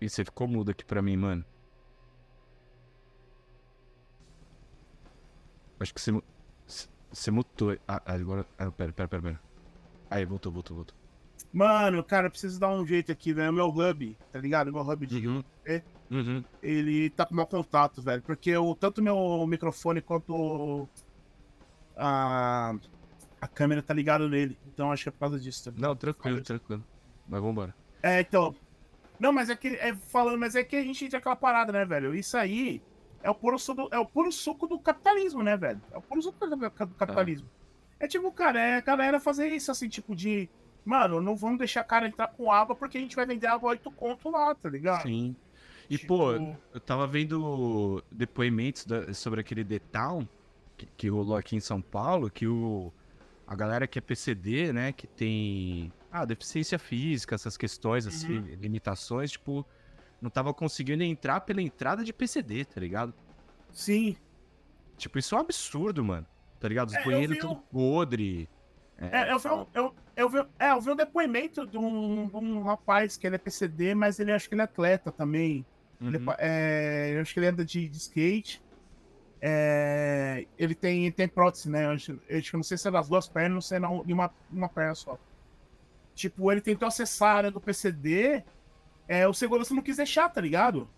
Ih, 0.00 0.08
você 0.08 0.24
ficou 0.24 0.48
mudo 0.48 0.70
aqui 0.70 0.84
pra 0.84 1.02
mim, 1.02 1.16
mano. 1.18 1.44
Acho 5.78 5.92
que 5.92 6.00
você. 6.00 6.22
Você 7.12 7.30
mutou. 7.30 7.76
Ah, 7.86 8.02
agora. 8.04 8.46
Ah, 8.58 8.70
pera, 8.70 8.92
pera, 8.92 9.08
pera, 9.08 9.22
pera. 9.22 9.40
Aí, 10.10 10.24
voltou, 10.24 10.52
voltou, 10.52 10.76
voltou. 10.76 10.96
Mano, 11.52 12.04
cara, 12.04 12.26
eu 12.26 12.30
preciso 12.30 12.60
dar 12.60 12.68
um 12.68 12.86
jeito 12.86 13.10
aqui, 13.10 13.32
velho. 13.32 13.52
Meu 13.52 13.68
hub, 13.68 14.16
tá 14.32 14.38
ligado? 14.38 14.72
Meu 14.72 14.82
hub 14.82 15.06
de. 15.06 15.26
Uhum. 15.26 15.44
Uhum. 16.10 16.44
Ele 16.62 17.10
tá 17.10 17.26
com 17.26 17.34
mau 17.34 17.46
contato, 17.46 18.02
velho. 18.02 18.22
Porque 18.22 18.54
o, 18.56 18.74
tanto 18.74 19.02
meu 19.02 19.46
microfone 19.46 20.00
quanto 20.00 20.88
a, 21.96 22.74
a 23.40 23.48
câmera 23.48 23.82
tá 23.82 23.94
ligado 23.94 24.28
nele. 24.28 24.58
Então 24.66 24.92
acho 24.92 25.04
que 25.04 25.08
é 25.08 25.12
por 25.12 25.20
causa 25.20 25.40
disso 25.40 25.64
também. 25.64 25.80
Não, 25.80 25.96
tranquilo, 25.96 26.42
tranquilo. 26.42 26.84
Mas 27.26 27.42
vambora. 27.42 27.74
É, 28.02 28.20
então. 28.20 28.54
Não, 29.18 29.32
mas 29.32 29.50
é 29.50 29.56
que. 29.56 29.68
É, 29.68 29.94
falando, 29.94 30.38
mas 30.38 30.54
é 30.54 30.62
que 30.62 30.76
a 30.76 30.82
gente 30.82 31.08
tem 31.08 31.18
aquela 31.18 31.36
parada, 31.36 31.72
né, 31.72 31.84
velho? 31.84 32.14
Isso 32.14 32.36
aí 32.36 32.82
é 33.22 33.30
o 33.30 33.34
puro 33.34 33.58
suco 33.58 33.82
do, 33.82 33.94
é 33.94 33.98
o 33.98 34.06
puro 34.06 34.30
suco 34.30 34.66
do 34.66 34.78
capitalismo, 34.78 35.42
né, 35.42 35.56
velho? 35.56 35.80
É 35.92 35.98
o 35.98 36.02
puro 36.02 36.22
suco 36.22 36.46
do, 36.46 36.56
do 36.56 36.70
capitalismo. 36.70 37.48
É 38.00 38.06
tipo, 38.06 38.30
cara, 38.30 38.60
é 38.60 38.76
a 38.76 38.80
galera 38.80 39.18
fazer 39.18 39.48
isso 39.48 39.70
assim, 39.70 39.88
tipo, 39.88 40.14
de. 40.14 40.48
Mano, 40.84 41.20
não 41.20 41.36
vamos 41.36 41.58
deixar 41.58 41.80
a 41.80 41.84
cara 41.84 42.06
entrar 42.06 42.28
com 42.28 42.50
água 42.50 42.74
porque 42.74 42.96
a 42.96 43.00
gente 43.00 43.16
vai 43.16 43.26
vender 43.26 43.46
água 43.46 43.70
8 43.70 43.90
conto 43.90 44.30
lá, 44.30 44.54
tá 44.54 44.68
ligado? 44.68 45.02
Sim. 45.02 45.36
E, 45.90 45.98
tipo... 45.98 46.16
pô, 46.16 46.32
eu 46.72 46.80
tava 46.80 47.06
vendo 47.06 48.02
depoimentos 48.10 48.84
da, 48.84 49.12
sobre 49.12 49.40
aquele 49.40 49.64
The 49.64 49.78
Town 49.78 50.26
que, 50.76 50.86
que, 50.96 51.08
rolou 51.08 51.36
aqui 51.36 51.56
em 51.56 51.60
São 51.60 51.80
Paulo, 51.80 52.30
que 52.30 52.46
o, 52.46 52.92
a 53.46 53.54
galera 53.56 53.86
que 53.86 53.98
é 53.98 54.02
PCD, 54.02 54.72
né, 54.72 54.92
que 54.92 55.06
tem 55.06 55.92
ah, 56.10 56.24
deficiência 56.24 56.78
física, 56.78 57.34
essas 57.34 57.56
questões, 57.56 58.06
assim, 58.06 58.38
uhum. 58.38 58.56
limitações, 58.60 59.32
tipo, 59.32 59.66
não 60.20 60.30
tava 60.30 60.52
conseguindo 60.52 61.02
entrar 61.02 61.40
pela 61.40 61.62
entrada 61.62 62.04
de 62.04 62.12
PCD, 62.12 62.64
tá 62.64 62.80
ligado? 62.80 63.14
Sim. 63.72 64.16
Tipo, 64.96 65.18
isso 65.18 65.34
é 65.34 65.38
um 65.38 65.40
absurdo, 65.40 66.04
mano. 66.04 66.26
Tá 66.58 66.68
ligado? 66.68 66.88
Os 66.88 66.94
é, 66.94 67.04
banheiros 67.04 67.38
tudo 67.38 67.56
podre. 67.56 68.48
É, 68.98 69.28
é, 69.28 69.32
eu, 69.32 69.38
vi, 69.38 69.48
eu, 69.74 69.94
eu, 70.16 70.28
vi, 70.28 70.38
é, 70.58 70.70
eu 70.72 70.80
vi 70.80 70.90
um 70.90 70.96
depoimento 70.96 71.66
de 71.66 71.78
um, 71.78 72.26
de 72.26 72.36
um 72.36 72.62
rapaz 72.62 73.16
que 73.16 73.26
ele 73.26 73.36
é 73.36 73.38
PCD, 73.38 73.94
mas 73.94 74.18
ele 74.18 74.32
acho 74.32 74.48
que 74.48 74.54
ele 74.54 74.62
é 74.62 74.64
atleta 74.64 75.12
também. 75.12 75.64
Uhum. 76.00 76.08
Ele, 76.08 76.24
é, 76.38 77.12
eu 77.14 77.20
acho 77.20 77.32
que 77.32 77.38
ele 77.38 77.46
anda 77.46 77.64
de, 77.64 77.88
de 77.88 77.96
skate. 77.96 78.60
É, 79.40 80.46
ele 80.58 80.74
tem, 80.74 81.12
tem 81.12 81.28
prótese, 81.28 81.70
né? 81.70 81.84
Eu, 81.84 81.90
acho, 81.90 82.20
eu 82.28 82.42
não 82.54 82.62
sei 82.64 82.76
se 82.76 82.88
é 82.88 82.90
das 82.90 83.08
duas 83.08 83.28
pernas, 83.28 83.52
não 83.52 83.60
sei 83.60 83.78
não, 83.78 84.04
de 84.04 84.12
uma, 84.12 84.34
uma 84.50 84.68
perna 84.68 84.96
só. 84.96 85.16
Tipo, 86.14 86.50
ele 86.50 86.60
tentou 86.60 86.88
acessar 86.88 87.28
a 87.28 87.38
área 87.38 87.50
do 87.52 87.60
PCD, 87.60 88.42
é, 89.08 89.26
o 89.26 89.32
segurança 89.32 89.74
não 89.74 89.82
quis 89.82 89.96
deixar, 89.96 90.28
tá 90.28 90.40
ligado? 90.40 90.88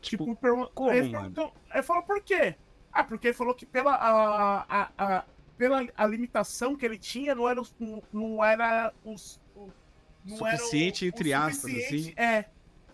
Tipo, 0.00 0.24
tipo 0.24 0.36
pergun- 0.36 0.68
como, 0.74 0.90
ele, 0.90 1.10
perguntou, 1.10 1.52
ele 1.72 1.82
falou 1.82 2.02
por 2.02 2.22
quê? 2.22 2.56
Ah, 2.92 3.04
porque 3.04 3.28
ele 3.28 3.34
falou 3.34 3.54
que 3.54 3.66
pela 3.66 3.94
a, 3.94 4.64
a, 4.68 4.90
a, 4.96 5.24
pela 5.56 5.86
a 5.96 6.06
limitação 6.06 6.74
que 6.74 6.86
ele 6.86 6.98
tinha, 6.98 7.34
não 7.34 7.48
era, 7.48 7.60
não, 7.78 8.02
não 8.12 8.44
era 8.44 8.92
os. 9.04 9.40
Não 10.24 10.36
suficiente, 10.36 11.06
era 11.06 11.14
o, 11.14 11.16
entre 11.16 11.30
o 11.30 11.36
aspas, 11.36 11.74
assim. 11.74 12.14
É. 12.16 12.46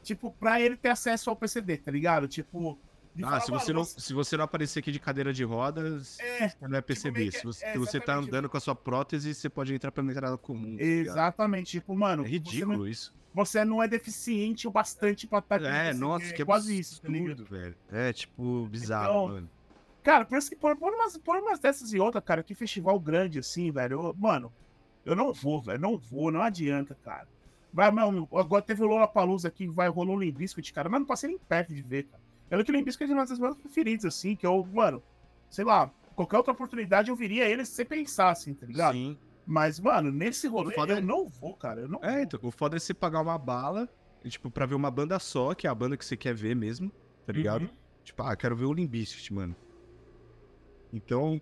Tipo, 0.02 0.30
pra 0.32 0.60
ele 0.60 0.76
ter 0.76 0.90
acesso 0.90 1.30
ao 1.30 1.36
PCD, 1.36 1.78
tá 1.78 1.90
ligado? 1.90 2.26
Tipo. 2.26 2.78
Ah, 3.22 3.38
se, 3.38 3.50
você 3.52 3.72
não, 3.72 3.84
se 3.84 4.12
você 4.12 4.36
não 4.36 4.44
aparecer 4.44 4.80
aqui 4.80 4.90
de 4.90 4.98
cadeira 4.98 5.32
de 5.32 5.44
rodas, 5.44 6.18
é, 6.18 6.48
você 6.48 6.66
não 6.66 6.76
é 6.76 6.80
PCB. 6.80 7.30
Tipo, 7.30 7.36
se 7.36 7.44
você, 7.44 7.64
é, 7.64 7.78
você 7.78 8.00
tá 8.00 8.16
andando 8.16 8.48
com 8.48 8.56
a 8.56 8.60
sua 8.60 8.74
prótese, 8.74 9.32
você 9.32 9.48
pode 9.48 9.72
entrar 9.72 9.92
pela 9.92 10.10
entrada 10.10 10.36
comum. 10.36 10.76
Tá 10.76 10.82
exatamente. 10.82 11.70
Tipo, 11.70 11.94
mano. 11.94 12.24
É 12.24 12.28
ridículo 12.28 12.78
não, 12.78 12.88
isso. 12.88 13.14
Você 13.34 13.64
não 13.64 13.82
é 13.82 13.88
deficiente 13.88 14.68
o 14.68 14.70
bastante 14.70 15.26
pra 15.26 15.40
estar 15.40 15.60
tá 15.60 15.68
É, 15.68 15.92
nossa, 15.92 16.32
que 16.32 16.42
é 16.42 16.44
quase 16.44 16.78
isso, 16.78 17.02
tá 17.02 17.08
velho. 17.08 17.74
É, 17.90 18.12
tipo, 18.12 18.66
bizarro, 18.66 19.10
então, 19.10 19.28
mano. 19.28 19.50
Cara, 20.04 20.24
por 20.24 20.38
isso 20.38 20.48
que 20.48 20.54
por, 20.54 20.76
por, 20.76 20.92
umas, 20.92 21.16
por 21.16 21.36
umas 21.36 21.58
dessas 21.58 21.92
e 21.92 21.98
outras, 21.98 22.22
cara, 22.22 22.42
que 22.42 22.54
festival 22.54 23.00
grande 23.00 23.40
assim, 23.40 23.72
velho. 23.72 24.00
Eu, 24.00 24.14
mano, 24.16 24.52
eu 25.04 25.16
não 25.16 25.32
vou, 25.32 25.60
velho. 25.60 25.80
Não 25.80 25.98
vou, 25.98 26.30
não 26.30 26.42
adianta, 26.42 26.96
cara. 27.02 27.26
Vai, 27.72 27.90
mano, 27.90 28.28
agora 28.32 28.62
teve 28.62 28.84
o 28.84 28.86
Lola 28.86 29.08
Palusa 29.08 29.48
aqui, 29.48 29.66
vai, 29.66 29.88
rolou 29.88 30.16
o 30.16 30.20
Limbiscuit, 30.20 30.72
cara. 30.72 30.88
Mas 30.88 31.00
não 31.00 31.06
passei 31.06 31.30
nem 31.30 31.38
perto 31.38 31.74
de 31.74 31.82
ver, 31.82 32.04
cara. 32.04 32.22
Pelo 32.48 32.62
que 32.62 32.70
o 32.70 32.74
Limbiscuit 32.74 33.10
é 33.10 33.14
uma 33.14 33.26
das 33.26 33.38
minhas 33.38 33.56
preferidas, 33.56 34.04
assim, 34.04 34.36
que 34.36 34.46
eu, 34.46 34.64
mano, 34.72 35.02
sei 35.50 35.64
lá, 35.64 35.90
qualquer 36.14 36.36
outra 36.36 36.52
oportunidade 36.52 37.10
eu 37.10 37.16
viria 37.16 37.48
ele 37.48 37.64
sem 37.64 37.84
pensar, 37.84 38.30
assim, 38.30 38.54
tá 38.54 38.64
ligado? 38.64 38.94
Sim. 38.94 39.18
Mas, 39.46 39.78
mano, 39.78 40.10
nesse 40.10 40.48
rolê 40.48 40.74
foda 40.74 40.94
eu 40.94 40.98
é... 40.98 41.00
não 41.00 41.28
vou, 41.28 41.54
cara. 41.54 41.82
Eu 41.82 41.88
não 41.88 42.00
é, 42.02 42.12
vou. 42.12 42.22
então, 42.22 42.40
o 42.42 42.50
foda 42.50 42.76
é 42.76 42.78
você 42.78 42.94
pagar 42.94 43.20
uma 43.20 43.38
bala, 43.38 43.88
tipo, 44.24 44.50
pra 44.50 44.66
ver 44.66 44.74
uma 44.74 44.90
banda 44.90 45.18
só, 45.18 45.54
que 45.54 45.66
é 45.66 45.70
a 45.70 45.74
banda 45.74 45.96
que 45.96 46.04
você 46.04 46.16
quer 46.16 46.34
ver 46.34 46.56
mesmo, 46.56 46.90
tá 47.26 47.32
ligado? 47.32 47.62
Uhum. 47.62 47.70
Tipo, 48.02 48.22
ah, 48.22 48.34
quero 48.36 48.56
ver 48.56 48.64
o 48.64 48.72
Limbiscuit, 48.72 49.32
mano. 49.32 49.54
Então, 50.92 51.40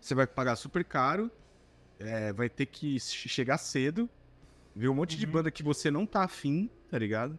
você 0.00 0.14
vai 0.14 0.26
pagar 0.26 0.56
super 0.56 0.84
caro, 0.84 1.30
é, 1.98 2.32
vai 2.32 2.48
ter 2.48 2.66
que 2.66 3.00
chegar 3.00 3.58
cedo, 3.58 4.08
ver 4.74 4.88
um 4.88 4.94
monte 4.94 5.14
uhum. 5.14 5.20
de 5.20 5.26
banda 5.26 5.50
que 5.50 5.62
você 5.62 5.90
não 5.90 6.06
tá 6.06 6.24
afim, 6.24 6.70
tá 6.90 6.98
ligado? 6.98 7.38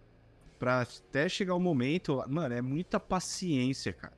Pra 0.58 0.82
até 0.82 1.30
chegar 1.30 1.54
o 1.54 1.60
momento. 1.60 2.24
Mano, 2.28 2.56
é 2.56 2.62
muita 2.62 3.00
paciência, 3.00 3.94
cara. 3.94 4.18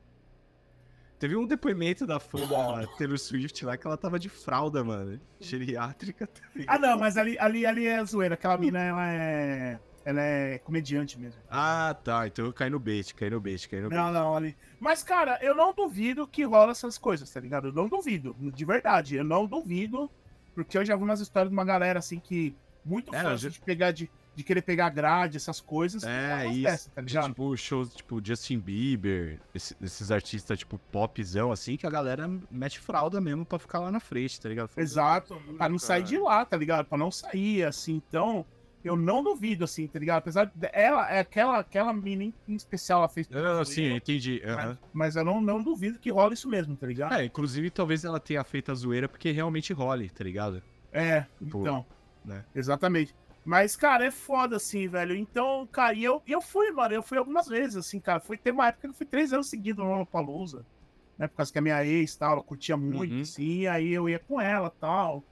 Teve 1.18 1.36
um 1.36 1.46
depoimento 1.46 2.06
da 2.06 2.20
fã 2.20 2.46
da 2.46 2.86
Taylor 2.96 3.18
Swift 3.18 3.64
lá 3.64 3.76
que 3.76 3.86
ela 3.86 3.96
tava 3.96 4.18
de 4.18 4.28
fralda, 4.28 4.84
mano. 4.84 5.20
Geriátrica. 5.40 6.26
Tá 6.26 6.42
ah, 6.66 6.78
não, 6.78 6.98
mas 6.98 7.16
ali, 7.16 7.36
ali, 7.38 7.66
ali 7.66 7.86
é 7.86 8.04
zoeira. 8.04 8.34
Aquela 8.34 8.56
mina, 8.56 8.78
ela 8.78 9.12
é 9.12 9.80
ela 10.08 10.22
é 10.22 10.58
comediante 10.60 11.18
mesmo. 11.18 11.38
Ah, 11.50 11.94
tá. 12.02 12.26
Então 12.26 12.46
eu 12.46 12.52
caí 12.52 12.70
no 12.70 12.78
bait, 12.78 13.14
caí 13.14 13.28
no 13.28 13.38
bait, 13.38 13.68
caí 13.68 13.82
no 13.82 13.90
bait. 13.90 13.98
Não, 13.98 14.10
não, 14.10 14.36
ali. 14.36 14.56
Mas, 14.80 15.02
cara, 15.02 15.38
eu 15.42 15.54
não 15.54 15.74
duvido 15.74 16.26
que 16.26 16.44
rola 16.44 16.70
essas 16.70 16.96
coisas, 16.96 17.30
tá 17.30 17.38
ligado? 17.38 17.68
Eu 17.68 17.72
não 17.74 17.88
duvido, 17.88 18.34
de 18.38 18.64
verdade. 18.64 19.16
Eu 19.16 19.24
não 19.24 19.44
duvido, 19.44 20.10
porque 20.54 20.78
eu 20.78 20.84
já 20.84 20.96
vi 20.96 21.02
umas 21.02 21.20
histórias 21.20 21.50
de 21.50 21.54
uma 21.54 21.64
galera 21.64 21.98
assim 21.98 22.18
que. 22.18 22.56
Muito 22.82 23.14
é, 23.14 23.22
fácil 23.22 23.36
já... 23.36 23.48
de 23.50 23.60
pegar 23.60 23.90
de, 23.90 24.10
de 24.38 24.44
querer 24.44 24.62
pegar 24.62 24.88
grade, 24.90 25.36
essas 25.36 25.60
coisas. 25.60 26.04
É, 26.04 26.46
isso. 26.46 26.88
Tá 26.92 27.02
ligado? 27.02 27.26
Tipo, 27.26 27.56
shows 27.56 27.92
tipo 27.92 28.24
Justin 28.24 28.60
Bieber, 28.60 29.40
esse, 29.52 29.76
esses 29.82 30.12
artistas, 30.12 30.60
tipo, 30.60 30.78
popzão, 30.92 31.50
assim, 31.50 31.76
que 31.76 31.84
a 31.84 31.90
galera 31.90 32.30
mete 32.48 32.78
fralda 32.78 33.20
mesmo 33.20 33.44
pra 33.44 33.58
ficar 33.58 33.80
lá 33.80 33.90
na 33.90 33.98
frente, 33.98 34.40
tá 34.40 34.48
ligado? 34.48 34.70
Exato. 34.76 35.42
Pra 35.56 35.68
não 35.68 35.76
sair 35.76 36.04
de 36.04 36.16
lá, 36.16 36.44
tá 36.44 36.56
ligado? 36.56 36.86
Pra 36.86 36.96
não 36.96 37.10
sair, 37.10 37.64
assim. 37.64 38.00
Então. 38.08 38.46
Eu 38.84 38.94
não 38.94 39.24
duvido, 39.24 39.64
assim, 39.64 39.88
tá 39.88 39.98
ligado? 39.98 40.18
Apesar 40.18 40.44
de 40.44 40.70
ela, 40.72 41.10
é 41.10 41.18
aquela, 41.18 41.58
aquela 41.58 41.92
menina 41.92 42.32
em 42.46 42.54
especial, 42.54 43.00
ela 43.00 43.08
fez. 43.08 43.28
Não, 43.28 43.64
sim, 43.64 43.92
entendi. 43.92 44.40
Uhum. 44.44 44.54
Mas, 44.54 44.78
mas, 44.92 45.16
eu 45.16 45.24
não, 45.24 45.40
não 45.40 45.60
duvido 45.60 45.98
que 45.98 46.12
rola 46.12 46.32
isso 46.32 46.48
mesmo, 46.48 46.76
tá 46.76 46.86
ligado? 46.86 47.12
É, 47.12 47.24
inclusive 47.24 47.70
talvez 47.70 48.04
ela 48.04 48.20
tenha 48.20 48.42
feito 48.44 48.70
a 48.70 48.74
zoeira 48.76 49.08
porque 49.08 49.32
realmente 49.32 49.72
role, 49.72 50.08
tá 50.08 50.22
ligado? 50.22 50.62
É, 50.92 51.22
tipo, 51.40 51.58
então. 51.58 51.84
Né? 52.24 52.44
Exatamente. 52.54 53.12
Mas, 53.48 53.74
cara, 53.74 54.04
é 54.04 54.10
foda, 54.10 54.56
assim, 54.56 54.86
velho. 54.88 55.16
Então, 55.16 55.66
cara, 55.72 55.94
e 55.94 56.04
eu, 56.04 56.22
eu 56.26 56.38
fui, 56.38 56.70
mano, 56.70 56.92
eu 56.92 57.02
fui 57.02 57.16
algumas 57.16 57.48
vezes, 57.48 57.76
assim, 57.76 57.98
cara. 57.98 58.20
Foi, 58.20 58.36
ter 58.36 58.50
uma 58.50 58.68
época 58.68 58.82
que 58.82 58.88
eu 58.88 58.94
fui 58.94 59.06
três 59.06 59.32
anos 59.32 59.48
seguidos 59.48 59.82
no 59.82 59.90
Lollapalooza, 59.90 60.66
né? 61.16 61.26
Por 61.28 61.36
causa 61.36 61.50
que 61.50 61.58
a 61.58 61.62
minha 61.62 61.82
ex, 61.82 62.14
tal, 62.14 62.32
ela 62.32 62.42
curtia 62.42 62.76
muito, 62.76 63.14
uhum. 63.14 63.22
assim, 63.22 63.66
aí 63.66 63.90
eu 63.90 64.06
ia 64.06 64.18
com 64.18 64.38
ela, 64.38 64.68
tal. 64.68 65.24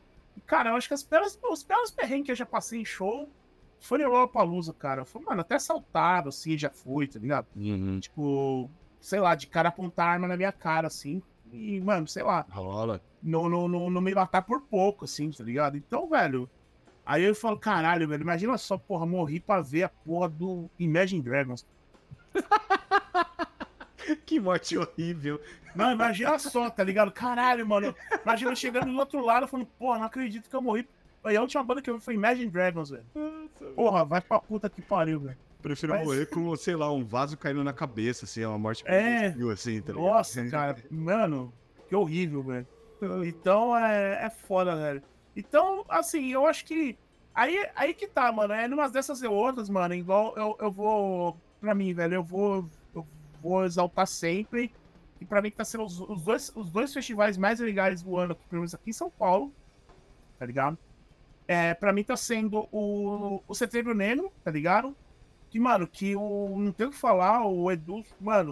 Cara, 0.46 0.70
eu 0.70 0.76
acho 0.76 0.88
que 0.88 0.94
as 0.94 1.02
pelas, 1.02 1.38
os 1.42 1.62
belos 1.62 1.90
perrengues 1.90 2.24
que 2.24 2.32
eu 2.32 2.36
já 2.36 2.46
passei 2.46 2.80
em 2.80 2.86
show 2.86 3.28
foi 3.80 3.98
no 3.98 4.08
Lollapalooza, 4.08 4.72
cara. 4.72 5.04
Foi, 5.04 5.20
mano, 5.20 5.42
até 5.42 5.58
saltado, 5.58 6.30
assim, 6.30 6.56
já 6.56 6.70
fui, 6.70 7.06
tá 7.06 7.18
ligado? 7.18 7.46
Uhum. 7.54 8.00
Tipo, 8.00 8.70
sei 8.98 9.20
lá, 9.20 9.34
de 9.34 9.46
cara 9.46 9.68
apontar 9.68 10.08
arma 10.08 10.26
na 10.26 10.38
minha 10.38 10.52
cara, 10.52 10.86
assim. 10.86 11.22
E, 11.52 11.78
mano, 11.82 12.08
sei 12.08 12.22
lá. 12.22 12.46
Rola. 12.48 12.98
Não, 13.22 13.46
não, 13.46 13.68
não, 13.68 13.90
não 13.90 14.00
me 14.00 14.14
matar 14.14 14.40
por 14.40 14.62
pouco, 14.62 15.04
assim, 15.04 15.30
tá 15.30 15.44
ligado? 15.44 15.76
Então, 15.76 16.08
velho. 16.08 16.48
Aí 17.06 17.22
eu 17.22 17.36
falo, 17.36 17.56
caralho, 17.56 18.08
velho, 18.08 18.22
imagina 18.22 18.58
só, 18.58 18.76
porra, 18.76 19.06
morri 19.06 19.38
pra 19.38 19.60
ver 19.60 19.84
a 19.84 19.88
porra 19.88 20.28
do 20.28 20.68
Imagine 20.76 21.22
Dragons. 21.22 21.64
que 24.26 24.40
morte 24.40 24.76
horrível. 24.76 25.40
Não, 25.74 25.92
imagina 25.92 26.36
só, 26.38 26.68
tá 26.68 26.82
ligado? 26.82 27.12
Caralho, 27.12 27.64
mano. 27.64 27.94
Imagina 28.24 28.56
chegando 28.56 28.92
do 28.92 28.98
outro 28.98 29.24
lado 29.24 29.46
falando, 29.46 29.66
porra, 29.78 30.00
não 30.00 30.06
acredito 30.06 30.50
que 30.50 30.56
eu 30.56 30.60
morri. 30.60 30.88
Aí 31.22 31.36
a 31.36 31.40
última 31.40 31.62
banda 31.62 31.80
que 31.80 31.88
eu 31.88 31.96
vi 31.96 32.04
foi 32.04 32.14
Imagine 32.14 32.50
Dragons, 32.50 32.90
velho. 32.90 33.04
Porra, 33.76 34.04
vai 34.04 34.20
pra 34.20 34.40
puta 34.40 34.68
que 34.68 34.82
pariu, 34.82 35.20
velho. 35.20 35.38
Prefiro 35.62 35.94
Mas... 35.94 36.04
morrer 36.04 36.26
com, 36.26 36.54
sei 36.56 36.74
lá, 36.74 36.92
um 36.92 37.04
vaso 37.04 37.36
caindo 37.36 37.62
na 37.62 37.72
cabeça, 37.72 38.24
assim, 38.24 38.42
é 38.42 38.48
uma 38.48 38.58
morte 38.58 38.84
é... 38.86 39.34
assim, 39.52 39.80
tá? 39.80 39.92
Nossa, 39.92 40.44
cara, 40.48 40.76
mano, 40.90 41.52
que 41.88 41.94
horrível, 41.94 42.42
velho. 42.42 42.66
Então 43.26 43.76
é, 43.76 44.24
é 44.24 44.30
foda, 44.30 44.74
velho. 44.74 45.02
Então, 45.36 45.84
assim, 45.88 46.32
eu 46.32 46.46
acho 46.46 46.64
que. 46.64 46.96
Aí, 47.34 47.68
aí 47.76 47.92
que 47.92 48.08
tá, 48.08 48.32
mano. 48.32 48.54
É 48.54 48.66
numas 48.66 48.90
dessas 48.90 49.22
e 49.22 49.26
outras, 49.26 49.68
mano. 49.68 49.94
Igual 49.94 50.34
eu, 50.36 50.56
eu 50.58 50.70
vou. 50.70 51.36
Pra 51.60 51.74
mim, 51.74 51.92
velho, 51.92 52.14
eu 52.14 52.24
vou. 52.24 52.68
Eu 52.94 53.06
vou 53.42 53.64
exaltar 53.64 54.06
sempre. 54.06 54.72
E 55.20 55.24
pra 55.24 55.42
mim 55.42 55.50
que 55.50 55.56
tá 55.56 55.64
sendo 55.64 55.84
os, 55.84 56.00
os, 56.00 56.22
dois, 56.22 56.52
os 56.54 56.70
dois 56.70 56.92
festivais 56.92 57.36
mais 57.36 57.60
legais 57.60 58.02
do 58.02 58.16
ano, 58.16 58.34
pelo 58.34 58.60
menos 58.62 58.74
aqui 58.74 58.90
em 58.90 58.94
São 58.94 59.10
Paulo. 59.10 59.52
Tá 60.38 60.46
ligado? 60.46 60.78
É, 61.46 61.74
pra 61.74 61.92
mim 61.92 62.02
tá 62.02 62.16
sendo 62.16 62.66
o, 62.72 63.42
o 63.46 63.54
Setembro 63.54 63.94
Negro, 63.94 64.32
tá 64.42 64.50
ligado? 64.50 64.96
Que, 65.50 65.60
mano, 65.60 65.86
que 65.86 66.16
o. 66.16 66.56
Não 66.58 66.72
tem 66.72 66.86
o 66.86 66.90
que 66.90 66.96
falar, 66.96 67.46
o 67.46 67.70
Edu, 67.70 68.02
mano, 68.20 68.50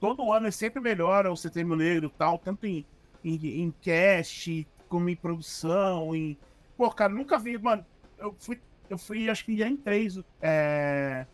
todo 0.00 0.32
ano 0.32 0.46
é 0.46 0.50
sempre 0.50 0.80
melhor 0.80 1.26
o 1.26 1.36
Setembro 1.36 1.76
Negro 1.76 2.06
e 2.06 2.18
tal, 2.18 2.38
tanto 2.38 2.66
em, 2.66 2.84
em, 3.22 3.62
em 3.62 3.70
cast, 3.82 4.66
como 4.88 5.08
em 5.08 5.16
produção, 5.16 6.14
em, 6.14 6.36
pô, 6.76 6.90
cara, 6.90 7.12
nunca 7.12 7.38
vi, 7.38 7.58
mano. 7.58 7.84
Eu 8.18 8.34
fui, 8.38 8.60
eu 8.88 8.98
fui 8.98 9.28
acho 9.28 9.44
que 9.44 9.56
já 9.56 9.68
em 9.68 9.76
três. 9.76 10.18
É, 10.40 11.26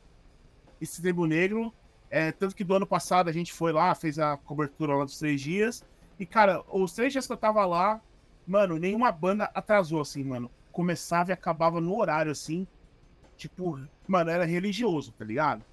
esse 0.80 1.00
Tribo 1.00 1.26
Negro. 1.26 1.72
É, 2.10 2.30
tanto 2.30 2.54
que 2.54 2.62
do 2.62 2.74
ano 2.74 2.86
passado 2.86 3.28
a 3.28 3.32
gente 3.32 3.52
foi 3.52 3.72
lá, 3.72 3.92
fez 3.94 4.18
a 4.18 4.36
cobertura 4.36 4.94
lá 4.94 5.04
dos 5.04 5.18
três 5.18 5.40
dias. 5.40 5.84
E, 6.18 6.24
cara, 6.24 6.62
os 6.68 6.92
três 6.92 7.12
dias 7.12 7.26
que 7.26 7.32
eu 7.32 7.36
tava 7.36 7.64
lá, 7.66 8.00
mano, 8.46 8.78
nenhuma 8.78 9.10
banda 9.10 9.50
atrasou, 9.54 10.00
assim, 10.00 10.22
mano. 10.22 10.50
Começava 10.70 11.30
e 11.30 11.32
acabava 11.32 11.80
no 11.80 11.98
horário, 11.98 12.30
assim. 12.30 12.66
Tipo, 13.36 13.80
mano, 14.06 14.30
era 14.30 14.44
religioso, 14.44 15.12
tá 15.12 15.24
ligado? 15.24 15.64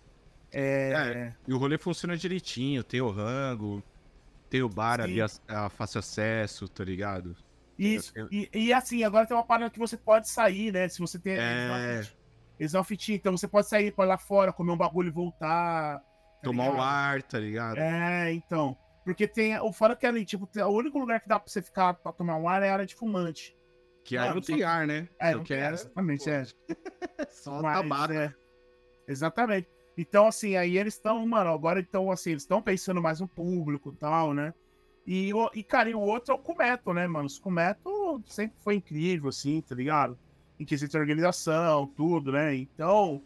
É... 0.51 0.93
é 0.93 1.33
e 1.47 1.53
o 1.53 1.57
rolê 1.57 1.77
funciona 1.77 2.17
direitinho, 2.17 2.83
tem 2.83 3.01
o 3.01 3.09
rango, 3.09 3.83
tem 4.49 4.61
o 4.61 4.69
bar 4.69 4.97
Sim. 4.97 5.03
ali 5.03 5.21
a, 5.21 5.27
a, 5.47 5.69
fácil 5.69 5.99
acesso, 5.99 6.67
tá 6.67 6.83
ligado? 6.83 7.35
Isso, 7.81 8.13
e, 8.31 8.49
e, 8.53 8.73
assim, 8.73 9.03
agora 9.03 9.25
tem 9.25 9.35
uma 9.35 9.43
parada 9.43 9.71
que 9.71 9.79
você 9.79 9.97
pode 9.97 10.29
sair, 10.29 10.71
né? 10.71 10.87
Se 10.87 10.99
você 10.99 11.17
tem. 11.17 11.33
É... 11.33 12.03
Fitinho, 12.85 13.15
então 13.15 13.35
você 13.35 13.47
pode 13.47 13.67
sair 13.67 13.91
pra 13.91 14.05
lá 14.05 14.19
fora, 14.19 14.53
comer 14.53 14.71
um 14.71 14.77
bagulho 14.77 15.07
e 15.07 15.11
voltar. 15.11 15.97
Tá 15.97 16.03
Tomar 16.43 16.65
ligado? 16.65 16.77
um 16.77 16.81
ar, 16.81 17.23
tá 17.23 17.39
ligado? 17.39 17.77
É, 17.77 18.31
então. 18.31 18.77
Porque 19.03 19.27
tem. 19.27 19.59
O 19.59 19.73
fora 19.73 19.95
que 19.95 20.05
ali, 20.05 20.23
tipo, 20.23 20.47
o 20.55 20.67
único 20.67 20.99
lugar 20.99 21.19
que 21.19 21.27
dá 21.27 21.39
pra 21.39 21.51
você 21.51 21.59
ficar 21.59 21.95
pra 21.95 22.11
tomar 22.11 22.37
um 22.37 22.47
ar 22.47 22.61
é 22.61 22.69
a 22.69 22.73
área 22.73 22.85
de 22.85 22.93
fumante. 22.93 23.57
Que 24.03 24.15
aí 24.15 24.31
não 24.33 24.41
tem 24.41 24.61
ar, 24.61 24.85
né? 24.85 25.09
É, 25.19 25.33
não 25.33 25.43
quer, 25.43 25.73
exatamente, 25.73 26.29
é. 26.29 26.43
Só 27.29 27.61
Mas, 27.63 27.81
tabaco. 27.81 28.13
É, 28.13 28.33
exatamente. 29.07 29.67
Então, 29.97 30.27
assim, 30.27 30.55
aí 30.55 30.77
eles 30.77 30.95
estão, 30.95 31.25
mano, 31.27 31.51
agora 31.51 31.79
então, 31.79 32.11
assim, 32.11 32.31
eles 32.31 32.43
estão 32.43 32.61
pensando 32.61 33.01
mais 33.01 33.19
no 33.19 33.27
público 33.27 33.91
e 33.91 33.97
tal, 33.97 34.33
né? 34.33 34.53
E, 35.05 35.31
e, 35.53 35.63
cara, 35.63 35.89
e 35.89 35.95
o 35.95 35.99
outro 35.99 36.33
é 36.33 36.35
o 36.35 36.39
Cometo, 36.39 36.93
né, 36.93 37.07
mano? 37.07 37.27
O 37.27 37.41
Cometo 37.41 38.23
sempre 38.27 38.55
foi 38.63 38.75
incrível, 38.75 39.29
assim, 39.29 39.61
tá 39.61 39.75
ligado? 39.75 40.17
Em 40.59 40.65
quesito 40.65 40.91
de 40.91 40.97
organização, 40.97 41.87
tudo, 41.87 42.31
né? 42.31 42.55
Então. 42.55 43.21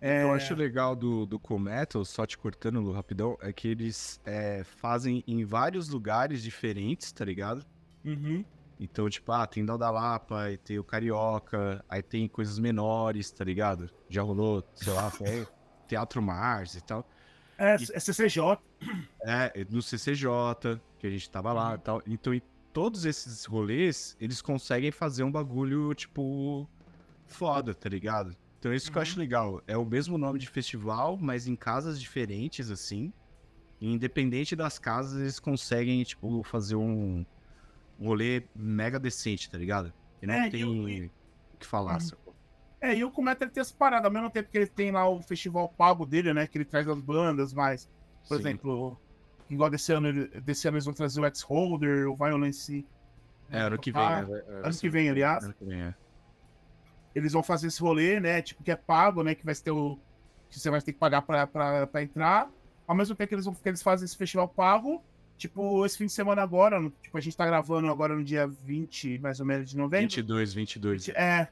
É... 0.00 0.24
Eu 0.24 0.32
acho 0.32 0.54
legal 0.54 0.96
do, 0.96 1.26
do 1.26 1.38
Cometo, 1.38 2.04
só 2.04 2.26
te 2.26 2.36
cortando 2.36 2.90
rapidão, 2.90 3.36
é 3.40 3.52
que 3.52 3.68
eles 3.68 4.20
é, 4.24 4.64
fazem 4.64 5.22
em 5.26 5.44
vários 5.44 5.88
lugares 5.88 6.42
diferentes, 6.42 7.12
tá 7.12 7.24
ligado? 7.24 7.64
Uhum. 8.04 8.44
Então, 8.80 9.10
tipo, 9.10 9.30
ah, 9.30 9.46
tem 9.46 9.62
Dal 9.62 9.76
da 9.76 9.90
Lapa, 9.90 10.44
aí 10.44 10.56
tem 10.56 10.78
o 10.78 10.84
Carioca, 10.84 11.84
aí 11.86 12.02
tem 12.02 12.26
coisas 12.26 12.58
menores, 12.58 13.30
tá 13.30 13.44
ligado? 13.44 13.90
Já 14.08 14.22
rolou, 14.22 14.64
sei 14.74 14.92
lá, 14.92 15.12
Teatro 15.86 16.22
Mars 16.22 16.74
e 16.74 16.80
tal. 16.80 17.06
É, 17.60 17.76
e, 17.76 17.86
é 17.92 18.00
CCJ. 18.00 18.58
É, 19.22 19.66
no 19.68 19.82
CCJ, 19.82 20.80
que 20.98 21.06
a 21.06 21.10
gente 21.10 21.28
tava 21.30 21.52
lá 21.52 21.72
e 21.72 21.74
uhum. 21.74 21.78
tal. 21.78 22.02
Então, 22.06 22.32
em 22.32 22.40
todos 22.72 23.04
esses 23.04 23.44
rolês, 23.44 24.16
eles 24.18 24.40
conseguem 24.40 24.90
fazer 24.90 25.22
um 25.24 25.30
bagulho, 25.30 25.92
tipo, 25.94 26.66
foda, 27.26 27.74
tá 27.74 27.88
ligado? 27.88 28.34
Então, 28.58 28.72
isso 28.72 28.86
uhum. 28.86 28.92
que 28.92 28.98
eu 28.98 29.02
acho 29.02 29.14
uhum. 29.14 29.20
legal. 29.20 29.62
É 29.66 29.76
o 29.76 29.84
mesmo 29.84 30.16
nome 30.16 30.38
de 30.38 30.48
festival, 30.48 31.18
mas 31.20 31.46
em 31.46 31.54
casas 31.54 32.00
diferentes, 32.00 32.70
assim. 32.70 33.12
E 33.78 33.92
independente 33.92 34.56
das 34.56 34.78
casas, 34.78 35.20
eles 35.20 35.38
conseguem, 35.38 36.02
tipo, 36.02 36.42
fazer 36.42 36.76
um, 36.76 37.26
um 37.98 38.06
rolê 38.06 38.42
mega 38.56 38.98
decente, 38.98 39.50
tá 39.50 39.58
ligado? 39.58 39.92
E 40.22 40.26
não 40.26 40.34
é, 40.34 40.48
tem 40.48 40.64
o 40.64 41.10
que 41.58 41.66
falar, 41.66 42.00
uhum. 42.00 42.08
É, 42.80 42.96
e 42.96 43.04
o 43.04 43.10
Cometa 43.10 43.44
ele 43.44 43.50
tem 43.50 43.60
essa 43.60 43.74
parada, 43.74 44.08
ao 44.08 44.12
mesmo 44.12 44.30
tempo 44.30 44.50
que 44.50 44.56
ele 44.56 44.66
tem 44.66 44.90
lá 44.90 45.06
o 45.08 45.22
festival 45.22 45.68
pago 45.68 46.06
dele, 46.06 46.32
né? 46.32 46.46
Que 46.46 46.56
ele 46.56 46.64
traz 46.64 46.88
as 46.88 47.00
bandas, 47.00 47.52
mas, 47.52 47.88
por 48.26 48.36
Sim. 48.36 48.40
exemplo, 48.40 48.98
igual 49.50 49.68
desse 49.68 49.92
ano, 49.92 50.28
desse 50.40 50.66
ano 50.66 50.76
eles 50.76 50.86
vão 50.86 50.94
trazer 50.94 51.20
o 51.20 51.26
X-Holder, 51.26 52.08
o 52.10 52.16
Violence. 52.16 52.86
É, 53.50 53.60
ano 53.60 53.78
que 53.78 53.92
vem, 53.92 54.02
né? 54.02 54.42
Ano 54.62 54.74
que 54.74 54.88
vem, 54.88 55.10
aliás. 55.10 55.44
Ano 55.44 55.54
que 55.54 55.64
vem, 55.64 55.82
é. 55.82 55.94
Eles 57.14 57.32
vão 57.32 57.42
fazer 57.42 57.66
esse 57.66 57.80
rolê, 57.80 58.18
né? 58.18 58.40
Tipo, 58.40 58.62
que 58.62 58.70
é 58.70 58.76
pago, 58.76 59.22
né? 59.22 59.34
Que 59.34 59.44
vai 59.44 59.54
ter 59.54 59.72
o. 59.72 59.98
Que 60.48 60.58
você 60.58 60.70
vai 60.70 60.80
ter 60.80 60.92
que 60.92 60.98
pagar 60.98 61.22
pra, 61.22 61.46
pra, 61.46 61.86
pra 61.86 62.02
entrar. 62.02 62.50
Ao 62.86 62.94
mesmo 62.94 63.14
tempo 63.14 63.28
que 63.28 63.34
eles, 63.34 63.46
que 63.46 63.68
eles 63.68 63.82
fazem 63.82 64.04
esse 64.04 64.16
festival 64.16 64.48
pago, 64.48 65.02
tipo, 65.36 65.84
esse 65.84 65.98
fim 65.98 66.06
de 66.06 66.12
semana 66.12 66.42
agora, 66.42 66.80
tipo, 67.02 67.16
a 67.16 67.20
gente 67.20 67.36
tá 67.36 67.46
gravando 67.46 67.88
agora 67.88 68.16
no 68.16 68.24
dia 68.24 68.46
20, 68.46 69.18
mais 69.18 69.38
ou 69.38 69.46
menos, 69.46 69.68
de 69.70 69.76
novembro. 69.76 70.08
22, 70.08 70.54
22. 70.54 71.08
É, 71.10 71.48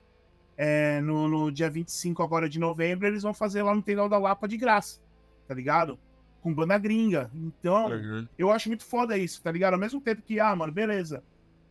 é, 0.60 1.00
no, 1.00 1.28
no, 1.28 1.52
dia 1.52 1.70
25 1.70 2.20
agora 2.20 2.48
de 2.48 2.58
novembro, 2.58 3.06
eles 3.06 3.22
vão 3.22 3.32
fazer 3.32 3.62
lá 3.62 3.72
no 3.72 3.80
Tendal 3.80 4.08
da 4.08 4.18
Lapa 4.18 4.48
de 4.48 4.56
graça, 4.56 5.00
tá 5.46 5.54
ligado? 5.54 5.96
Com 6.42 6.52
banda 6.52 6.76
gringa. 6.76 7.30
Então, 7.32 7.86
uhum. 7.86 8.26
eu 8.36 8.50
acho 8.50 8.68
muito 8.68 8.84
foda 8.84 9.16
isso, 9.16 9.40
tá 9.40 9.52
ligado? 9.52 9.74
Ao 9.74 9.78
mesmo 9.78 10.00
tempo 10.00 10.20
que, 10.20 10.40
ah, 10.40 10.54
mano, 10.56 10.72
beleza. 10.72 11.22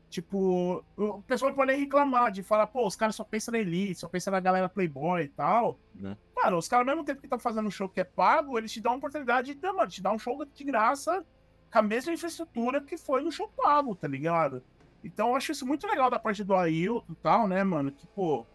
Tipo, 0.10 0.86
o 0.96 1.22
pessoal 1.24 1.54
pode 1.54 1.76
reclamar 1.76 2.32
de 2.32 2.42
falar, 2.42 2.68
pô, 2.68 2.88
os 2.88 2.96
caras 2.96 3.14
só 3.14 3.26
pensam 3.26 3.52
na 3.52 3.60
elite, 3.60 4.00
só 4.00 4.08
pensam 4.08 4.32
na 4.32 4.40
galera 4.40 4.70
playboy 4.70 5.24
e 5.24 5.28
tal. 5.28 5.78
Uhum. 6.02 6.16
Mano, 6.34 6.58
os 6.58 6.70
caras, 6.70 6.88
ao 6.88 6.94
mesmo 6.94 7.06
tempo 7.06 7.20
que 7.20 7.26
estão 7.26 7.38
fazendo 7.38 7.68
um 7.68 7.72
show 7.72 7.90
que 7.90 8.00
é 8.00 8.06
pago, 8.06 8.58
eles 8.58 8.72
te 8.72 8.80
dão 8.80 8.94
a 8.94 8.96
oportunidade 8.96 9.54
de, 9.54 9.72
mano, 9.74 9.92
te 9.92 10.02
dar 10.02 10.14
um 10.14 10.20
show 10.20 10.46
de 10.46 10.64
graça 10.64 11.26
com 11.70 11.80
a 11.80 11.82
mesma 11.82 12.14
infraestrutura 12.14 12.80
que 12.80 12.96
foi 12.96 13.22
no 13.22 13.34
show 13.34 13.50
pago, 13.50 13.94
tá 13.96 14.08
ligado? 14.08 14.64
Então 15.04 15.30
eu 15.30 15.36
acho 15.36 15.52
isso 15.52 15.66
muito 15.66 15.86
legal 15.86 16.10
da 16.10 16.18
parte 16.18 16.42
do 16.42 16.56
Ailton 16.56 17.04
e 17.10 17.16
tal, 17.16 17.48
né, 17.50 17.62
mano? 17.66 17.92
Que, 17.92 18.08
pô, 18.08 18.46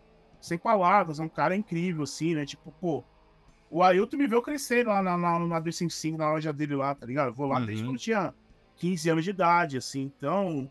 sem 0.42 0.58
palavras, 0.58 1.20
é 1.20 1.22
um 1.22 1.28
cara 1.28 1.56
incrível, 1.56 2.02
assim, 2.02 2.34
né? 2.34 2.44
Tipo, 2.44 2.72
pô, 2.72 3.04
o 3.70 3.82
Ailton 3.82 4.16
me 4.16 4.26
viu 4.26 4.42
crescer 4.42 4.86
lá 4.86 5.00
na, 5.00 5.16
na, 5.16 5.38
na 5.38 5.62
D55, 5.62 6.16
na 6.18 6.32
loja 6.32 6.52
dele 6.52 6.74
lá, 6.74 6.94
tá 6.94 7.06
ligado? 7.06 7.28
Eu 7.28 7.34
vou 7.34 7.46
lá 7.46 7.60
uhum. 7.60 7.66
desde 7.66 7.84
quando 7.84 7.94
eu 7.94 8.00
tinha 8.00 8.34
15 8.76 9.10
anos 9.10 9.24
de 9.24 9.30
idade, 9.30 9.76
assim, 9.78 10.02
então. 10.02 10.68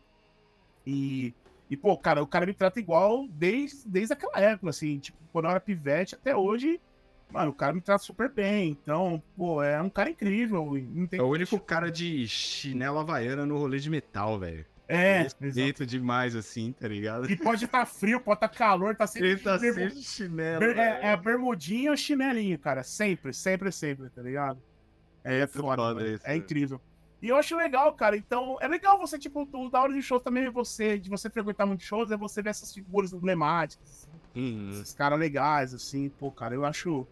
E, 0.86 1.34
e, 1.69 1.78
pô, 1.78 1.97
cara, 1.97 2.22
o 2.22 2.28
cara 2.28 2.45
me 2.45 2.53
trata 2.53 2.80
igual 2.80 3.28
desde, 3.30 3.88
desde 3.88 4.13
aquela 4.13 4.39
época, 4.39 4.69
assim, 4.69 4.99
tipo, 4.99 5.17
quando 5.32 5.45
eu 5.45 5.51
era 5.51 5.59
pivete 5.59 6.15
até 6.15 6.36
hoje. 6.36 6.80
Mano, 7.32 7.51
o 7.51 7.55
cara 7.55 7.72
me 7.72 7.80
trata 7.80 8.03
super 8.03 8.30
bem. 8.30 8.72
Então, 8.72 9.24
pô, 9.38 9.63
é 9.63 9.82
um 9.82 9.89
cara 9.89 10.09
incrível. 10.09 10.76
é 11.13 11.22
o 11.22 11.28
único 11.30 11.57
cara 11.57 11.89
de 11.89 12.28
chinela 12.28 12.99
havaiana 12.99 13.45
no 13.45 13.57
rolê 13.57 13.80
de 13.80 13.89
metal, 13.89 14.38
velho. 14.38 14.65
É, 14.92 15.22
respeito 15.22 15.86
demais, 15.86 16.36
assim, 16.36 16.74
tá 16.74 16.86
ligado? 16.86 17.32
E 17.32 17.38
pode 17.38 17.64
estar 17.64 17.80
tá 17.80 17.86
frio, 17.86 18.20
pode 18.20 18.38
estar 18.38 18.50
tá 18.50 18.56
calor, 18.56 18.94
tá 18.94 19.08
sempre. 19.08 19.30
Ele 19.30 19.39
tá 19.39 19.58
sempre 19.58 19.89
de 19.89 20.04
chinelo. 20.04 20.64
É, 20.66 21.14
é 21.14 21.18
bermudinha 21.18 21.92
ou 21.92 21.98
chinelinho, 21.98 22.60
cara. 22.60 22.84
Sempre, 22.84 23.34
sempre, 23.34 23.72
sempre, 23.72 24.10
tá 24.10 24.22
ligado? 24.22 24.62
É, 25.24 25.39
é 25.39 25.48
foda, 25.48 25.82
foda 25.82 26.06
isso, 26.06 26.28
é, 26.28 26.34
é 26.34 26.36
incrível. 26.36 26.82
E 27.22 27.30
eu 27.30 27.38
acho 27.38 27.56
legal, 27.56 27.94
cara. 27.94 28.18
Então, 28.18 28.58
é 28.60 28.68
legal 28.68 29.00
você, 29.00 29.18
tipo, 29.18 29.46
da 29.70 29.82
hora 29.82 29.94
de 29.94 30.02
show 30.02 30.20
também 30.20 30.46
é 30.46 30.52
você, 30.52 31.00
de 31.00 31.10
você 31.10 31.30
frequentar 31.30 31.66
muitos 31.66 31.86
shows, 31.86 32.12
é 32.12 32.18
você 32.18 32.42
ver 32.42 32.50
essas 32.50 32.74
figuras 32.74 33.14
emblemáticas. 33.14 34.10
Uhum. 34.36 34.72
Esses 34.72 34.94
caras 34.94 35.18
legais, 35.18 35.74
assim, 35.74 36.10
pô, 36.10 36.30
cara, 36.32 36.54
eu 36.54 36.66
acho. 36.66 37.08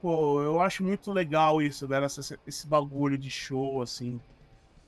Pô, 0.00 0.40
eu 0.40 0.60
acho 0.60 0.84
muito 0.84 1.10
legal 1.10 1.60
isso, 1.60 1.88
velho, 1.88 2.06
esse, 2.06 2.38
esse 2.46 2.66
bagulho 2.66 3.18
de 3.18 3.30
show, 3.30 3.82
assim. 3.82 4.20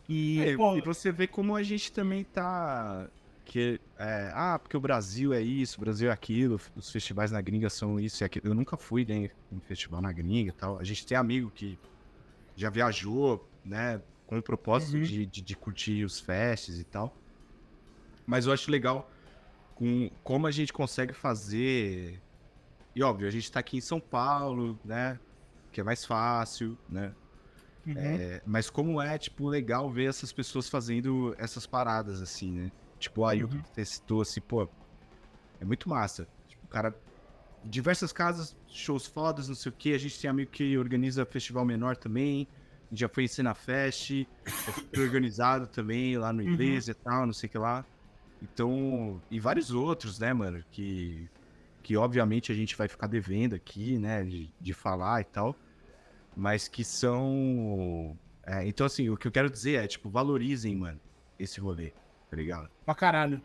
E, 0.09 0.40
é, 0.40 0.57
pô, 0.57 0.76
e 0.76 0.80
você 0.80 1.11
vê 1.11 1.26
como 1.26 1.57
a 1.57 1.62
gente 1.62 1.92
também 1.92 2.24
tá. 2.24 3.09
Que, 3.44 3.78
é, 3.98 4.30
ah, 4.34 4.59
porque 4.59 4.76
o 4.76 4.80
Brasil 4.80 5.34
é 5.34 5.40
isso, 5.40 5.76
o 5.76 5.80
Brasil 5.80 6.09
é 6.09 6.12
aquilo, 6.12 6.59
os 6.74 6.90
festivais 6.90 7.31
na 7.31 7.43
gringa 7.43 7.68
são 7.68 8.01
isso 8.01 8.22
e 8.22 8.24
aquilo. 8.24 8.48
Eu 8.48 8.55
nunca 8.55 8.76
fui 8.76 9.05
né, 9.05 9.31
em 9.52 9.60
festival 9.60 10.01
na 10.01 10.12
gringa 10.12 10.48
e 10.48 10.52
tal. 10.52 10.78
A 10.78 10.85
gente 10.85 11.06
tem 11.06 11.16
amigo 11.16 11.51
que 11.51 11.78
já 12.56 12.70
viajou, 12.70 13.47
né, 13.64 14.01
com 14.26 14.39
o 14.39 14.43
propósito 14.43 14.97
uhum. 14.97 15.02
de, 15.02 15.26
de, 15.26 15.43
de, 15.43 15.56
curtir 15.56 16.05
os 16.05 16.20
festes 16.20 16.78
e 16.78 16.85
tal. 16.85 17.14
Mas 18.26 18.47
eu 18.47 18.52
acho 18.52 18.70
legal 18.70 19.10
com 19.74 20.10
como 20.22 20.47
a 20.47 20.51
gente 20.51 20.72
consegue 20.72 21.12
fazer. 21.12 22.20
E 22.94 23.02
óbvio, 23.02 23.28
a 23.28 23.31
gente 23.31 23.51
tá 23.51 23.60
aqui 23.60 23.76
em 23.76 23.81
São 23.81 24.01
Paulo, 24.01 24.78
né? 24.85 25.18
Que 25.72 25.81
é 25.81 25.85
mais 25.85 26.05
fácil, 26.05 26.78
né? 26.89 27.12
Uhum. 27.86 27.94
É, 27.97 28.40
mas 28.47 28.70
como 28.70 29.01
é, 29.01 29.19
tipo, 29.19 29.48
legal 29.48 29.90
ver 29.90 30.09
essas 30.09 30.32
pessoas 30.32 30.69
fazendo 30.69 31.35
essas 31.39 31.66
paradas, 31.66 32.23
assim, 32.23 32.51
né? 32.51 32.73
Tipo, 32.98 33.27
aí 33.27 33.44
uhum. 33.44 33.62
você 33.73 33.85
citou 33.85 34.23
assim, 34.23 34.40
pô, 34.40 34.69
é 35.61 35.65
muito 35.65 35.89
massa. 35.89 36.27
Tipo, 36.48 36.65
o 36.65 36.69
cara. 36.69 36.94
Diversas 37.66 38.12
casas, 38.12 38.55
shows 38.69 39.06
fodas, 39.06 39.48
não 39.48 39.55
sei 39.55 39.70
o 39.70 39.74
que. 39.74 39.94
A 39.94 39.98
gente 39.98 40.20
tem 40.20 40.28
amigo 40.28 40.51
que 40.51 40.77
organiza 40.77 41.24
festival 41.24 41.65
menor 41.65 41.97
também. 41.97 42.47
A 42.86 42.90
gente 42.90 43.01
já 43.01 43.09
foi 43.09 43.24
em 43.24 43.28
Cena 43.28 43.55
Fest, 43.55 44.27
organizado 44.98 45.66
também 45.66 46.19
lá 46.19 46.31
no 46.31 46.43
uhum. 46.43 46.51
inglês 46.51 46.86
uhum. 46.86 46.90
e 46.90 46.94
tal, 46.94 47.27
não 47.27 47.32
sei 47.32 47.48
o 47.48 47.51
que 47.51 47.59
lá. 47.59 47.85
Então, 48.43 49.20
e 49.31 49.40
vários 49.40 49.70
outros, 49.70 50.19
né, 50.19 50.35
mano, 50.35 50.62
que, 50.70 51.27
que 51.82 51.97
obviamente 51.97 52.52
a 52.52 52.55
gente 52.55 52.77
vai 52.77 52.86
ficar 52.86 53.06
devendo 53.06 53.55
aqui, 53.55 53.98
né, 53.98 54.23
de, 54.23 54.52
de 54.61 54.74
falar 54.74 55.23
e 55.23 55.24
tal 55.24 55.56
mas 56.36 56.69
que 56.69 56.85
são. 56.85 58.19
É, 58.47 58.66
então, 58.66 58.86
assim, 58.86 59.09
o 59.09 59.16
que 59.16 59.27
eu 59.27 59.32
quero 59.32 59.51
dizer 59.51 59.82
é, 59.82 59.86
tipo, 59.86 60.11
valorizem, 60.11 60.77
mano, 60.77 61.01
esse 61.39 61.61
rolê, 61.61 61.93
tá 62.31 62.36
ligado? 62.36 62.69
Pra 62.85 62.94
caralho. 62.94 63.40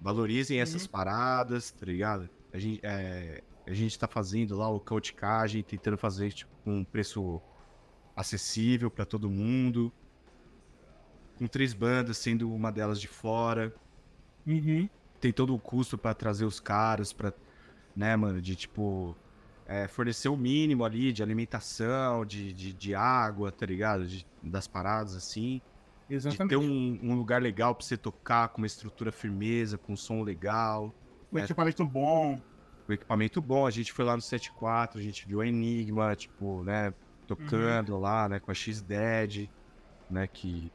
Valorizem 0.00 0.58
uhum. 0.58 0.62
essas 0.62 0.86
paradas, 0.86 1.70
tá 1.70 1.84
ligado? 1.84 2.28
A 2.52 2.58
gente, 2.58 2.80
é, 2.82 3.42
a 3.66 3.72
gente 3.72 3.98
tá 3.98 4.06
fazendo 4.06 4.56
lá 4.56 4.68
o 4.68 4.80
cauticagem, 4.80 5.62
tentando 5.62 5.98
fazer, 5.98 6.32
tipo, 6.32 6.50
com 6.64 6.78
um 6.78 6.84
preço 6.84 7.40
acessível 8.14 8.90
para 8.90 9.04
todo 9.04 9.30
mundo. 9.30 9.92
Com 11.38 11.46
três 11.46 11.72
bandas, 11.72 12.18
sendo 12.18 12.52
uma 12.52 12.70
delas 12.70 13.00
de 13.00 13.08
fora. 13.08 13.74
Uhum. 14.46 14.88
tem 15.20 15.32
todo 15.32 15.54
o 15.54 15.58
custo 15.58 15.98
para 15.98 16.14
trazer 16.14 16.46
os 16.46 16.58
caras, 16.58 17.12
pra, 17.12 17.32
né, 17.94 18.16
mano, 18.16 18.40
de 18.40 18.56
tipo. 18.56 19.16
É, 19.72 19.86
fornecer 19.86 20.28
o 20.28 20.36
mínimo 20.36 20.84
ali 20.84 21.12
de 21.12 21.22
alimentação, 21.22 22.26
de, 22.26 22.52
de, 22.52 22.72
de 22.72 22.92
água, 22.92 23.52
tá 23.52 23.64
ligado? 23.64 24.04
De, 24.04 24.26
das 24.42 24.66
paradas 24.66 25.14
assim. 25.14 25.62
Exatamente. 26.10 26.42
De 26.42 26.48
ter 26.48 26.56
um, 26.56 26.98
um, 27.00 27.14
lugar 27.14 27.40
legal 27.40 27.72
pra 27.72 27.86
você 27.86 27.96
tocar, 27.96 28.48
com 28.48 28.58
uma 28.58 28.66
estrutura 28.66 29.12
firmeza, 29.12 29.78
com 29.78 29.92
um 29.92 29.96
som 29.96 30.24
legal. 30.24 30.92
Um 31.32 31.38
é, 31.38 31.44
equipamento 31.44 31.84
bom. 31.84 32.40
Um 32.88 32.92
equipamento 32.92 33.40
bom. 33.40 33.64
A 33.64 33.70
gente 33.70 33.92
foi 33.92 34.04
lá 34.04 34.16
no 34.16 34.20
74, 34.20 34.98
a 34.98 35.02
gente 35.02 35.24
viu 35.24 35.40
a 35.40 35.46
Enigma, 35.46 36.16
tipo, 36.16 36.64
né? 36.64 36.92
Tocando 37.28 37.94
uhum. 37.94 38.00
lá, 38.00 38.28
né? 38.28 38.40
Com 38.40 38.50
a 38.50 38.54
X-Dead, 38.54 39.48
né? 40.10 40.26
Que 40.26 40.72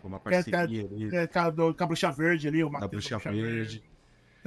foi 0.00 0.08
uma 0.08 0.18
parceria 0.18 0.60
ali. 0.60 1.14
É, 1.14 1.26
com 1.26 1.38
a 1.38 1.86
Bruxa 1.86 2.10
Verde 2.10 2.48
ali, 2.48 2.64
o 2.64 2.70
Matheus. 2.70 2.90
Bruxa 2.90 3.18
Verde. 3.18 3.42
Verde. 3.42 3.87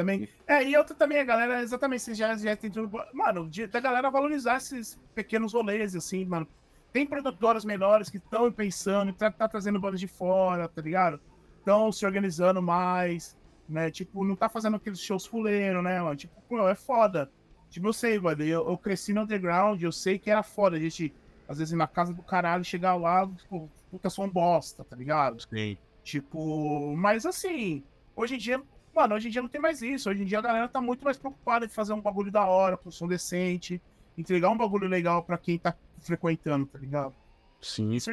Também. 0.02 0.28
É, 0.48 0.64
e 0.64 0.76
outra 0.76 0.96
também, 0.96 1.20
a 1.20 1.24
galera, 1.24 1.62
exatamente, 1.62 2.02
você 2.02 2.16
já, 2.16 2.36
já 2.36 2.56
tem. 2.56 2.72
Mano, 3.14 3.48
de, 3.48 3.68
da 3.68 3.80
galera 3.80 4.10
valorizar 4.10 4.58
esses 4.58 5.00
pequenos 5.14 5.54
rolês, 5.54 5.96
assim, 5.96 6.26
mano. 6.26 6.48
Tem 6.92 7.06
produtoras 7.06 7.64
menores 7.64 8.10
que 8.10 8.18
estão 8.18 8.52
pensando, 8.52 9.14
tá, 9.14 9.32
tá 9.32 9.48
trazendo 9.48 9.80
bandas 9.80 10.00
de 10.00 10.08
fora, 10.08 10.68
tá 10.68 10.82
ligado? 10.82 11.22
Estão 11.60 11.92
se 11.92 12.06
organizando 12.06 12.62
mais, 12.62 13.38
né? 13.70 13.90
Tipo, 13.92 14.26
não 14.26 14.36
tá 14.36 14.50
fazendo 14.50 14.76
aqueles 14.76 15.00
shows 15.00 15.26
fuleiro, 15.26 15.82
né, 15.82 16.02
mano? 16.02 16.16
Tipo, 16.16 16.42
pô, 16.50 16.68
é 16.68 16.76
foda. 16.76 17.32
Tipo, 17.70 17.88
eu 17.88 17.94
sei, 17.94 18.20
mano, 18.20 18.44
eu, 18.44 18.68
eu 18.68 18.78
cresci 18.78 19.14
no 19.14 19.22
underground, 19.22 19.82
eu 19.82 19.92
sei 19.92 20.18
que 20.20 20.30
era 20.30 20.44
foda 20.44 20.76
a 20.76 20.80
gente, 20.80 21.14
às 21.48 21.60
vezes, 21.60 21.74
na 21.74 21.88
casa 21.88 22.14
do 22.14 22.24
caralho, 22.24 22.66
chegar 22.66 22.96
lá, 22.96 23.26
tipo, 23.28 23.70
puta 23.90 24.10
som 24.10 24.28
bosta, 24.28 24.84
tá 24.84 24.96
ligado? 24.96 25.44
Sim. 25.48 25.78
Tipo, 26.04 26.96
mas 26.98 27.26
assim, 27.26 27.84
hoje 28.16 28.36
em 28.36 28.38
dia, 28.40 28.62
mano, 28.94 29.16
hoje 29.16 29.28
em 29.28 29.32
dia 29.32 29.42
não 29.42 29.50
tem 29.50 29.62
mais 29.62 29.82
isso. 29.82 30.10
Hoje 30.10 30.22
em 30.22 30.26
dia 30.26 30.40
a 30.40 30.42
galera 30.42 30.68
tá 30.68 30.82
muito 30.82 31.04
mais 31.04 31.18
preocupada 31.18 31.68
de 31.68 31.74
fazer 31.74 31.94
um 31.94 32.02
bagulho 32.02 32.32
da 32.32 32.46
hora, 32.46 32.78
com 32.78 32.92
som 32.92 33.08
decente, 33.08 33.82
entregar 34.18 34.50
um 34.50 34.58
bagulho 34.58 34.88
legal 34.88 35.24
para 35.24 35.38
quem 35.38 35.58
tá 35.58 35.76
frequentando, 36.00 36.66
tá 36.66 36.80
ligado? 36.80 37.14
Sim. 37.62 37.94
Isso, 37.94 38.12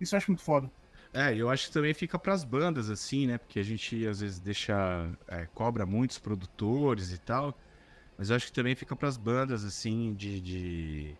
isso 0.00 0.14
eu 0.14 0.16
acho 0.16 0.30
muito 0.30 0.42
foda. 0.42 0.70
É, 1.12 1.34
eu 1.34 1.48
acho 1.48 1.68
que 1.68 1.72
também 1.72 1.94
fica 1.94 2.18
pras 2.18 2.44
bandas, 2.44 2.90
assim, 2.90 3.26
né? 3.26 3.38
Porque 3.38 3.58
a 3.58 3.62
gente 3.62 4.06
às 4.06 4.20
vezes 4.20 4.38
deixa. 4.38 5.10
É, 5.26 5.46
cobra 5.54 5.86
muitos 5.86 6.18
produtores 6.18 7.10
e 7.10 7.18
tal. 7.18 7.58
Mas 8.18 8.30
eu 8.30 8.36
acho 8.36 8.46
que 8.46 8.52
também 8.52 8.74
fica 8.74 8.94
pras 8.94 9.16
bandas, 9.16 9.64
assim, 9.64 10.12
de, 10.14 10.40
de. 10.40 11.16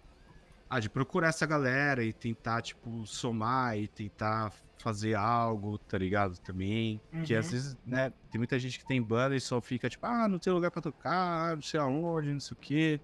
Ah, 0.68 0.80
de 0.80 0.90
procurar 0.90 1.28
essa 1.28 1.46
galera 1.46 2.02
e 2.02 2.12
tentar, 2.12 2.60
tipo, 2.60 3.06
somar 3.06 3.78
e 3.78 3.86
tentar 3.86 4.52
fazer 4.78 5.14
algo, 5.14 5.78
tá 5.78 5.96
ligado? 5.96 6.38
Também. 6.38 7.00
Uhum. 7.12 7.22
Que 7.22 7.34
às 7.34 7.50
vezes, 7.50 7.76
né, 7.86 8.12
tem 8.30 8.38
muita 8.38 8.58
gente 8.58 8.78
que 8.78 8.86
tem 8.86 9.00
banda 9.00 9.36
e 9.36 9.40
só 9.40 9.60
fica, 9.60 9.88
tipo, 9.88 10.04
ah, 10.04 10.26
não 10.28 10.38
tem 10.38 10.52
lugar 10.52 10.70
pra 10.70 10.82
tocar, 10.82 11.54
não 11.54 11.62
sei 11.62 11.78
aonde, 11.78 12.32
não 12.32 12.40
sei 12.40 12.54
o 12.56 12.60
quê. 12.60 13.00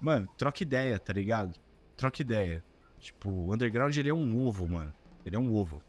Mano, 0.00 0.28
troca 0.36 0.62
ideia, 0.62 0.98
tá 0.98 1.12
ligado? 1.12 1.58
Troca 1.96 2.20
ideia. 2.20 2.64
Tipo, 2.98 3.30
o 3.30 3.54
underground 3.54 3.96
ele 3.96 4.08
é 4.08 4.14
um 4.14 4.44
ovo, 4.46 4.68
mano. 4.68 4.92
Ele 5.24 5.36
é 5.36 5.38
um 5.38 5.54
ovo. 5.54 5.82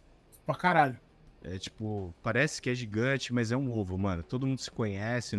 Pra 0.46 0.56
caralho. 0.56 1.00
É 1.44 1.58
tipo, 1.58 2.14
parece 2.24 2.62
que 2.62 2.70
é 2.70 2.76
gigante, 2.76 3.34
mas 3.34 3.52
é 3.52 3.58
um 3.58 3.72
ovo, 3.72 3.98
mano. 3.98 4.24
Todo 4.24 4.48
mundo 4.48 4.60
se 4.60 4.72
conhece, 4.72 5.38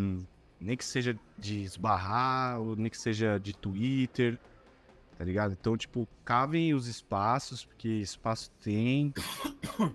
nem 0.60 0.76
que 0.76 0.84
seja 0.84 1.18
de 1.38 1.62
esbarrar, 1.62 2.60
ou 2.60 2.76
nem 2.76 2.90
que 2.90 2.98
seja 2.98 3.38
de 3.38 3.54
Twitter, 3.56 4.38
tá 5.16 5.24
ligado? 5.24 5.56
Então, 5.58 5.76
tipo, 5.76 6.06
cavem 6.24 6.74
os 6.74 6.86
espaços, 6.86 7.64
porque 7.64 7.88
espaço 7.88 8.50
tem, 8.62 9.12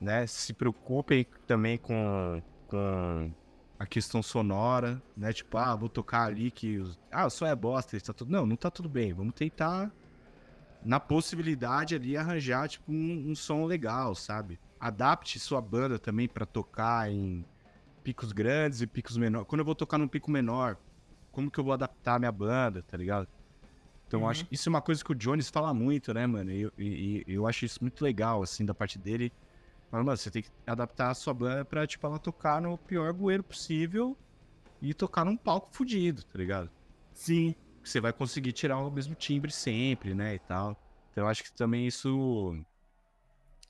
né? 0.00 0.26
Se 0.26 0.52
preocupem 0.52 1.26
também 1.46 1.78
com, 1.78 2.42
com 2.66 3.32
a 3.78 3.86
questão 3.86 4.22
sonora, 4.22 5.02
né? 5.16 5.32
Tipo, 5.32 5.56
ah, 5.56 5.74
vou 5.74 5.88
tocar 5.88 6.24
ali 6.24 6.50
que. 6.50 6.78
Os... 6.78 6.98
Ah, 7.10 7.30
som 7.30 7.46
é 7.46 7.54
bosta, 7.56 7.96
está 7.96 8.12
tudo. 8.12 8.30
Não, 8.30 8.44
não 8.44 8.56
tá 8.56 8.70
tudo 8.70 8.88
bem. 8.88 9.12
Vamos 9.14 9.34
tentar, 9.34 9.90
na 10.84 11.00
possibilidade 11.00 11.94
ali, 11.94 12.16
arranjar, 12.16 12.68
tipo, 12.68 12.92
um, 12.92 13.30
um 13.30 13.34
som 13.34 13.64
legal, 13.64 14.14
sabe? 14.14 14.60
Adapte 14.78 15.38
sua 15.40 15.60
banda 15.60 15.98
também 15.98 16.28
para 16.28 16.46
tocar 16.46 17.10
em 17.10 17.44
picos 18.04 18.32
grandes 18.32 18.80
e 18.80 18.86
picos 18.86 19.16
menores. 19.16 19.48
Quando 19.48 19.60
eu 19.60 19.64
vou 19.64 19.74
tocar 19.74 19.98
num 19.98 20.08
pico 20.08 20.30
menor, 20.30 20.76
como 21.32 21.50
que 21.50 21.58
eu 21.58 21.64
vou 21.64 21.72
adaptar 21.72 22.14
a 22.14 22.18
minha 22.18 22.32
banda, 22.32 22.82
tá 22.82 22.96
ligado? 22.96 23.28
Então, 24.08 24.22
uhum. 24.22 24.28
acho 24.28 24.46
isso 24.50 24.68
é 24.68 24.70
uma 24.70 24.80
coisa 24.80 25.04
que 25.04 25.12
o 25.12 25.14
Jones 25.14 25.50
fala 25.50 25.72
muito, 25.72 26.12
né, 26.12 26.26
mano? 26.26 26.50
E 26.50 26.62
eu, 26.62 26.72
eu, 27.26 27.46
acho 27.46 27.66
isso 27.66 27.78
muito 27.82 28.02
legal, 28.02 28.42
assim, 28.42 28.64
da 28.64 28.74
parte 28.74 28.98
dele 28.98 29.30
mas, 29.90 30.04
mano, 30.04 30.16
você 30.16 30.30
tem 30.30 30.42
que 30.42 30.50
adaptar 30.66 31.10
a 31.10 31.14
sua 31.14 31.32
banda 31.32 31.64
pra, 31.64 31.86
tipo, 31.86 32.06
ela 32.06 32.18
tocar 32.18 32.60
no 32.60 32.76
pior 32.76 33.12
bueiro 33.12 33.42
possível 33.42 34.16
e 34.82 34.92
tocar 34.92 35.24
num 35.24 35.36
palco 35.36 35.70
fudido, 35.72 36.22
tá 36.24 36.38
ligado? 36.38 36.70
Sim. 37.14 37.54
Você 37.82 38.00
vai 38.00 38.12
conseguir 38.12 38.52
tirar 38.52 38.78
o 38.78 38.90
mesmo 38.90 39.14
timbre 39.14 39.50
sempre, 39.50 40.14
né, 40.14 40.34
e 40.34 40.38
tal. 40.38 40.76
Então, 41.10 41.24
eu 41.24 41.28
acho 41.28 41.42
que 41.42 41.52
também 41.52 41.86
isso... 41.86 42.56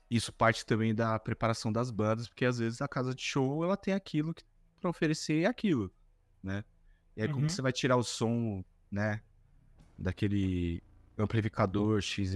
Isso 0.09 0.33
parte 0.33 0.65
também 0.65 0.93
da 0.93 1.19
preparação 1.19 1.71
das 1.71 1.91
bandas, 1.91 2.27
porque 2.27 2.43
às 2.43 2.57
vezes 2.57 2.81
a 2.81 2.87
casa 2.87 3.13
de 3.13 3.21
show, 3.21 3.63
ela 3.63 3.77
tem 3.77 3.93
aquilo 3.93 4.33
que, 4.33 4.43
pra 4.81 4.89
oferecer 4.89 5.45
aquilo, 5.45 5.91
né? 6.41 6.63
E 7.15 7.21
aí, 7.21 7.27
uhum. 7.27 7.35
como 7.35 7.45
que 7.45 7.53
você 7.53 7.61
vai 7.61 7.71
tirar 7.71 7.95
o 7.95 8.03
som, 8.03 8.65
né, 8.91 9.21
daquele 9.99 10.81
amplificador 11.17 12.01
XYZ 12.01 12.35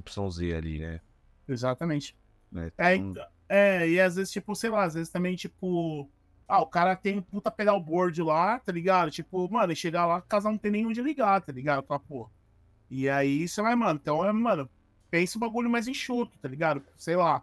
ali, 0.55 0.79
né? 0.79 0.99
Exatamente. 1.47 2.15
Né? 2.51 2.71
É, 2.77 2.95
então, 2.95 3.25
é, 3.49 3.87
e 3.87 3.99
às 3.99 4.15
vezes, 4.15 4.31
tipo, 4.31 4.55
sei 4.55 4.69
lá, 4.69 4.83
às 4.83 4.93
vezes 4.93 5.09
também, 5.09 5.35
tipo. 5.35 6.09
Ah, 6.47 6.61
o 6.61 6.67
cara 6.67 6.95
tem 6.95 7.17
um 7.17 7.21
puta 7.21 7.49
pedalboard 7.49 8.21
lá, 8.21 8.59
tá 8.59 8.71
ligado? 8.71 9.09
Tipo, 9.09 9.49
mano, 9.49 9.71
e 9.71 9.75
chegar 9.75 10.05
lá, 10.05 10.17
a 10.17 10.21
casa 10.21 10.49
não 10.49 10.57
tem 10.57 10.71
nem 10.71 10.85
onde 10.85 11.01
ligar, 11.01 11.41
tá 11.41 11.51
ligado? 11.51 11.79
Aquela 11.79 11.99
porra. 11.99 12.29
E 12.89 13.09
aí 13.09 13.47
você 13.47 13.61
vai, 13.61 13.75
mano, 13.75 13.99
então 14.01 14.25
é, 14.25 14.31
mano, 14.31 14.69
pensa 15.09 15.37
um 15.37 15.39
bagulho 15.39 15.69
mais 15.69 15.87
enxuto, 15.87 16.37
tá 16.39 16.47
ligado? 16.47 16.83
Sei 16.97 17.15
lá. 17.15 17.41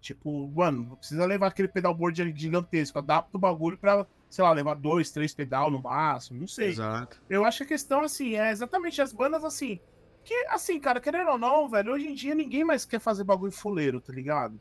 Tipo, 0.00 0.48
mano, 0.48 0.86
não 0.90 0.96
precisa 0.96 1.26
levar 1.26 1.48
aquele 1.48 1.68
pedalboard 1.68 2.32
gigantesco, 2.36 2.98
adapta 2.98 3.36
o 3.36 3.40
bagulho 3.40 3.76
pra, 3.76 4.06
sei 4.28 4.44
lá, 4.44 4.52
levar 4.52 4.74
dois, 4.74 5.10
três 5.10 5.34
pedal 5.34 5.70
no 5.70 5.82
máximo, 5.82 6.40
não 6.40 6.48
sei. 6.48 6.68
Exato. 6.68 7.20
Eu 7.28 7.44
acho 7.44 7.58
que 7.58 7.64
a 7.64 7.68
questão, 7.68 8.00
assim, 8.00 8.36
é 8.36 8.50
exatamente 8.50 9.00
as 9.00 9.12
bandas, 9.12 9.44
assim, 9.44 9.80
que, 10.24 10.34
assim, 10.48 10.78
cara, 10.78 11.00
querendo 11.00 11.30
ou 11.30 11.38
não, 11.38 11.68
velho, 11.68 11.92
hoje 11.92 12.06
em 12.06 12.14
dia 12.14 12.34
ninguém 12.34 12.62
mais 12.62 12.84
quer 12.84 13.00
fazer 13.00 13.24
bagulho 13.24 13.50
fuleiro, 13.50 14.00
tá 14.00 14.12
ligado? 14.12 14.60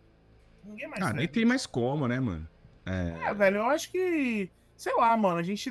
Ninguém 0.64 0.88
mais. 0.88 1.04
Ah, 1.04 1.14
nem 1.14 1.28
tem 1.28 1.44
mais 1.44 1.66
como, 1.66 2.08
né, 2.08 2.20
mano? 2.20 2.48
É... 2.86 3.30
é, 3.30 3.34
velho, 3.34 3.58
eu 3.58 3.66
acho 3.66 3.92
que. 3.92 4.50
Sei 4.76 4.96
lá, 4.96 5.16
mano, 5.18 5.40
a 5.40 5.44
gente. 5.44 5.70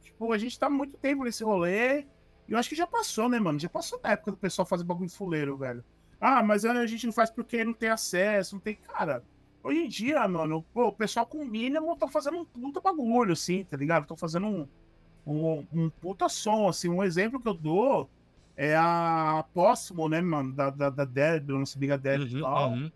Tipo, 0.00 0.32
a 0.32 0.38
gente 0.38 0.58
tá 0.58 0.70
muito 0.70 0.96
tempo 0.96 1.24
nesse 1.24 1.44
rolê. 1.44 2.06
E 2.46 2.52
eu 2.52 2.58
acho 2.58 2.68
que 2.68 2.74
já 2.74 2.86
passou, 2.86 3.28
né, 3.28 3.38
mano? 3.38 3.58
Já 3.58 3.68
passou 3.68 4.00
da 4.00 4.10
época 4.10 4.30
do 4.30 4.36
pessoal 4.36 4.64
fazer 4.64 4.84
bagulho 4.84 5.10
fuleiro, 5.10 5.56
velho. 5.58 5.84
Ah, 6.20 6.42
mas 6.42 6.64
a 6.64 6.86
gente 6.86 7.06
não 7.06 7.12
faz 7.12 7.30
porque 7.30 7.64
não 7.64 7.74
tem 7.74 7.90
acesso, 7.90 8.54
não 8.54 8.60
tem. 8.60 8.76
Cara, 8.76 9.22
hoje 9.64 9.80
em 9.80 9.88
dia, 9.88 10.28
mano, 10.28 10.64
o 10.74 10.92
pessoal 10.92 11.26
com 11.26 11.44
mínimo 11.44 11.96
tá 11.96 12.06
fazendo 12.06 12.38
um 12.38 12.44
puta 12.44 12.80
bagulho, 12.80 13.32
assim, 13.32 13.64
tá 13.64 13.76
ligado? 13.76 14.06
Tô 14.06 14.14
fazendo 14.14 14.46
um, 14.46 14.68
um, 15.26 15.66
um 15.72 15.90
puta 15.90 16.28
som, 16.28 16.68
assim. 16.68 16.90
Um 16.90 17.02
exemplo 17.02 17.40
que 17.40 17.48
eu 17.48 17.54
dou 17.54 18.10
é 18.56 18.76
a 18.76 19.44
Póssimo, 19.54 20.08
né, 20.08 20.20
mano, 20.20 20.52
da, 20.52 20.70
da, 20.70 20.90
da 20.90 21.04
Dead, 21.04 21.48
não 21.48 21.64
se 21.64 21.78
liga 21.78 21.98
Dead 21.98 22.20
uhum, 22.20 22.38
e 22.38 22.40
tal. 22.42 22.70
Uhum. 22.70 22.92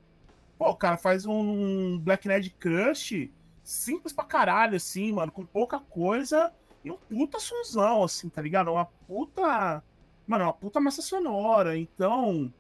Pô, 0.59 0.71
o 0.71 0.77
cara 0.77 0.97
faz 0.97 1.25
um 1.25 1.99
Black 1.99 2.29
Nerd 2.29 2.51
Crush 2.51 3.31
simples 3.65 4.13
pra 4.13 4.25
caralho, 4.25 4.77
assim, 4.77 5.13
mano, 5.13 5.33
com 5.33 5.45
pouca 5.45 5.81
coisa 5.81 6.53
e 6.85 6.91
um 6.91 6.97
puta 6.97 7.41
sonzão, 7.41 8.03
assim, 8.03 8.29
tá 8.29 8.43
ligado? 8.43 8.73
Uma 8.73 8.85
puta. 8.85 9.83
Mano, 10.27 10.45
uma 10.45 10.53
puta 10.53 10.81
massa 10.81 11.03
sonora. 11.03 11.77
Então. 11.79 12.53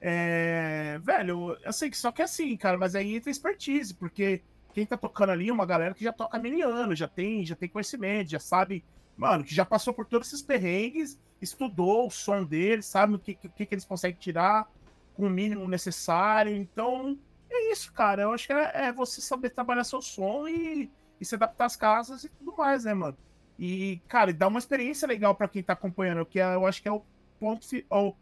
É. 0.00 0.98
Velho, 1.02 1.56
eu 1.62 1.72
sei 1.72 1.90
que 1.90 1.96
só 1.96 2.10
que 2.10 2.22
é 2.22 2.24
assim, 2.24 2.56
cara, 2.56 2.78
mas 2.78 2.94
aí 2.94 3.14
entra 3.14 3.30
expertise, 3.30 3.94
porque 3.94 4.42
quem 4.72 4.86
tá 4.86 4.96
tocando 4.96 5.30
ali 5.30 5.48
é 5.48 5.52
uma 5.52 5.66
galera 5.66 5.94
que 5.94 6.04
já 6.04 6.12
toca 6.12 6.36
há 6.36 6.40
mil 6.40 6.68
anos, 6.68 6.98
já 6.98 7.08
tem, 7.08 7.44
já 7.44 7.56
tem 7.56 7.68
conhecimento, 7.68 8.30
já 8.30 8.40
sabe, 8.40 8.84
mano, 9.16 9.44
que 9.44 9.54
já 9.54 9.64
passou 9.64 9.92
por 9.92 10.06
todos 10.06 10.28
esses 10.28 10.42
perrengues, 10.42 11.18
estudou 11.40 12.06
o 12.06 12.10
som 12.10 12.44
deles, 12.44 12.86
sabe 12.86 13.14
o 13.14 13.18
que, 13.18 13.34
que, 13.34 13.66
que 13.66 13.74
eles 13.74 13.84
conseguem 13.84 14.18
tirar 14.18 14.68
com 15.14 15.26
o 15.26 15.30
mínimo 15.30 15.68
necessário. 15.68 16.54
Então, 16.54 17.18
é 17.50 17.72
isso, 17.72 17.92
cara. 17.92 18.22
Eu 18.22 18.32
acho 18.32 18.46
que 18.46 18.52
é, 18.52 18.86
é 18.86 18.92
você 18.92 19.20
saber 19.20 19.50
trabalhar 19.50 19.84
seu 19.84 20.00
som 20.00 20.46
e, 20.46 20.90
e, 21.20 21.24
se 21.24 21.34
adaptar 21.34 21.66
às 21.66 21.76
casas 21.76 22.24
e 22.24 22.28
tudo 22.28 22.54
mais, 22.56 22.84
né, 22.84 22.94
mano? 22.94 23.16
E, 23.58 24.00
cara, 24.08 24.32
dá 24.32 24.48
uma 24.48 24.58
experiência 24.58 25.06
legal 25.06 25.34
para 25.34 25.48
quem 25.48 25.62
tá 25.62 25.74
acompanhando, 25.74 26.24
que 26.24 26.40
é, 26.40 26.54
eu 26.54 26.66
acho 26.66 26.80
que 26.80 26.88
é 26.88 26.92
o 26.92 27.02
ponto, 27.38 27.66
é, 27.74 28.14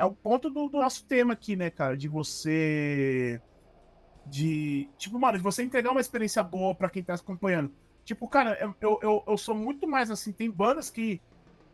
é 0.00 0.04
o 0.04 0.12
ponto 0.12 0.48
do, 0.48 0.68
do, 0.68 0.78
nosso 0.78 1.04
tema 1.04 1.34
aqui, 1.34 1.54
né, 1.54 1.70
cara? 1.70 1.96
De 1.96 2.08
você. 2.08 3.40
De. 4.26 4.88
Tipo, 4.96 5.18
mano, 5.18 5.38
de 5.38 5.44
você 5.44 5.62
entregar 5.62 5.90
uma 5.90 6.00
experiência 6.00 6.42
boa 6.42 6.74
para 6.74 6.90
quem 6.90 7.02
tá 7.02 7.14
acompanhando. 7.14 7.72
Tipo, 8.04 8.26
cara, 8.28 8.58
eu, 8.80 8.98
eu, 9.02 9.24
eu 9.26 9.36
sou 9.36 9.54
muito 9.54 9.86
mais 9.86 10.10
assim. 10.10 10.32
Tem 10.32 10.50
bandas 10.50 10.90
que 10.90 11.20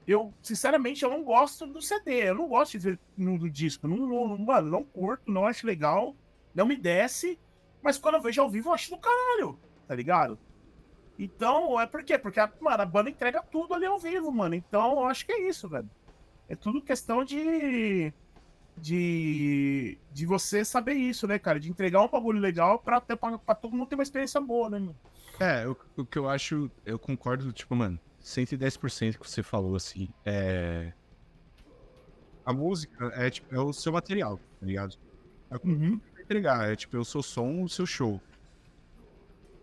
eu, 0.07 0.32
sinceramente, 0.43 1.03
eu 1.03 1.11
não 1.11 1.23
gosto 1.23 1.66
do 1.66 1.81
CD. 1.81 2.28
Eu 2.28 2.35
não 2.35 2.48
gosto 2.48 2.73
de 2.73 2.78
ver 2.78 2.98
no, 3.16 3.39
no 3.39 3.48
disco. 3.48 3.86
Não, 3.89 3.97
não, 3.97 4.39
mano, 4.39 4.70
não 4.70 4.85
curto, 4.85 5.31
não 5.31 5.47
acho 5.47 5.66
legal 5.66 6.15
não 6.57 6.65
me 6.65 6.74
desce, 6.74 7.39
mas 7.82 7.98
quando 7.98 8.15
eu 8.15 8.23
vejo 8.23 8.40
ao 8.40 8.48
vivo 8.48 8.70
eu 8.70 8.73
acho 8.73 8.90
do 8.90 8.97
caralho, 8.97 9.61
tá 9.86 9.94
ligado? 9.94 10.39
Então, 11.19 11.78
é 11.78 11.86
por 11.86 12.03
quê? 12.03 12.19
Porque, 12.19 12.40
mano, 12.61 12.82
a 12.82 12.86
banda 12.86 13.11
entrega 13.11 13.43
tudo 13.43 13.74
ali 13.74 13.85
ao 13.85 13.98
vivo, 13.98 14.32
mano. 14.32 14.55
Então, 14.55 15.01
eu 15.01 15.05
acho 15.05 15.24
que 15.27 15.32
é 15.32 15.48
isso, 15.48 15.69
velho. 15.69 15.89
É 16.48 16.55
tudo 16.56 16.81
questão 16.82 17.24
de. 17.24 18.12
De. 18.77 19.98
De 20.12 20.27
você 20.27 20.64
saber 20.64 20.94
isso, 20.94 21.27
né, 21.27 21.39
cara? 21.39 21.59
De 21.59 21.70
entregar 21.70 22.02
um 22.02 22.09
bagulho 22.09 22.39
legal 22.39 22.78
pra, 22.78 23.01
ter, 23.01 23.16
pra, 23.16 23.39
pra 23.39 23.55
todo 23.55 23.74
mundo 23.77 23.89
ter 23.89 23.94
uma 23.94 24.02
experiência 24.02 24.40
boa, 24.40 24.68
né, 24.70 24.78
mano? 24.78 24.97
É, 25.40 25.66
o, 25.68 25.77
o 25.97 26.05
que 26.05 26.18
eu 26.18 26.28
acho. 26.28 26.70
Eu 26.85 26.98
concordo, 26.98 27.52
tipo, 27.52 27.74
mano, 27.74 27.98
110% 28.23 29.18
que 29.18 29.28
você 29.28 29.43
falou, 29.43 29.77
assim. 29.77 30.09
É. 30.24 30.93
A 32.44 32.52
música 32.52 33.06
é, 33.14 33.28
tipo, 33.28 33.52
é 33.55 33.59
o 33.59 33.73
seu 33.73 33.93
material, 33.93 34.39
tá 34.60 34.66
ligado? 34.66 34.97
É 35.51 35.56
o 35.56 35.60
Uhum. 35.68 36.01
entregar. 36.20 36.70
É 36.70 36.77
tipo, 36.77 36.97
eu 36.97 37.05
sou 37.05 37.23
som, 37.23 37.62
o 37.62 37.68
seu 37.68 37.85
show. 37.86 38.20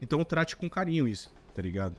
Então 0.02 0.24
trate 0.26 0.58
com 0.58 0.70
carinho 0.70 1.08
isso, 1.08 1.34
tá 1.56 1.62
ligado? 1.62 1.96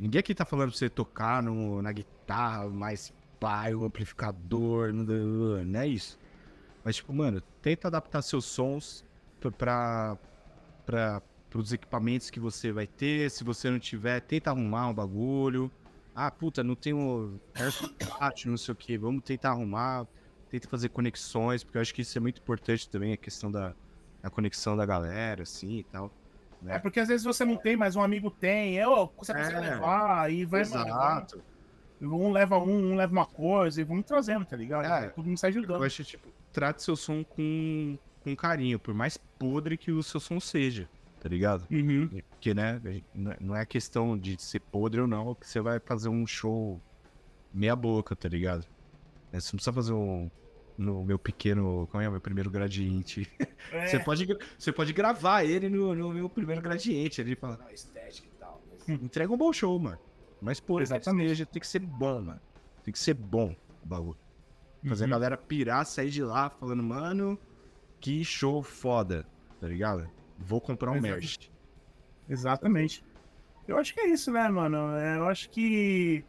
Ninguém 0.00 0.18
aqui 0.18 0.34
tá 0.34 0.44
falando 0.44 0.70
pra 0.70 0.78
você 0.78 0.88
tocar 0.90 1.40
no, 1.42 1.80
na 1.80 1.92
guitarra, 1.92 2.68
mais 2.68 3.12
pai, 3.40 3.74
o 3.74 3.84
amplificador, 3.84 4.92
não, 4.92 5.80
é 5.80 5.86
isso. 5.86 6.18
Mas, 6.84 6.96
tipo, 6.96 7.12
mano, 7.12 7.40
tenta 7.62 7.88
adaptar 7.88 8.22
seus 8.22 8.44
sons 8.44 9.04
pra, 9.56 10.16
pra, 10.86 11.22
pros 11.50 11.72
equipamentos 11.72 12.30
que 12.30 12.40
você 12.40 12.72
vai 12.72 12.86
ter. 12.86 13.30
Se 13.30 13.44
você 13.44 13.70
não 13.70 13.78
tiver, 13.78 14.20
tenta 14.20 14.50
arrumar 14.50 14.88
um 14.88 14.94
bagulho. 14.94 15.70
Ah, 16.14 16.30
puta, 16.30 16.64
não 16.64 16.74
tenho 16.74 17.38
airport, 17.54 18.46
não 18.46 18.56
sei 18.56 18.72
o 18.72 18.76
que. 18.76 18.96
Vamos 18.98 19.22
tentar 19.22 19.50
arrumar. 19.50 20.06
Tenta 20.50 20.66
fazer 20.68 20.88
conexões, 20.88 21.62
porque 21.62 21.76
eu 21.76 21.82
acho 21.82 21.94
que 21.94 22.02
isso 22.02 22.16
é 22.16 22.20
muito 22.20 22.40
importante 22.40 22.88
também, 22.88 23.12
a 23.12 23.16
questão 23.18 23.52
da, 23.52 23.74
da 24.22 24.30
conexão 24.30 24.76
da 24.76 24.86
galera, 24.86 25.42
assim 25.42 25.78
e 25.78 25.84
tal. 25.84 26.10
né? 26.62 26.76
É 26.76 26.78
porque 26.78 26.98
às 27.00 27.08
vezes 27.08 27.22
você 27.24 27.44
não 27.44 27.56
tem, 27.56 27.76
mas 27.76 27.96
um 27.96 28.02
amigo 28.02 28.30
tem. 28.30 28.78
É, 28.78 28.88
ô, 28.88 29.06
você 29.18 29.34
consegue 29.34 29.56
É. 29.56 29.70
levar, 29.70 30.32
e 30.32 30.44
vai, 30.46 30.62
Exato. 30.62 31.42
Um 32.00 32.30
leva 32.30 32.58
um, 32.58 32.92
um 32.92 32.96
leva 32.96 33.12
uma 33.12 33.26
coisa, 33.26 33.80
e 33.80 33.84
vamos 33.84 34.04
trazendo, 34.06 34.44
tá 34.44 34.56
ligado? 34.56 34.84
É. 34.86 35.08
Todo 35.08 35.26
mundo 35.26 35.36
sai 35.38 35.50
Eu 35.50 35.58
ajudando. 35.58 35.82
acho, 35.84 36.04
tipo, 36.04 36.28
trate 36.52 36.82
seu 36.82 36.94
som 36.96 37.24
com, 37.24 37.98
com 38.22 38.36
carinho, 38.36 38.78
por 38.78 38.94
mais 38.94 39.16
podre 39.16 39.76
que 39.76 39.90
o 39.90 40.02
seu 40.02 40.20
som 40.20 40.38
seja, 40.38 40.88
tá 41.20 41.28
ligado? 41.28 41.66
Uhum. 41.70 42.08
Porque, 42.30 42.54
né, 42.54 42.80
não 43.14 43.32
é- 43.32 43.36
não 43.40 43.56
é 43.56 43.66
questão 43.66 44.16
de 44.16 44.40
ser 44.40 44.60
podre 44.60 45.00
ou 45.00 45.06
não, 45.06 45.34
que 45.34 45.46
você 45.48 45.60
vai 45.60 45.80
fazer 45.80 46.08
um 46.08 46.26
show 46.26 46.80
meia 47.52 47.74
boca, 47.74 48.14
tá 48.14 48.28
ligado? 48.28 48.64
É, 49.32 49.40
Você 49.40 49.48
não 49.48 49.56
precisa 49.56 49.72
fazer 49.72 49.92
um. 49.92 50.30
No 50.78 51.04
meu 51.04 51.18
pequeno. 51.18 51.88
Como 51.90 52.00
é 52.00 52.08
o 52.08 52.12
meu 52.12 52.20
primeiro 52.20 52.48
gradiente? 52.48 53.28
É, 53.72 53.86
Você, 53.88 53.98
pode, 53.98 54.24
você 54.56 54.70
pode 54.72 54.92
gravar 54.92 55.42
ele 55.44 55.68
no, 55.68 55.92
no 55.92 56.10
meu 56.12 56.28
primeiro 56.28 56.62
gradiente. 56.62 57.20
Ele 57.20 57.34
fala, 57.34 57.58
não, 57.60 57.68
estética 57.70 58.28
e 58.28 58.38
tal. 58.38 58.62
mas 58.86 59.02
Entrega 59.02 59.32
um 59.32 59.36
bom 59.36 59.52
show, 59.52 59.76
mano. 59.76 59.98
Mas, 60.40 60.60
pô, 60.60 60.80
Exatamente. 60.80 61.44
tem 61.46 61.60
que 61.60 61.66
ser 61.66 61.80
bom, 61.80 62.20
mano. 62.22 62.40
Tem 62.84 62.92
que 62.92 62.98
ser 62.98 63.14
bom 63.14 63.54
o 63.82 63.86
bagulho. 63.86 64.18
Fazer 64.86 65.04
Uhum. 65.04 65.10
a 65.10 65.12
galera 65.12 65.36
pirar, 65.36 65.84
sair 65.84 66.10
de 66.10 66.22
lá 66.22 66.48
falando, 66.48 66.82
mano, 66.82 67.38
que 68.00 68.24
show 68.24 68.62
foda, 68.62 69.26
tá 69.60 69.66
ligado? 69.66 70.08
Vou 70.38 70.60
comprar 70.60 70.92
um 70.92 71.00
merch. 71.00 71.50
Exatamente. 72.28 73.04
Eu 73.66 73.76
acho 73.76 73.92
que 73.92 74.00
é 74.00 74.06
isso, 74.08 74.30
né, 74.32 74.48
mano? 74.48 74.94
É, 74.96 75.16
Eu 75.18 75.26
acho 75.28 75.50
que. 75.50 76.24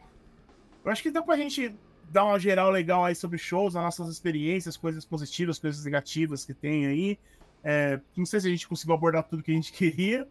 Eu 0.84 0.91
acho 0.91 1.03
que 1.03 1.11
dá 1.11 1.22
pra 1.22 1.38
gente 1.38 1.73
dar 2.11 2.26
uma 2.26 2.40
geral 2.40 2.72
legal 2.72 3.06
aí 3.06 3.14
sobre 3.14 3.38
shows, 3.38 3.76
as 3.76 3.84
nossas 3.84 4.10
experiências, 4.10 4.76
coisas 4.76 5.06
positivas, 5.06 5.60
coisas 5.60 5.84
negativas 5.86 6.44
que 6.44 6.53
tem 6.53 6.88
aí. 6.88 7.19
É, 7.64 7.99
não 8.15 8.26
sei 8.26 8.40
se 8.40 8.48
a 8.48 8.49
gente 8.49 8.68
conseguiu 8.68 8.95
abordar 8.95 9.23
tudo 9.23 9.44
que 9.44 9.52
a 9.52 9.53
gente 9.53 9.72
queria, 9.73 10.27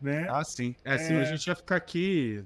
né? 0.00 0.26
Ah, 0.28 0.44
sim. 0.44 0.74
É, 0.84 0.98
senão 0.98 1.20
a 1.20 1.24
gente 1.24 1.46
ia 1.46 1.56
ficar 1.56 1.76
aqui. 1.76 2.44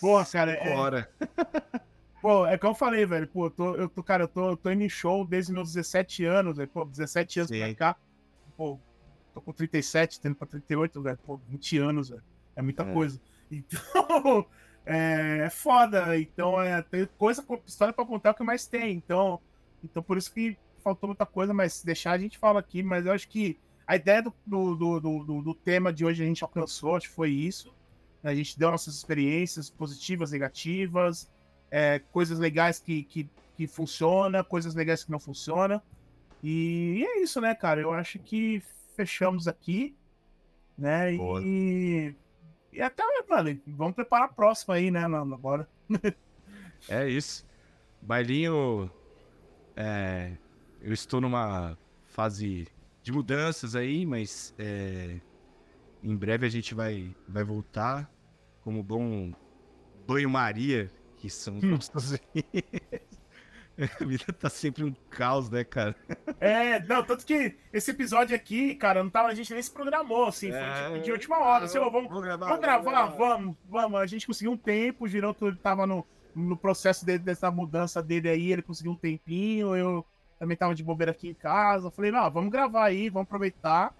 Porra, 0.00 0.24
cara, 0.26 0.52
é- 0.52 0.76
horas. 0.76 1.06
Pô, 2.20 2.44
é 2.46 2.58
que 2.58 2.66
eu 2.66 2.74
falei, 2.74 3.06
velho. 3.06 3.28
Pô, 3.28 3.46
eu 3.46 3.50
tô, 3.50 3.74
eu 3.76 3.88
tô, 3.88 4.02
cara, 4.02 4.24
eu 4.24 4.28
tô, 4.28 4.50
eu 4.50 4.56
tô 4.56 4.70
indo 4.70 4.82
em 4.82 4.88
show 4.88 5.24
desde 5.24 5.52
meus 5.52 5.72
17 5.72 6.24
anos, 6.24 6.56
velho. 6.56 6.68
Pô, 6.68 6.84
17 6.84 7.40
anos 7.40 7.48
Sim. 7.50 7.60
pra 7.60 7.74
cá. 7.74 7.96
Pô, 8.56 8.78
tô 9.32 9.40
com 9.40 9.52
37, 9.52 10.20
tendo 10.20 10.34
pra 10.34 10.46
38, 10.48 11.00
velho. 11.00 11.18
Pô, 11.24 11.36
20 11.48 11.78
anos, 11.78 12.08
velho. 12.10 12.22
É 12.56 12.62
muita 12.62 12.82
É. 12.82 12.92
coisa. 12.92 13.20
Então, 13.50 13.80
é, 14.84 15.44
é 15.46 15.50
foda. 15.50 16.18
Então, 16.18 16.60
é, 16.60 16.82
tem 16.82 17.08
coisa, 17.16 17.44
história 17.64 17.94
pra 17.94 18.04
contar 18.04 18.30
é 18.30 18.32
o 18.32 18.34
que 18.34 18.42
mais 18.42 18.66
tem. 18.66 18.96
Então, 18.96 19.40
então, 19.84 20.02
por 20.02 20.16
isso 20.18 20.32
que 20.34 20.56
faltou 20.82 21.08
muita 21.08 21.24
coisa, 21.24 21.54
mas 21.54 21.74
se 21.74 21.86
deixar 21.86 22.12
a 22.12 22.18
gente 22.18 22.36
fala 22.36 22.58
aqui. 22.58 22.82
Mas 22.82 23.06
eu 23.06 23.12
acho 23.12 23.28
que 23.28 23.56
a 23.86 23.94
ideia 23.94 24.22
do, 24.22 24.34
do, 24.44 24.74
do- 25.00 25.24
do- 25.24 25.42
do 25.42 25.54
tema 25.54 25.92
de 25.92 26.04
hoje 26.04 26.24
a 26.24 26.26
gente 26.26 26.42
alcançou, 26.42 26.96
acho 26.96 27.08
que 27.08 27.14
foi 27.14 27.30
isso. 27.30 27.72
A 28.22 28.34
gente 28.34 28.58
deu 28.58 28.70
nossas 28.70 28.94
experiências 28.94 29.70
positivas, 29.70 30.32
negativas, 30.32 31.30
é, 31.70 31.98
coisas 31.98 32.38
legais 32.38 32.78
que, 32.78 33.04
que, 33.04 33.28
que 33.56 33.66
funcionam, 33.66 34.42
coisas 34.44 34.74
legais 34.74 35.04
que 35.04 35.10
não 35.10 35.20
funcionam. 35.20 35.80
E 36.42 37.04
é 37.06 37.22
isso, 37.22 37.40
né, 37.40 37.54
cara? 37.54 37.80
Eu 37.80 37.92
acho 37.92 38.18
que 38.18 38.62
fechamos 38.96 39.46
aqui, 39.46 39.96
né? 40.76 41.16
Boa. 41.16 41.42
E, 41.44 42.14
e 42.72 42.82
até, 42.82 43.02
mano, 43.28 43.60
vamos 43.66 43.94
preparar 43.94 44.26
a 44.26 44.32
próxima 44.32 44.74
aí, 44.74 44.90
né, 44.90 45.04
agora. 45.04 45.68
É 46.88 47.08
isso. 47.08 47.44
Bailinho. 48.00 48.88
É, 49.74 50.32
eu 50.80 50.92
estou 50.92 51.20
numa 51.20 51.76
fase 52.06 52.68
de 53.02 53.12
mudanças 53.12 53.74
aí, 53.74 54.06
mas 54.06 54.54
é, 54.58 55.20
em 56.02 56.16
breve 56.16 56.46
a 56.46 56.50
gente 56.50 56.74
vai, 56.74 57.14
vai 57.28 57.44
voltar 57.44 58.10
como 58.62 58.82
bom 58.82 59.32
banho-maria, 60.06 60.90
que 61.16 61.28
são 61.28 61.54
Hum. 61.56 61.70
nossos. 61.72 62.18
A 64.00 64.04
vida 64.04 64.24
tá 64.32 64.50
sempre 64.50 64.82
um 64.82 64.92
caos, 65.08 65.48
né, 65.48 65.62
cara? 65.62 65.94
É, 66.40 66.80
não, 66.84 67.04
tanto 67.04 67.24
que 67.24 67.56
esse 67.72 67.92
episódio 67.92 68.34
aqui, 68.34 68.74
cara, 68.74 69.04
não 69.04 69.10
tava, 69.10 69.28
a 69.28 69.34
gente 69.36 69.52
nem 69.52 69.62
se 69.62 69.70
programou, 69.70 70.26
assim, 70.26 70.50
foi 70.50 70.58
É. 70.58 70.84
tipo, 70.90 71.04
de 71.04 71.12
última 71.12 71.38
hora, 71.38 71.66
assim, 71.66 71.78
ó, 71.78 71.88
vamos, 71.88 72.10
gravar. 72.20 72.46
Vamos 72.46 72.60
gravar, 72.60 73.06
vamos, 73.06 73.56
vamos. 73.68 74.00
A 74.00 74.06
gente 74.06 74.26
conseguiu 74.26 74.50
um 74.50 74.56
tempo, 74.56 75.04
o 75.04 75.08
Giroto 75.08 75.46
ele 75.46 75.56
tava 75.58 75.86
no, 75.86 76.04
no 76.34 76.56
processo 76.56 77.06
dele, 77.06 77.20
dessa 77.20 77.52
mudança 77.52 78.02
dele 78.02 78.28
aí, 78.28 78.50
ele 78.50 78.62
conseguiu 78.62 78.90
um 78.90 78.96
tempinho, 78.96 79.76
eu 79.76 80.04
também 80.40 80.56
tava 80.56 80.74
de 80.74 80.82
bobeira 80.82 81.12
aqui 81.12 81.28
em 81.28 81.34
casa. 81.34 81.88
Falei, 81.88 82.10
não, 82.10 82.28
vamos 82.32 82.50
gravar 82.50 82.84
aí, 82.84 83.08
vamos 83.08 83.28
aproveitar, 83.28 83.94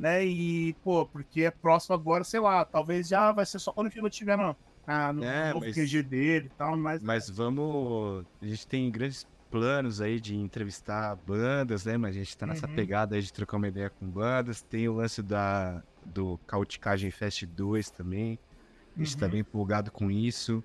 né? 0.00 0.24
E, 0.24 0.72
pô, 0.82 1.04
porque 1.06 1.42
é 1.42 1.50
próximo 1.50 1.94
agora, 1.94 2.24
sei 2.24 2.40
lá, 2.40 2.64
talvez 2.64 3.06
já 3.06 3.30
vai 3.32 3.44
ser 3.44 3.58
só 3.58 3.70
quando 3.72 3.88
o 3.88 3.90
Giroto 3.90 4.12
estiver 4.14 4.36
no, 4.38 4.56
ah, 4.86 5.12
no 5.12 5.22
É, 5.22 5.52
mas- 5.52 5.74
QG 5.74 6.02
dele 6.02 6.46
e 6.46 6.56
tal, 6.56 6.76
mas. 6.76 7.02
Mas 7.02 7.28
vamos. 7.28 8.24
A 8.40 8.46
gente 8.46 8.66
tem 8.66 8.90
grandes 8.90 9.26
planos 9.50 10.00
aí 10.00 10.18
de 10.20 10.34
entrevistar 10.36 11.14
bandas, 11.16 11.84
né? 11.84 11.96
Mas 11.96 12.16
a 12.16 12.18
gente 12.18 12.36
tá 12.38 12.46
nessa 12.46 12.66
Uhum. 12.66 12.74
pegada 12.74 13.14
aí 13.16 13.22
de 13.22 13.32
trocar 13.32 13.56
uma 13.58 13.68
ideia 13.68 13.90
com 13.90 14.08
bandas. 14.08 14.62
Tem 14.62 14.88
o 14.88 14.94
lance 14.94 15.22
da, 15.22 15.82
do 16.06 16.38
Cauticagem 16.46 17.10
Fest 17.10 17.44
2 17.44 17.90
também. 17.90 18.38
A 18.96 19.02
gente 19.02 19.16
tá 19.16 19.26
Uhum. 19.26 19.32
bem 19.32 19.40
empolgado 19.40 19.90
com 19.92 20.10
isso. 20.10 20.62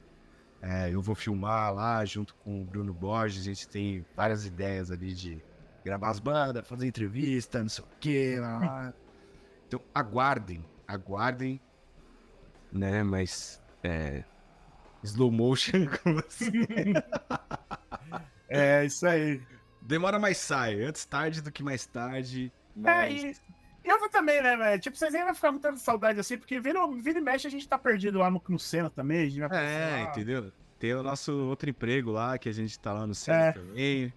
É, 0.62 0.90
eu 0.94 1.02
vou 1.02 1.14
filmar 1.16 1.74
lá 1.74 2.04
junto 2.06 2.34
com 2.36 2.62
o 2.62 2.66
Bruno 2.66 2.94
Borges. 2.94 3.42
A 3.42 3.46
gente 3.46 3.68
tem 3.68 4.06
várias 4.16 4.46
ideias 4.46 4.90
ali 4.92 5.14
de 5.14 5.44
gravar 5.84 6.10
as 6.10 6.20
bandas, 6.20 6.68
fazer 6.68 6.88
entrevista, 6.88 7.62
não 7.62 7.70
sei 7.70 7.84
o 7.84 7.88
quê. 8.00 8.38
lá, 8.40 8.60
lá. 8.60 8.94
Então 9.68 9.82
aguardem, 9.94 10.64
aguardem. 10.88 11.60
Né, 12.72 13.04
mas. 13.04 13.62
É, 13.84 14.24
slow 15.04 15.32
motion, 15.32 15.86
como 16.04 16.20
assim? 16.20 16.66
É, 18.50 18.86
isso 18.86 19.08
aí. 19.08 19.42
Demora 19.82 20.18
mais 20.20 20.38
sai. 20.38 20.82
Antes 20.82 21.06
tarde 21.06 21.42
do 21.42 21.52
que 21.52 21.64
mais 21.64 21.86
tarde. 21.86 22.52
É, 22.78 22.82
mas- 22.82 23.24
e, 23.24 23.42
e 23.86 23.90
eu 23.90 24.00
vou 24.00 24.10
também, 24.10 24.42
né, 24.42 24.58
velho? 24.58 24.82
Tipo, 24.82 24.98
vocês 24.98 25.14
nem 25.14 25.24
vão 25.24 25.36
ficar 25.36 25.52
com 25.54 25.60
tanta 25.60 25.78
saudade 25.78 26.20
assim, 26.20 26.38
porque 26.38 26.60
vira, 26.60 26.80
vira 27.02 27.20
e 27.20 27.22
mexe 27.22 27.48
a 27.48 27.52
gente 27.52 27.68
tá 27.68 27.78
perdido 27.78 28.18
lá 28.20 28.30
no, 28.30 28.42
no 28.50 28.60
Senna 28.60 28.90
também. 28.90 29.32
É, 29.52 30.02
entendeu? 30.02 30.52
Tem 30.80 30.94
o 30.94 31.04
nosso 31.04 31.32
outro 31.48 31.70
emprego 31.70 32.12
lá, 32.12 32.38
que 32.38 32.50
a 32.50 32.54
gente 32.54 32.78
tá 32.80 32.92
lá 32.94 33.06
no 33.08 33.14
centro 33.16 33.62
É. 33.62 33.66
também. 33.66 34.14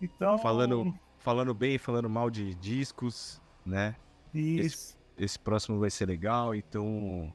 Então. 0.00 0.38
Falando, 0.38 0.94
falando 1.18 1.52
bem, 1.52 1.76
falando 1.76 2.08
mal 2.08 2.30
de 2.30 2.54
discos, 2.54 3.42
né? 3.66 3.94
Isso. 4.34 4.96
Esse 5.18 5.38
próximo 5.38 5.78
vai 5.78 5.90
ser 5.90 6.06
legal, 6.06 6.54
então. 6.54 7.32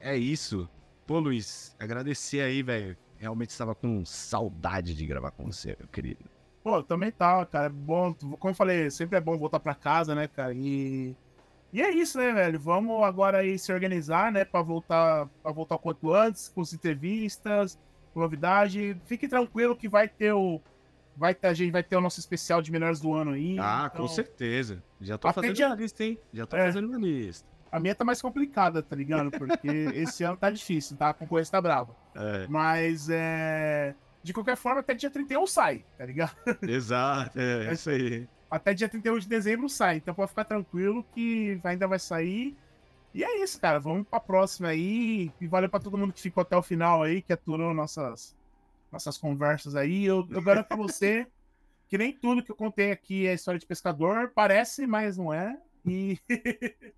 É 0.00 0.16
isso. 0.16 0.68
Pô, 1.06 1.18
Luiz, 1.18 1.74
agradecer 1.78 2.40
aí, 2.40 2.62
velho. 2.62 2.96
Realmente 3.16 3.50
estava 3.50 3.74
com 3.74 4.04
saudade 4.04 4.94
de 4.94 5.06
gravar 5.06 5.30
com 5.30 5.50
você, 5.50 5.76
meu 5.78 5.88
querido. 5.88 6.24
Pô, 6.62 6.82
também 6.82 7.10
tá, 7.10 7.44
cara. 7.44 7.66
É 7.66 7.68
bom. 7.68 8.14
Como 8.14 8.50
eu 8.50 8.54
falei, 8.54 8.90
sempre 8.90 9.18
é 9.18 9.20
bom 9.20 9.36
voltar 9.36 9.60
pra 9.60 9.74
casa, 9.74 10.14
né, 10.14 10.28
cara? 10.28 10.54
E. 10.54 11.14
E 11.72 11.82
é 11.82 11.90
isso, 11.90 12.18
né, 12.18 12.32
velho? 12.32 12.58
Vamos 12.60 13.02
agora 13.02 13.38
aí 13.38 13.58
se 13.58 13.72
organizar, 13.72 14.30
né, 14.30 14.44
pra 14.44 14.62
voltar, 14.62 15.26
pra 15.42 15.50
voltar 15.50 15.74
o 15.74 15.78
quanto 15.78 16.14
antes, 16.14 16.48
com 16.48 16.60
as 16.60 16.72
entrevistas, 16.72 17.76
com 18.12 18.20
novidade. 18.20 18.96
Fique 19.06 19.26
tranquilo 19.26 19.76
que 19.76 19.88
vai 19.88 20.08
ter 20.08 20.32
o. 20.32 20.60
Vai 21.16 21.34
ter, 21.34 21.48
a 21.48 21.54
gente 21.54 21.70
vai 21.70 21.82
ter 21.82 21.96
o 21.96 22.00
nosso 22.00 22.18
especial 22.18 22.60
de 22.60 22.72
melhores 22.72 23.00
do 23.00 23.12
ano 23.14 23.32
aí. 23.32 23.56
Ah, 23.58 23.88
então- 23.92 24.02
com 24.06 24.08
certeza. 24.08 24.82
Já 25.00 25.16
tô 25.16 25.28
Até 25.28 25.40
fazendo 25.40 25.54
dia- 25.56 25.66
uma 25.68 25.76
lista, 25.76 26.04
hein? 26.04 26.18
Já 26.32 26.46
tô 26.46 26.56
É. 26.56 26.64
fazendo 26.66 26.88
uma 26.88 26.98
lista. 26.98 27.46
A 27.70 27.80
minha 27.80 27.94
tá 27.94 28.04
mais 28.04 28.20
complicada, 28.22 28.82
tá 28.82 28.94
ligado? 28.96 29.30
Porque 29.30 29.68
esse 29.94 30.22
ano 30.24 30.36
tá 30.36 30.50
difícil, 30.50 30.96
tá? 30.96 31.10
A 31.10 31.14
concorrência 31.14 31.52
tá 31.52 31.60
brava. 31.60 31.94
É, 32.14 32.46
Mas 32.48 33.08
é. 33.10 33.94
De 34.22 34.32
qualquer 34.32 34.56
forma, 34.56 34.80
até 34.80 34.94
dia 34.94 35.10
31 35.10 35.46
sai, 35.46 35.84
tá 35.98 36.06
ligado? 36.06 36.34
exato, 36.62 37.38
é, 37.38 37.66
é 37.68 37.72
isso 37.74 37.90
aí. 37.90 38.26
Até 38.50 38.72
dia 38.72 38.88
31 38.88 39.18
de 39.18 39.28
dezembro 39.28 39.68
sai. 39.68 39.96
Então 39.96 40.14
pode 40.14 40.30
ficar 40.30 40.44
tranquilo 40.44 41.04
que 41.14 41.58
ainda 41.64 41.86
vai 41.86 41.98
sair. 41.98 42.56
E 43.12 43.22
é 43.22 43.42
isso, 43.42 43.60
cara. 43.60 43.78
Vamos 43.78 44.06
pra 44.08 44.18
próxima 44.20 44.68
aí. 44.68 45.30
E 45.40 45.46
valeu 45.46 45.68
pra 45.68 45.78
todo 45.80 45.98
mundo 45.98 46.12
que 46.12 46.20
ficou 46.22 46.42
até 46.42 46.56
o 46.56 46.62
final 46.62 47.02
aí, 47.02 47.20
que 47.22 47.32
aturou 47.32 47.74
nossas, 47.74 48.34
nossas 48.94 49.18
conversas 49.18 49.74
aí. 49.74 50.04
Eu, 50.04 50.26
eu 50.30 50.40
garanto 50.40 50.68
pra 50.68 50.76
você 50.76 51.26
que 51.88 51.98
nem 51.98 52.12
tudo 52.12 52.42
que 52.42 52.50
eu 52.50 52.56
contei 52.56 52.90
aqui 52.90 53.26
é 53.26 53.34
história 53.34 53.60
de 53.60 53.66
pescador. 53.66 54.32
Parece, 54.34 54.86
mas 54.86 55.16
não 55.18 55.32
é. 55.32 55.60
E. 55.84 56.18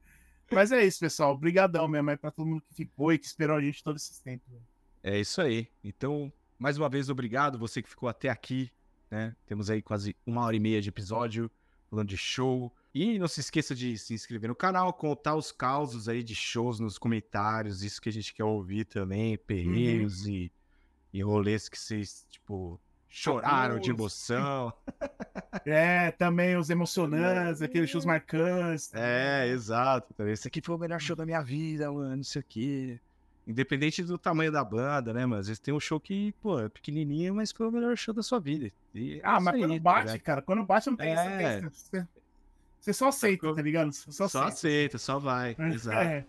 mas 0.53 0.71
é 0.71 0.85
isso, 0.85 1.01
pessoal. 1.01 1.33
Obrigadão 1.33 1.89
mesmo 1.89 2.11
aí 2.11 2.17
pra 2.17 2.31
todo 2.31 2.47
mundo 2.47 2.63
que 2.63 2.75
ficou 2.75 3.13
e 3.13 3.19
que 3.19 3.27
esperou 3.27 3.57
a 3.57 3.61
gente 3.61 3.83
todo 3.83 3.97
esse 3.97 4.23
tempo. 4.23 4.45
É 5.03 5.19
isso 5.19 5.41
aí. 5.41 5.69
Então, 5.83 6.33
mais 6.59 6.79
uma 6.79 6.89
vez, 6.89 7.09
obrigado 7.09 7.59
você 7.59 7.83
que 7.83 7.89
ficou 7.89 8.09
até 8.09 8.29
aqui, 8.29 8.71
né? 9.11 9.35
Temos 9.47 9.71
aí 9.71 9.81
quase 9.81 10.15
uma 10.27 10.45
hora 10.45 10.57
e 10.57 10.61
meia 10.61 10.81
de 10.81 10.91
episódio 10.91 11.51
falando 11.89 12.09
de 12.09 12.17
show. 12.17 12.73
E 12.95 13.19
não 13.19 13.29
se 13.29 13.41
esqueça 13.41 13.75
de 13.75 13.99
se 13.99 14.15
inscrever 14.15 14.49
no 14.49 14.55
canal, 14.55 14.93
contar 14.93 15.37
os 15.37 15.53
causos 15.53 16.09
aí 16.09 16.23
de 16.23 16.35
shows 16.35 16.81
nos 16.81 16.97
comentários, 16.97 17.83
isso 17.83 18.01
que 18.01 18.09
a 18.09 18.13
gente 18.13 18.33
quer 18.33 18.45
ouvir 18.45 18.87
também, 18.87 19.37
perreios 19.37 20.27
e, 20.27 20.51
e 21.13 21.23
rolês 21.23 21.69
que 21.69 21.79
vocês, 21.79 22.27
tipo, 22.31 22.81
choraram 23.09 23.79
de 23.79 23.91
emoção. 23.91 24.73
É, 25.65 26.13
também 26.13 26.57
os 26.57 26.71
emocionantes, 26.71 27.61
aqueles 27.63 27.91
shows 27.91 28.05
marcantes. 28.05 28.93
É, 28.95 29.49
exato. 29.49 30.15
Esse 30.29 30.47
aqui 30.47 30.61
foi 30.63 30.75
o 30.77 30.79
melhor 30.79 31.01
show 31.01 31.17
da 31.17 31.25
minha 31.27 31.43
vida, 31.43 31.91
mano, 31.91 32.21
isso 32.21 32.39
aqui. 32.39 33.01
Independente 33.47 34.03
do 34.05 34.17
tamanho 34.19 34.53
da 34.53 34.63
banda, 34.63 35.13
né, 35.13 35.25
mano? 35.27 35.41
Às 35.41 35.49
vezes 35.49 35.59
tem 35.59 35.73
um 35.75 35.81
show 35.81 35.99
que, 35.99 36.33
pô, 36.43 36.61
é 36.61 36.69
pequenininho, 36.69 37.35
mas 37.35 37.51
foi 37.51 37.67
o 37.67 37.73
melhor 37.73 37.97
show 37.97 38.15
da 38.15 38.23
sua 38.23 38.39
vida. 38.39 38.71
E 38.95 39.15
é 39.17 39.21
Ah, 39.25 39.41
mas 39.41 39.55
aí, 39.55 39.61
quando 39.61 39.75
tá 39.75 39.81
bate, 39.81 40.07
ligado? 40.07 40.21
cara, 40.21 40.43
quando 40.43 40.63
bate 40.65 40.87
não 40.89 40.97
tem. 40.97 41.09
É. 41.17 41.61
Você, 41.63 42.07
você- 42.81 42.93
só 42.93 43.09
aceita, 43.09 43.53
tá 43.55 43.63
ligado? 43.63 43.93
Você 43.93 44.13
só, 44.13 44.29
Só 44.29 44.45
aceita. 44.45 44.53
aceita, 44.55 44.99
só 44.99 45.19
vai. 45.19 45.57
Exato. 45.59 45.99
É. 45.99 46.25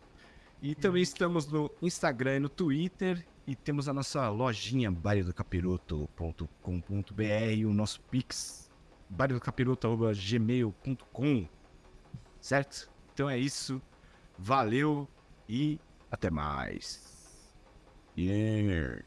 E 0.62 0.74
também 0.74 1.04
estamos 1.04 1.46
no 1.52 1.70
Instagram 1.82 2.38
e 2.38 2.40
no 2.40 2.50
Twitter. 2.50 3.24
E 3.48 3.56
temos 3.56 3.88
a 3.88 3.94
nossa 3.94 4.30
lojinha 4.30 4.92
baredocapiroto.com.br, 4.92 7.66
o 7.66 7.74
nosso 7.74 8.02
Pix, 8.02 8.70
baredocapiroto.gmail.com. 9.10 11.48
Certo? 12.42 12.92
Então 13.14 13.30
é 13.30 13.38
isso. 13.38 13.82
Valeu 14.38 15.08
e 15.48 15.80
até 16.12 16.30
mais. 16.30 17.48
Yeah. 18.18 19.06